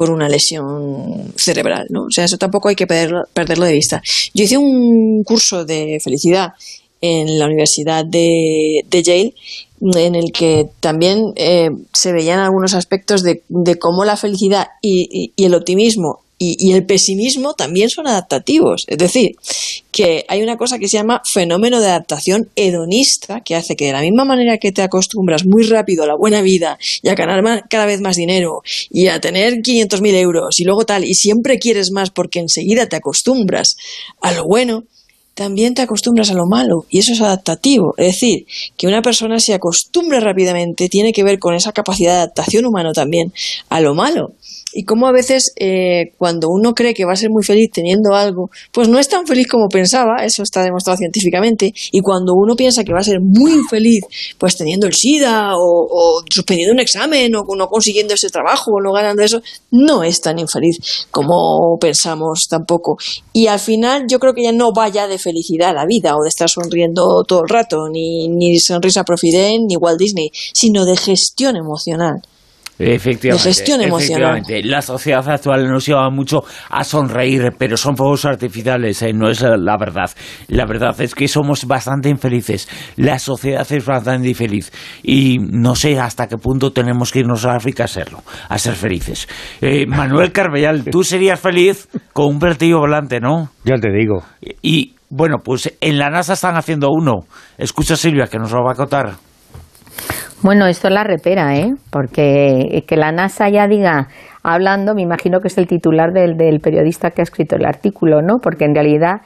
por 0.00 0.08
una 0.08 0.30
lesión 0.30 1.30
cerebral, 1.36 1.86
¿no? 1.90 2.04
O 2.04 2.10
sea, 2.10 2.24
eso 2.24 2.38
tampoco 2.38 2.70
hay 2.70 2.74
que 2.74 2.86
perderlo, 2.86 3.66
de 3.66 3.72
vista. 3.74 4.00
Yo 4.32 4.44
hice 4.44 4.56
un 4.56 5.22
curso 5.24 5.66
de 5.66 6.00
felicidad 6.02 6.54
en 7.02 7.38
la 7.38 7.44
Universidad 7.44 8.06
de, 8.06 8.82
Yale 8.90 9.34
en 9.82 10.14
el 10.14 10.32
que 10.32 10.68
también 10.80 11.34
eh, 11.36 11.68
se 11.92 12.14
veían 12.14 12.38
algunos 12.38 12.72
aspectos 12.72 13.22
de, 13.22 13.42
cómo 13.78 14.06
la 14.06 14.16
felicidad 14.16 14.68
y, 14.80 15.34
el 15.36 15.54
optimismo 15.54 16.20
y, 16.42 16.72
el 16.72 16.86
pesimismo 16.86 17.52
también 17.52 17.90
son 17.90 18.06
adaptativos. 18.06 18.86
Es 18.88 18.96
decir, 18.96 19.36
que 19.92 20.24
hay 20.26 20.42
una 20.42 20.56
cosa 20.56 20.78
que 20.78 20.88
se 20.88 20.96
llama 20.96 21.20
fenómeno 21.30 21.80
de 21.80 21.88
adaptación 21.88 22.48
hedonista, 22.56 23.42
que 23.42 23.56
hace 23.56 23.76
que 23.76 23.86
de 23.86 23.92
la 23.92 24.00
misma 24.00 24.24
manera 24.24 24.56
que 24.56 24.72
te 24.72 24.80
acostumbras 24.80 25.44
muy 25.44 25.64
rápido 25.64 26.04
a 26.04 26.06
la 26.06 26.16
buena 26.16 26.40
vida 26.40 26.78
y 27.02 27.10
a 27.10 27.14
ganar 27.14 27.68
cada 27.68 27.84
vez 27.84 28.00
más 28.00 28.16
dinero 28.16 28.62
y 28.88 29.08
a 29.08 29.20
tener 29.20 29.56
500.000 29.56 30.14
euros 30.14 30.58
y 30.60 30.64
luego 30.64 30.86
tal, 30.86 31.04
y 31.04 31.14
siempre 31.14 31.58
quieres 31.58 31.90
más 31.90 32.08
porque 32.08 32.40
enseguida 32.40 32.88
te 32.88 32.96
acostumbras 32.96 33.76
a 34.22 34.32
lo 34.32 34.46
bueno, 34.46 34.84
también 35.34 35.74
te 35.74 35.82
acostumbras 35.82 36.30
a 36.30 36.34
lo 36.34 36.46
malo 36.46 36.86
y 36.88 37.00
eso 37.00 37.12
es 37.12 37.20
adaptativo. 37.20 37.94
Es 37.98 38.14
decir, 38.14 38.46
que 38.78 38.86
una 38.86 39.02
persona 39.02 39.40
se 39.40 39.52
acostumbre 39.52 40.20
rápidamente 40.20 40.88
tiene 40.88 41.12
que 41.12 41.22
ver 41.22 41.38
con 41.38 41.54
esa 41.54 41.72
capacidad 41.72 42.12
de 42.12 42.18
adaptación 42.18 42.64
humano 42.64 42.94
también 42.94 43.34
a 43.68 43.82
lo 43.82 43.94
malo 43.94 44.32
y 44.72 44.84
cómo 44.84 45.06
a 45.06 45.12
veces 45.12 45.52
eh, 45.56 46.12
cuando 46.18 46.48
uno 46.48 46.74
cree 46.74 46.94
que 46.94 47.04
va 47.04 47.12
a 47.12 47.16
ser 47.16 47.30
muy 47.30 47.42
feliz 47.42 47.70
teniendo 47.72 48.14
algo, 48.14 48.50
pues 48.72 48.88
no 48.88 48.98
es 48.98 49.08
tan 49.08 49.26
feliz 49.26 49.48
como 49.48 49.68
pensaba, 49.68 50.24
eso 50.24 50.42
está 50.42 50.62
demostrado 50.62 50.98
científicamente, 50.98 51.72
y 51.92 52.00
cuando 52.00 52.34
uno 52.34 52.54
piensa 52.56 52.84
que 52.84 52.92
va 52.92 53.00
a 53.00 53.04
ser 53.04 53.20
muy 53.20 53.62
feliz, 53.68 54.04
pues 54.38 54.56
teniendo 54.56 54.86
el 54.86 54.94
SIDA 54.94 55.52
o, 55.56 56.22
suspendiendo 56.28 56.74
un 56.74 56.80
examen 56.80 57.34
o 57.34 57.44
no 57.56 57.68
consiguiendo 57.68 58.14
ese 58.14 58.30
trabajo 58.30 58.72
o 58.72 58.80
no 58.80 58.92
ganando 58.92 59.22
eso, 59.22 59.42
no 59.70 60.02
es 60.02 60.20
tan 60.20 60.38
infeliz 60.38 61.06
como 61.10 61.78
pensamos 61.80 62.46
tampoco. 62.48 62.96
Y 63.32 63.46
al 63.46 63.58
final 63.58 64.06
yo 64.08 64.18
creo 64.18 64.34
que 64.34 64.44
ya 64.44 64.52
no 64.52 64.72
vaya 64.72 65.06
de 65.06 65.18
felicidad 65.18 65.74
la 65.74 65.86
vida 65.86 66.16
o 66.16 66.22
de 66.22 66.28
estar 66.28 66.48
sonriendo 66.48 67.24
todo 67.24 67.42
el 67.42 67.48
rato, 67.48 67.88
ni, 67.88 68.28
ni 68.28 68.58
sonrisa 68.58 69.04
Profiden, 69.04 69.66
ni 69.66 69.76
Walt 69.76 69.98
Disney, 69.98 70.30
sino 70.52 70.84
de 70.84 70.96
gestión 70.96 71.56
emocional. 71.56 72.22
Efectivamente, 72.80 73.48
gestión 73.48 73.82
emocional. 73.82 74.42
La 74.64 74.80
sociedad 74.80 75.28
actual 75.28 75.68
nos 75.68 75.86
lleva 75.86 76.08
mucho 76.10 76.42
a 76.70 76.82
sonreír, 76.82 77.52
pero 77.58 77.76
son 77.76 77.96
fuegos 77.96 78.24
artificiales, 78.24 79.02
¿eh? 79.02 79.12
no 79.12 79.28
es 79.28 79.42
la 79.42 79.76
verdad. 79.78 80.10
La 80.48 80.64
verdad 80.64 80.98
es 81.00 81.14
que 81.14 81.28
somos 81.28 81.66
bastante 81.66 82.08
infelices. 82.08 82.68
La 82.96 83.18
sociedad 83.18 83.66
es 83.70 83.84
bastante 83.84 84.28
infeliz. 84.28 84.72
Y 85.02 85.38
no 85.38 85.74
sé 85.74 85.98
hasta 85.98 86.26
qué 86.26 86.38
punto 86.38 86.72
tenemos 86.72 87.12
que 87.12 87.20
irnos 87.20 87.44
a 87.44 87.56
África 87.56 87.84
a 87.84 87.88
serlo, 87.88 88.22
a 88.48 88.58
ser 88.58 88.74
felices. 88.74 89.28
Eh, 89.60 89.86
Manuel 89.86 90.32
Carvellal, 90.40 90.84
tú 90.84 91.04
serías 91.04 91.38
feliz 91.38 91.88
con 92.12 92.26
un 92.26 92.38
platillo 92.38 92.78
volante, 92.78 93.20
¿no? 93.20 93.50
Ya 93.64 93.76
te 93.76 93.90
digo. 93.92 94.24
Y 94.62 94.94
bueno, 95.10 95.38
pues 95.44 95.76
en 95.80 95.98
la 95.98 96.08
NASA 96.08 96.32
están 96.32 96.56
haciendo 96.56 96.88
uno. 96.90 97.26
Escucha 97.58 97.96
Silvia, 97.96 98.26
que 98.26 98.38
nos 98.38 98.52
lo 98.52 98.64
va 98.64 98.72
a 98.72 98.76
contar. 98.76 99.29
Bueno, 100.42 100.66
esto 100.66 100.88
es 100.88 100.94
la 100.94 101.04
repera, 101.04 101.56
¿eh? 101.56 101.74
Porque 101.90 102.84
que 102.86 102.96
la 102.96 103.12
NASA 103.12 103.48
ya 103.48 103.66
diga, 103.68 104.08
hablando, 104.42 104.94
me 104.94 105.02
imagino 105.02 105.40
que 105.40 105.48
es 105.48 105.58
el 105.58 105.66
titular 105.66 106.12
del, 106.12 106.60
periodista 106.60 107.10
que 107.10 107.20
ha 107.20 107.24
escrito 107.24 107.56
el 107.56 107.66
artículo, 107.66 108.22
¿no? 108.22 108.38
Porque 108.42 108.64
en 108.64 108.74
realidad 108.74 109.20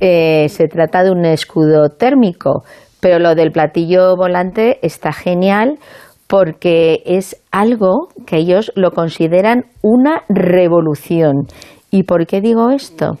eh, 0.00 0.46
se 0.48 0.68
trata 0.68 1.04
de 1.04 1.10
un 1.10 1.24
escudo 1.24 1.88
térmico, 1.88 2.64
pero 3.00 3.18
lo 3.18 3.34
del 3.34 3.50
platillo 3.50 4.14
volante 4.16 4.78
está 4.82 5.12
genial 5.12 5.78
porque 6.26 7.02
es 7.04 7.36
algo 7.50 8.08
que 8.26 8.36
ellos 8.36 8.72
lo 8.74 8.92
consideran 8.92 9.64
una 9.82 10.22
revolución. 10.28 11.46
¿Y 11.90 12.04
por 12.04 12.26
qué 12.26 12.40
digo 12.40 12.70
esto? 12.70 13.18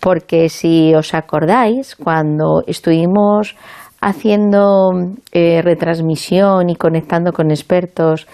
Porque 0.00 0.48
si 0.48 0.94
os 0.94 1.14
acordáis, 1.14 1.96
cuando 1.96 2.62
estuvimos 2.66 3.56
haciendo 4.02 4.90
eh, 5.32 5.62
retransmisión 5.62 6.68
y 6.68 6.74
conectando 6.74 7.32
con 7.32 7.50
expertos 7.50 8.26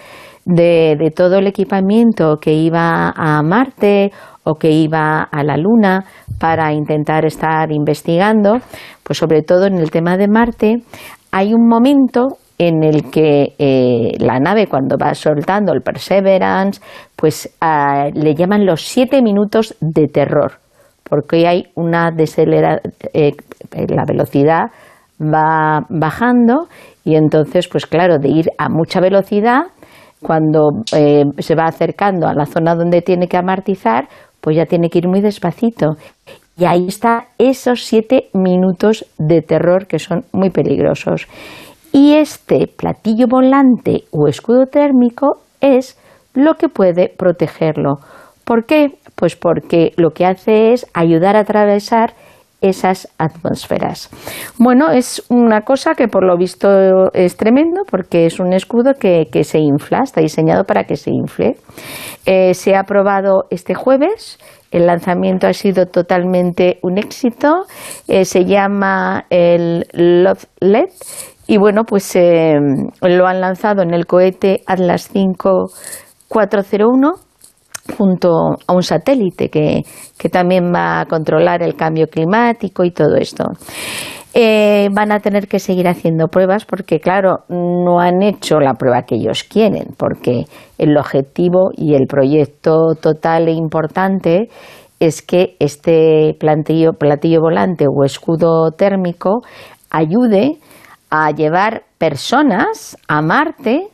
de, 0.47 1.13
todo 1.15 1.39
el 1.39 1.47
equipamiento 1.47 2.39
que 2.41 2.55
iba 2.55 3.13
a 3.15 3.43
Marte 3.43 4.11
o 4.45 4.55
que 4.55 4.71
iba 4.71 5.23
a 5.31 5.45
la 5.45 5.59
Luna 5.59 6.07
para 6.41 6.73
intentar 6.73 7.27
estar 7.27 7.71
investigando, 7.71 8.57
pues 9.03 9.19
sobre 9.19 9.43
todo 9.43 9.67
en 9.67 9.77
el 9.77 9.91
tema 9.91 10.17
de 10.17 10.27
Marte, 10.27 10.77
hay 11.31 11.53
un 11.53 11.69
momento 11.69 12.39
en 12.57 12.83
el 12.83 13.11
que 13.11 13.55
eh, 13.59 14.17
la 14.19 14.41
nave 14.41 14.69
cuando 14.69 14.97
va 14.97 15.13
soltando 15.15 15.75
el 15.75 15.83
Perseverance, 15.83 16.81
pues 17.15 17.55
ah, 17.61 18.09
le 18.15 18.35
llaman 18.35 18.65
los 18.65 18.81
siete 18.81 19.21
minutos 19.21 19.77
de 19.81 20.09
terror, 20.09 20.53
porque 21.05 21.47
hay 21.47 21.65
una 21.75 22.11
deceleración, 22.11 22.95
eh, 23.13 23.33
la 23.89 24.05
velocidad 24.07 24.71
va 25.21 25.87
bajando 25.89 26.69
y 27.05 27.17
entonces, 27.17 27.69
pues 27.69 27.87
claro, 27.87 28.19
de 28.19 28.29
ir 28.29 28.51
a 28.59 28.69
mucha 28.69 29.01
velocidad, 29.01 29.63
cuando 30.21 30.71
eh, 30.95 31.25
se 31.39 31.55
va 31.55 31.65
acercando 31.65 32.27
a 32.27 32.35
la 32.35 32.47
zona 32.47 32.75
donde 32.75 33.03
tiene 33.03 33.29
que 33.29 33.37
amortizar, 33.37 34.09
pues 34.41 34.57
ya 34.57 34.67
tiene 34.67 34.89
que 34.89 34.99
ir 34.99 35.09
muy 35.09 35.21
despacito. 35.21 35.97
Y 36.57 36.65
ahí 36.65 36.89
está 36.89 37.29
esos 37.39 37.85
siete 37.85 38.29
minutos 38.35 39.07
de 39.17 39.43
terror 39.43 39.87
que 39.87 39.99
son 39.99 40.25
muy 40.33 40.51
peligrosos. 40.51 41.29
Y 41.93 42.15
este 42.15 42.67
platillo 42.67 43.27
volante 43.29 44.05
o 44.11 44.27
escudo 44.27 44.67
térmico 44.67 45.39
es 45.61 45.97
lo 46.35 46.55
que 46.55 46.69
puede 46.69 47.09
protegerlo. 47.09 47.99
¿Por 48.45 48.67
qué? 48.67 48.99
Pues 49.15 49.37
porque 49.37 49.93
lo 49.97 50.11
que 50.11 50.27
hace 50.27 50.73
es 50.73 50.87
ayudar 50.95 51.37
a 51.37 51.41
atravesar 51.41 52.15
esas 52.61 53.09
atmósferas. 53.19 54.11
Bueno, 54.59 54.91
es 54.91 55.25
una 55.29 55.63
cosa 55.63 55.95
que 55.95 56.09
por 56.09 56.25
lo 56.25 56.37
visto 56.37 57.13
es 57.13 57.37
tremendo 57.37 57.83
porque 57.89 58.27
es 58.27 58.41
un 58.41 58.53
escudo 58.53 58.95
que, 58.95 59.29
se 59.45 59.59
infla, 59.59 60.01
está 60.03 60.21
diseñado 60.21 60.65
para 60.65 60.85
que 60.85 60.97
se 60.97 61.11
infle. 61.11 61.57
Eh, 62.27 62.55
se 62.55 62.75
ha 62.75 62.83
probado 62.83 63.45
este 63.51 63.75
jueves, 63.75 64.39
el 64.71 64.87
lanzamiento 64.87 65.47
ha 65.47 65.53
sido 65.53 65.87
totalmente 65.87 66.79
un 66.83 66.99
éxito, 66.99 67.67
eh, 68.09 68.25
se 68.25 68.45
llama 68.45 69.27
el 69.31 69.87
Love 69.93 70.47
LED 70.61 70.91
y 71.47 71.59
bueno, 71.59 71.85
pues 71.85 72.17
eh, 72.17 72.59
lo 73.01 73.27
han 73.27 73.41
lanzado 73.41 73.83
en 73.83 73.95
el 73.95 74.07
cohete 74.07 74.63
Atlas 74.67 75.09
5401 75.09 77.28
junto 77.97 78.57
a 78.67 78.73
un 78.73 78.83
satélite 78.83 79.49
que, 79.49 79.83
también 80.31 80.73
va 80.75 81.01
a 81.01 81.07
controlar 81.07 81.63
el 81.63 81.75
cambio 81.75 82.07
climático 82.07 82.85
y 82.85 82.91
todo 82.91 83.17
esto. 83.17 83.45
Eh, 84.35 84.89
van 84.93 85.11
a 85.11 85.21
tener 85.21 85.49
que 85.49 85.59
seguir 85.59 85.89
haciendo 85.89 86.29
pruebas 86.29 86.65
porque, 86.65 87.01
claro, 87.01 87.45
no 87.49 87.99
han 87.99 88.23
hecho 88.23 88.61
la 88.61 88.75
prueba 88.75 89.03
que 89.03 89.17
ellos 89.17 89.43
quieren, 89.43 89.95
porque 89.97 90.45
el 90.77 90.97
objetivo 90.97 91.71
y 91.75 91.95
el 91.95 92.07
proyecto 92.07 92.95
total 93.01 93.49
e 93.49 93.53
importante 93.53 94.49
es 95.01 95.23
que 95.23 95.57
este 95.61 96.37
platillo, 96.39 96.93
platillo 96.93 97.41
volante 97.41 97.87
o 97.89 98.05
escudo 98.05 98.71
térmico 98.73 99.43
ayude 99.91 100.59
a 101.11 101.31
llevar 101.31 101.85
personas 101.99 102.97
a 103.09 103.23
Marte 103.23 103.89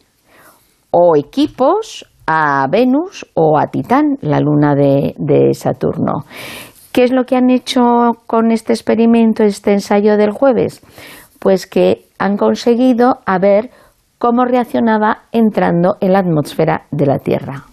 o 0.91 1.17
equipos 1.17 2.07
a 2.27 2.67
Venus 2.71 3.27
o 3.35 3.59
a 3.59 3.67
Titán, 3.69 4.17
la 4.21 4.41
luna 4.41 4.75
de, 4.75 5.51
Saturno. 5.55 6.25
¿Qué 6.93 7.05
es 7.05 7.13
lo 7.13 7.25
que 7.25 7.37
han 7.37 7.51
hecho 7.51 8.13
con 8.27 8.51
este 8.51 8.73
experimento, 8.73 9.43
este 9.43 9.73
ensayo 9.73 10.17
del 10.17 10.31
jueves? 10.31 10.81
Pues 11.41 11.67
que 11.67 12.07
han 12.19 12.37
conseguido 12.37 13.19
a 13.27 13.39
ver 13.39 13.71
cómo 14.19 14.45
reaccionaba 14.45 15.23
entrando 15.33 15.97
en 16.01 16.13
la 16.13 16.21
atmósfera 16.21 16.87
de 16.91 17.07
la 17.07 17.19
Tierra. 17.19 17.65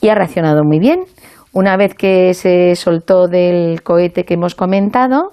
Y 0.00 0.08
ha 0.08 0.14
reaccionado 0.14 0.62
muy 0.64 0.78
bien. 0.78 1.00
Una 1.52 1.76
vez 1.76 1.94
que 1.94 2.32
se 2.32 2.74
soltó 2.76 3.26
del 3.26 3.82
cohete 3.82 4.24
que 4.24 4.34
hemos 4.34 4.54
comentado, 4.54 5.32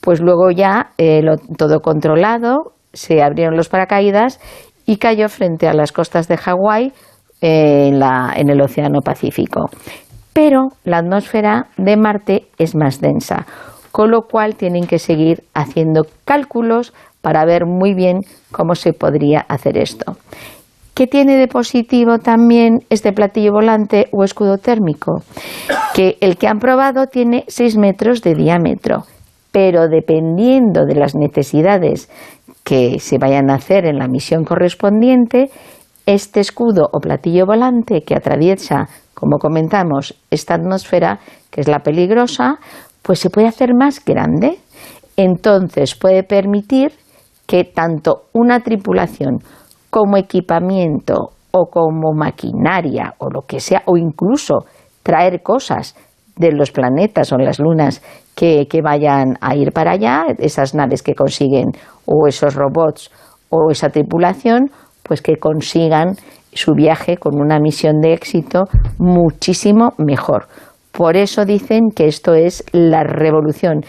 pues 0.00 0.20
luego 0.20 0.50
ya 0.50 0.92
eh, 0.96 1.20
todo 1.58 1.80
controlado, 1.80 2.72
se 2.94 3.22
abrieron 3.22 3.56
los 3.56 3.68
paracaídas 3.68 4.40
y 4.86 4.96
cayó 4.96 5.28
frente 5.28 5.68
a 5.68 5.74
las 5.74 5.92
costas 5.92 6.28
de 6.28 6.38
Hawái 6.38 6.92
en, 7.40 7.98
la, 7.98 8.32
en 8.36 8.50
el 8.50 8.60
Océano 8.60 9.00
Pacífico. 9.00 9.66
Pero 10.32 10.68
la 10.84 10.98
atmósfera 10.98 11.66
de 11.76 11.96
Marte 11.96 12.46
es 12.58 12.74
más 12.74 13.00
densa. 13.00 13.46
con 13.90 14.10
lo 14.10 14.22
cual 14.22 14.54
tienen 14.54 14.86
que 14.86 14.98
seguir 14.98 15.42
haciendo 15.54 16.02
cálculos 16.24 16.92
para 17.20 17.44
ver 17.44 17.66
muy 17.66 17.94
bien 17.94 18.20
cómo 18.52 18.74
se 18.74 18.92
podría 18.92 19.40
hacer 19.48 19.76
esto. 19.78 20.16
¿Qué 20.94 21.06
tiene 21.06 21.36
de 21.36 21.48
positivo 21.48 22.18
también 22.18 22.80
este 22.90 23.12
platillo 23.12 23.52
volante 23.52 24.06
o 24.12 24.24
escudo 24.24 24.58
térmico? 24.58 25.22
Que 25.94 26.16
el 26.20 26.36
que 26.36 26.48
han 26.48 26.58
probado 26.58 27.06
tiene 27.06 27.44
6 27.48 27.76
metros 27.78 28.20
de 28.22 28.34
diámetro, 28.34 29.04
pero 29.52 29.88
dependiendo 29.88 30.86
de 30.86 30.94
las 30.96 31.14
necesidades 31.14 32.10
que 32.64 32.98
se 32.98 33.18
vayan 33.18 33.50
a 33.50 33.54
hacer 33.54 33.86
en 33.86 33.98
la 33.98 34.08
misión 34.08 34.44
correspondiente, 34.44 35.50
este 36.08 36.40
escudo 36.40 36.88
o 36.90 37.00
platillo 37.00 37.44
volante 37.44 38.00
que 38.00 38.14
atraviesa, 38.14 38.88
como 39.12 39.36
comentamos, 39.36 40.14
esta 40.30 40.54
atmósfera, 40.54 41.18
que 41.50 41.60
es 41.60 41.68
la 41.68 41.80
peligrosa, 41.80 42.56
pues 43.02 43.18
se 43.18 43.28
puede 43.28 43.46
hacer 43.46 43.74
más 43.74 44.02
grande. 44.02 44.58
Entonces 45.18 45.94
puede 45.94 46.22
permitir 46.22 46.92
que 47.46 47.64
tanto 47.64 48.22
una 48.32 48.60
tripulación 48.60 49.40
como 49.90 50.16
equipamiento 50.16 51.32
o 51.50 51.66
como 51.66 52.14
maquinaria 52.14 53.12
o 53.18 53.28
lo 53.28 53.42
que 53.42 53.60
sea, 53.60 53.82
o 53.84 53.98
incluso 53.98 54.64
traer 55.02 55.42
cosas 55.42 55.94
de 56.36 56.52
los 56.52 56.70
planetas 56.70 57.32
o 57.34 57.36
las 57.36 57.58
lunas 57.58 58.00
que, 58.34 58.66
que, 58.66 58.80
vayan 58.80 59.36
a 59.42 59.56
ir 59.56 59.72
para 59.72 59.92
allá, 59.92 60.24
esas 60.38 60.74
naves 60.74 61.02
que 61.02 61.14
consiguen, 61.14 61.72
o 62.06 62.26
esos 62.28 62.54
robots, 62.54 63.10
o 63.50 63.70
esa 63.70 63.90
tripulación, 63.90 64.70
pues 65.08 65.22
que 65.22 65.36
consigan 65.36 66.14
su 66.52 66.74
viaje 66.74 67.16
con 67.16 67.40
una 67.40 67.58
misión 67.58 68.00
de 68.00 68.12
éxito 68.12 68.64
muchísimo 68.98 69.94
mejor. 69.98 70.46
Por 70.92 71.16
eso 71.16 71.44
dicen 71.44 71.90
que 71.94 72.06
esto 72.06 72.34
es 72.34 72.64
la 72.72 73.02
revolución. 73.04 73.80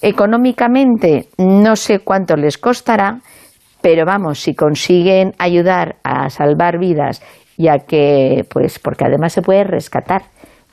Económicamente 0.00 1.28
no 1.38 1.76
sé 1.76 2.00
cuánto 2.00 2.36
les 2.36 2.58
costará, 2.58 3.20
pero 3.80 4.04
vamos, 4.06 4.40
si 4.40 4.54
consiguen 4.54 5.32
ayudar 5.38 5.96
a 6.04 6.30
salvar 6.30 6.78
vidas 6.78 7.22
y 7.56 7.68
a 7.68 7.78
que, 7.78 8.44
pues, 8.48 8.78
porque 8.78 9.04
además 9.04 9.32
se 9.32 9.42
puede 9.42 9.64
rescatar. 9.64 10.22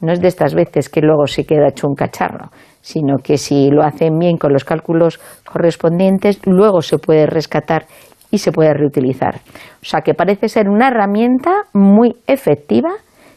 No 0.01 0.13
es 0.13 0.21
de 0.21 0.29
estas 0.29 0.53
veces 0.53 0.89
que 0.89 1.01
luego 1.01 1.27
se 1.27 1.45
queda 1.45 1.67
hecho 1.67 1.87
un 1.87 1.95
cacharro, 1.95 2.51
sino 2.81 3.17
que 3.17 3.37
si 3.37 3.69
lo 3.69 3.83
hacen 3.83 4.17
bien 4.17 4.37
con 4.37 4.53
los 4.53 4.63
cálculos 4.63 5.19
correspondientes, 5.45 6.39
luego 6.45 6.81
se 6.81 6.99
puede 6.99 7.25
rescatar 7.25 7.85
y 8.31 8.37
se 8.39 8.51
puede 8.51 8.73
reutilizar. 8.73 9.41
O 9.81 9.85
sea 9.85 10.01
que 10.01 10.13
parece 10.13 10.49
ser 10.49 10.69
una 10.69 10.87
herramienta 10.87 11.63
muy 11.73 12.15
efectiva 12.27 12.89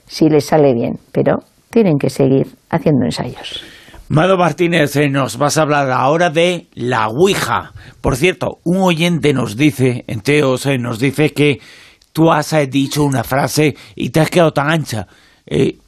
si 0.06 0.28
les 0.28 0.44
sale 0.44 0.74
bien, 0.74 0.98
pero 1.12 1.40
tienen 1.70 1.98
que 1.98 2.10
seguir 2.10 2.47
haciendo 2.70 3.05
ensayos. 3.05 3.64
Mado 4.09 4.36
Martínez, 4.36 4.94
eh, 4.97 5.09
nos 5.09 5.39
vas 5.39 5.56
a 5.56 5.62
hablar 5.62 5.90
ahora 5.90 6.28
de 6.28 6.66
la 6.74 7.09
Ouija. 7.09 7.73
Por 8.02 8.16
cierto, 8.16 8.59
un 8.62 8.82
oyente 8.82 9.32
nos 9.32 9.56
dice, 9.56 10.05
en 10.06 10.20
Teos, 10.20 10.66
eh, 10.66 10.77
nos 10.77 10.98
dice 10.98 11.31
que 11.31 11.60
tú 12.12 12.31
has 12.31 12.52
eh, 12.52 12.66
dicho 12.66 13.05
una 13.05 13.24
frase 13.24 13.74
y 13.97 14.10
te 14.10 14.20
has 14.20 14.28
quedado 14.28 14.52
tan 14.52 14.69
ancha. 14.69 15.06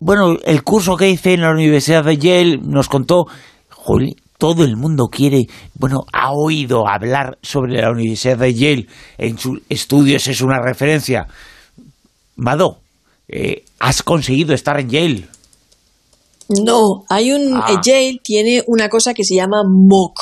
bueno, 0.01 0.39
el 0.43 0.63
curso 0.63 0.97
que 0.97 1.11
hice 1.11 1.35
en 1.35 1.43
la 1.43 1.51
Universidad 1.51 2.03
de 2.03 2.17
Yale 2.17 2.59
nos 2.63 2.89
contó, 2.89 3.27
Juli, 3.69 4.17
todo 4.39 4.65
el 4.65 4.77
mundo 4.77 5.09
quiere, 5.11 5.47
bueno, 5.75 6.05
ha 6.13 6.33
oído 6.33 6.89
hablar 6.89 7.39
sobre 7.43 7.81
la 7.81 7.91
Universidad 7.91 8.39
de 8.39 8.55
Yale, 8.55 8.87
en 9.19 9.39
sus 9.39 9.61
estudios 9.69 10.27
es 10.27 10.41
una 10.41 10.61
referencia. 10.61 11.27
Mado, 12.37 12.79
has 13.79 14.03
conseguido 14.03 14.55
estar 14.55 14.79
en 14.81 14.89
Yale. 14.91 15.29
No, 16.49 17.05
hay 17.09 17.33
un 17.33 17.55
Ah. 17.55 17.81
Yale 17.83 18.21
tiene 18.23 18.63
una 18.67 18.89
cosa 18.89 19.15
que 19.15 19.25
se 19.25 19.35
llama 19.35 19.63
MOOC. 19.67 20.21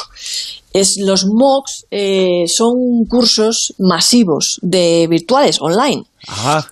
Es 0.72 0.96
los 0.98 1.26
MOOCs 1.26 1.86
eh, 1.90 2.44
son 2.46 3.04
cursos 3.08 3.74
masivos 3.78 4.58
de 4.62 5.06
virtuales 5.10 5.58
online. 5.60 6.04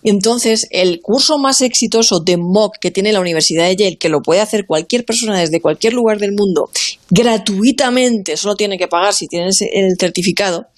Entonces, 0.04 0.68
el 0.70 1.00
curso 1.00 1.38
más 1.38 1.60
exitoso 1.60 2.20
de 2.20 2.36
MOOC 2.36 2.78
que 2.80 2.90
tiene 2.90 3.12
la 3.12 3.20
Universidad 3.20 3.66
de 3.66 3.76
Yale, 3.76 3.96
que 3.96 4.08
lo 4.08 4.22
puede 4.22 4.40
hacer 4.40 4.64
cualquier 4.64 5.04
persona 5.04 5.38
desde 5.38 5.60
cualquier 5.60 5.92
lugar 5.92 6.18
del 6.18 6.32
mundo, 6.32 6.70
gratuitamente, 7.10 8.36
solo 8.36 8.54
tiene 8.54 8.78
que 8.78 8.86
pagar 8.86 9.12
si 9.12 9.26
tienes 9.26 9.60
el 9.60 9.96
certificado, 9.98 10.68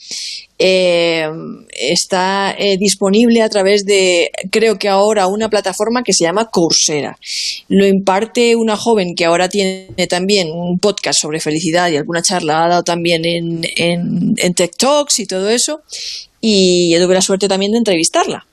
eh, 0.58 1.28
está 1.70 2.54
eh, 2.56 2.76
disponible 2.78 3.42
a 3.42 3.48
través 3.48 3.84
de, 3.84 4.30
creo 4.50 4.78
que 4.78 4.88
ahora, 4.88 5.26
una 5.26 5.50
plataforma 5.50 6.02
que 6.02 6.12
se 6.14 6.24
llama 6.24 6.48
Coursera. 6.50 7.18
Lo 7.68 7.86
imparte 7.86 8.56
una 8.56 8.76
joven 8.76 9.14
que 9.14 9.24
ahora 9.24 9.48
tiene 9.48 10.06
también 10.08 10.50
un 10.50 10.78
podcast 10.78 11.20
sobre 11.20 11.40
felicidad 11.40 11.90
y 11.90 11.96
alguna 11.96 12.22
charla 12.22 12.64
ha 12.64 12.68
dado 12.68 12.84
también 12.84 13.24
en, 13.24 13.64
en, 13.76 14.34
en 14.38 14.54
Tech 14.54 14.76
Talks 14.76 15.18
y 15.18 15.26
todo 15.26 15.50
eso. 15.50 15.80
Y 16.40 16.92
yo 16.92 17.04
tuve 17.04 17.14
la 17.14 17.22
suerte 17.22 17.48
también 17.48 17.72
de 17.72 17.78
entrevistarla. 17.78 18.46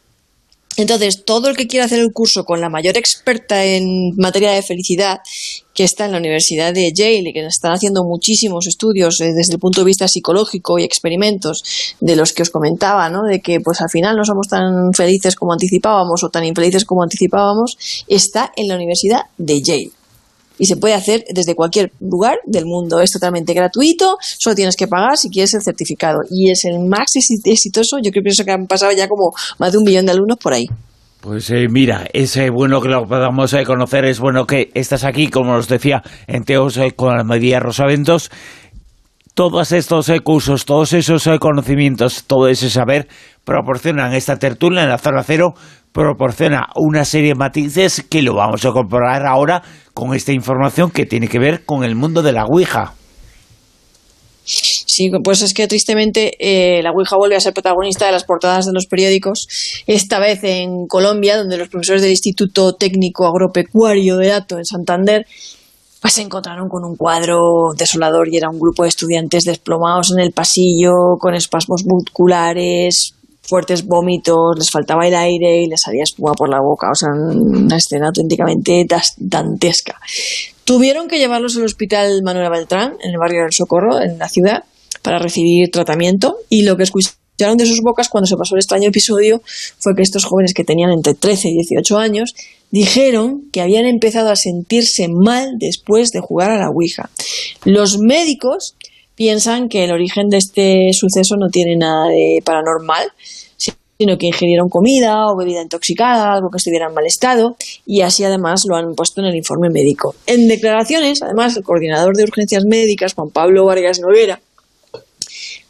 Entonces, 0.80 1.26
todo 1.26 1.49
el 1.49 1.57
que 1.57 1.68
quiera 1.68 1.85
hacer 1.85 1.99
el 1.99 2.14
curso 2.14 2.45
con 2.45 2.61
la 2.61 2.69
mayor 2.69 2.95
experta 2.95 3.65
en 3.65 4.15
materia 4.15 4.51
de 4.51 4.61
felicidad, 4.61 5.19
que 5.73 5.84
está 5.84 6.06
en 6.06 6.14
la 6.14 6.19
Universidad 6.19 6.73
de 6.73 6.93
Yale 6.93 7.30
y 7.30 7.34
que 7.34 7.45
están 7.45 7.73
haciendo 7.73 8.06
muchísimos 8.06 8.65
estudios 8.65 9.19
eh, 9.19 9.34
desde 9.34 9.53
el 9.53 9.60
punto 9.60 9.81
de 9.81 9.85
vista 9.85 10.07
psicológico 10.07 10.80
y 10.80 10.85
experimentos 10.85 11.95
de 11.99 12.15
los 12.15 12.31
que 12.31 12.43
os 12.43 12.49
comentaba, 12.49 13.10
¿no? 13.10 13.23
de 13.23 13.41
que 13.41 13.60
pues 13.60 13.81
al 13.81 13.89
final 13.89 14.15
no 14.15 14.23
somos 14.23 14.47
tan 14.47 14.93
felices 14.93 15.35
como 15.35 15.51
anticipábamos 15.51 16.23
o 16.23 16.30
tan 16.30 16.45
infelices 16.45 16.85
como 16.85 17.03
anticipábamos, 17.03 17.77
está 18.07 18.53
en 18.56 18.69
la 18.69 18.76
Universidad 18.76 19.23
de 19.38 19.61
Yale 19.61 19.98
y 20.60 20.65
se 20.65 20.77
puede 20.77 20.94
hacer 20.94 21.23
desde 21.34 21.56
cualquier 21.56 21.91
lugar 21.99 22.38
del 22.45 22.65
mundo. 22.65 22.99
Es 22.99 23.11
totalmente 23.11 23.53
gratuito, 23.53 24.18
solo 24.19 24.56
tienes 24.56 24.76
que 24.76 24.88
pagar 24.88 25.18
si 25.18 25.30
quieres 25.30 25.53
el 25.56 25.64
certificado. 25.64 26.19
Y 26.30 26.52
es 26.52 26.65
el 26.65 26.80
más 26.80 27.15
exitoso, 27.15 27.98
yo 28.03 28.11
creo 28.11 28.23
que 28.23 28.52
han 28.52 28.68
pasado 28.68 28.91
ya 28.91 29.07
como 29.07 29.31
más 29.57 29.72
de 29.72 29.77
un 29.80 29.86
millón 29.86 30.06
de 30.06 30.11
alumnos 30.11 30.38
por 30.38 30.53
ahí. 30.53 30.68
Pues 31.22 31.49
eh, 31.49 31.68
mira, 31.69 32.07
es 32.14 32.38
eh, 32.38 32.49
bueno 32.49 32.80
que 32.80 32.88
lo 32.88 33.06
podamos 33.06 33.52
eh, 33.53 33.65
conocer, 33.65 34.06
es 34.06 34.19
bueno 34.19 34.45
que 34.45 34.72
estás 34.73 35.03
aquí, 35.03 35.27
como 35.30 35.56
os 35.56 35.68
decía, 35.68 36.02
en 36.27 36.44
Teos 36.44 36.80
con 36.95 37.18
la 37.18 37.60
Rosaventos. 37.60 38.31
Todos 39.34 39.72
estos 39.72 40.11
cursos, 40.23 40.65
todos 40.65 40.94
esos 40.94 41.30
conocimientos, 41.40 42.23
todo 42.26 42.48
ese 42.48 42.69
saber 42.69 43.07
proporcionan 43.45 44.14
esta 44.14 44.38
tertulia 44.38 44.84
en 44.84 44.90
la 44.90 44.98
zona 44.98 45.23
cero, 45.23 45.56
proporciona 45.91 46.68
una 46.76 47.06
serie 47.06 47.30
de 47.30 47.36
matices 47.36 48.06
que 48.10 48.22
lo 48.22 48.36
vamos 48.36 48.66
a 48.66 48.72
comparar 48.72 49.26
ahora 49.26 49.64
con 49.94 50.14
esta 50.14 50.32
información 50.32 50.91
que 50.91 51.06
tiene 51.06 51.28
que 51.28 51.40
ver 51.40 51.66
con 51.66 51.84
el 51.84 51.95
mundo 51.95 52.22
de 52.22 52.32
la 52.32 52.45
Ouija. 52.45 52.94
Sí, 54.45 55.11
pues 55.24 55.41
es 55.41 55.53
que 55.53 55.68
tristemente 55.68 56.34
eh, 56.40 56.82
la 56.82 56.91
Ouija 56.91 57.16
vuelve 57.16 57.36
a 57.36 57.40
ser 57.40 57.53
protagonista 57.53 58.06
de 58.06 58.11
las 58.11 58.24
portadas 58.24 58.66
de 58.66 58.74
los 58.74 58.88
periódicos, 58.88 59.48
esta 59.86 60.20
vez 60.20 60.44
en 60.44 60.88
Colombia, 60.88 61.38
donde 61.38 61.57
los 61.57 61.70
profesores 61.70 62.02
del 62.02 62.11
Instituto 62.11 62.74
Técnico 62.74 63.26
Agropecuario 63.28 64.18
de 64.18 64.28
Dato 64.28 64.57
en 64.57 64.66
Santander 64.66 65.26
pues 66.02 66.14
se 66.14 66.22
encontraron 66.22 66.70
con 66.70 66.86
un 66.86 66.95
cuadro 66.95 67.74
desolador 67.78 68.30
y 68.32 68.38
era 68.38 68.49
un 68.49 68.60
grupo 68.60 68.84
de 68.84 68.90
estudiantes 68.90 69.44
desplomados 69.44 70.11
en 70.11 70.24
el 70.24 70.32
pasillo, 70.32 71.18
con 71.20 71.36
espasmos 71.36 71.84
musculares, 71.86 73.16
fuertes 73.49 73.85
vómitos, 73.85 74.57
les 74.57 74.69
faltaba 74.69 75.07
el 75.07 75.15
aire 75.15 75.63
y 75.63 75.67
les 75.67 75.81
salía 75.81 76.03
espuma 76.03 76.34
por 76.34 76.49
la 76.49 76.61
boca. 76.61 76.89
O 76.91 76.95
sea, 76.95 77.09
una 77.11 77.77
escena 77.77 78.07
auténticamente 78.07 78.85
dantesca. 79.17 79.99
Tuvieron 80.63 81.07
que 81.07 81.17
llevarlos 81.17 81.57
al 81.57 81.63
hospital 81.63 82.21
Manuel 82.23 82.51
Beltrán, 82.51 82.93
en 83.01 83.11
el 83.11 83.17
barrio 83.17 83.41
del 83.41 83.51
Socorro, 83.51 83.99
en 83.99 84.19
la 84.19 84.30
ciudad, 84.30 84.63
para 85.01 85.17
recibir 85.17 85.71
tratamiento. 85.71 86.38
Y 86.47 86.61
lo 86.61 86.77
que 86.77 86.84
escucharon 86.84 87.57
de 87.57 87.65
sus 87.65 87.81
bocas 87.81 88.09
cuando 88.09 88.27
se 88.27 88.38
pasó 88.38 88.55
el 88.55 88.59
extraño 88.59 88.89
episodio 88.89 89.41
fue 89.80 89.95
que 89.95 90.03
estos 90.03 90.26
jóvenes 90.26 90.53
que 90.53 90.63
tenían 90.63 90.91
entre 90.91 91.15
13 91.15 91.49
y 91.49 91.53
18 91.53 91.97
años 91.97 92.35
dijeron 92.71 93.49
que 93.51 93.61
habían 93.61 93.85
empezado 93.85 94.30
a 94.30 94.35
sentirse 94.35 95.07
mal 95.07 95.53
después 95.57 96.11
de 96.11 96.19
jugar 96.19 96.51
a 96.51 96.59
la 96.59 96.69
Ouija. 96.69 97.09
Los 97.63 97.97
médicos 97.97 98.76
piensan 99.19 99.67
que 99.67 99.83
el 99.83 99.91
origen 99.91 100.29
de 100.29 100.37
este 100.37 100.93
suceso 100.93 101.35
no 101.35 101.49
tiene 101.49 101.75
nada 101.75 102.07
de 102.07 102.41
paranormal, 102.41 103.11
sino 103.57 104.17
que 104.17 104.27
ingirieron 104.27 104.69
comida 104.69 105.27
o 105.27 105.35
bebida 105.35 105.61
intoxicada, 105.61 106.31
algo 106.31 106.49
que 106.49 106.55
estuviera 106.55 106.87
en 106.87 106.93
mal 106.93 107.05
estado, 107.05 107.57
y 107.85 107.99
así 107.99 108.23
además 108.23 108.63
lo 108.65 108.77
han 108.77 108.95
puesto 108.95 109.19
en 109.19 109.27
el 109.27 109.35
informe 109.35 109.69
médico. 109.69 110.15
En 110.25 110.47
declaraciones, 110.47 111.21
además, 111.21 111.57
el 111.57 111.63
coordinador 111.63 112.15
de 112.15 112.23
urgencias 112.23 112.63
médicas, 112.63 113.13
Juan 113.13 113.29
Pablo 113.29 113.65
Vargas 113.65 113.99
Noguera, 113.99 114.39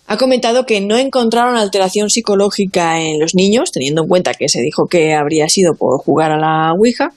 ha 0.06 0.18
comentado 0.18 0.68
que 0.68 0.80
no 0.80 0.96
encontraron 0.96 1.58
alteración 1.58 2.12
psicológica 2.12 3.02
en 3.02 3.20
los 3.20 3.34
niños, 3.34 3.72
teniendo 3.72 4.04
en 4.04 4.08
cuenta 4.08 4.36
que 4.36 4.48
se 4.48 4.62
dijo 4.62 4.86
que 4.86 5.16
habría 5.16 5.50
sido 5.50 5.74
por 5.74 6.00
jugar 6.00 6.32
a 6.32 6.38
la 6.38 6.74
Ouija. 6.74 7.14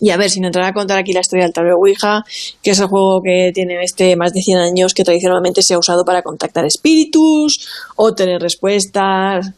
Y 0.00 0.10
a 0.10 0.16
ver, 0.16 0.30
sin 0.30 0.44
entrar 0.44 0.64
a 0.64 0.72
contar 0.72 0.98
aquí 0.98 1.12
la 1.12 1.20
historia 1.20 1.44
del 1.44 1.52
tablero 1.52 1.76
Ouija, 1.78 2.24
que 2.62 2.70
es 2.70 2.80
el 2.80 2.86
juego 2.86 3.20
que 3.22 3.52
tiene 3.54 3.82
este 3.82 4.16
más 4.16 4.32
de 4.32 4.40
100 4.42 4.58
años, 4.58 4.94
que 4.94 5.04
tradicionalmente 5.04 5.62
se 5.62 5.74
ha 5.74 5.78
usado 5.78 6.04
para 6.04 6.22
contactar 6.22 6.64
espíritus 6.64 7.68
o 7.96 8.14
tener 8.14 8.40
respuestas. 8.40 9.52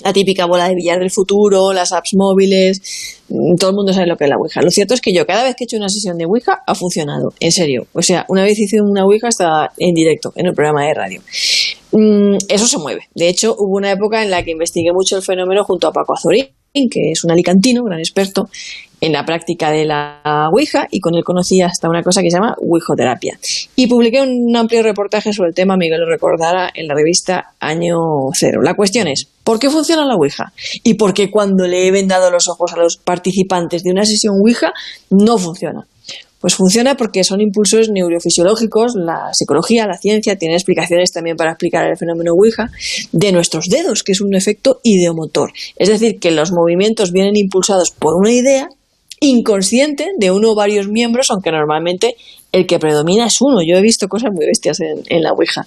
la 0.00 0.12
típica 0.12 0.44
bola 0.44 0.68
de 0.68 0.74
billar 0.74 0.98
del 0.98 1.10
futuro, 1.10 1.72
las 1.72 1.92
apps 1.92 2.14
móviles, 2.14 2.82
mm, 3.28 3.54
todo 3.54 3.70
el 3.70 3.76
mundo 3.76 3.92
sabe 3.92 4.06
lo 4.06 4.16
que 4.16 4.24
es 4.24 4.30
la 4.30 4.36
Ouija. 4.36 4.60
Lo 4.60 4.70
cierto 4.70 4.92
es 4.92 5.00
que 5.00 5.14
yo 5.14 5.24
cada 5.24 5.44
vez 5.44 5.54
que 5.54 5.64
he 5.64 5.66
hecho 5.66 5.76
una 5.76 5.88
sesión 5.88 6.18
de 6.18 6.26
Ouija 6.26 6.62
ha 6.66 6.74
funcionado, 6.74 7.32
en 7.40 7.52
serio. 7.52 7.86
O 7.94 8.02
sea, 8.02 8.26
una 8.28 8.42
vez 8.42 8.58
hice 8.58 8.82
una 8.82 9.04
Ouija 9.04 9.28
hasta 9.28 9.72
en 9.78 9.94
directo, 9.94 10.32
en 10.36 10.46
el 10.46 10.52
programa 10.52 10.84
de 10.84 10.94
radio. 10.94 11.22
Mm, 11.92 12.36
eso 12.48 12.66
se 12.66 12.76
mueve. 12.78 13.02
De 13.14 13.28
hecho, 13.28 13.54
hubo 13.56 13.76
una 13.76 13.92
época 13.92 14.22
en 14.22 14.30
la 14.30 14.42
que 14.42 14.50
investigué 14.50 14.92
mucho 14.92 15.16
el 15.16 15.22
fenómeno 15.22 15.64
junto 15.64 15.86
a 15.86 15.92
Paco 15.92 16.14
Azorín, 16.14 16.48
que 16.90 17.12
es 17.12 17.24
un 17.24 17.30
alicantino, 17.30 17.84
gran 17.84 18.00
experto 18.00 18.48
en 19.04 19.12
la 19.12 19.26
práctica 19.26 19.70
de 19.70 19.84
la 19.84 20.48
Ouija 20.50 20.86
y 20.90 20.98
con 20.98 21.14
él 21.14 21.22
conocí 21.24 21.60
hasta 21.60 21.90
una 21.90 22.02
cosa 22.02 22.22
que 22.22 22.30
se 22.30 22.38
llama 22.38 22.56
Ouijoterapia. 22.58 23.38
Y 23.76 23.86
publiqué 23.86 24.22
un 24.22 24.56
amplio 24.56 24.82
reportaje 24.82 25.30
sobre 25.34 25.50
el 25.50 25.54
tema, 25.54 25.76
Miguel 25.76 26.00
lo 26.00 26.06
recordará, 26.08 26.70
en 26.74 26.88
la 26.88 26.94
revista 26.94 27.52
Año 27.60 27.98
Cero. 28.32 28.62
La 28.62 28.72
cuestión 28.72 29.06
es, 29.06 29.28
¿por 29.44 29.58
qué 29.58 29.68
funciona 29.68 30.06
la 30.06 30.14
Ouija? 30.14 30.54
Y 30.82 30.94
por 30.94 31.12
qué 31.12 31.30
cuando 31.30 31.66
le 31.66 31.86
he 31.86 31.90
vendado 31.90 32.30
los 32.30 32.48
ojos 32.48 32.72
a 32.72 32.78
los 32.78 32.96
participantes 32.96 33.82
de 33.82 33.90
una 33.90 34.06
sesión 34.06 34.36
Ouija 34.40 34.72
no 35.10 35.36
funciona. 35.36 35.86
Pues 36.40 36.54
funciona 36.54 36.94
porque 36.94 37.24
son 37.24 37.42
impulsos 37.42 37.90
neurofisiológicos, 37.90 38.94
la 38.96 39.34
psicología, 39.34 39.86
la 39.86 39.98
ciencia, 39.98 40.36
tiene 40.36 40.54
explicaciones 40.54 41.12
también 41.12 41.36
para 41.36 41.50
explicar 41.50 41.86
el 41.86 41.96
fenómeno 41.98 42.32
Ouija, 42.32 42.70
de 43.12 43.32
nuestros 43.32 43.68
dedos, 43.68 44.02
que 44.02 44.12
es 44.12 44.22
un 44.22 44.34
efecto 44.34 44.80
ideomotor. 44.82 45.52
Es 45.76 45.88
decir, 45.90 46.18
que 46.18 46.30
los 46.30 46.52
movimientos 46.52 47.12
vienen 47.12 47.36
impulsados 47.36 47.90
por 47.90 48.14
una 48.14 48.32
idea 48.32 48.68
inconsciente 49.24 50.12
de 50.18 50.30
uno 50.30 50.52
o 50.52 50.54
varios 50.54 50.88
miembros, 50.88 51.30
aunque 51.30 51.50
normalmente 51.50 52.16
el 52.54 52.66
que 52.66 52.78
predomina 52.78 53.26
es 53.26 53.38
uno. 53.40 53.62
Yo 53.66 53.76
he 53.76 53.82
visto 53.82 54.06
cosas 54.06 54.30
muy 54.32 54.46
bestias 54.46 54.78
en, 54.80 55.22
la 55.22 55.32
Ouija. 55.32 55.66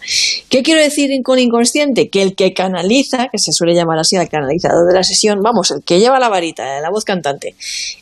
¿Qué 0.50 0.64
quiero 0.64 0.82
decir 0.82 1.10
con 1.22 1.38
inconsciente? 1.38 2.10
Que 2.10 2.22
el 2.22 2.34
que 2.34 2.54
canaliza, 2.54 3.28
que 3.30 3.38
se 3.38 3.52
suele 3.52 3.76
llamar 3.76 4.00
así 4.00 4.16
al 4.16 4.30
canalizador 4.30 4.88
de 4.88 4.96
la 4.96 5.04
sesión, 5.04 5.40
vamos, 5.44 5.72
el 5.72 5.84
que 5.84 6.00
lleva 6.00 6.18
la 6.18 6.30
varita, 6.30 6.80
la 6.80 6.90
voz 6.90 7.04
cantante, 7.04 7.56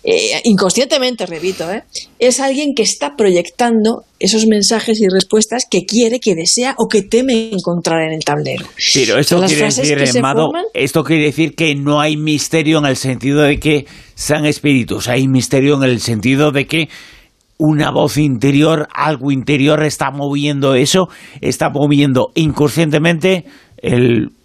eh, 0.03 0.40
inconscientemente, 0.44 1.26
repito, 1.26 1.72
eh, 1.72 1.84
es 2.20 2.40
alguien 2.40 2.76
que 2.76 2.84
está 2.84 3.16
proyectando 3.16 4.03
esos 4.20 4.45
mensajes 4.45 5.02
y 5.02 5.07
respuestas 5.07 5.66
que 5.70 5.86
quiere, 5.86 6.20
que 6.20 6.36
desea 6.36 6.76
o 6.78 6.88
que 6.88 7.02
teme 7.02 7.49
encontrar 7.52 8.03
en 8.03 8.14
el 8.14 8.24
tablero. 8.24 8.68
Pero 8.94 9.18
esto 9.18 9.41
quiere 9.41 9.66
decir, 9.66 9.98
esto 10.74 11.03
quiere 11.03 11.24
decir 11.24 11.56
que 11.56 11.74
no 11.74 11.99
hay 11.99 12.18
misterio 12.18 12.78
en 12.78 12.86
el 12.86 12.98
sentido 12.98 13.41
de 13.41 13.60
que 13.60 13.88
sean 14.14 14.45
espíritus, 14.45 15.07
hay 15.07 15.28
misterio 15.28 15.76
en 15.76 15.84
el 15.84 15.99
sentido 15.99 16.52
de 16.52 16.68
que 16.68 16.88
una 17.57 17.91
voz 17.91 18.18
interior, 18.18 18.88
algo 18.94 19.32
interior 19.32 19.84
está 19.84 20.11
moviendo 20.11 20.76
eso, 20.76 21.07
está 21.41 21.69
moviendo 21.69 22.32
inconscientemente 22.36 23.45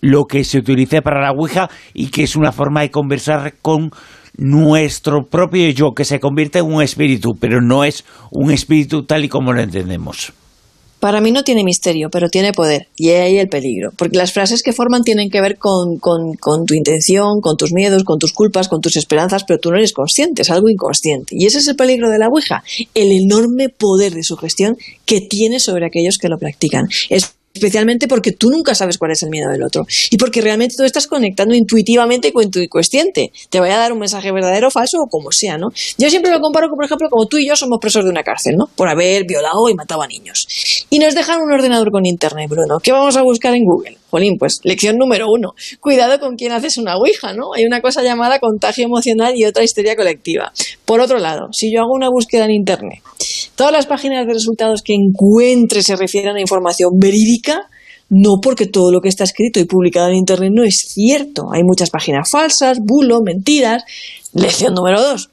lo 0.01 0.25
que 0.27 0.45
se 0.45 0.59
utilice 0.59 1.03
para 1.03 1.21
la 1.21 1.33
Ouija 1.33 1.71
y 1.95 2.09
que 2.09 2.25
es 2.25 2.37
una 2.37 2.53
forma 2.53 2.83
de 2.83 2.91
conversar 2.91 3.55
con 3.63 3.91
nuestro 4.37 5.27
propio 5.29 5.69
yo, 5.71 5.93
que 5.95 6.05
se 6.05 6.21
convierte 6.21 6.61
en 6.61 6.67
un 6.67 6.83
espíritu, 6.83 7.31
pero 7.39 7.61
no 7.61 7.85
es 7.85 8.05
un 8.31 8.51
espíritu 8.51 9.05
tal 9.05 9.25
y 9.25 9.29
como 9.29 9.53
lo 9.53 9.61
entendemos. 9.61 10.33
Para 11.01 11.21
mí 11.21 11.33
no 11.33 11.43
tiene 11.43 11.65
misterio, 11.65 12.11
pero 12.11 12.29
tiene 12.29 12.53
poder. 12.53 12.89
Y 12.97 13.09
ahí 13.11 13.39
el 13.39 13.49
peligro. 13.49 13.93
Porque 13.97 14.19
las 14.19 14.33
frases 14.33 14.63
que 14.63 14.73
forman 14.73 15.03
tienen 15.03 15.31
que 15.31 15.41
ver 15.41 15.59
con, 15.59 15.99
tu 15.99 16.75
intención, 16.75 17.41
con 17.41 17.57
tus 17.57 17.73
miedos, 17.73 18.05
con 18.05 18.19
tus 18.19 18.33
culpas, 18.33 18.69
con 18.69 18.81
tus 18.81 18.97
esperanzas, 18.97 19.45
pero 19.45 19.59
tú 19.59 19.71
no 19.71 19.79
eres 19.79 19.93
consciente, 19.93 20.43
es 20.43 20.51
algo 20.51 20.69
inconsciente. 20.69 21.35
Y 21.37 21.47
ese 21.47 21.59
es 21.59 21.69
el 21.69 21.77
peligro 21.77 22.11
de 22.11 22.19
la 22.19 22.29
Ouija, 22.29 22.63
el 22.95 23.13
enorme 23.13 23.71
poder 23.71 24.15
de 24.15 24.23
su 24.23 24.37
gestión 24.37 24.77
que 25.07 25.21
tiene 25.21 25.59
sobre 25.59 25.87
aquellos 25.87 26.19
que 26.19 26.29
lo 26.29 26.39
practican. 26.39 26.89
Especialmente 27.55 28.07
porque 28.09 28.33
tú 28.33 28.51
nunca 28.51 28.75
sabes 28.75 28.99
cuál 28.99 29.13
es 29.13 29.23
el 29.23 29.31
miedo 29.31 29.51
del 29.51 29.63
otro 29.63 29.87
y 30.11 30.17
porque 30.17 30.41
realmente 30.41 30.75
tú 30.77 30.85
estás 30.85 31.07
conectando 31.07 31.55
intuitivamente 31.55 32.33
con 32.33 32.51
tu 32.51 32.61
inconsciente. 32.61 33.33
Te 33.49 33.61
vaya 33.61 33.75
a 33.75 33.79
dar 33.79 33.93
un 33.93 33.99
mensaje 33.99 34.33
verdadero 34.33 34.69
o 34.69 34.71
falso 34.71 34.99
o 35.01 35.09
como 35.09 35.33
sea, 35.33 35.59
¿no? 35.59 35.69
Yo 35.99 36.11
siempre 36.11 36.31
lo 36.31 36.41
comparo, 36.41 36.69
por 36.69 36.85
ejemplo, 36.85 37.09
como 37.11 37.27
tú 37.27 37.39
y 37.39 37.47
yo 37.47 37.57
somos 37.57 37.79
presos 37.81 38.05
de 38.05 38.11
una 38.11 38.23
cárcel, 38.23 38.57
¿no? 38.57 38.69
Por 38.75 38.89
haber 38.89 39.25
violado 39.27 39.69
y 39.69 39.75
matado 39.75 40.03
a 40.03 40.07
niños. 40.07 40.47
Y 40.91 40.99
nos 40.99 41.15
dejan 41.15 41.41
un 41.41 41.53
ordenador 41.53 41.91
con 41.91 42.07
internet, 42.07 42.49
Bruno. 42.49 42.79
¿Qué 42.81 42.93
vamos 42.93 43.17
a 43.17 43.23
buscar 43.23 43.55
en 43.55 43.65
Google? 43.65 43.99
Jolín, 44.11 44.37
pues 44.39 44.61
lección 44.65 44.97
número 44.97 45.27
uno. 45.29 45.55
Cuidado 45.81 46.19
con 46.19 46.37
quién 46.37 46.53
haces 46.53 46.79
una 46.79 46.97
ouija, 46.97 47.33
¿no? 47.33 47.55
Hay 47.55 47.65
una 47.65 47.81
cosa 47.81 48.03
llamada 48.03 48.41
contagio 48.41 48.85
emocional 48.85 49.35
y 49.37 49.45
otra 49.45 49.63
histeria 49.63 49.95
colectiva. 49.95 50.53
Por 50.85 51.01
otro 51.01 51.19
lado, 51.19 51.49
si 51.53 51.73
yo 51.73 51.81
hago 51.81 51.93
una 51.95 52.09
búsqueda 52.11 52.45
en 52.45 52.51
internet, 52.51 53.01
todas 53.61 53.75
las 53.75 53.85
páginas 53.85 54.27
de 54.27 54.33
resultados 54.33 54.81
que 54.81 54.95
encuentre 54.95 55.83
se 55.83 55.95
refieren 55.95 56.35
a 56.35 56.41
información 56.41 56.93
verídica, 56.99 57.69
no 58.09 58.41
porque 58.41 58.65
todo 58.65 58.91
lo 58.91 59.03
que 59.03 59.11
está 59.11 59.25
escrito 59.25 59.61
y 59.61 59.67
publicado 59.67 60.09
en 60.09 60.15
Internet 60.15 60.51
no 60.55 60.65
es 60.65 60.79
cierto. 60.79 61.53
Hay 61.53 61.63
muchas 61.63 61.91
páginas 61.91 62.31
falsas, 62.31 62.79
bulo, 62.81 63.21
mentiras. 63.21 63.85
Lección 64.33 64.73
número 64.73 65.03
dos. 65.03 65.29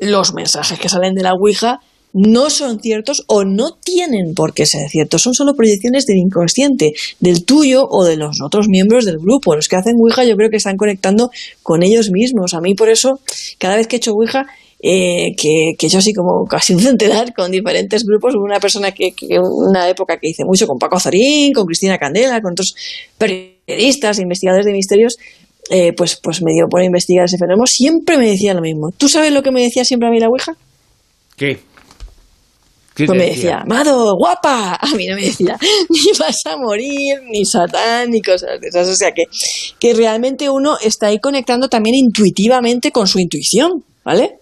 Los 0.00 0.34
mensajes 0.34 0.76
que 0.80 0.88
salen 0.88 1.14
de 1.14 1.22
la 1.22 1.34
Ouija 1.34 1.78
no 2.12 2.50
son 2.50 2.80
ciertos 2.80 3.22
o 3.28 3.44
no 3.44 3.76
tienen 3.80 4.34
por 4.34 4.54
qué 4.54 4.66
ser 4.66 4.88
ciertos. 4.88 5.22
Son 5.22 5.34
solo 5.34 5.54
proyecciones 5.54 6.04
del 6.04 6.16
inconsciente, 6.16 6.94
del 7.20 7.44
tuyo 7.44 7.86
o 7.88 8.04
de 8.04 8.16
los 8.16 8.40
otros 8.42 8.66
miembros 8.68 9.04
del 9.04 9.18
grupo. 9.18 9.54
Los 9.54 9.68
que 9.68 9.76
hacen 9.76 9.94
Ouija 10.00 10.24
yo 10.24 10.34
creo 10.34 10.50
que 10.50 10.56
están 10.56 10.76
conectando 10.76 11.30
con 11.62 11.84
ellos 11.84 12.10
mismos. 12.10 12.54
A 12.54 12.60
mí 12.60 12.74
por 12.74 12.88
eso, 12.88 13.20
cada 13.58 13.76
vez 13.76 13.86
que 13.86 13.94
he 13.94 13.98
hecho 13.98 14.14
Ouija, 14.14 14.46
eh, 14.80 15.34
que, 15.36 15.72
que 15.76 15.88
yo 15.88 15.98
así 15.98 16.12
como 16.12 16.44
casi 16.44 16.72
un 16.74 16.80
centenar 16.80 17.34
con 17.34 17.50
diferentes 17.50 18.04
grupos. 18.04 18.34
Hubo 18.34 18.44
una 18.44 18.60
persona 18.60 18.92
que, 18.92 19.12
que, 19.12 19.38
una 19.38 19.88
época 19.88 20.18
que 20.18 20.28
hice 20.28 20.44
mucho 20.44 20.66
con 20.66 20.78
Paco 20.78 21.00
Zorín, 21.00 21.52
con 21.52 21.66
Cristina 21.66 21.98
Candela, 21.98 22.40
con 22.40 22.52
otros 22.52 22.74
periodistas, 23.16 24.18
investigadores 24.18 24.66
de 24.66 24.72
misterios, 24.72 25.16
eh, 25.70 25.92
pues, 25.92 26.18
pues 26.22 26.42
me 26.42 26.52
dio 26.52 26.66
por 26.68 26.82
investigar 26.82 27.24
ese 27.24 27.38
fenómeno. 27.38 27.66
Siempre 27.66 28.16
me 28.16 28.28
decía 28.28 28.54
lo 28.54 28.62
mismo. 28.62 28.90
¿Tú 28.96 29.08
sabes 29.08 29.32
lo 29.32 29.42
que 29.42 29.50
me 29.50 29.62
decía 29.62 29.84
siempre 29.84 30.08
a 30.08 30.10
mí 30.10 30.20
la 30.20 30.28
Ouija? 30.28 30.56
¿Qué? 31.36 31.58
pues 33.06 33.16
me 33.16 33.26
decía, 33.26 33.58
Amado, 33.58 34.16
guapa. 34.16 34.74
A 34.80 34.94
mí 34.96 35.06
no 35.06 35.14
me 35.14 35.22
decía, 35.22 35.56
ni 35.88 36.18
vas 36.18 36.40
a 36.46 36.56
morir, 36.56 37.20
ni 37.30 37.44
satán, 37.44 38.10
ni 38.10 38.20
cosas 38.20 38.60
de 38.60 38.68
esas. 38.68 38.88
O 38.88 38.94
sea 38.96 39.12
que, 39.12 39.24
que 39.78 39.94
realmente 39.94 40.50
uno 40.50 40.76
está 40.82 41.06
ahí 41.06 41.20
conectando 41.20 41.68
también 41.68 41.94
intuitivamente 41.94 42.90
con 42.90 43.06
su 43.06 43.20
intuición, 43.20 43.84
¿vale? 44.04 44.38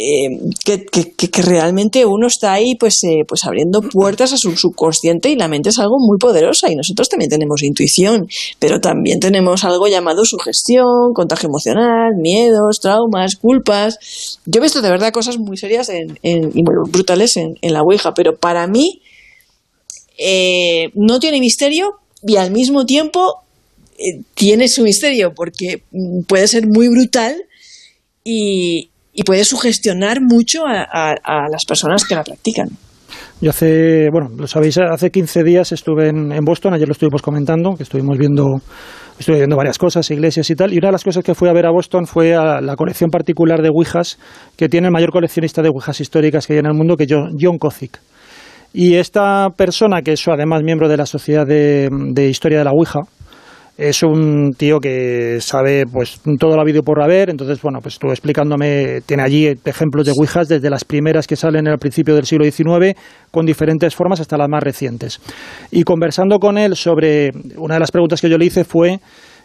Eh, 0.00 0.28
que, 0.64 1.42
realmente 1.42 2.06
uno 2.06 2.28
está 2.28 2.52
ahí 2.52 2.76
pues, 2.76 3.02
eh, 3.02 3.24
pues 3.26 3.44
abriendo 3.44 3.80
puertas 3.80 4.32
a 4.32 4.36
su 4.36 4.56
subconsciente 4.56 5.28
y 5.28 5.34
la 5.34 5.48
mente 5.48 5.70
es 5.70 5.78
algo 5.80 5.96
muy 5.98 6.18
poderosa 6.18 6.70
y 6.70 6.76
nosotros 6.76 7.08
también 7.08 7.30
tenemos 7.30 7.64
intuición, 7.64 8.28
pero 8.60 8.80
también 8.80 9.18
tenemos 9.18 9.64
algo 9.64 9.88
llamado 9.88 10.24
sugestión, 10.24 11.12
contagio 11.14 11.48
emocional, 11.48 12.14
miedos, 12.16 12.78
traumas, 12.80 13.34
culpas. 13.34 14.38
Yo 14.46 14.60
he 14.60 14.62
visto 14.62 14.82
de 14.82 14.90
verdad 14.90 15.12
cosas 15.12 15.36
muy 15.36 15.56
serias 15.56 15.88
en, 15.88 16.16
y 16.22 16.62
muy 16.62 16.74
brutales 16.88 17.36
en, 17.36 17.56
la 17.60 17.82
Ouija, 17.82 18.14
pero 18.14 18.36
para 18.36 18.68
mí 18.68 19.02
eh, 20.16 20.90
no 20.94 21.18
tiene 21.18 21.40
misterio 21.40 21.98
y 22.22 22.36
al 22.36 22.52
mismo 22.52 22.86
tiempo 22.86 23.42
tiene 24.34 24.68
su 24.68 24.84
misterio 24.84 25.34
porque 25.34 25.82
mm, 25.90 26.22
puede 26.22 26.46
ser 26.46 26.68
muy 26.68 26.86
brutal 26.86 27.34
y, 28.22 28.90
y 29.18 29.24
puede 29.24 29.44
sugestionar 29.44 30.20
mucho 30.20 30.62
a, 30.64 31.48
las 31.50 31.64
personas 31.64 32.04
que 32.04 32.14
la 32.14 32.22
practican. 32.22 32.68
Yo 33.40 33.50
hace, 33.50 34.10
bueno, 34.12 34.28
lo 34.36 34.46
sabéis, 34.46 34.78
hace 34.78 35.10
15 35.10 35.42
días 35.42 35.72
estuve 35.72 36.08
en, 36.10 36.44
Boston, 36.44 36.74
ayer 36.74 36.86
lo 36.86 36.92
estuvimos 36.92 37.20
comentando, 37.20 37.74
que 37.74 37.82
estuvimos 37.82 38.16
viendo, 38.16 38.44
estuve 39.18 39.38
viendo 39.38 39.56
varias 39.56 39.76
cosas, 39.76 40.08
iglesias 40.12 40.48
y 40.50 40.54
tal, 40.54 40.72
y 40.72 40.78
una 40.78 40.88
de 40.88 40.92
las 40.92 41.02
cosas 41.02 41.24
que 41.24 41.34
fui 41.34 41.48
a 41.48 41.52
ver 41.52 41.66
a 41.66 41.72
Boston 41.72 42.06
fue 42.06 42.36
a 42.36 42.60
la 42.60 42.76
colección 42.76 43.10
particular 43.10 43.60
de 43.60 43.70
Ouijas, 43.70 44.20
que 44.56 44.68
tiene 44.68 44.86
el 44.86 44.92
mayor 44.92 45.10
coleccionista 45.10 45.62
de 45.62 45.70
Ouijas 45.70 46.00
históricas 46.00 46.46
que 46.46 46.52
hay 46.52 46.60
en 46.60 46.66
el 46.66 46.74
mundo, 46.74 46.96
que 46.96 47.02
es 47.02 47.10
John 47.10 47.58
Kozik. 47.58 47.98
Y 48.72 48.94
esta 48.94 49.48
persona, 49.56 50.02
que 50.02 50.12
es 50.12 50.28
además 50.28 50.62
miembro 50.62 50.88
de 50.88 50.96
la 50.96 51.06
Sociedad 51.06 51.44
de, 51.44 51.88
de 51.90 52.28
Historia 52.28 52.58
de 52.58 52.64
la 52.64 52.70
Ouija, 52.70 53.00
es 53.78 54.02
un 54.02 54.50
tío 54.56 54.80
que 54.80 55.38
sabe 55.40 55.86
pues 55.86 56.20
todo 56.38 56.56
lo 56.56 56.60
habido 56.60 56.82
por 56.82 57.00
haber, 57.00 57.30
entonces 57.30 57.62
bueno, 57.62 57.78
pues 57.80 57.94
estuvo 57.94 58.10
explicándome, 58.10 59.02
tiene 59.06 59.22
allí 59.22 59.46
ejemplos 59.64 60.04
de 60.04 60.12
Ouijas 60.18 60.48
desde 60.48 60.68
las 60.68 60.84
primeras 60.84 61.28
que 61.28 61.36
salen 61.36 61.68
al 61.68 61.78
principio 61.78 62.16
del 62.16 62.26
siglo 62.26 62.44
XIX 62.44 62.98
con 63.30 63.46
diferentes 63.46 63.94
formas 63.94 64.18
hasta 64.18 64.36
las 64.36 64.48
más 64.48 64.64
recientes. 64.64 65.20
Y 65.70 65.84
conversando 65.84 66.40
con 66.40 66.58
él 66.58 66.74
sobre 66.74 67.30
una 67.56 67.74
de 67.74 67.80
las 67.80 67.92
preguntas 67.92 68.20
que 68.20 68.28
yo 68.28 68.36
le 68.36 68.46
hice 68.46 68.64
fue 68.64 68.98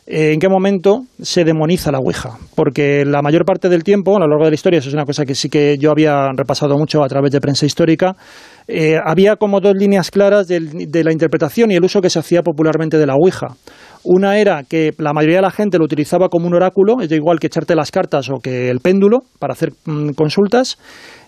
eh, 0.06 0.34
¿En 0.34 0.40
qué 0.40 0.50
momento 0.50 1.04
se 1.22 1.46
demoniza 1.46 1.90
la 1.90 2.00
Ouija? 2.00 2.32
Porque 2.56 3.06
la 3.06 3.22
mayor 3.22 3.46
parte 3.46 3.70
del 3.70 3.84
tiempo, 3.84 4.18
a 4.18 4.20
lo 4.20 4.28
largo 4.28 4.44
de 4.44 4.52
la 4.52 4.56
historia, 4.56 4.80
eso 4.80 4.90
es 4.90 4.94
una 4.94 5.06
cosa 5.06 5.26
que 5.26 5.34
sí 5.34 5.48
que 5.48 5.78
yo 5.78 5.92
había 5.92 6.28
repasado 6.36 6.78
mucho 6.78 7.04
a 7.04 7.08
través 7.08 7.32
de 7.32 7.40
prensa 7.40 7.66
histórica, 7.66 8.14
eh, 8.68 8.98
había 9.02 9.38
como 9.38 9.62
dos 9.62 9.76
líneas 9.76 10.12
claras 10.12 10.48
de, 10.48 10.60
de, 10.60 11.04
la 11.06 11.14
interpretación 11.14 11.72
y 11.72 11.76
el 11.76 11.86
uso 11.86 12.02
que 12.02 12.10
se 12.10 12.20
hacía 12.20 12.42
popularmente 12.42 12.98
de 12.98 13.06
la 13.06 13.16
Ouija. 13.16 13.56
Una 14.04 14.38
era 14.38 14.64
que 14.64 14.92
la 14.98 15.14
mayoría 15.14 15.38
de 15.38 15.44
la 15.44 15.52
gente 15.52 15.78
lo 15.78 15.86
utilizaba 15.86 16.30
como 16.30 16.48
un 16.48 16.56
oráculo, 16.56 17.02
es 17.02 17.12
igual 17.12 17.40
que 17.40 17.48
echarte 17.48 17.76
las 17.76 17.92
cartas 17.92 18.30
o 18.30 18.40
que 18.42 18.70
el 18.70 18.80
péndulo 18.80 19.20
para 19.40 19.54
hacer 19.54 19.72
mm, 19.86 20.10
consultas. 20.12 20.78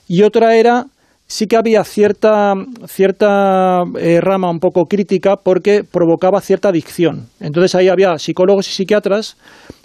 Y 0.08 0.24
otra 0.24 0.56
era 0.56 0.86
sí 1.28 1.48
que 1.48 1.56
había 1.56 1.84
cierta, 1.84 2.54
cierta 2.88 3.84
eh, 3.98 4.20
rama 4.22 4.50
un 4.50 4.60
poco 4.60 4.86
crítica 4.86 5.36
porque 5.42 5.84
provocaba 5.90 6.42
cierta 6.42 6.70
adicción. 6.70 7.28
Entonces 7.40 7.76
ahí 7.76 7.88
había 7.88 8.18
psicólogos 8.18 8.68
y 8.68 8.72
psiquiatras 8.72 9.38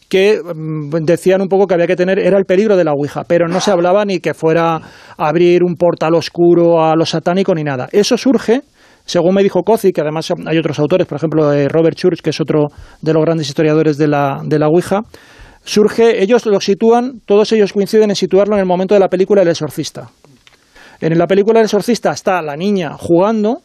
que 0.09 0.41
mm, 0.43 0.91
decían 1.05 1.41
un 1.41 1.49
poco 1.49 1.67
que 1.67 1.75
había 1.75 1.87
que 1.87 1.97
tener, 1.97 2.19
era 2.19 2.37
el 2.37 2.45
peligro 2.45 2.77
de 2.77 2.85
la 2.85 2.93
Ouija, 2.93 3.23
pero 3.27 3.49
no 3.49 3.61
se 3.61 3.71
hablaba 3.71 4.05
ni 4.05 4.19
que 4.19 4.35
fuera 4.35 4.81
abrir 5.17 5.63
un 5.63 5.77
portal 5.77 6.15
oscuro 6.15 6.83
a 6.83 6.97
lo 6.97 7.07
satánico 7.07 7.55
ni 7.55 7.63
nada. 7.63 7.89
Eso 7.93 8.17
surge, 8.17 8.63
según 9.11 9.35
me 9.35 9.43
dijo 9.43 9.65
Cozy, 9.65 9.91
que 9.91 10.03
además 10.03 10.33
hay 10.47 10.57
otros 10.57 10.79
autores, 10.79 11.05
por 11.09 11.17
ejemplo 11.17 11.53
eh, 11.53 11.69
Robert 11.69 11.97
Church, 11.97 12.21
que 12.21 12.31
es 12.31 12.41
otro 12.41 12.69
de 13.03 13.13
los 13.13 13.21
grandes 13.25 13.49
historiadores 13.49 13.99
de 13.99 14.07
la, 14.07 14.41
de 14.45 14.57
la 14.57 14.69
Ouija, 14.69 15.01
surge, 15.65 16.23
ellos 16.23 16.47
lo 16.47 16.61
sitúan, 16.61 17.21
todos 17.27 17.51
ellos 17.51 17.73
coinciden 17.73 18.11
en 18.11 18.17
situarlo 18.17 18.55
en 18.55 18.61
el 18.61 18.67
momento 18.67 18.95
de 18.95 19.01
la 19.01 19.09
película 19.09 19.43
El 19.43 19.49
Exorcista. 19.49 20.11
En 21.01 21.19
la 21.19 21.27
película 21.27 21.59
El 21.59 21.65
Exorcista 21.65 22.13
está 22.13 22.41
la 22.41 22.57
niña 22.57 22.93
jugando, 22.97 23.63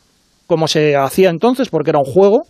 como 0.48 0.68
se 0.68 0.96
hacía 0.96 1.30
entonces, 1.30 1.70
porque 1.70 1.92
era 1.92 2.00
un 2.00 2.12
juego, 2.12 2.42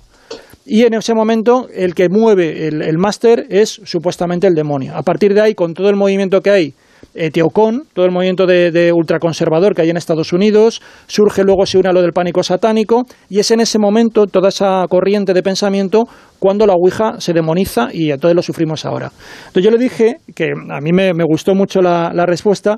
y 0.65 0.83
en 0.83 0.93
ese 0.93 1.13
momento 1.13 1.67
el 1.75 1.95
que 1.95 2.07
mueve 2.07 2.65
el, 2.67 2.97
máster 2.97 3.45
es 3.49 3.81
supuestamente 3.83 4.47
el 4.47 4.55
demonio. 4.55 4.95
A 4.95 5.03
partir 5.03 5.33
de 5.33 5.41
ahí, 5.41 5.53
con 5.53 5.73
todo 5.73 5.89
el 5.89 5.97
movimiento 5.97 6.39
que 6.39 6.49
hay, 6.49 6.73
eh, 7.15 7.31
Teocón, 7.31 7.83
todo 7.93 8.05
el 8.05 8.11
movimiento 8.11 8.45
de, 8.45 8.91
ultraconservador 8.93 9.73
que 9.73 9.81
hay 9.81 9.89
en 9.89 9.97
Estados 9.97 10.33
Unidos, 10.33 10.81
surge 11.07 11.43
luego, 11.43 11.65
se 11.65 11.77
une 11.77 11.89
a 11.89 11.93
lo 11.93 12.01
del 12.01 12.11
pánico 12.11 12.43
satánico, 12.43 13.03
y 13.29 13.39
es 13.39 13.49
en 13.51 13.61
ese 13.61 13.79
momento, 13.79 14.25
toda 14.27 14.49
esa 14.49 14.85
corriente 14.89 15.33
de 15.33 15.41
pensamiento, 15.41 16.03
cuando 16.39 16.65
la 16.65 16.73
Ouija 16.73 17.19
se 17.19 17.33
demoniza 17.33 17.87
y 17.91 18.15
todos 18.17 18.35
lo 18.35 18.41
sufrimos 18.41 18.85
ahora. 18.85 19.11
Entonces 19.47 19.63
yo 19.63 19.71
le 19.71 19.77
dije, 19.77 20.17
que 20.35 20.51
a 20.51 20.81
mí 20.81 20.91
me, 20.91 21.11
gustó 21.23 21.55
mucho 21.55 21.81
la, 21.81 22.11
la 22.13 22.25
respuesta, 22.25 22.77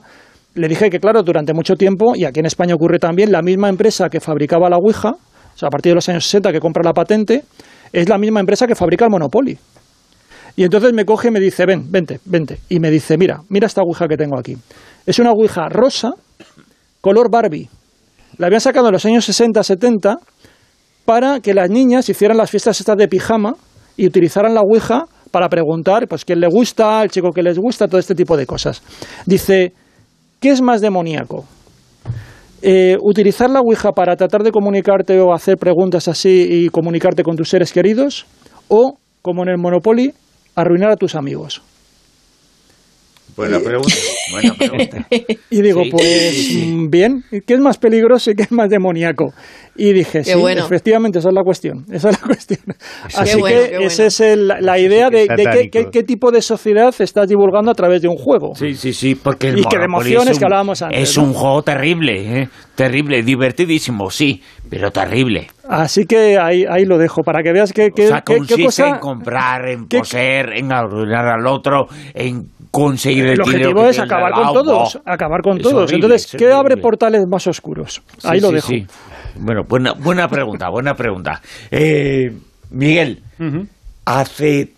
le 0.54 0.68
dije 0.68 0.90
que, 0.90 1.00
claro, 1.00 1.24
durante 1.24 1.54
mucho 1.54 1.76
tiempo, 1.76 2.16
y 2.16 2.26
aquí 2.26 2.40
en 2.40 2.46
España 2.46 2.76
ocurre 2.76 3.00
también, 3.00 3.32
la 3.32 3.42
misma 3.42 3.70
empresa 3.70 4.10
que 4.10 4.20
fabricaba 4.20 4.70
la 4.70 4.78
Ouija, 4.78 5.10
o 5.10 5.58
sea, 5.58 5.68
a 5.68 5.72
partir 5.72 5.92
de 5.92 5.96
los 5.96 6.08
años 6.10 6.24
60 6.26 6.52
que 6.52 6.60
compra 6.60 6.84
la 6.84 6.94
patente, 6.94 7.44
es 7.92 8.08
la 8.08 8.18
misma 8.18 8.40
empresa 8.40 8.68
que 8.68 8.76
fabrica 8.76 9.06
el 9.06 9.12
Monopoly. 9.12 9.58
Y 10.58 10.64
entonces 10.64 10.92
me 10.92 11.06
coge 11.06 11.28
y 11.28 11.32
me 11.32 11.40
dice, 11.40 11.68
ven, 11.68 11.90
vente, 11.90 12.20
vente. 12.26 12.60
Y 12.68 12.80
me 12.80 12.90
dice, 12.90 13.16
mira, 13.16 13.42
mira 13.48 13.68
esta 13.68 13.84
ouija 13.84 14.08
que 14.08 14.18
tengo 14.18 14.40
aquí. 14.40 14.58
Es 15.06 15.20
una 15.20 15.32
ouija 15.32 15.70
rosa, 15.70 16.12
color 17.00 17.30
Barbie. 17.30 17.70
La 18.40 18.48
habían 18.48 18.60
sacado 18.60 18.88
en 18.88 18.94
los 18.94 19.06
años 19.06 19.24
60, 19.24 19.64
70 19.64 20.18
para 21.06 21.42
que 21.42 21.54
las 21.54 21.70
niñas 21.70 22.10
hicieran 22.10 22.38
las 22.38 22.50
fiestas 22.50 22.80
estas 22.80 22.98
de 22.98 23.08
pijama 23.08 23.56
y 23.96 24.08
utilizaran 24.08 24.56
la 24.56 24.62
ouija 24.62 25.06
para 25.30 25.48
preguntar, 25.48 26.08
pues, 26.08 26.26
quién 26.26 26.40
le 26.40 26.48
gusta, 26.48 27.04
el 27.04 27.12
chico 27.12 27.30
que 27.32 27.44
les 27.44 27.60
gusta, 27.60 27.88
todo 27.88 28.00
este 28.00 28.16
tipo 28.16 28.36
de 28.36 28.48
cosas. 28.48 28.82
Dice, 29.28 29.74
¿qué 30.40 30.50
es 30.50 30.62
más 30.62 30.82
demoníaco? 30.82 31.46
Eh, 32.64 32.98
utilizar 33.02 33.50
la 33.52 33.60
Ouija 33.60 33.92
para 33.92 34.16
tratar 34.16 34.42
de 34.42 34.52
comunicarte 34.52 35.20
o 35.20 35.32
hacer 35.32 35.58
preguntas 35.58 36.08
así 36.08 36.48
y 36.50 36.70
comunicarte 36.70 37.22
con 37.22 37.36
tus 37.36 37.50
seres 37.50 37.72
queridos, 37.72 38.26
o, 38.68 38.98
como 39.22 39.44
en 39.44 39.50
el 39.50 39.58
Monopoly, 39.60 40.14
arruinar 40.58 40.90
a 40.90 40.98
tus 40.98 41.14
amigos. 41.14 41.62
Buena 43.36 43.60
pregunta, 43.60 43.94
buena 44.32 44.54
pregunta. 44.56 45.08
y 45.50 45.62
digo, 45.62 45.84
pues 45.92 46.58
bien, 46.90 47.24
¿qué 47.46 47.54
es 47.54 47.60
más 47.60 47.78
peligroso 47.78 48.32
y 48.32 48.36
qué 48.36 48.44
es 48.44 48.52
más 48.52 48.70
demoníaco? 48.70 49.34
Y 49.76 49.94
dije, 49.94 50.24
sí, 50.24 50.32
efectivamente, 50.32 51.20
esa 51.20 51.30
es 51.30 51.36
la 51.36 51.44
cuestión. 51.44 51.86
Esa 51.92 52.10
es 52.10 52.20
la 52.20 52.26
cuestión. 52.28 52.60
Así 53.16 53.42
que 53.44 53.86
esa 53.86 54.06
es 54.08 54.38
la 54.38 54.80
idea 54.80 55.10
de, 55.10 55.28
qué, 55.72 56.04
tipo 56.04 56.32
de 56.32 56.42
sociedad 56.42 56.94
estás 56.98 57.28
divulgando 57.28 57.70
a 57.70 57.76
través 57.76 58.02
de 58.02 58.08
un 58.08 58.18
juego. 58.18 58.56
Sí, 58.56 58.74
sí, 58.74 58.92
sí, 58.92 59.14
porque 59.14 59.50
el 59.50 59.60
y 59.60 59.64
que 59.66 59.78
de 59.78 59.86
emociones 59.86 60.40
que 60.40 60.46
hablábamos 60.46 60.82
antes. 60.82 61.00
Es 61.00 61.18
un 61.18 61.34
juego 61.34 61.62
terrible, 61.62 62.42
¿eh? 62.42 62.50
terrible, 62.74 63.22
divertidísimo, 63.22 64.10
sí, 64.10 64.42
pero 64.70 64.92
terrible. 64.92 65.48
Así 65.70 66.06
que 66.06 66.38
ahí, 66.40 66.64
ahí 66.70 66.86
lo 66.86 66.98
dejo, 66.98 67.22
para 67.24 67.44
que 67.44 67.52
veas 67.52 67.74
que, 67.74 67.92
o 67.92 68.08
sea, 68.08 68.22
consiste 68.22 68.64
cosa... 68.64 68.90
en 68.90 69.00
comprar, 69.00 69.68
en 69.68 69.88
poseer, 69.88 70.54
en 70.58 70.72
arruinar 70.72 71.26
al 71.28 71.46
otro, 71.46 71.88
en 72.14 72.46
conseguir 72.72 73.26
el, 73.26 73.34
el 73.34 73.42
objetivo 73.42 73.86
es 73.86 74.00
acabar 74.00 74.32
con 74.32 74.54
todos, 74.54 75.00
acabar 75.06 75.42
con 75.42 75.58
todos. 75.60 75.92
Entonces, 75.92 76.36
¿qué 76.38 76.52
abre 76.52 76.78
portales 76.78 77.26
más 77.28 77.48
oscuros? 77.48 78.02
Ahí 78.24 78.40
lo 78.40 78.52
dejo. 78.52 78.72
Bueno, 79.40 79.64
buena, 79.68 79.94
buena 79.94 80.28
pregunta, 80.28 80.70
buena 80.70 80.96
pregunta. 80.96 81.42
Eh, 81.72 82.32
Miguel, 82.72 83.22
hace. 84.06 84.74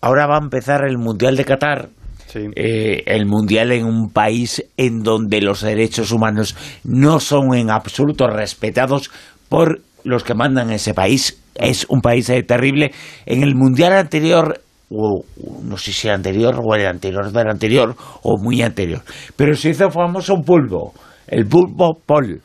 Ahora 0.00 0.26
va 0.26 0.36
a 0.36 0.40
empezar 0.40 0.86
el 0.86 0.96
Mundial 0.98 1.36
de 1.36 1.44
Qatar. 1.44 1.88
Eh, 2.34 3.04
el 3.06 3.24
mundial 3.24 3.72
en 3.72 3.86
un 3.86 4.10
país 4.10 4.62
en 4.76 5.02
donde 5.02 5.40
los 5.40 5.62
derechos 5.62 6.12
humanos 6.12 6.56
no 6.84 7.20
son 7.20 7.54
en 7.54 7.70
absoluto 7.70 8.26
respetados 8.26 9.10
por 9.48 9.80
los 10.04 10.24
que 10.24 10.34
mandan 10.34 10.70
ese 10.70 10.92
país. 10.92 11.42
Es 11.54 11.86
un 11.88 12.02
país 12.02 12.28
eh, 12.28 12.42
terrible. 12.42 12.92
En 13.24 13.42
el 13.42 13.54
mundial 13.54 13.94
anterior 13.94 14.60
o 14.90 15.24
no 15.62 15.76
sé 15.76 15.92
si 15.92 16.08
el 16.08 16.14
anterior 16.14 16.60
o 16.62 16.74
el 16.74 16.86
anterior 16.86 17.30
del 17.30 17.48
anterior 17.48 17.94
o 18.22 18.36
muy 18.38 18.62
anterior, 18.62 19.02
pero 19.36 19.54
se 19.54 19.70
hizo 19.70 19.90
famoso 19.90 20.34
un 20.34 20.42
pulpo, 20.42 20.94
el 21.26 21.46
pulpo 21.46 21.98
Paul 22.06 22.40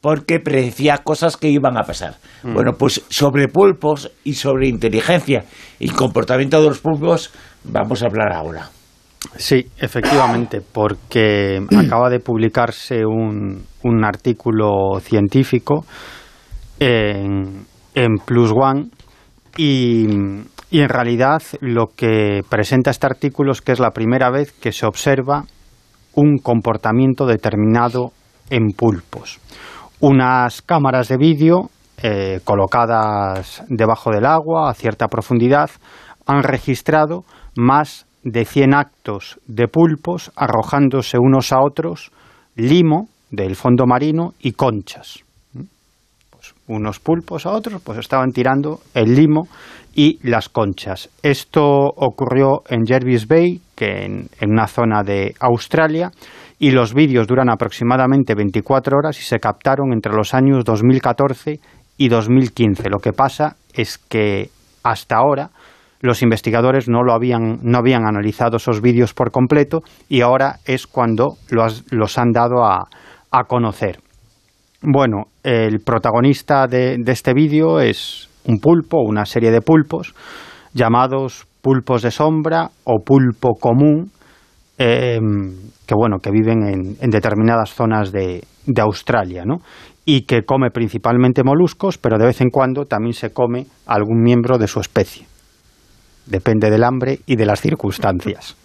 porque 0.00 0.40
predecía 0.40 0.98
cosas 0.98 1.36
que 1.36 1.48
iban 1.48 1.76
a 1.76 1.82
pasar. 1.82 2.14
Mm. 2.42 2.54
Bueno, 2.54 2.72
pues 2.78 3.04
sobre 3.08 3.48
pulpos 3.48 4.10
y 4.24 4.34
sobre 4.34 4.68
inteligencia 4.68 5.44
y 5.78 5.90
comportamiento 5.90 6.60
de 6.62 6.68
los 6.68 6.80
pulpos 6.80 7.32
vamos 7.64 8.02
a 8.02 8.06
hablar 8.06 8.32
ahora. 8.32 8.70
Sí, 9.36 9.66
efectivamente, 9.76 10.62
porque 10.62 11.60
acaba 11.76 12.08
de 12.08 12.20
publicarse 12.20 13.04
un, 13.04 13.62
un 13.84 14.04
artículo 14.04 14.98
científico 15.00 15.84
en, 16.78 17.66
en 17.94 18.16
Plus 18.24 18.50
One 18.50 18.86
y, 19.58 20.06
y 20.70 20.80
en 20.80 20.88
realidad 20.88 21.42
lo 21.60 21.88
que 21.88 22.42
presenta 22.48 22.90
este 22.90 23.06
artículo 23.06 23.52
es 23.52 23.60
que 23.60 23.72
es 23.72 23.80
la 23.80 23.90
primera 23.90 24.30
vez 24.30 24.52
que 24.52 24.72
se 24.72 24.86
observa 24.86 25.44
un 26.14 26.38
comportamiento 26.38 27.26
determinado 27.26 28.12
en 28.50 28.72
pulpos 28.72 29.38
unas 30.00 30.62
cámaras 30.62 31.08
de 31.08 31.16
vídeo 31.18 31.70
eh, 32.02 32.40
colocadas 32.44 33.62
debajo 33.68 34.10
del 34.10 34.24
agua 34.24 34.70
a 34.70 34.74
cierta 34.74 35.08
profundidad 35.08 35.70
han 36.26 36.42
registrado 36.42 37.24
más 37.56 38.06
de 38.22 38.44
100 38.44 38.74
actos 38.74 39.38
de 39.46 39.68
pulpos 39.68 40.32
arrojándose 40.36 41.18
unos 41.18 41.52
a 41.52 41.60
otros 41.60 42.10
limo 42.56 43.08
del 43.30 43.56
fondo 43.56 43.86
marino 43.86 44.34
y 44.40 44.52
conchas. 44.52 45.24
Unos 46.70 47.00
pulpos 47.00 47.46
a 47.46 47.50
otros 47.50 47.82
pues 47.82 47.98
estaban 47.98 48.32
tirando 48.32 48.80
el 48.94 49.14
limo 49.14 49.48
y 49.94 50.18
las 50.28 50.48
conchas. 50.48 51.10
Esto 51.22 51.62
ocurrió 51.64 52.62
en 52.68 52.86
Jervis 52.86 53.26
Bay, 53.26 53.60
que 53.74 54.04
en 54.04 54.28
una 54.50 54.66
zona 54.66 55.02
de 55.02 55.34
Australia, 55.40 56.10
y 56.60 56.70
los 56.70 56.92
vídeos 56.92 57.26
duran 57.26 57.48
aproximadamente 57.48 58.34
24 58.34 58.98
horas 58.98 59.18
y 59.18 59.22
se 59.22 59.40
captaron 59.40 59.92
entre 59.92 60.12
los 60.12 60.34
años 60.34 60.64
2014 60.64 61.58
y 61.96 62.08
2015. 62.08 62.90
Lo 62.90 62.98
que 62.98 63.12
pasa 63.12 63.56
es 63.72 63.96
que 63.96 64.50
hasta 64.82 65.16
ahora 65.16 65.50
los 66.00 66.22
investigadores 66.22 66.88
no 66.88 67.02
lo 67.02 67.12
habían 67.12 67.60
no 67.62 67.78
habían 67.78 68.06
analizado 68.06 68.56
esos 68.56 68.80
vídeos 68.80 69.14
por 69.14 69.30
completo 69.30 69.80
y 70.08 70.20
ahora 70.20 70.56
es 70.64 70.86
cuando 70.86 71.36
los, 71.50 72.18
han 72.18 72.32
dado 72.32 72.64
a, 72.64 72.88
conocer. 73.46 74.00
Bueno, 74.82 75.24
el 75.42 75.80
protagonista 75.80 76.66
de, 76.66 76.96
este 77.06 77.32
vídeo 77.34 77.80
es 77.80 78.28
un 78.44 78.58
pulpo, 78.58 78.98
una 79.00 79.24
serie 79.24 79.50
de 79.50 79.60
pulpos 79.60 80.14
llamados 80.72 81.46
pulpos 81.60 82.02
de 82.02 82.10
sombra 82.10 82.70
o 82.84 83.02
pulpo 83.04 83.54
común, 83.60 84.10
Em, 84.82 85.52
que 85.86 85.94
bueno, 85.94 86.20
que 86.20 86.30
viven 86.30 86.96
en, 86.98 87.10
determinadas 87.10 87.74
zonas 87.74 88.12
de, 88.12 88.40
Australia, 88.80 89.44
¿no? 89.44 89.56
y 90.06 90.22
que 90.22 90.42
come 90.44 90.70
principalmente 90.70 91.44
moluscos, 91.44 91.98
pero 91.98 92.16
de 92.16 92.24
vez 92.24 92.40
en 92.40 92.48
cuando 92.48 92.86
también 92.86 93.12
se 93.12 93.30
come 93.30 93.66
algún 93.84 94.22
miembro 94.22 94.56
de 94.56 94.66
su 94.66 94.80
especie. 94.80 95.26
Depende 96.24 96.70
del 96.70 96.84
hambre 96.84 97.18
y 97.26 97.36
de 97.36 97.44
las 97.44 97.60
circunstancias. 97.60 98.56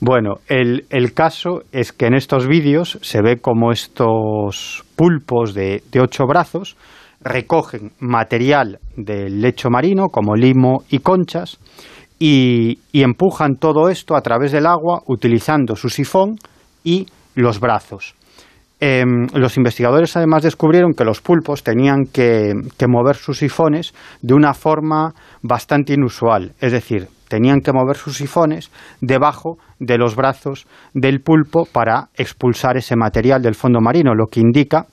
Bueno, 0.00 0.38
el, 0.48 0.86
el, 0.90 1.12
caso 1.14 1.62
es 1.70 1.92
que 1.92 2.06
en 2.06 2.14
estos 2.14 2.48
vídeos 2.48 2.98
se 3.02 3.22
ve 3.22 3.36
como 3.36 3.70
estos 3.70 4.84
pulpos 5.02 5.52
de, 5.52 5.82
de, 5.90 6.00
ocho 6.00 6.26
brazos 6.28 6.76
recogen 7.24 7.90
material 7.98 8.78
del 8.96 9.40
lecho 9.40 9.68
marino, 9.68 10.10
como 10.10 10.36
limo 10.36 10.84
y 10.90 11.00
conchas, 11.00 11.58
y, 12.20 12.78
empujan 12.92 13.56
todo 13.56 13.88
esto 13.88 14.14
a 14.14 14.20
través 14.20 14.52
del 14.52 14.66
agua 14.66 15.02
utilizando 15.08 15.74
su 15.74 15.88
sifón 15.88 16.36
y 16.84 17.08
los 17.34 17.58
brazos. 17.58 18.14
Em, 18.78 19.26
los 19.34 19.56
investigadores 19.56 20.16
además 20.16 20.44
descubrieron 20.44 20.92
que 20.92 21.04
los 21.04 21.20
pulpos 21.20 21.64
tenían 21.64 22.04
que, 22.12 22.52
mover 22.86 23.16
sus 23.16 23.38
sifones 23.38 23.92
de 24.20 24.34
una 24.34 24.54
forma 24.54 25.12
bastante 25.42 25.94
inusual, 25.94 26.52
es 26.60 26.70
decir, 26.70 27.08
tenían 27.32 27.62
que 27.62 27.72
mover 27.72 27.96
sus 27.96 28.18
sifones 28.18 28.70
debajo 29.00 29.56
de 29.78 29.96
los 29.96 30.16
brazos 30.16 30.66
del 30.92 31.22
pulpo 31.22 31.64
para 31.64 32.10
expulsar 32.14 32.76
ese 32.76 32.94
material 32.94 33.40
del 33.40 33.54
fondo 33.54 33.80
marino, 33.80 34.14
lo 34.14 34.26
que 34.26 34.40
indica 34.40 34.84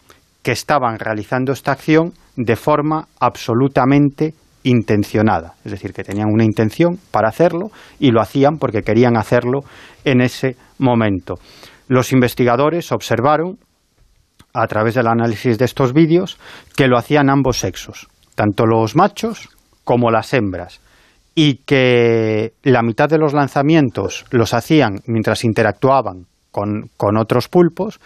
que 0.41 0.53
estaban 0.53 0.97
realizando 0.99 1.51
esta 1.51 1.73
acción 1.73 2.13
de 2.37 2.55
forma 2.55 3.09
absolutamente 3.19 4.35
intencionada, 4.63 5.55
es 5.65 5.71
decir, 5.73 5.91
que 5.91 6.05
tenían 6.05 6.29
una 6.31 6.45
intención 6.45 6.97
para 7.11 7.27
hacerlo 7.27 7.71
y 7.99 8.11
lo 8.11 8.21
hacían 8.21 8.57
porque 8.57 8.83
querían 8.83 9.17
hacerlo 9.17 9.59
en 10.05 10.21
ese 10.21 10.55
momento. 10.77 11.39
Los 11.89 12.13
investigadores 12.13 12.93
observaron, 12.93 13.57
a 14.53 14.65
través 14.67 14.95
del 14.95 15.07
análisis 15.07 15.57
de 15.57 15.65
estos 15.65 15.91
vídeos, 15.91 16.37
que 16.77 16.87
lo 16.87 16.97
hacían 16.97 17.29
ambos 17.29 17.59
sexos, 17.59 18.07
tanto 18.35 18.65
los 18.65 18.95
machos 18.95 19.49
como 19.83 20.09
las 20.09 20.33
hembras, 20.33 20.79
y 21.41 21.61
que 21.65 22.51
la 22.63 22.81
mitad 22.81 23.07
de 23.07 23.17
los 23.17 23.31
lanzamientos 23.31 24.25
los 24.29 24.53
hacían 24.53 24.99
mientras 25.05 25.45
interactuaban 25.45 26.25
con, 26.51 26.89
con 26.97 27.15
otros 27.15 27.47
pulpos 27.47 28.01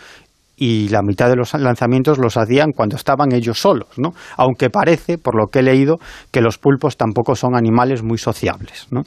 y 0.56 0.90
la 0.90 1.02
mitad 1.02 1.30
de 1.30 1.36
los 1.36 1.56
lanzamientos 1.56 2.20
los 2.20 2.38
hacían 2.38 2.74
cuando 2.74 2.96
estaban 2.96 3.34
ellos 3.34 3.60
solos, 3.60 3.88
¿no? 3.98 4.14
Aunque 4.38 4.70
parece, 4.70 5.18
por 5.18 5.34
lo 5.34 5.48
que 5.48 5.60
he 5.60 5.64
leído, 5.64 5.98
que 6.30 6.42
los 6.42 6.60
pulpos 6.60 6.96
tampoco 6.96 7.36
son 7.36 7.56
animales 7.56 8.04
muy 8.04 8.20
sociables, 8.20 8.86
¿no? 8.92 9.02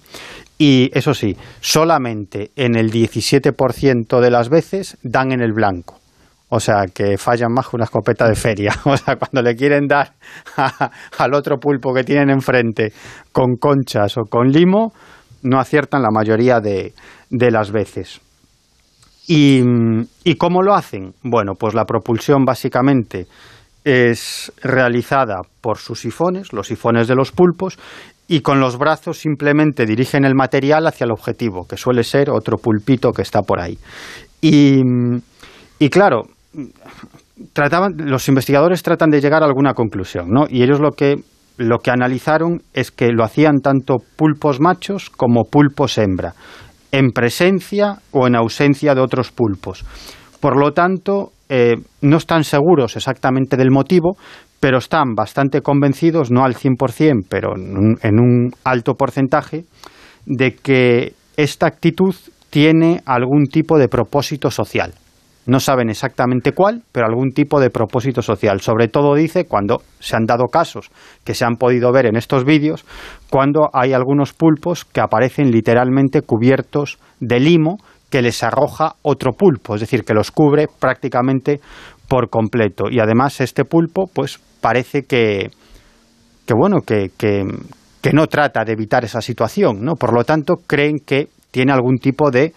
Y 0.58 0.90
eso 0.92 1.14
sí, 1.14 1.36
solamente 1.60 2.50
en 2.56 2.74
el 2.74 2.90
17% 2.90 4.20
de 4.20 4.30
las 4.32 4.48
veces 4.48 4.98
dan 5.04 5.30
en 5.30 5.40
el 5.40 5.52
blanco. 5.52 6.00
O 6.48 6.60
sea, 6.60 6.86
que 6.92 7.18
fallan 7.18 7.52
más 7.52 7.68
que 7.68 7.76
una 7.76 7.84
escopeta 7.84 8.28
de 8.28 8.34
feria. 8.34 8.72
O 8.84 8.96
sea, 8.96 9.16
cuando 9.16 9.42
le 9.42 9.56
quieren 9.56 9.86
dar 9.86 10.12
al 11.18 11.34
otro 11.34 11.58
pulpo 11.58 11.92
que 11.92 12.04
tienen 12.04 12.30
enfrente 12.30 12.92
con 13.32 13.56
conchas 13.56 14.16
o 14.16 14.22
con 14.24 14.48
limo, 14.48 14.92
no 15.42 15.58
aciertan 15.58 16.02
la 16.02 16.10
mayoría 16.10 16.60
de, 16.60 16.94
de 17.30 17.50
las 17.50 17.72
veces. 17.72 18.20
¿Y, 19.28 20.36
cómo 20.36 20.62
lo 20.62 20.74
hacen? 20.74 21.14
Bueno, 21.22 21.54
pues 21.58 21.74
la 21.74 21.84
propulsión 21.84 22.44
básicamente 22.44 23.26
es 23.84 24.52
realizada 24.62 25.40
por 25.60 25.78
sus 25.78 26.00
sifones, 26.00 26.52
los 26.52 26.68
sifones 26.68 27.08
de 27.08 27.16
los 27.16 27.32
pulpos, 27.32 27.78
y 28.28 28.40
con 28.40 28.60
los 28.60 28.78
brazos 28.78 29.18
simplemente 29.18 29.86
dirigen 29.86 30.24
el 30.24 30.34
material 30.34 30.86
hacia 30.86 31.04
el 31.04 31.12
objetivo, 31.12 31.66
que 31.66 31.76
suele 31.76 32.02
ser 32.02 32.30
otro 32.30 32.56
pulpito 32.58 33.12
que 33.12 33.22
está 33.22 33.42
por 33.42 33.60
ahí. 33.60 33.78
Y, 34.40 34.80
y 35.78 35.90
claro, 35.90 36.24
trataban, 37.52 37.94
los 37.96 38.28
investigadores 38.28 38.82
tratan 38.82 39.10
de 39.10 39.20
llegar 39.20 39.42
a 39.42 39.46
alguna 39.46 39.74
conclusión, 39.74 40.28
¿no? 40.30 40.46
Y 40.48 40.62
ellos 40.62 40.80
lo 40.80 40.92
que, 40.92 41.16
lo 41.56 41.78
que 41.78 41.90
analizaron 41.90 42.62
es 42.72 42.90
que 42.90 43.08
lo 43.08 43.24
hacían 43.24 43.60
tanto 43.60 43.96
pulpos 44.16 44.60
machos 44.60 45.10
como 45.10 45.44
pulpos 45.44 45.98
hembra 45.98 46.34
en 46.92 47.10
presencia 47.10 47.98
o 48.12 48.26
en 48.26 48.36
ausencia 48.36 48.94
de 48.94 49.00
otros 49.00 49.30
pulpos. 49.30 49.84
Por 50.40 50.56
lo 50.58 50.72
tanto, 50.72 51.32
eh, 51.48 51.74
no 52.00 52.16
están 52.16 52.44
seguros 52.44 52.96
exactamente 52.96 53.56
del 53.56 53.70
motivo, 53.70 54.16
pero 54.60 54.78
están 54.78 55.14
bastante 55.14 55.60
convencidos, 55.60 56.30
no 56.30 56.44
al 56.44 56.54
100%, 56.54 57.26
pero 57.28 57.54
en 57.56 58.20
un 58.20 58.50
alto 58.64 58.94
porcentaje, 58.94 59.64
de 60.24 60.54
que 60.54 61.12
esta 61.36 61.66
actitud 61.66 62.14
tiene 62.50 63.02
algún 63.04 63.44
tipo 63.46 63.78
de 63.78 63.88
propósito 63.88 64.50
social. 64.50 64.94
No 65.46 65.60
saben 65.60 65.90
exactamente 65.90 66.52
cuál, 66.52 66.82
pero 66.90 67.06
algún 67.06 67.30
tipo 67.30 67.60
de 67.60 67.70
propósito 67.70 68.20
social. 68.20 68.60
Sobre 68.60 68.88
todo 68.88 69.14
dice 69.14 69.46
cuando 69.46 69.82
se 70.00 70.16
han 70.16 70.26
dado 70.26 70.46
casos 70.46 70.90
que 71.24 71.34
se 71.34 71.44
han 71.44 71.56
podido 71.56 71.92
ver 71.92 72.06
en 72.06 72.16
estos 72.16 72.44
vídeos, 72.44 72.84
cuando 73.30 73.70
hay 73.72 73.92
algunos 73.92 74.32
pulpos 74.32 74.84
que 74.84 75.00
aparecen 75.00 75.50
literalmente 75.50 76.22
cubiertos 76.22 76.98
de 77.20 77.38
limo 77.38 77.78
que 78.10 78.22
les 78.22 78.42
arroja 78.42 78.94
otro 79.02 79.32
pulpo, 79.32 79.74
es 79.74 79.80
decir, 79.80 80.02
que 80.04 80.14
los 80.14 80.30
cubre 80.30 80.66
prácticamente 80.80 81.60
por 82.08 82.28
completo. 82.28 82.84
Y 82.90 83.00
además 83.00 83.40
este 83.40 83.64
pulpo, 83.64 84.08
pues 84.12 84.38
parece 84.60 85.02
que, 85.02 85.50
que 86.46 86.54
bueno, 86.54 86.80
que, 86.86 87.10
que, 87.16 87.44
que 88.00 88.12
no 88.12 88.26
trata 88.26 88.64
de 88.64 88.72
evitar 88.72 89.04
esa 89.04 89.20
situación, 89.20 89.82
¿no? 89.82 89.94
Por 89.94 90.14
lo 90.14 90.24
tanto, 90.24 90.54
creen 90.66 90.98
que 91.04 91.28
tiene 91.50 91.72
algún 91.72 91.98
tipo 91.98 92.30
de 92.30 92.52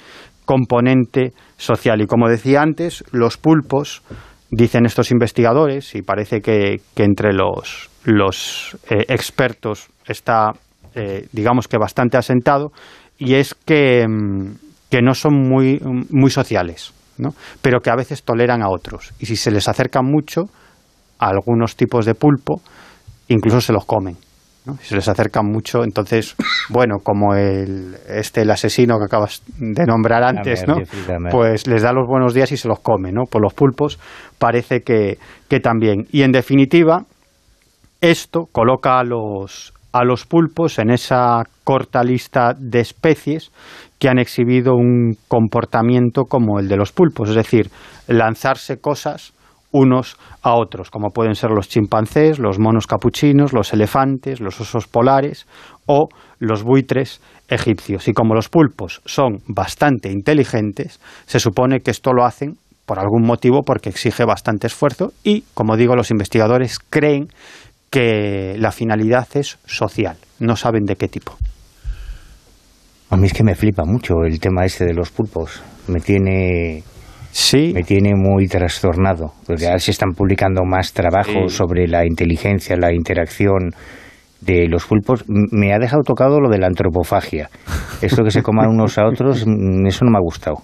componente 0.45 1.34
social. 1.60 2.02
Y 2.02 2.07
como 2.07 2.27
decía 2.27 2.61
antes, 2.61 3.03
los 3.11 3.38
pulpos, 3.38 4.02
dicen 4.49 4.86
estos 4.86 5.11
investigadores, 5.11 5.94
y 5.94 6.02
parece 6.02 6.41
que, 6.41 6.81
entre 6.95 7.34
los, 7.34 7.90
los 8.06 8.77
eh, 8.90 9.06
expertos 9.10 9.90
está, 10.07 10.53
eh, 10.95 11.27
digamos 11.31 11.68
que 11.68 11.77
bastante 11.77 12.18
asentado, 12.18 12.72
y 13.19 13.36
es 13.36 13.53
que, 13.53 14.07
mm, 14.07 14.53
que 14.90 15.02
no 15.02 15.14
son 15.14 15.36
muy, 15.36 15.80
muy 16.10 16.31
sociales, 16.31 16.94
¿no? 17.18 17.30
pero 17.61 17.81
que 17.81 17.91
a 17.91 17.95
veces 17.95 18.23
toleran 18.23 18.64
a 18.64 18.69
otros. 18.69 19.14
Y 19.19 19.27
si 19.27 19.36
se 19.36 19.52
les 19.52 19.68
acercan 19.68 20.06
mucho 20.06 20.45
a 21.19 21.27
algunos 21.27 21.76
tipos 21.76 22.06
de 22.06 22.15
pulpo, 22.15 22.61
incluso 23.27 23.61
se 23.61 23.73
los 23.73 23.86
comen. 23.86 24.18
Si 24.81 24.90
se 24.90 24.95
les 24.95 25.07
acercan 25.07 25.45
mucho, 25.45 25.84
entonces, 25.84 26.36
bueno, 26.69 26.98
como 27.03 27.34
el, 27.34 27.95
este, 28.07 28.41
el 28.41 28.52
asesino 28.52 28.98
que 28.99 29.06
acabas 29.06 29.41
de 29.57 29.86
nombrar 29.86 30.23
antes, 30.23 30.68
¿no? 30.68 30.76
Pues 31.31 31.68
les 31.68 31.81
da 31.81 31.91
los 31.94 32.07
buenos 32.07 32.34
días 32.34 32.52
y 32.52 32.57
se 32.57 32.68
los 32.68 32.80
come, 32.80 33.11
¿no? 33.11 33.23
Por 33.23 33.41
los 33.41 33.53
pulpos 33.53 33.99
parece 34.38 34.81
que, 34.81 35.18
que 35.48 35.60
también. 35.60 36.06
Y 36.11 36.22
en 36.23 36.31
definitiva, 36.31 37.06
esto 38.02 38.45
coloca 38.52 38.99
a 38.99 39.03
los, 39.03 39.73
a 39.91 40.03
los 40.03 40.26
pulpos 40.26 40.80
en 40.80 40.91
esa 40.91 41.44
corta 41.64 42.03
lista 42.03 42.53
de 42.57 42.80
especies 42.80 43.52
que 43.98 44.07
han 44.07 44.19
exhibido 44.19 44.76
un 44.76 45.15
comportamiento 45.27 46.23
como 46.26 46.60
el 46.60 46.68
de 46.68 46.77
los 46.77 46.91
pulpos, 46.91 47.30
es 47.30 47.36
decir, 47.36 47.69
lanzarse 48.07 48.80
cosas 48.80 49.34
unos 49.72 50.18
a 50.41 50.56
otros, 50.56 50.90
como 50.90 51.10
pueden 51.10 51.36
ser 51.36 51.52
los 51.52 51.70
chimpancés, 51.70 52.40
los 52.40 52.60
monos 52.60 52.88
capuchinos, 52.88 53.54
los 53.54 53.74
elefantes, 53.74 54.41
los 54.41 54.60
osos 54.60 54.88
polares 54.88 55.48
o 55.86 56.10
los 56.40 56.64
buitres 56.64 57.22
egipcios. 57.48 58.08
Y 58.08 58.14
como 58.14 58.34
los 58.34 58.50
pulpos 58.50 59.02
son 59.06 59.40
bastante 59.48 60.12
inteligentes, 60.12 61.00
se 61.26 61.40
supone 61.40 61.82
que 61.82 61.91
esto 61.91 62.14
lo 62.14 62.26
hacen 62.26 62.58
por 62.86 63.00
algún 63.00 63.24
motivo 63.24 63.62
porque 63.64 63.90
exige 63.90 64.26
bastante 64.26 64.68
esfuerzo 64.68 65.14
y, 65.24 65.44
como 65.54 65.78
digo, 65.78 65.96
los 65.96 66.10
investigadores 66.10 66.80
creen 66.80 67.28
que 67.91 68.56
la 68.58 68.72
finalidad 68.72 69.28
es 69.34 69.60
social, 69.66 70.18
no 70.40 70.56
saben 70.56 70.86
de 70.86 70.96
qué 70.96 71.08
tipo. 71.08 71.36
A 73.12 73.18
mí 73.18 73.28
es 73.28 73.34
que 73.34 73.44
me 73.44 73.56
flipa 73.56 73.84
mucho 73.86 74.24
el 74.24 74.40
tema 74.40 74.66
este 74.66 74.86
de 74.86 74.94
los 74.94 75.10
pulpos. 75.10 75.64
Me 75.88 76.00
tiene 76.00 76.84
Sí. 77.31 77.72
Me 77.73 77.84
tiene 77.84 78.14
muy 78.15 78.47
trastornado, 78.47 79.34
porque 79.45 79.68
ahora 79.68 79.80
se 79.80 79.91
están 79.91 80.11
publicando 80.11 80.64
más 80.64 80.93
trabajos 80.93 81.53
sobre 81.53 81.88
la 81.88 82.06
inteligencia, 82.06 82.76
la 82.76 82.93
interacción 82.93 83.72
de 84.41 84.68
los 84.68 84.85
pulpos. 84.85 85.23
Me 85.27 85.73
ha 85.73 85.80
dejado 85.80 86.01
tocado 86.03 86.39
lo 86.39 86.49
de 86.49 86.57
la 86.57 86.68
antropofagia. 86.68 87.49
Esto 88.01 88.23
que 88.23 88.31
se 88.31 88.41
coman 88.41 88.68
unos 88.69 88.97
a 88.97 89.06
otros, 89.06 89.39
eso 89.39 90.06
no 90.06 90.11
me 90.11 90.18
ha 90.18 90.22
gustado. 90.22 90.64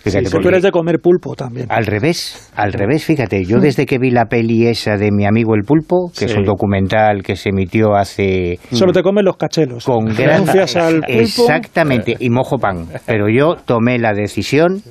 Fíjate, 0.00 0.30
tú 0.30 0.48
eres 0.48 0.62
de 0.62 0.70
comer 0.70 1.00
pulpo 1.00 1.34
también. 1.34 1.66
Al 1.68 1.84
revés, 1.84 2.50
al 2.54 2.72
revés, 2.72 3.04
fíjate, 3.04 3.44
yo 3.44 3.58
desde 3.58 3.84
que 3.84 3.98
vi 3.98 4.10
la 4.10 4.26
peli 4.26 4.66
esa 4.66 4.96
de 4.96 5.10
mi 5.10 5.26
amigo 5.26 5.54
el 5.54 5.64
pulpo, 5.64 6.10
que 6.16 6.26
es 6.26 6.36
un 6.36 6.44
documental 6.44 7.22
que 7.22 7.34
se 7.34 7.50
emitió 7.50 7.94
hace... 7.94 8.58
Solo 8.70 8.92
te 8.92 9.02
comen 9.02 9.24
los 9.24 9.36
cachelos. 9.36 9.84
Con 9.84 10.04
gracias 10.16 10.76
al 10.76 11.00
pulpo. 11.00 11.12
Exactamente, 11.12 12.16
y 12.18 12.30
mojo 12.30 12.58
pan. 12.58 12.86
Pero 13.06 13.28
yo 13.28 13.56
tomé 13.64 13.98
la 13.98 14.12
decisión 14.12 14.82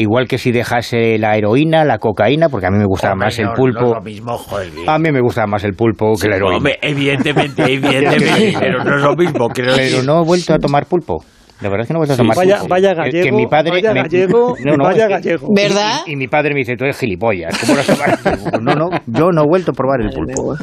Igual 0.00 0.26
que 0.26 0.38
si 0.38 0.50
dejase 0.50 1.18
la 1.18 1.36
heroína, 1.36 1.84
la 1.84 1.98
cocaína, 1.98 2.48
porque 2.48 2.66
a 2.66 2.70
mí 2.70 2.78
me 2.78 2.86
gustaba 2.86 3.14
más 3.14 3.38
el 3.38 3.50
pulpo. 3.50 3.94
lo 3.94 4.00
mismo, 4.00 4.38
joder. 4.38 4.70
A 4.86 4.98
mí 4.98 5.10
me 5.12 5.20
gustaba 5.20 5.46
más 5.46 5.62
el 5.64 5.74
pulpo 5.74 6.14
que 6.18 6.26
la 6.26 6.36
heroína. 6.36 6.70
evidentemente, 6.80 7.62
evidentemente, 7.70 8.56
pero 8.60 8.82
no 8.82 8.96
es 8.96 9.02
lo 9.02 9.14
mismo. 9.14 9.48
Creo 9.50 9.76
pero 9.76 10.02
no 10.02 10.22
he 10.22 10.24
vuelto 10.24 10.54
a 10.54 10.58
tomar 10.58 10.86
pulpo. 10.86 11.22
La 11.60 11.68
verdad 11.68 11.82
es 11.82 11.88
que 11.88 11.92
no 11.92 11.98
he 11.98 12.00
vuelto 12.00 12.14
a 12.14 12.16
tomar 12.16 12.34
vaya, 12.34 12.58
pulpo. 12.60 12.68
Vaya 12.70 12.94
gallego, 12.94 13.24
que 13.24 13.32
mi 13.32 13.46
padre 13.46 13.70
vaya 13.72 13.92
gallego, 13.92 14.56
no, 14.64 14.76
no, 14.76 14.84
vaya 14.84 15.06
gallego. 15.06 15.48
¿Verdad? 15.54 16.00
Y, 16.06 16.16
mi 16.16 16.28
padre 16.28 16.54
me 16.54 16.60
dice, 16.60 16.76
tú 16.76 16.84
eres 16.84 16.98
gilipollas, 16.98 17.58
¿cómo 17.58 17.74
no 17.74 18.60
No, 18.62 18.74
no, 18.74 18.88
yo 19.06 19.32
no 19.32 19.42
he 19.42 19.46
vuelto 19.46 19.72
a 19.72 19.74
probar 19.74 20.00
el 20.00 20.08
pulpo. 20.10 20.56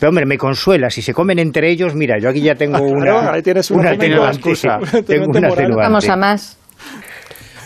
Pero 0.00 0.08
hombre, 0.08 0.24
me 0.24 0.38
consuela, 0.38 0.88
si 0.88 1.02
se 1.02 1.12
comen 1.12 1.38
entre 1.38 1.70
ellos, 1.70 1.94
mira, 1.94 2.16
yo 2.18 2.30
aquí 2.30 2.40
ya 2.40 2.54
tengo 2.54 2.80
una, 2.80 3.04
claro, 3.04 3.32
ahí 3.34 3.42
tienes 3.42 3.70
una, 3.70 3.92
una 3.92 4.28
excusa. 4.28 4.78
Tengo 5.06 5.26
una 5.26 5.50
Vamos 5.76 6.08
a 6.08 6.16
más. 6.16 6.61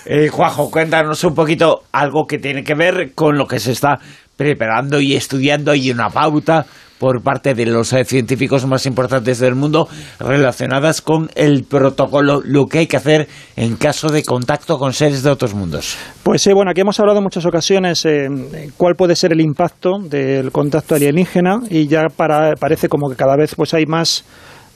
Eh, 0.09 0.29
Juanjo, 0.29 0.71
cuéntanos 0.71 1.25
un 1.25 1.35
poquito 1.35 1.83
algo 1.91 2.27
que 2.27 2.39
tiene 2.39 2.63
que 2.63 2.75
ver 2.75 3.11
con 3.15 3.37
lo 3.37 3.49
que 3.49 3.59
se 3.59 3.73
está 3.73 3.99
preparando 4.37 5.01
y 5.01 5.17
estudiando 5.17 5.75
y 5.75 5.91
una 5.91 6.11
pauta 6.11 6.65
por 7.01 7.23
parte 7.23 7.55
de 7.55 7.67
los 7.67 7.93
eh, 7.93 8.05
científicos 8.05 8.65
más 8.67 8.87
importantes 8.87 9.41
del 9.41 9.57
mundo 9.57 9.89
relacionadas 10.21 11.03
con 11.03 11.29
el 11.35 11.65
protocolo, 11.65 12.41
lo 12.45 12.67
que 12.67 12.79
hay 12.79 12.87
que 12.87 12.97
hacer 12.97 13.27
en 13.57 13.77
caso 13.77 14.09
de 14.09 14.23
contacto 14.23 14.79
con 14.79 14.93
seres 14.93 15.25
de 15.25 15.31
otros 15.31 15.55
mundos. 15.55 15.97
Pues 16.23 16.41
sí, 16.41 16.53
bueno, 16.53 16.71
aquí 16.71 16.83
hemos 16.83 17.01
hablado 17.01 17.19
en 17.19 17.25
muchas 17.25 17.45
ocasiones 17.45 18.05
eh, 18.07 18.29
cuál 18.77 18.95
puede 18.95 19.17
ser 19.17 19.33
el 19.33 19.41
impacto 19.41 19.99
del 20.01 20.53
contacto 20.53 20.95
alienígena 20.95 21.63
y 21.69 21.89
ya 21.89 22.05
para, 22.15 22.55
parece 22.55 22.89
como 22.89 23.11
que 23.11 23.17
cada 23.17 23.37
vez 23.37 23.57
pues 23.57 23.75
hay 23.75 23.87
más 23.87 24.25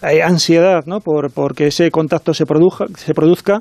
hay 0.02 0.20
ansiedad 0.20 0.85
¿no? 0.86 1.01
por, 1.01 1.31
por 1.31 1.55
que 1.55 1.66
ese 1.66 1.90
contacto 1.90 2.32
se, 2.35 2.47
produzca, 2.47 2.86
se 2.97 3.12
produzca 3.15 3.61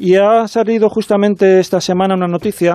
y 0.00 0.16
ha 0.16 0.48
salido 0.48 0.88
justamente 0.88 1.60
esta 1.60 1.80
semana 1.80 2.14
una 2.14 2.26
noticia 2.26 2.74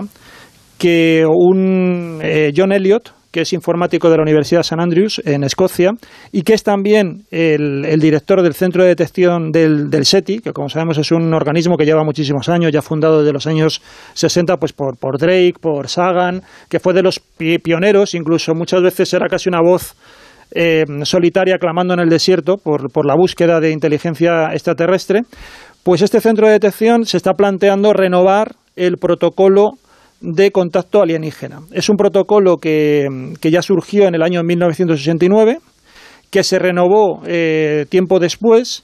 que 0.77 1.25
un 1.27 2.19
eh, 2.21 2.53
John 2.55 2.71
Elliot, 2.71 3.13
que 3.31 3.41
es 3.41 3.51
informático 3.51 4.09
de 4.11 4.17
la 4.17 4.21
Universidad 4.21 4.59
de 4.59 4.61
St 4.61 4.81
Andrews 4.81 5.21
en 5.25 5.43
Escocia 5.43 5.91
y 6.31 6.43
que 6.43 6.53
es 6.53 6.63
también 6.63 7.23
el, 7.31 7.99
director 7.99 8.43
del 8.43 8.53
Centro 8.53 8.83
de 8.83 8.89
Detección 8.89 9.51
del, 9.51 10.05
SETI, 10.05 10.39
que 10.39 10.53
como 10.53 10.69
sabemos 10.69 10.99
es 10.99 11.11
un 11.11 11.33
organismo 11.33 11.77
que 11.77 11.85
lleva 11.85 12.03
muchísimos 12.03 12.47
años, 12.47 12.71
ya 12.71 12.83
fundado 12.83 13.19
desde 13.19 13.33
los 13.33 13.47
años 13.47 13.81
60 14.13 14.57
pues 14.57 14.73
por, 14.73 14.95
por 14.97 15.17
Drake, 15.17 15.55
por 15.59 15.89
Sagan, 15.89 16.43
que 16.69 16.79
fue 16.79 16.93
de 16.93 17.01
los 17.01 17.19
pioneros, 17.19 18.13
incluso 18.13 18.53
muchas 18.53 18.83
veces 18.83 19.11
era 19.13 19.27
casi 19.27 19.49
una 19.49 19.61
voz 19.61 19.95
eh, 20.51 20.85
solitaria 21.03 21.57
clamando 21.57 21.95
en 21.95 22.01
el 22.01 22.09
desierto 22.09 22.57
por, 22.57 22.91
por 22.91 23.05
la 23.05 23.15
búsqueda 23.15 23.59
de 23.59 23.71
inteligencia 23.71 24.53
extraterrestre, 24.53 25.23
pues 25.85 26.01
este 26.01 26.19
centro 26.19 26.47
de 26.47 26.53
detección 26.53 27.05
se 27.05 27.15
está 27.15 27.33
planteando 27.35 27.93
renovar 27.93 28.55
el 28.75 28.97
protocolo 28.97 29.73
de 30.19 30.49
contacto 30.49 31.03
alienígena. 31.03 31.59
Es 31.71 31.89
un 31.89 31.95
protocolo 31.95 32.57
que, 32.57 33.07
ya 33.39 33.61
surgió 33.61 34.07
en 34.07 34.15
el 34.15 34.23
año 34.23 34.41
1969, 34.41 35.59
que 36.31 36.43
se 36.43 36.57
renovó 36.57 37.21
eh, 37.27 37.85
tiempo 37.87 38.17
después 38.17 38.83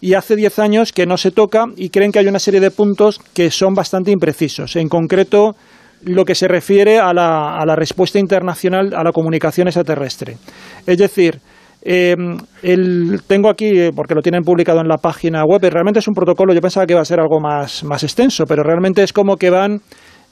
y 0.00 0.14
hace 0.14 0.34
10 0.34 0.58
años 0.58 0.92
que 0.92 1.06
no 1.06 1.18
se 1.18 1.30
toca 1.30 1.66
y 1.76 1.90
creen 1.90 2.10
que 2.10 2.18
hay 2.18 2.26
una 2.26 2.40
serie 2.40 2.58
de 2.58 2.72
puntos 2.72 3.20
que 3.32 3.52
son 3.52 3.72
bastante 3.74 4.10
imprecisos. 4.10 4.74
En 4.74 4.88
concreto, 4.88 5.54
lo 6.02 6.24
que 6.24 6.34
se 6.34 6.48
refiere 6.48 6.98
a 6.98 7.14
la, 7.14 7.60
a 7.60 7.64
la 7.64 7.76
respuesta 7.76 8.18
internacional 8.18 8.92
a 8.96 9.04
la 9.04 9.12
comunicación 9.12 9.68
extraterrestre. 9.68 10.36
Es 10.84 10.98
decir, 10.98 11.38
eh, 11.82 12.14
tengo 13.26 13.48
aquí, 13.48 13.68
eh, 13.78 13.90
porque 13.94 14.14
lo 14.14 14.22
tienen 14.22 14.42
publicado 14.42 14.80
en 14.80 14.88
la 14.88 14.98
página 14.98 15.44
web, 15.44 15.60
realmente 15.62 16.00
es 16.00 16.08
un 16.08 16.14
protocolo, 16.14 16.52
yo 16.54 16.60
pensaba 16.60 16.86
que 16.86 16.92
iba 16.92 17.02
a 17.02 17.04
ser 17.04 17.20
algo 17.20 17.40
más, 17.40 17.84
más 17.84 18.02
extenso, 18.02 18.44
pero 18.46 18.62
realmente 18.62 19.02
es 19.02 19.12
como 19.12 19.36
que 19.36 19.50
van 19.50 19.80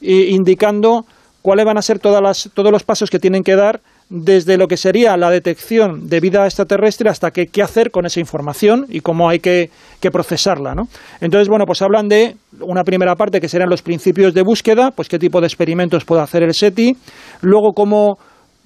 indicando 0.00 1.04
cuáles 1.42 1.64
van 1.64 1.78
a 1.78 1.82
ser 1.82 1.98
todas 1.98 2.22
las, 2.22 2.50
todos 2.54 2.70
los 2.70 2.84
pasos 2.84 3.10
que 3.10 3.18
tienen 3.18 3.42
que 3.42 3.56
dar 3.56 3.80
desde 4.10 4.56
lo 4.56 4.68
que 4.68 4.76
sería 4.76 5.16
la 5.16 5.30
detección 5.30 6.08
de 6.08 6.20
vida 6.20 6.44
extraterrestre 6.44 7.10
hasta 7.10 7.30
que, 7.30 7.46
qué 7.46 7.62
hacer 7.62 7.90
con 7.90 8.06
esa 8.06 8.20
información 8.20 8.86
y 8.88 9.00
cómo 9.00 9.28
hay 9.28 9.38
que, 9.38 9.70
procesarla. 10.10 10.74
¿no? 10.74 10.84
Entonces, 11.20 11.48
bueno, 11.48 11.66
pues 11.66 11.82
hablan 11.82 12.08
de 12.08 12.36
una 12.60 12.84
primera 12.84 13.16
parte 13.16 13.40
que 13.40 13.48
serían 13.48 13.68
los 13.68 13.82
principios 13.82 14.32
de 14.32 14.42
búsqueda, 14.42 14.90
pues 14.90 15.08
qué 15.08 15.18
tipo 15.18 15.40
de 15.40 15.46
experimentos 15.46 16.04
puede 16.04 16.22
hacer 16.22 16.42
el 16.42 16.54
SETI, 16.54 16.96
luego 17.42 17.72
cómo 17.74 18.18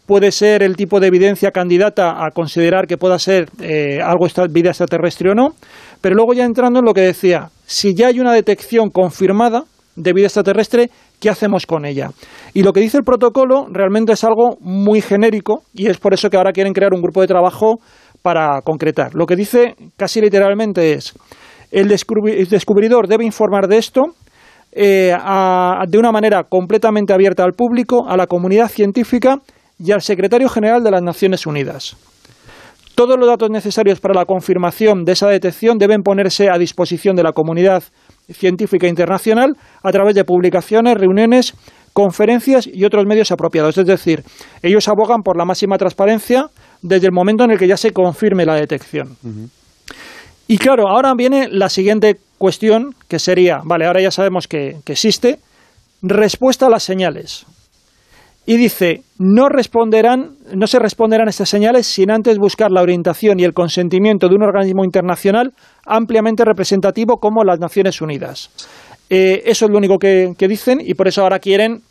puede 0.07 0.33
ser 0.33 0.63
el 0.63 0.77
tipo 0.77 1.01
de 1.01 1.07
evidencia 1.07 1.51
candidata 1.51 2.25
a 2.25 2.31
considerar 2.31 2.87
que 2.87 2.99
pueda 2.99 3.19
ser 3.19 3.49
eh, 3.61 4.01
algo 4.03 4.27
esta, 4.27 4.47
vida 4.47 4.71
extraterrestre 4.71 5.31
o 5.31 5.35
no, 5.35 5.51
pero 6.01 6.15
luego 6.15 6.35
ya 6.35 6.45
entrando 6.45 6.81
en 6.81 6.85
lo 6.85 6.95
que 6.95 7.03
decía, 7.03 7.51
si 7.67 7.95
ya 7.95 8.09
hay 8.09 8.21
una 8.21 8.33
detección 8.33 8.91
confirmada 8.91 9.65
de 9.95 10.13
vida 10.13 10.27
extraterrestre, 10.27 10.91
¿qué 11.21 11.31
hacemos 11.31 11.67
con 11.67 11.85
ella? 11.85 12.11
Y 12.55 12.63
lo 12.63 12.73
que 12.73 12.81
dice 12.81 12.99
el 12.99 13.05
protocolo 13.05 13.67
realmente 13.71 14.13
es 14.13 14.25
algo 14.25 14.57
muy 14.61 15.01
genérico 15.01 15.63
y 15.75 15.89
es 15.89 15.99
por 15.99 16.15
eso 16.15 16.31
que 16.31 16.37
ahora 16.37 16.53
quieren 16.53 16.73
crear 16.73 16.93
un 16.95 17.03
grupo 17.03 17.21
de 17.21 17.27
trabajo 17.27 17.79
para 18.23 18.61
concretar. 18.63 19.15
Lo 19.15 19.27
que 19.27 19.37
dice 19.37 19.75
casi 19.97 20.21
literalmente 20.21 20.93
es, 20.95 21.15
el, 21.71 21.89
descubridor 21.89 23.07
debe 23.07 23.25
informar 23.25 23.67
de 23.69 23.79
esto 23.79 24.03
eh, 24.73 25.15
de 25.89 25.99
una 25.99 26.13
manera 26.13 26.45
completamente 26.45 27.13
abierta 27.13 27.45
al 27.45 27.53
público, 27.53 28.09
a 28.09 28.17
la 28.17 28.27
comunidad 28.27 28.69
científica 28.69 29.39
y 29.83 29.93
al 29.93 30.03
secretario 30.03 30.49
general 30.49 30.83
de 30.83 30.91
las 30.91 31.03
Naciones 31.03 31.47
Unidas. 31.47 31.97
Todos 32.95 33.19
los 33.19 33.27
datos 33.27 33.51
necesarios 33.51 34.01
para 34.01 34.15
la 34.15 34.27
confirmación 34.27 35.05
de 35.05 35.13
esa 35.13 35.29
detección 35.29 35.79
deben 35.79 36.03
ponerse 36.03 36.51
a 36.51 36.59
disposición 36.59 37.17
de 37.17 37.23
la 37.23 37.33
comunidad 37.33 37.83
científica 38.31 38.87
internacional 38.87 39.57
a 39.83 39.91
través 39.91 40.15
de 40.15 40.25
publicaciones, 40.25 40.99
reuniones, 40.99 41.55
conferencias 41.95 42.67
y 42.67 42.85
otros 42.85 43.07
medios 43.07 43.33
apropiados. 43.33 43.79
Es 43.79 43.87
decir, 43.87 44.23
ellos 44.63 44.89
abogan 44.89 45.23
por 45.23 45.39
la 45.39 45.45
máxima 45.45 45.79
transparencia 45.79 46.47
desde 46.83 47.07
el 47.07 47.13
momento 47.13 47.45
en 47.45 47.53
el 47.53 47.59
que 47.59 47.67
ya 47.67 47.77
se 47.77 47.93
confirme 47.93 48.45
la 48.45 48.55
detección. 48.55 49.17
Y 50.47 50.59
claro, 50.59 50.89
ahora 50.89 51.15
viene 51.17 51.49
la 51.51 51.71
siguiente 51.71 52.17
cuestión, 52.37 52.95
que 53.09 53.19
sería, 53.19 53.61
vale, 53.65 53.87
ahora 53.87 54.03
ya 54.03 54.11
sabemos 54.11 54.47
que, 54.47 54.77
que 54.85 54.93
existe, 54.93 55.39
respuesta 56.03 56.67
a 56.67 56.71
las 56.71 56.83
señales. 56.83 57.47
Y 58.45 58.57
dice, 58.57 59.03
no 59.19 59.49
responderán, 59.49 60.31
no 60.53 60.67
se 60.67 60.81
responderán 60.81 61.29
estas 61.29 61.49
señales 61.49 61.87
sin 61.87 62.11
antes 62.11 62.39
buscar 62.39 62.73
la 62.73 62.83
orientación 62.83 63.39
y 63.39 63.45
el 63.45 63.53
consentimiento 63.53 64.29
de 64.29 64.35
un 64.35 64.43
organismo 64.43 64.85
internacional 64.85 65.53
ampliamente 65.87 66.45
representativo 66.45 67.19
como 67.19 67.45
las 67.45 67.61
Naciones 67.61 68.01
Unidas. 68.01 68.51
Eh, 69.09 69.43
eso 69.47 69.67
es 69.67 69.71
lo 69.71 69.79
único 69.79 69.99
que, 69.99 70.35
dicen 70.49 70.81
y 70.85 70.95
por 70.95 71.07
eso 71.07 71.23
ahora 71.23 71.39
quieren 71.39 71.83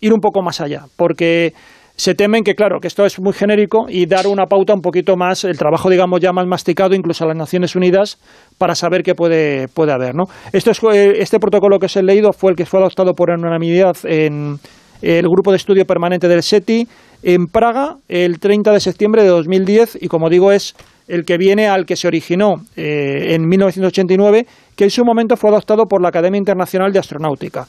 ir 0.00 0.12
un 0.12 0.20
poco 0.20 0.42
más 0.42 0.60
allá, 0.60 0.82
porque 0.96 1.54
se 1.96 2.14
temen 2.14 2.42
que, 2.42 2.54
claro, 2.54 2.80
que 2.80 2.88
esto 2.88 3.06
es 3.06 3.18
muy 3.20 3.32
genérico 3.32 3.86
y 3.88 4.04
dar 4.04 4.26
una 4.26 4.44
pauta 4.46 4.74
un 4.74 4.82
poquito 4.82 5.16
más, 5.16 5.44
el 5.44 5.56
trabajo, 5.56 5.88
digamos, 5.88 6.20
ya 6.20 6.32
más 6.32 6.46
masticado, 6.46 6.94
incluso 6.94 7.24
a 7.24 7.28
las 7.28 7.36
Naciones 7.36 7.76
Unidas, 7.76 8.18
para 8.58 8.74
saber 8.74 9.02
qué 9.04 9.14
puede, 9.14 9.68
puede 9.68 9.92
haber, 9.92 10.14
¿no? 10.14 10.24
Esto 10.52 10.72
es, 10.72 10.82
eh, 10.92 11.14
este 11.20 11.38
protocolo 11.38 11.78
que 11.78 11.86
os 11.86 11.96
he 11.96 12.02
leído 12.02 12.32
fue 12.32 12.50
el 12.50 12.56
que 12.56 12.66
fue 12.66 12.80
adoptado 12.80 13.14
por 13.14 13.30
unanimidad 13.30 13.96
en 14.02 14.58
el 15.04 15.28
grupo 15.28 15.50
de 15.50 15.58
estudio 15.58 15.84
permanente 15.84 16.28
del 16.28 16.42
SETI 16.42 16.88
en 17.22 17.46
Praga 17.46 17.96
el 18.08 18.38
30 18.38 18.72
de 18.72 18.80
septiembre 18.80 19.22
de 19.22 19.28
2010 19.28 19.98
y, 20.00 20.08
como 20.08 20.30
digo, 20.30 20.50
es 20.50 20.74
el 21.06 21.24
que 21.24 21.36
viene 21.36 21.68
al 21.68 21.84
que 21.84 21.96
se 21.96 22.08
originó 22.08 22.54
eh, 22.76 23.34
en 23.34 23.46
1989, 23.46 24.46
que 24.74 24.84
en 24.84 24.90
su 24.90 25.04
momento 25.04 25.36
fue 25.36 25.50
adoptado 25.50 25.84
por 25.84 26.00
la 26.00 26.08
Academia 26.08 26.38
Internacional 26.38 26.92
de 26.92 26.98
Astronáutica. 26.98 27.66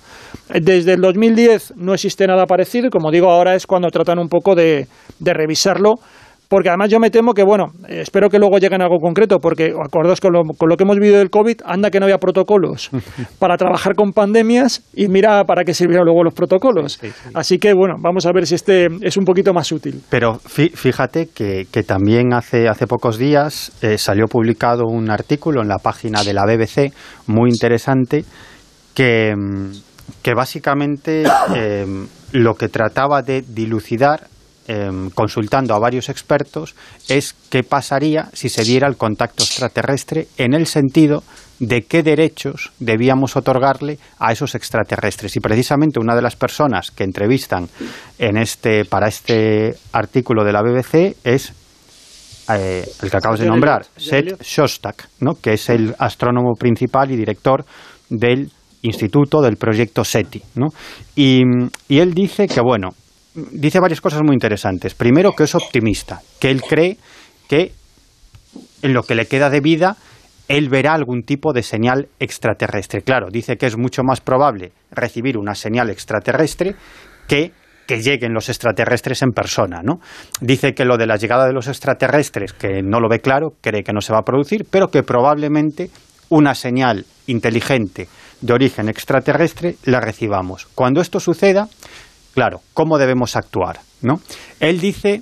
Desde 0.50 0.94
el 0.94 1.02
2010 1.02 1.74
no 1.76 1.94
existe 1.94 2.26
nada 2.28 2.46
parecido 2.46 2.88
y, 2.88 2.90
como 2.90 3.12
digo, 3.12 3.30
ahora 3.30 3.56
es 3.56 3.68
cuando 3.68 3.90
tratan 3.90 4.20
un 4.20 4.30
poco 4.30 4.56
de, 4.56 4.88
de 5.20 5.34
revisarlo 5.34 5.96
porque 6.48 6.70
además 6.70 6.90
yo 6.90 7.00
me 7.00 7.10
temo 7.10 7.34
que, 7.34 7.44
bueno, 7.44 7.72
espero 7.88 8.30
que 8.30 8.40
luego 8.40 8.58
lleguen 8.58 8.82
a 8.82 8.86
algo 8.86 9.00
concreto, 9.00 9.40
porque 9.40 9.74
acordaos 9.84 10.22
con 10.22 10.34
lo, 10.34 10.44
con 10.58 10.70
lo 10.70 10.78
que 10.78 10.84
hemos 10.84 10.98
vivido 10.98 11.18
del 11.18 11.30
COVID, 11.30 11.62
anda 11.66 11.90
que 11.90 12.00
no 12.00 12.06
había 12.06 12.18
protocolos 12.18 12.90
para 13.40 13.58
trabajar 13.58 13.96
con 13.96 14.12
pandemias 14.12 14.84
y 14.94 15.08
mira 15.08 15.44
para 15.46 15.64
qué 15.64 15.74
sirvieron 15.74 16.06
luego 16.06 16.24
los 16.24 16.34
protocolos. 16.34 17.00
Así 17.34 17.58
que, 17.58 17.74
bueno, 17.74 17.96
vamos 18.00 18.26
a 18.26 18.32
ver 18.32 18.46
si 18.48 18.56
este 18.56 18.88
es 19.02 19.18
un 19.18 19.26
poquito 19.26 19.54
más 19.54 19.72
útil. 19.72 20.02
Pero 20.10 20.36
fíjate 20.36 21.30
que, 21.34 21.68
que 21.72 21.84
también 21.84 22.34
hace, 22.34 22.68
hace 22.68 22.88
pocos 22.88 23.18
días 23.18 23.72
eh, 23.82 23.98
salió 23.98 24.26
publicado 24.28 24.86
un 24.88 25.10
artículo 25.10 25.62
en 25.62 25.68
la 25.68 25.78
página 25.78 26.24
de 26.24 26.34
la 26.34 26.46
BBC 26.46 26.94
muy 27.28 27.50
interesante 27.50 28.26
que, 28.94 29.34
que 30.22 30.34
básicamente 30.34 31.24
eh, 31.56 31.86
lo 32.32 32.56
que 32.56 32.70
trataba 32.70 33.22
de 33.22 33.44
dilucidar 33.48 34.28
Em, 34.68 35.12
consultando 35.12 35.76
a 35.76 35.80
varios 35.80 36.10
expertos 36.10 36.74
es 37.08 37.36
qué 37.52 37.62
pasaría 37.62 38.30
si 38.34 38.50
se 38.50 38.64
diera 38.64 38.88
el 38.88 38.98
contacto 38.98 39.44
extraterrestre 39.44 40.28
en 40.38 40.56
el 40.56 40.66
sentido 40.66 41.22
de 41.60 41.84
qué 41.84 42.02
derechos 42.02 42.72
debíamos 42.80 43.36
otorgarle 43.36 44.00
a 44.18 44.32
esos 44.32 44.56
extraterrestres. 44.56 45.36
Y 45.36 45.40
precisamente 45.40 46.00
una 46.00 46.16
de 46.16 46.24
las 46.24 46.36
personas 46.36 46.90
que 46.90 47.04
entrevistan 47.04 47.70
en 48.18 48.38
este, 48.38 48.86
para 48.86 49.08
este 49.08 49.76
artículo 49.92 50.44
de 50.44 50.52
la 50.52 50.64
BBC 50.64 51.16
es 51.24 51.54
eh, 52.50 52.90
el 53.04 53.12
que 53.12 53.18
acabas 53.18 53.42
de 53.42 53.46
nombrar, 53.46 53.86
Seth 53.98 54.42
Shostak, 54.42 55.10
¿no? 55.20 55.36
que 55.36 55.54
es 55.54 55.70
el 55.70 55.96
astrónomo 56.00 56.56
principal 56.56 57.12
y 57.12 57.16
director 57.16 57.64
del 58.10 58.50
instituto 58.82 59.44
del 59.44 59.58
proyecto 59.58 60.04
SETI. 60.04 60.42
¿no? 60.56 60.70
Y, 61.16 61.44
y 61.88 62.00
él 62.00 62.16
dice 62.16 62.48
que, 62.48 62.62
bueno, 62.62 62.90
dice 63.36 63.80
varias 63.80 64.02
cosas 64.02 64.22
muy 64.24 64.34
interesantes. 64.34 64.96
Primero, 64.96 65.34
que 65.34 65.44
es 65.44 65.56
optimista, 65.56 66.22
que 66.40 66.52
él 66.52 66.62
cree 66.62 66.98
que 67.48 67.72
en 68.82 68.94
lo 68.94 69.04
que 69.04 69.16
le 69.16 69.28
queda 69.28 69.50
de 69.50 69.60
vida 69.60 69.98
él 70.48 70.70
verá 70.70 70.94
algún 70.94 71.24
tipo 71.24 71.54
de 71.54 71.64
señal 71.64 72.08
extraterrestre. 72.20 73.02
Claro, 73.02 73.30
dice 73.32 73.58
que 73.58 73.66
es 73.66 73.78
mucho 73.78 74.04
más 74.04 74.22
probable 74.22 74.72
recibir 74.92 75.38
una 75.38 75.56
señal 75.56 75.90
extraterrestre 75.90 76.76
que 77.28 77.52
que 77.86 78.02
lleguen 78.02 78.34
los 78.34 78.50
extraterrestres 78.50 79.22
en 79.22 79.32
persona, 79.32 79.82
¿no? 79.84 80.00
Dice 80.42 80.74
que 80.74 80.86
lo 80.86 80.98
de 80.98 81.06
la 81.06 81.18
llegada 81.18 81.46
de 81.46 81.54
los 81.54 81.68
extraterrestres, 81.68 82.54
que 82.54 82.82
no 82.82 83.00
lo 83.00 83.10
ve 83.10 83.20
claro, 83.20 83.54
cree 83.62 83.84
que 83.84 83.94
no 83.94 84.02
se 84.02 84.14
va 84.14 84.20
a 84.20 84.24
producir, 84.24 84.66
pero 84.70 84.88
que 84.88 85.04
probablemente 85.04 85.90
una 86.30 86.56
señal 86.56 87.06
inteligente 87.28 88.08
de 88.42 88.54
origen 88.54 88.90
extraterrestre 88.90 89.76
la 89.86 90.02
recibamos. 90.02 90.68
Cuando 90.74 91.02
esto 91.02 91.20
suceda, 91.20 91.68
Claro, 92.36 92.62
¿cómo 92.74 93.00
debemos 93.00 93.36
actuar? 93.36 93.80
¿no? 94.06 94.20
Él 94.60 94.80
dice 94.80 95.22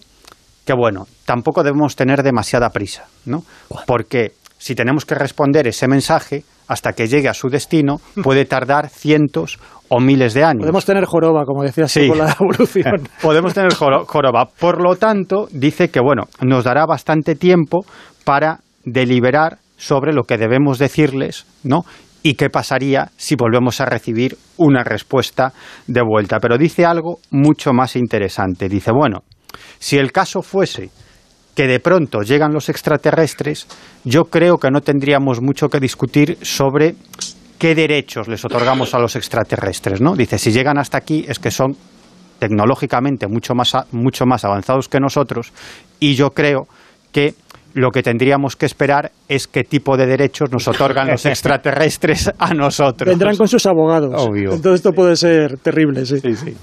que, 0.65 0.73
bueno, 0.73 1.07
tampoco 1.25 1.63
debemos 1.63 1.95
tener 1.95 2.21
demasiada 2.21 2.69
prisa, 2.69 3.05
¿no? 3.25 3.43
Porque 3.87 4.33
si 4.57 4.75
tenemos 4.75 5.05
que 5.05 5.15
responder 5.15 5.67
ese 5.67 5.87
mensaje 5.87 6.43
hasta 6.67 6.93
que 6.93 7.07
llegue 7.07 7.29
a 7.29 7.33
su 7.33 7.49
destino, 7.49 7.99
puede 8.23 8.45
tardar 8.45 8.89
cientos 8.89 9.59
o 9.89 9.99
miles 9.99 10.33
de 10.33 10.43
años. 10.43 10.61
Podemos 10.61 10.85
tener 10.85 11.05
joroba, 11.05 11.45
como 11.45 11.63
decía 11.63 11.87
sí. 11.87 12.07
con 12.07 12.17
la 12.17 12.35
evolución. 12.39 13.07
Podemos 13.21 13.53
tener 13.53 13.73
joroba. 13.73 14.45
Por 14.59 14.81
lo 14.81 14.95
tanto, 14.95 15.47
dice 15.51 15.89
que, 15.89 15.99
bueno, 15.99 16.23
nos 16.41 16.63
dará 16.63 16.85
bastante 16.85 17.35
tiempo 17.35 17.85
para 18.23 18.59
deliberar 18.85 19.57
sobre 19.77 20.13
lo 20.13 20.23
que 20.23 20.37
debemos 20.37 20.79
decirles, 20.79 21.45
¿no? 21.63 21.83
Y 22.23 22.35
qué 22.35 22.49
pasaría 22.49 23.11
si 23.17 23.35
volvemos 23.35 23.81
a 23.81 23.85
recibir 23.85 24.37
una 24.57 24.83
respuesta 24.83 25.53
de 25.85 26.01
vuelta. 26.01 26.39
Pero 26.39 26.57
dice 26.57 26.85
algo 26.85 27.19
mucho 27.31 27.73
más 27.73 27.95
interesante. 27.95 28.69
Dice, 28.69 28.91
bueno, 28.91 29.23
Si 29.77 29.97
el 29.97 30.11
caso 30.11 30.41
fuese 30.41 30.89
que 31.53 31.67
de 31.67 31.79
pronto 31.79 32.21
llegan 32.21 32.53
los 32.53 32.69
extraterrestres, 32.69 33.67
yo 34.03 34.23
creo 34.23 34.57
que 34.57 34.71
no 34.71 34.81
tendríamos 34.81 35.41
mucho 35.41 35.69
que 35.69 35.79
discutir 35.79 36.37
sobre 36.41 36.95
qué 37.59 37.75
derechos 37.75 38.27
les 38.27 38.43
otorgamos 38.43 38.93
a 38.95 38.99
los 38.99 39.15
extraterrestres, 39.15 40.01
¿no? 40.01 40.15
Dice, 40.15 40.39
si 40.39 40.51
llegan 40.51 40.79
hasta 40.79 40.97
aquí 40.97 41.25
es 41.27 41.37
que 41.37 41.51
son 41.51 41.75
tecnológicamente 42.39 43.27
mucho 43.27 43.53
más, 43.53 43.73
mucho 43.91 44.25
más 44.25 44.43
avanzados 44.43 44.89
que 44.89 44.99
nosotros 44.99 45.53
y 45.99 46.15
yo 46.15 46.31
creo 46.31 46.67
que 47.11 47.35
lo 47.73 47.91
que 47.91 48.03
tendríamos 48.03 48.55
que 48.55 48.65
esperar 48.65 49.11
es 49.27 49.47
qué 49.47 49.63
tipo 49.63 49.97
de 49.97 50.05
derechos 50.05 50.51
nos 50.51 50.67
otorgan 50.67 51.07
los 51.07 51.25
extraterrestres 51.25 52.31
a 52.37 52.53
nosotros. 52.53 53.09
Vendrán 53.09 53.35
con 53.35 53.47
sus 53.47 53.65
abogados. 53.65 54.13
Obvio. 54.15 54.53
Entonces 54.53 54.75
esto 54.75 54.91
puede 54.91 55.15
ser 55.15 55.57
terrible, 55.57 56.05
sí. 56.05 56.19
Sí, 56.19 56.35
sí. 56.35 56.55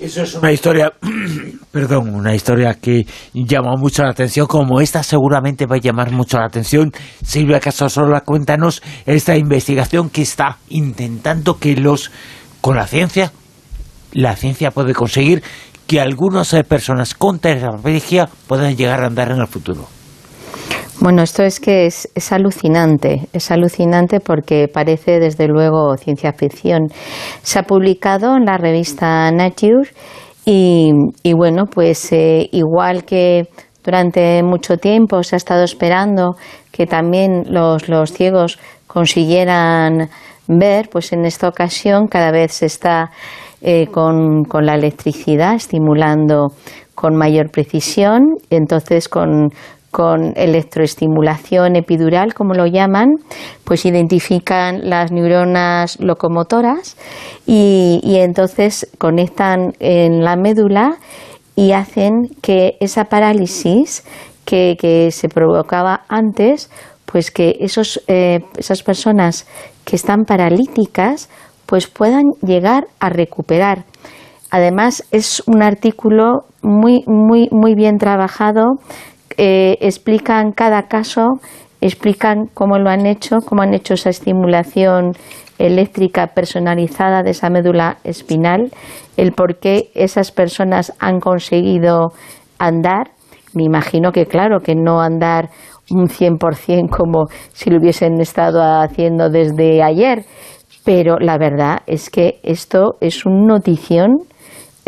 Eso 0.00 0.22
es 0.22 0.34
una 0.34 0.50
historia, 0.50 0.94
perdón, 1.70 2.14
una 2.14 2.34
historia 2.34 2.74
que 2.80 3.02
llama 3.34 3.74
mucho 3.76 4.02
la 4.02 4.10
atención, 4.10 4.46
como 4.46 4.80
esta 4.80 5.02
seguramente 5.02 5.66
va 5.66 5.76
a 5.76 5.80
llamar 5.80 6.10
mucho 6.10 6.38
la 6.38 6.46
atención. 6.46 6.90
Silvia 7.22 7.60
Casasola, 7.60 8.22
cuéntanos 8.22 8.82
esta 9.04 9.36
investigación 9.36 10.08
que 10.08 10.22
está 10.22 10.56
intentando 10.70 11.58
que 11.58 11.76
los, 11.76 12.10
con 12.62 12.76
la 12.76 12.86
ciencia, 12.86 13.30
la 14.12 14.36
ciencia 14.36 14.70
puede 14.70 14.94
conseguir 14.94 15.42
que 15.90 16.00
algunas 16.00 16.54
eh, 16.54 16.62
personas 16.62 17.14
con 17.14 17.40
tetraplegia 17.40 18.28
puedan 18.46 18.76
llegar 18.76 19.02
a 19.02 19.08
andar 19.08 19.32
en 19.32 19.40
el 19.40 19.48
futuro. 19.48 19.88
Bueno, 21.00 21.22
esto 21.22 21.42
es 21.42 21.58
que 21.58 21.86
es, 21.86 22.06
alucinante, 22.30 23.26
es 23.32 23.50
alucinante 23.50 24.20
porque 24.20 24.68
parece 24.72 25.18
desde 25.18 25.48
luego 25.48 25.96
ciencia 25.96 26.32
ficción. 26.32 26.90
Se 27.42 27.58
ha 27.58 27.64
publicado 27.64 28.36
en 28.36 28.44
la 28.44 28.56
revista 28.56 29.32
Nature 29.32 29.90
y, 30.44 30.92
y 31.24 31.32
bueno, 31.32 31.64
pues 31.66 32.12
eh, 32.12 32.48
igual 32.52 33.04
que 33.04 33.48
durante 33.82 34.44
mucho 34.44 34.76
tiempo 34.76 35.24
se 35.24 35.34
ha 35.34 35.38
estado 35.38 35.64
esperando 35.64 36.36
que 36.70 36.86
también 36.86 37.46
los, 37.48 37.88
los 37.88 38.12
ciegos 38.12 38.60
consiguieran 38.86 40.08
ver, 40.46 40.88
pues 40.88 41.12
en 41.12 41.24
esta 41.24 41.48
ocasión 41.48 42.06
cada 42.06 42.30
vez 42.30 42.52
se 42.52 42.66
está 42.66 43.10
eh, 43.62 43.86
con, 43.88 44.44
con 44.44 44.66
la 44.66 44.74
electricidad 44.74 45.54
estimulando 45.54 46.48
con 46.94 47.16
mayor 47.16 47.50
precisión, 47.50 48.36
entonces 48.50 49.08
con, 49.08 49.50
con 49.90 50.32
electroestimulación 50.36 51.76
epidural, 51.76 52.34
como 52.34 52.54
lo 52.54 52.66
llaman, 52.66 53.08
pues 53.64 53.84
identifican 53.86 54.88
las 54.88 55.10
neuronas 55.10 55.98
locomotoras 56.00 56.96
y, 57.46 58.00
y, 58.02 58.16
entonces 58.16 58.88
conectan 58.98 59.72
en 59.80 60.22
la 60.22 60.36
médula 60.36 60.96
y 61.56 61.72
hacen 61.72 62.28
que 62.42 62.76
esa 62.80 63.04
parálisis 63.06 64.04
que, 64.44 64.76
que 64.78 65.10
se 65.10 65.28
provocaba 65.28 66.02
antes, 66.08 66.70
pues 67.04 67.30
que 67.30 67.56
esos, 67.60 68.00
eh, 68.06 68.40
esas 68.56 68.82
personas 68.82 69.46
que 69.84 69.96
están 69.96 70.24
paralíticas 70.24 71.28
pues 71.70 71.86
puedan 71.86 72.24
llegar 72.42 72.88
a 72.98 73.10
recuperar. 73.10 73.84
Además 74.50 75.04
es 75.12 75.40
un 75.46 75.62
artículo 75.62 76.44
muy 76.62 77.04
muy 77.06 77.48
muy 77.52 77.76
bien 77.76 77.98
trabajado 77.98 78.80
eh, 79.36 79.78
explican 79.80 80.52
cada 80.52 80.82
caso, 80.82 81.40
explican 81.80 82.46
cómo 82.52 82.78
lo 82.78 82.90
han 82.90 83.06
hecho, 83.06 83.38
cómo 83.46 83.62
han 83.62 83.72
hecho 83.72 83.94
esa 83.94 84.10
estimulación 84.10 85.12
eléctrica 85.58 86.26
personalizada 86.34 87.22
de 87.22 87.30
esa 87.30 87.48
médula 87.48 87.98
espinal, 88.04 88.70
el 89.16 89.32
por 89.32 89.58
qué 89.58 89.90
esas 89.94 90.32
personas 90.32 90.92
han 90.98 91.20
conseguido 91.20 92.12
andar. 92.58 93.12
Me 93.54 93.64
imagino 93.64 94.12
que, 94.12 94.26
claro, 94.26 94.60
que 94.60 94.74
no 94.74 95.00
andar 95.00 95.50
un 95.90 96.08
100% 96.08 96.90
como 96.90 97.28
si 97.52 97.70
lo 97.70 97.78
hubiesen 97.78 98.20
estado 98.20 98.60
haciendo 98.62 99.28
desde 99.30 99.82
ayer, 99.82 100.24
pero 100.84 101.18
la 101.18 101.38
verdad 101.38 101.78
es 101.86 102.10
que 102.10 102.40
esto 102.42 102.96
es 103.00 103.26
una 103.26 103.54
notición, 103.54 104.18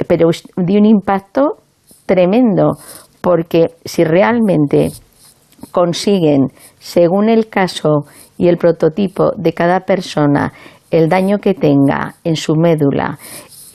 pero 0.09 0.31
de 0.57 0.79
un 0.79 0.87
impacto 0.87 1.59
tremendo, 2.07 2.73
porque 3.21 3.75
si 3.85 4.05
realmente 4.05 4.91
consiguen, 5.71 6.49
según 6.79 7.29
el 7.29 7.49
caso 7.49 8.05
y 8.37 8.49
el 8.49 8.57
prototipo 8.57 9.33
de 9.37 9.53
cada 9.53 9.81
persona, 9.81 10.53
el 10.91 11.09
daño 11.09 11.39
que 11.39 11.55
tenga 11.55 12.17
en 12.25 12.37
su 12.37 12.55
médula, 12.55 13.19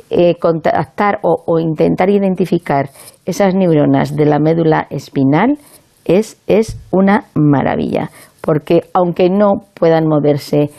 eh, 0.10 0.36
contactar 0.40 1.20
o, 1.24 1.44
o, 1.46 1.60
intentar 1.60 2.10
identificar 2.10 2.90
esas 3.26 3.54
neuronas 3.56 4.16
de 4.16 4.26
la 4.26 4.40
médula 4.40 4.88
espinal, 4.90 5.58
es, 6.06 6.38
es 6.48 6.78
una 6.92 7.26
maravilla. 7.34 8.10
Porque 8.42 8.84
aunque 8.94 9.30
no 9.30 9.66
puedan 9.74 10.08
moverse 10.08 10.70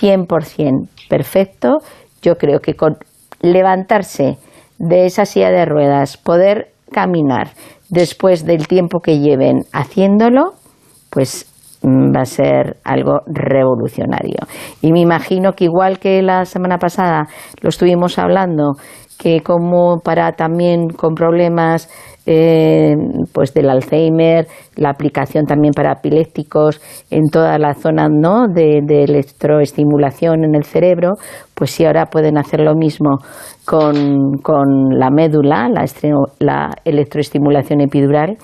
100% 0.00 0.88
perfecto, 1.08 1.78
yo 2.22 2.36
creo 2.36 2.60
que 2.60 2.74
con 2.74 2.96
levantarse 3.40 4.38
de 4.78 5.06
esa 5.06 5.24
silla 5.24 5.50
de 5.50 5.64
ruedas, 5.64 6.16
poder 6.16 6.68
caminar, 6.92 7.50
después 7.88 8.44
del 8.44 8.66
tiempo 8.66 9.00
que 9.00 9.18
lleven 9.20 9.64
haciéndolo, 9.72 10.54
pues 11.10 11.50
mm, 11.82 12.14
va 12.14 12.22
a 12.22 12.26
ser 12.26 12.76
algo 12.84 13.20
revolucionario. 13.26 14.38
Y 14.80 14.92
me 14.92 15.00
imagino 15.00 15.52
que 15.52 15.64
igual 15.64 15.98
que 15.98 16.22
la 16.22 16.44
semana 16.44 16.78
pasada 16.78 17.26
lo 17.60 17.68
estuvimos 17.68 18.18
hablando, 18.18 18.74
que 19.18 19.40
como 19.40 20.00
para 20.04 20.32
también 20.32 20.88
con 20.90 21.14
problemas 21.14 21.88
eh, 22.26 22.94
pues 23.32 23.54
del 23.54 23.70
Alzheimer, 23.70 24.46
la 24.74 24.90
aplicación 24.90 25.46
también 25.46 25.72
para 25.72 25.92
epilépticos 25.92 26.80
en 27.10 27.28
toda 27.30 27.58
la 27.58 27.74
zona 27.74 28.08
¿no? 28.08 28.48
de, 28.48 28.78
electroestimulación 29.04 30.44
en 30.44 30.54
el 30.54 30.64
cerebro, 30.64 31.14
pues 31.54 31.70
si 31.70 31.84
ahora 31.84 32.06
pueden 32.06 32.36
hacer 32.36 32.60
lo 32.60 32.74
mismo 32.74 33.18
con, 33.64 34.38
con 34.42 34.90
la 34.98 35.10
médula, 35.10 35.68
la, 35.68 35.84
la, 36.40 36.70
electroestimulación 36.84 37.80
epidural, 37.80 38.36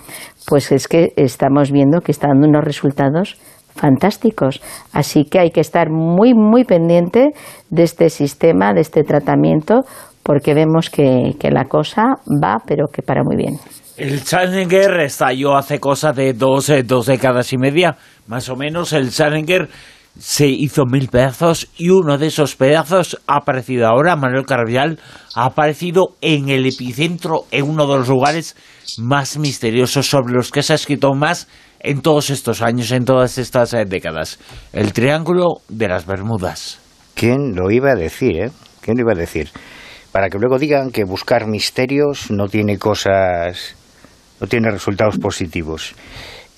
pues 0.47 0.73
es 0.73 0.89
que 0.89 1.13
estamos 1.17 1.73
viendo 1.73 2.01
que 2.01 2.13
está 2.13 2.29
dando 2.29 2.49
unos 2.49 2.65
resultados 2.65 3.39
fantásticos. 3.75 4.61
Así 4.93 5.25
que 5.25 5.39
hay 5.39 5.51
que 5.51 5.61
estar 5.61 5.91
muy, 5.91 6.35
muy 6.35 6.65
pendiente 6.65 7.33
de 7.71 7.83
este 7.83 8.11
sistema, 8.11 8.75
de 8.75 8.81
este 8.81 9.03
tratamiento, 9.03 9.81
porque 10.23 10.55
vemos 10.55 10.91
que, 10.91 11.35
que, 11.39 11.51
la 11.51 11.65
cosa 11.65 12.17
va, 12.43 12.59
pero 12.67 12.87
que 12.87 13.03
para 13.03 13.23
muy 13.25 13.37
bien. 13.37 13.59
El 13.97 14.25
Challenger 14.25 15.01
estalló 15.01 15.57
hace 15.57 15.79
cosa 15.79 16.13
de 16.13 16.33
dos, 16.33 16.69
eh, 16.71 16.83
dos 16.83 17.07
décadas 17.07 17.53
y 17.53 17.59
media, 17.59 17.97
más 18.27 18.49
o 18.49 18.57
menos. 18.57 18.93
El 18.93 19.11
Challenger 19.11 19.69
se 20.19 20.47
hizo 20.47 20.85
mil 20.87 21.09
pedazos 21.09 21.69
y 21.77 21.91
uno 21.91 22.19
de 22.19 22.27
esos 22.27 22.57
pedazos 22.57 23.19
ha 23.27 23.37
aparecido 23.37 23.87
ahora, 23.87 24.17
Manuel 24.17 24.45
Carvial, 24.45 24.99
ha 25.35 25.47
aparecido 25.47 26.17
en 26.21 26.49
el 26.49 26.67
epicentro, 26.67 27.45
en 27.51 27.69
uno 27.69 27.87
de 27.87 27.99
los 27.99 28.09
lugares 28.09 28.57
más 28.99 29.39
misteriosos 29.39 30.07
sobre 30.07 30.35
los 30.35 30.51
que 30.51 30.63
se 30.63 30.75
ha 30.75 30.77
escrito 30.77 31.13
más 31.15 31.49
en 31.81 32.01
todos 32.01 32.31
estos 32.31 32.63
años, 32.63 32.93
en 32.93 33.05
todas 33.05 33.39
estas 33.39 33.75
eh, 33.75 33.85
décadas. 33.87 34.39
El 34.73 34.93
Triángulo 34.93 35.57
de 35.69 35.89
las 35.89 36.07
Bermudas. 36.07 36.79
¿Quién 37.15 37.55
lo 37.55 37.71
iba 37.71 37.91
a 37.91 37.97
decir, 37.97 38.37
eh? 38.37 38.51
¿Quién 38.81 38.97
lo 38.97 39.03
iba 39.03 39.13
a 39.13 39.21
decir? 39.21 39.51
Para 40.13 40.29
que 40.29 40.39
luego 40.39 40.59
digan 40.59 40.91
que 40.91 41.05
buscar 41.05 41.47
misterios 41.47 42.31
no 42.31 42.49
tiene 42.49 42.79
cosas, 42.79 43.75
no 44.41 44.47
tiene 44.47 44.71
resultados 44.71 45.19
positivos. 45.19 45.95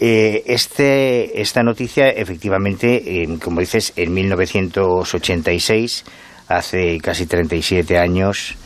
Eh, 0.01 0.43
este, 0.47 1.41
esta 1.41 1.63
noticia, 1.63 2.09
efectivamente, 2.09 3.29
como 3.41 3.61
dices, 3.61 3.93
en 3.95 4.13
1986, 4.13 6.05
hace 6.49 6.99
casi 6.99 7.27
37 7.27 7.97
años, 7.97 8.57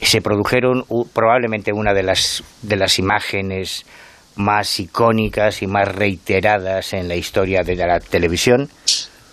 se 0.00 0.22
produjeron 0.22 0.84
probablemente 1.12 1.72
una 1.72 1.92
de 1.92 2.02
las, 2.02 2.42
de 2.62 2.76
las 2.76 2.98
imágenes 2.98 3.84
más 4.36 4.80
icónicas 4.80 5.62
y 5.62 5.66
más 5.66 5.94
reiteradas 5.94 6.94
en 6.94 7.08
la 7.08 7.16
historia 7.16 7.62
de 7.62 7.76
la 7.76 8.00
televisión, 8.00 8.70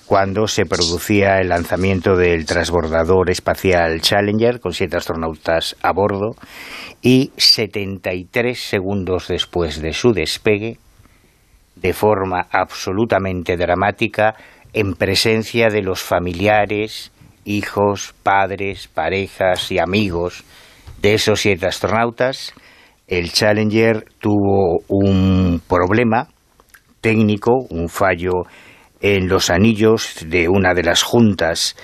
cuando 0.05 0.47
se 0.47 0.65
producía 0.65 1.39
el 1.39 1.49
lanzamiento 1.49 2.15
del 2.15 2.45
transbordador 2.45 3.31
espacial 3.31 4.01
Challenger 4.01 4.59
con 4.59 4.73
siete 4.73 4.97
astronautas 4.97 5.75
a 5.81 5.91
bordo 5.91 6.35
y 7.01 7.31
73 7.37 8.59
segundos 8.59 9.27
después 9.27 9.81
de 9.81 9.93
su 9.93 10.13
despegue, 10.13 10.77
de 11.75 11.93
forma 11.93 12.47
absolutamente 12.51 13.57
dramática, 13.57 14.35
en 14.73 14.93
presencia 14.93 15.69
de 15.69 15.81
los 15.81 16.01
familiares, 16.01 17.11
hijos, 17.43 18.13
padres, 18.21 18.87
parejas 18.87 19.71
y 19.71 19.79
amigos 19.79 20.43
de 21.01 21.15
esos 21.15 21.41
siete 21.41 21.65
astronautas, 21.65 22.53
el 23.07 23.31
Challenger 23.31 24.05
tuvo 24.19 24.79
un 24.87 25.61
problema 25.67 26.27
técnico, 27.01 27.51
un 27.69 27.87
fallo 27.87 28.45
en 29.05 29.27
los 29.27 29.51
anillos 29.51 30.25
de 30.25 30.49
una 30.49 30.73
de 30.73 30.81
las 30.81 31.03
juntas 31.03 31.75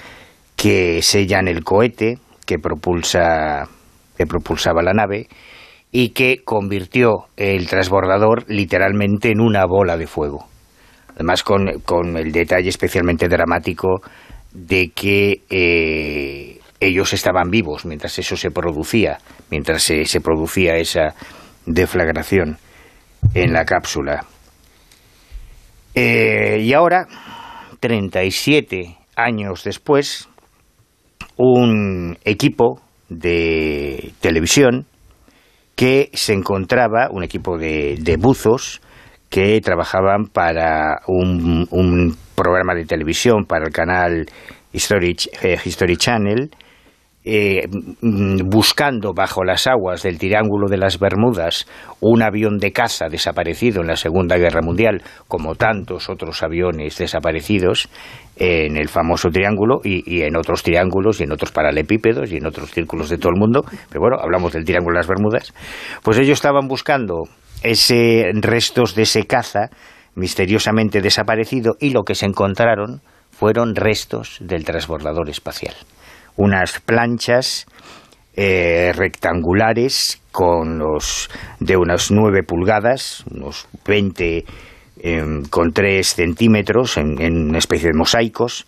que 0.56 1.04
sellan 1.04 1.48
el 1.48 1.64
cohete 1.64 2.18
que 2.48 2.58
propulsa 2.58 3.70
que 4.18 4.26
propulsaba 4.26 4.82
la 4.82 4.94
nave 4.94 5.28
y 5.92 6.10
que 6.10 6.42
convirtió 6.44 7.28
el 7.38 7.68
transbordador 7.68 8.46
literalmente 8.48 9.30
en 9.30 9.40
una 9.40 9.66
bola 9.66 9.98
de 9.98 10.08
fuego. 10.08 10.48
Además, 11.14 11.44
con, 11.44 12.18
el 12.18 12.32
detalle 12.32 12.70
especialmente 12.70 13.28
dramático 13.28 14.02
de 14.52 14.90
que 14.90 15.44
eh, 15.52 16.60
ellos 16.80 17.14
estaban 17.14 17.52
vivos 17.52 17.86
mientras 17.86 18.18
eso 18.18 18.36
se 18.36 18.50
producía, 18.50 19.20
mientras 19.52 19.84
se, 19.84 20.06
se 20.06 20.22
producía 20.22 20.78
esa 20.78 21.14
deflagración 21.68 22.58
en 23.36 23.54
la 23.54 23.64
cápsula. 23.64 24.26
Eh, 25.96 26.60
y 26.62 26.74
ahora, 26.74 27.08
37 27.80 28.98
años 29.16 29.64
después, 29.64 30.30
un 31.38 32.18
equipo 32.24 32.82
de 33.10 34.14
televisión 34.22 34.86
que 35.76 36.10
se 36.14 36.34
encontraba, 36.34 37.10
un 37.12 37.24
equipo 37.24 37.58
de, 37.58 38.18
buzos 38.20 38.82
que 39.30 39.60
trabajaban 39.62 40.26
para 40.26 41.02
un, 41.08 42.16
programa 42.36 42.74
de 42.74 42.86
televisión, 42.86 43.46
para 43.46 43.66
el 43.66 43.74
canal 43.74 44.26
History, 44.74 45.16
eh, 45.44 45.58
History 45.64 45.98
Channel, 45.98 46.50
eh, 47.24 47.68
mm, 48.02 48.50
buscando 48.50 49.14
bajo 49.14 49.44
las 49.44 49.68
aguas 49.68 50.02
del 50.02 50.18
Triángulo 50.18 50.68
de 50.68 50.78
las 50.78 50.98
Bermudas 50.98 51.68
un 52.00 52.24
avión 52.24 52.58
de 52.58 52.72
caza 52.72 53.10
desaparecido 53.10 53.82
en 53.82 53.88
la 53.88 53.96
Segunda 53.96 54.38
Guerra 54.38 54.62
Mundial, 54.64 55.04
como 55.28 55.54
tantos 55.54 56.10
otros 56.10 56.42
aviones 56.42 56.98
desaparecidos 56.98 57.90
en 58.38 58.76
el 58.76 58.90
famoso 58.90 59.30
triángulo 59.30 59.82
y, 59.84 60.24
en 60.24 60.36
otros 60.36 60.64
triángulos 60.64 61.22
y 61.22 61.26
en 61.26 61.32
otros 61.32 61.52
paralepípedos 61.52 62.32
y 62.32 62.38
en 62.38 62.48
otros 62.48 62.72
círculos 62.72 63.10
de 63.10 63.20
todo 63.20 63.32
el 63.36 63.40
mundo, 63.40 63.64
pero 63.90 64.02
bueno, 64.02 64.18
hablamos 64.20 64.54
del 64.54 64.66
Triángulo 64.66 64.96
de 64.96 65.00
las 65.00 65.08
Bermudas, 65.08 65.54
pues 66.02 66.18
ellos 66.18 66.40
estaban 66.40 66.68
buscando 66.68 67.26
ese 67.62 68.32
restos 68.34 68.96
de 68.96 69.04
ese 69.04 69.28
caza 69.28 69.70
misteriosamente 70.16 71.02
desaparecido 71.02 71.76
y 71.80 71.92
lo 71.92 72.02
que 72.02 72.16
se 72.16 72.26
encontraron 72.26 73.02
fueron 73.30 73.76
restos 73.76 74.38
del 74.40 74.66
transbordador 74.66 75.30
espacial 75.30 75.76
unas 76.36 76.80
planchas 76.80 77.66
eh, 78.36 78.94
rectangulares 78.96 80.22
con 80.32 80.80
los 80.80 81.30
de 81.60 81.76
unas 81.78 82.12
9 82.12 82.44
pulgadas, 82.44 83.26
unos 83.30 83.68
20 83.86 84.46
em, 85.04 85.44
con 85.50 85.74
3 85.74 86.08
centímetros 86.08 86.98
en, 86.98 87.22
en, 87.22 87.50
una 87.50 87.58
especie 87.58 87.90
de 87.90 87.98
mosaicos 87.98 88.68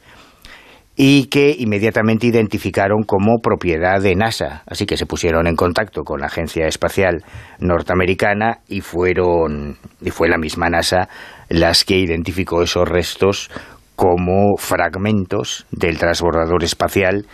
y 0.95 1.25
que 1.25 1.55
inmediatamente 1.57 2.27
identificaron 2.27 3.03
como 3.03 3.39
propiedad 3.39 4.01
de 4.01 4.15
NASA. 4.15 4.63
Así 4.67 4.85
que 4.85 4.97
se 4.97 5.05
pusieron 5.05 5.47
en 5.47 5.55
contacto 5.55 6.03
con 6.03 6.19
la 6.19 6.27
Agencia 6.27 6.67
Espacial 6.67 7.23
Norteamericana 7.59 8.59
y 8.67 8.81
fueron 8.81 9.77
y 10.01 10.11
fue 10.11 10.29
la 10.29 10.37
misma 10.37 10.69
NASA 10.69 11.09
las 11.49 11.83
que 11.83 11.97
identificó 11.97 12.61
esos 12.61 12.87
restos 12.87 13.49
como 13.95 14.57
fragmentos 14.57 15.65
del 15.71 15.97
transbordador 15.97 16.63
espacial 16.63 17.25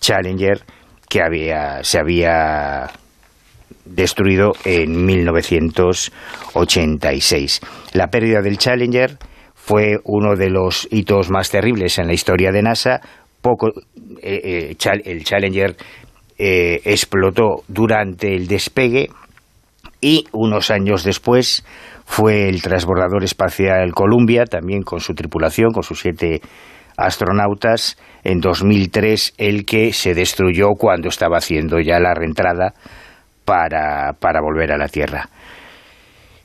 Challenger 0.00 0.64
que 1.08 1.22
había, 1.22 1.82
se 1.82 1.98
había 1.98 2.90
destruido 3.84 4.52
en 4.64 5.04
1986. 5.06 7.60
La 7.94 8.08
pérdida 8.08 8.42
del 8.42 8.58
Challenger 8.58 9.16
fue 9.54 9.96
uno 10.04 10.36
de 10.36 10.50
los 10.50 10.86
hitos 10.90 11.30
más 11.30 11.48
terribles 11.50 11.98
en 11.98 12.06
la 12.06 12.12
historia 12.12 12.52
de 12.52 12.62
NASA. 12.62 13.00
Poco, 13.40 13.70
eh, 14.22 14.76
eh, 14.82 15.00
el 15.04 15.24
Challenger 15.24 15.74
eh, 16.38 16.82
explotó 16.84 17.64
durante 17.68 18.34
el 18.34 18.46
despegue 18.46 19.08
y 20.00 20.26
unos 20.32 20.70
años 20.70 21.04
después 21.04 21.64
fue 22.04 22.48
el 22.48 22.62
transbordador 22.62 23.24
espacial 23.24 23.92
Columbia, 23.92 24.44
también 24.44 24.82
con 24.82 25.00
su 25.00 25.14
tripulación, 25.14 25.72
con 25.72 25.82
sus 25.82 26.00
siete 26.00 26.40
astronautas, 26.98 27.96
en 28.24 28.40
2003 28.40 29.34
el 29.38 29.64
que 29.64 29.92
se 29.92 30.12
destruyó 30.12 30.74
cuando 30.76 31.08
estaba 31.08 31.38
haciendo 31.38 31.78
ya 31.80 31.98
la 32.00 32.12
reentrada 32.12 32.74
para, 33.44 34.12
para 34.18 34.40
volver 34.42 34.72
a 34.72 34.76
la 34.76 34.88
Tierra. 34.88 35.30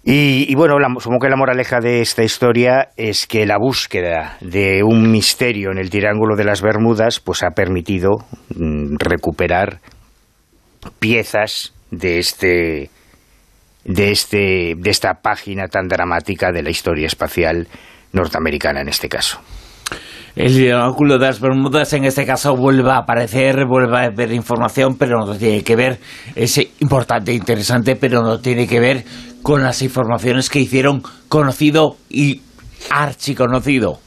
Y, 0.05 0.53
bueno, 0.55 0.75
supongo 0.99 1.21
que 1.21 1.29
la 1.29 1.37
moraleja 1.37 1.79
de 1.79 2.01
esta 2.01 2.23
historia 2.23 2.89
es 2.97 3.25
que 3.25 3.45
la 3.45 3.57
búsqueda 3.57 4.37
de 4.41 4.83
un 4.83 5.09
misterio 5.09 5.71
en 5.71 5.77
el 5.77 5.89
Triángulo 5.89 6.35
de 6.35 6.43
las 6.43 6.61
Bermudas 6.61 7.21
pues 7.21 7.41
ha 7.41 7.51
permitido 7.51 8.17
mm, 8.53 8.97
recuperar 8.97 9.79
piezas 10.99 11.73
de 11.89 12.19
este 12.19 12.89
de 13.85 14.11
este 14.11 14.73
de 14.77 14.89
esta 14.89 15.21
página 15.21 15.67
tan 15.67 15.87
dramática 15.87 16.51
de 16.51 16.63
la 16.63 16.69
historia 16.69 17.07
espacial 17.07 17.69
norteamericana 18.11 18.81
en 18.81 18.89
este 18.89 19.07
caso. 19.07 19.39
El 20.35 20.55
triángulo 20.55 21.19
de 21.19 21.27
las 21.27 21.39
Bermudas 21.39 21.93
en 21.93 22.05
este 22.05 22.25
caso 22.25 22.55
vuelve 22.55 22.89
a 22.89 22.97
aparecer, 22.97 23.65
vuelve 23.65 23.97
a 23.97 24.03
haber 24.05 24.31
información, 24.31 24.97
pero 24.97 25.19
no 25.25 25.35
tiene 25.35 25.63
que 25.63 25.75
ver, 25.75 25.99
es 26.35 26.57
importante 26.79 27.31
e 27.31 27.35
interesante, 27.35 27.95
pero 27.95 28.23
no 28.23 28.39
tiene 28.39 28.67
que 28.67 28.79
ver 28.79 29.03
con 29.43 29.61
las 29.61 29.83
informaciones 29.83 30.49
que 30.49 30.59
hicieron 30.59 31.03
conocido 31.29 31.97
y 32.09 32.41
archiconocido 32.89 33.99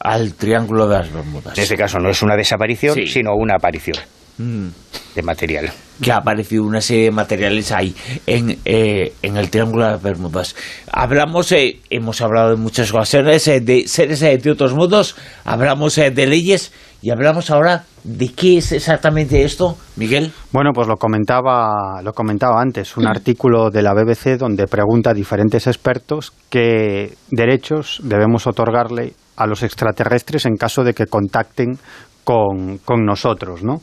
al 0.00 0.34
Triángulo 0.34 0.88
de 0.88 0.98
las 0.98 1.12
Bermudas. 1.12 1.58
En 1.58 1.62
este 1.62 1.76
caso 1.76 1.98
no 1.98 2.08
es 2.08 2.22
una 2.22 2.36
desaparición, 2.36 2.96
sino 3.06 3.34
una 3.34 3.56
aparición. 3.56 3.96
Mm. 4.38 4.68
de 5.14 5.22
material. 5.22 5.72
Que 6.02 6.12
ha 6.12 6.18
aparecido 6.18 6.64
una 6.64 6.82
serie 6.82 7.04
de 7.04 7.10
materiales 7.10 7.72
ahí, 7.72 7.94
en, 8.26 8.58
eh, 8.66 9.14
en 9.22 9.38
el 9.38 9.48
Triángulo 9.48 9.86
de 9.86 9.92
las 9.92 10.02
Bermudas. 10.02 10.54
Hablamos, 10.92 11.50
eh, 11.52 11.80
hemos 11.88 12.20
hablado 12.20 12.50
de 12.50 12.56
muchas 12.56 12.92
ocasiones, 12.92 13.48
eh, 13.48 13.60
de 13.60 13.88
seres 13.88 14.20
de 14.20 14.50
otros 14.50 14.74
mundos, 14.74 15.16
hablamos 15.44 15.94
de 15.96 16.26
leyes 16.26 16.70
y 17.00 17.10
hablamos 17.10 17.50
ahora 17.50 17.84
de 18.04 18.28
qué 18.28 18.58
es 18.58 18.72
exactamente 18.72 19.42
esto, 19.42 19.78
Miguel. 19.96 20.32
Bueno, 20.52 20.72
pues 20.74 20.86
lo 20.86 20.96
comentaba, 20.96 22.02
lo 22.02 22.12
comentaba 22.12 22.60
antes, 22.60 22.96
un 22.96 23.04
mm. 23.04 23.08
artículo 23.08 23.70
de 23.70 23.82
la 23.82 23.94
BBC 23.94 24.36
donde 24.38 24.66
pregunta 24.66 25.10
a 25.10 25.14
diferentes 25.14 25.66
expertos 25.66 26.32
qué 26.50 27.14
derechos 27.30 28.00
debemos 28.02 28.46
otorgarle 28.46 29.14
a 29.36 29.46
los 29.46 29.62
extraterrestres 29.62 30.46
en 30.46 30.56
caso 30.56 30.84
de 30.84 30.94
que 30.94 31.06
contacten 31.06 31.78
con, 32.24 32.78
con 32.78 33.04
nosotros, 33.04 33.62
¿no? 33.62 33.80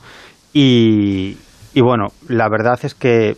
Y, 0.54 1.36
bueno, 1.76 2.10
la 2.28 2.48
verdad 2.50 2.80
es 2.84 2.94
que 2.94 3.36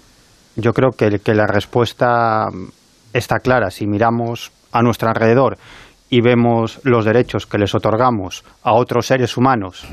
yo 0.56 0.74
creo 0.74 0.92
que, 0.92 1.20
que 1.20 1.34
la 1.34 1.48
respuesta 1.48 2.50
está 3.14 3.40
clara. 3.40 3.72
Si 3.72 3.88
miramos 3.88 4.52
a 4.72 4.82
nuestro 4.82 5.10
alrededor 5.10 5.58
y 6.10 6.22
vemos 6.22 6.80
los 6.84 7.06
derechos 7.06 7.46
que 7.46 7.58
les 7.58 7.74
otorgamos 7.74 8.44
a 8.64 8.74
otros 8.74 9.08
seres 9.08 9.38
humanos 9.38 9.86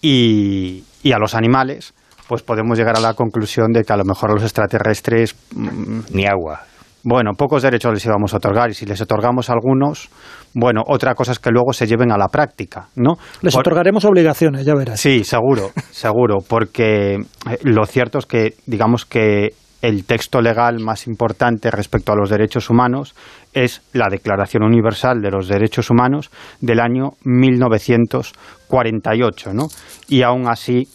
y, 0.00 0.84
y, 1.02 1.12
a 1.12 1.18
los 1.18 1.34
animales, 1.34 1.94
pues 2.28 2.42
podemos 2.42 2.78
llegar 2.78 2.96
a 2.96 3.00
la 3.00 3.14
conclusión 3.14 3.72
de 3.72 3.82
que 3.82 3.92
a 3.92 3.96
lo 3.96 4.04
mejor 4.04 4.30
a 4.30 4.34
los 4.34 4.44
extraterrestres 4.44 5.36
mm, 5.54 6.00
ni 6.12 6.26
agua 6.26 6.62
bueno, 7.04 7.32
pocos 7.36 7.62
derechos 7.62 7.92
les 7.92 8.04
íbamos 8.04 8.32
a 8.32 8.36
otorgar 8.36 8.70
y 8.70 8.74
si 8.74 8.86
les 8.86 9.00
otorgamos 9.00 9.50
algunos, 9.50 10.08
bueno, 10.54 10.82
otra 10.86 11.14
cosa 11.14 11.32
es 11.32 11.38
que 11.38 11.50
luego 11.50 11.72
se 11.72 11.86
lleven 11.86 12.12
a 12.12 12.18
la 12.18 12.28
práctica, 12.28 12.88
¿no? 12.96 13.16
Les 13.40 13.56
otorgaremos 13.56 14.04
obligaciones, 14.04 14.64
ya 14.64 14.74
verás. 14.74 15.00
Sí, 15.00 15.24
seguro, 15.24 15.70
seguro, 15.90 16.38
porque 16.46 17.14
eh, 17.14 17.58
lo 17.62 17.84
cierto 17.86 18.18
es 18.18 18.26
que, 18.26 18.54
digamos 18.66 19.04
que 19.04 19.50
el 19.82 20.04
texto 20.04 20.40
legal 20.40 20.78
más 20.78 21.08
importante 21.08 21.68
respecto 21.70 22.12
a 22.12 22.16
los 22.16 22.30
derechos 22.30 22.70
humanos 22.70 23.14
es 23.52 23.82
la 23.92 24.08
Declaración 24.08 24.62
Universal 24.62 25.20
de 25.20 25.32
los 25.32 25.48
Derechos 25.48 25.90
Humanos 25.90 26.30
del 26.60 26.78
año 26.78 27.14
1948, 27.24 29.52
¿no? 29.52 29.66
Y 30.06 30.22
aún 30.22 30.48
así, 30.48 30.86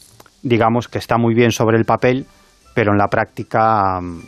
digamos 0.42 0.88
que 0.88 1.00
está 1.00 1.18
muy 1.18 1.36
bien 1.36 1.52
sobre 1.52 1.78
el 1.78 1.84
papel, 1.84 2.26
pero 2.74 2.94
en 2.94 2.98
la 2.98 3.10
práctica 3.10 4.00
mm, 4.02 4.22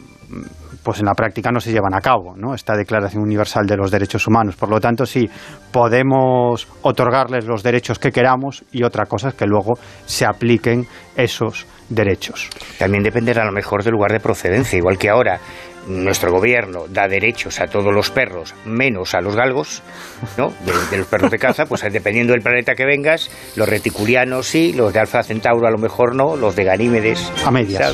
pues 0.89 1.01
en 1.01 1.05
la 1.05 1.13
práctica 1.13 1.51
no 1.51 1.59
se 1.59 1.71
llevan 1.71 1.93
a 1.93 2.01
cabo, 2.01 2.33
¿no? 2.35 2.55
Esta 2.55 2.75
Declaración 2.75 3.21
Universal 3.21 3.67
de 3.67 3.77
los 3.77 3.91
Derechos 3.91 4.25
Humanos. 4.25 4.55
Por 4.55 4.69
lo 4.69 4.79
tanto, 4.79 5.05
sí, 5.05 5.29
podemos 5.71 6.67
otorgarles 6.81 7.45
los 7.45 7.61
derechos 7.61 7.99
que 7.99 8.11
queramos 8.11 8.65
y 8.71 8.81
otra 8.81 9.05
cosa 9.05 9.29
es 9.29 9.35
que 9.35 9.45
luego 9.45 9.77
se 10.07 10.25
apliquen 10.25 10.87
esos 11.15 11.67
derechos. 11.89 12.49
También 12.79 13.03
dependerá 13.03 13.43
a 13.43 13.45
lo 13.45 13.51
mejor 13.51 13.83
del 13.83 13.93
lugar 13.93 14.11
de 14.11 14.19
procedencia, 14.19 14.79
igual 14.79 14.97
que 14.97 15.11
ahora 15.11 15.39
nuestro 15.85 16.31
gobierno 16.31 16.85
da 16.89 17.07
derechos 17.07 17.61
a 17.61 17.67
todos 17.67 17.93
los 17.93 18.09
perros, 18.09 18.55
menos 18.65 19.13
a 19.13 19.21
los 19.21 19.35
galgos, 19.35 19.83
¿no? 20.39 20.51
De, 20.89 20.97
los 20.97 21.05
perros 21.05 21.29
de 21.29 21.37
caza, 21.37 21.67
pues 21.67 21.83
dependiendo 21.93 22.33
del 22.33 22.41
planeta 22.41 22.73
que 22.73 22.85
vengas, 22.85 23.29
los 23.55 23.69
reticulianos 23.69 24.47
sí, 24.47 24.73
los 24.73 24.91
de 24.91 25.01
Alfa 25.01 25.21
Centauro 25.21 25.67
a 25.67 25.71
lo 25.71 25.77
mejor 25.77 26.15
no, 26.15 26.35
los 26.35 26.55
de 26.55 26.63
Ganímedes 26.63 27.31
a 27.45 27.51
medias. 27.51 27.93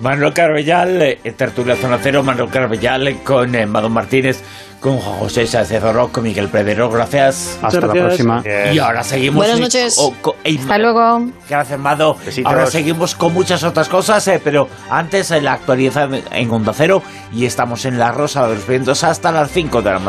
Manuel 0.00 0.32
Carbellal, 0.32 1.02
eh, 1.02 1.18
Tertulia 1.36 1.76
Zona 1.76 1.98
Cero, 2.02 2.22
Manuel 2.22 2.48
Carbellal 2.50 3.22
con 3.22 3.54
eh, 3.54 3.66
Madón 3.66 3.92
Martínez, 3.92 4.42
con 4.80 4.96
Juan 4.98 5.18
José 5.18 5.46
Sánchez 5.46 5.82
Orozco, 5.84 6.12
con 6.14 6.24
Miguel 6.24 6.48
Pedrero. 6.48 6.88
Gracias. 6.90 7.58
Hasta 7.62 7.80
la 7.82 7.92
próxima. 7.92 8.42
Y 8.72 8.78
ahora 8.78 9.02
seguimos. 9.02 9.36
Buenas 9.36 9.58
eh, 9.58 9.62
noches. 9.62 9.96
co- 10.22 10.36
e- 10.42 10.58
Hasta 10.58 10.78
luego. 10.78 11.26
Gracias, 11.48 11.78
Mado. 11.78 12.16
Besitos. 12.24 12.50
Ahora 12.50 12.66
seguimos 12.66 13.14
con 13.14 13.34
muchas 13.34 13.62
otras 13.62 13.88
cosas, 13.90 14.26
eh, 14.28 14.40
pero 14.42 14.68
antes 14.88 15.30
en 15.32 15.44
la 15.44 15.52
actualidad 15.52 16.08
en 16.32 16.50
Onda 16.50 16.72
Cero 16.74 17.02
y 17.32 17.44
estamos 17.44 17.84
en 17.84 17.98
La 17.98 18.10
Rosa 18.12 18.46
de 18.48 18.54
los 18.54 18.66
Vientos 18.66 19.04
hasta 19.04 19.30
las 19.32 19.50
5 19.50 19.82
de 19.82 19.90
la 19.90 19.98
mañana. 19.98 19.98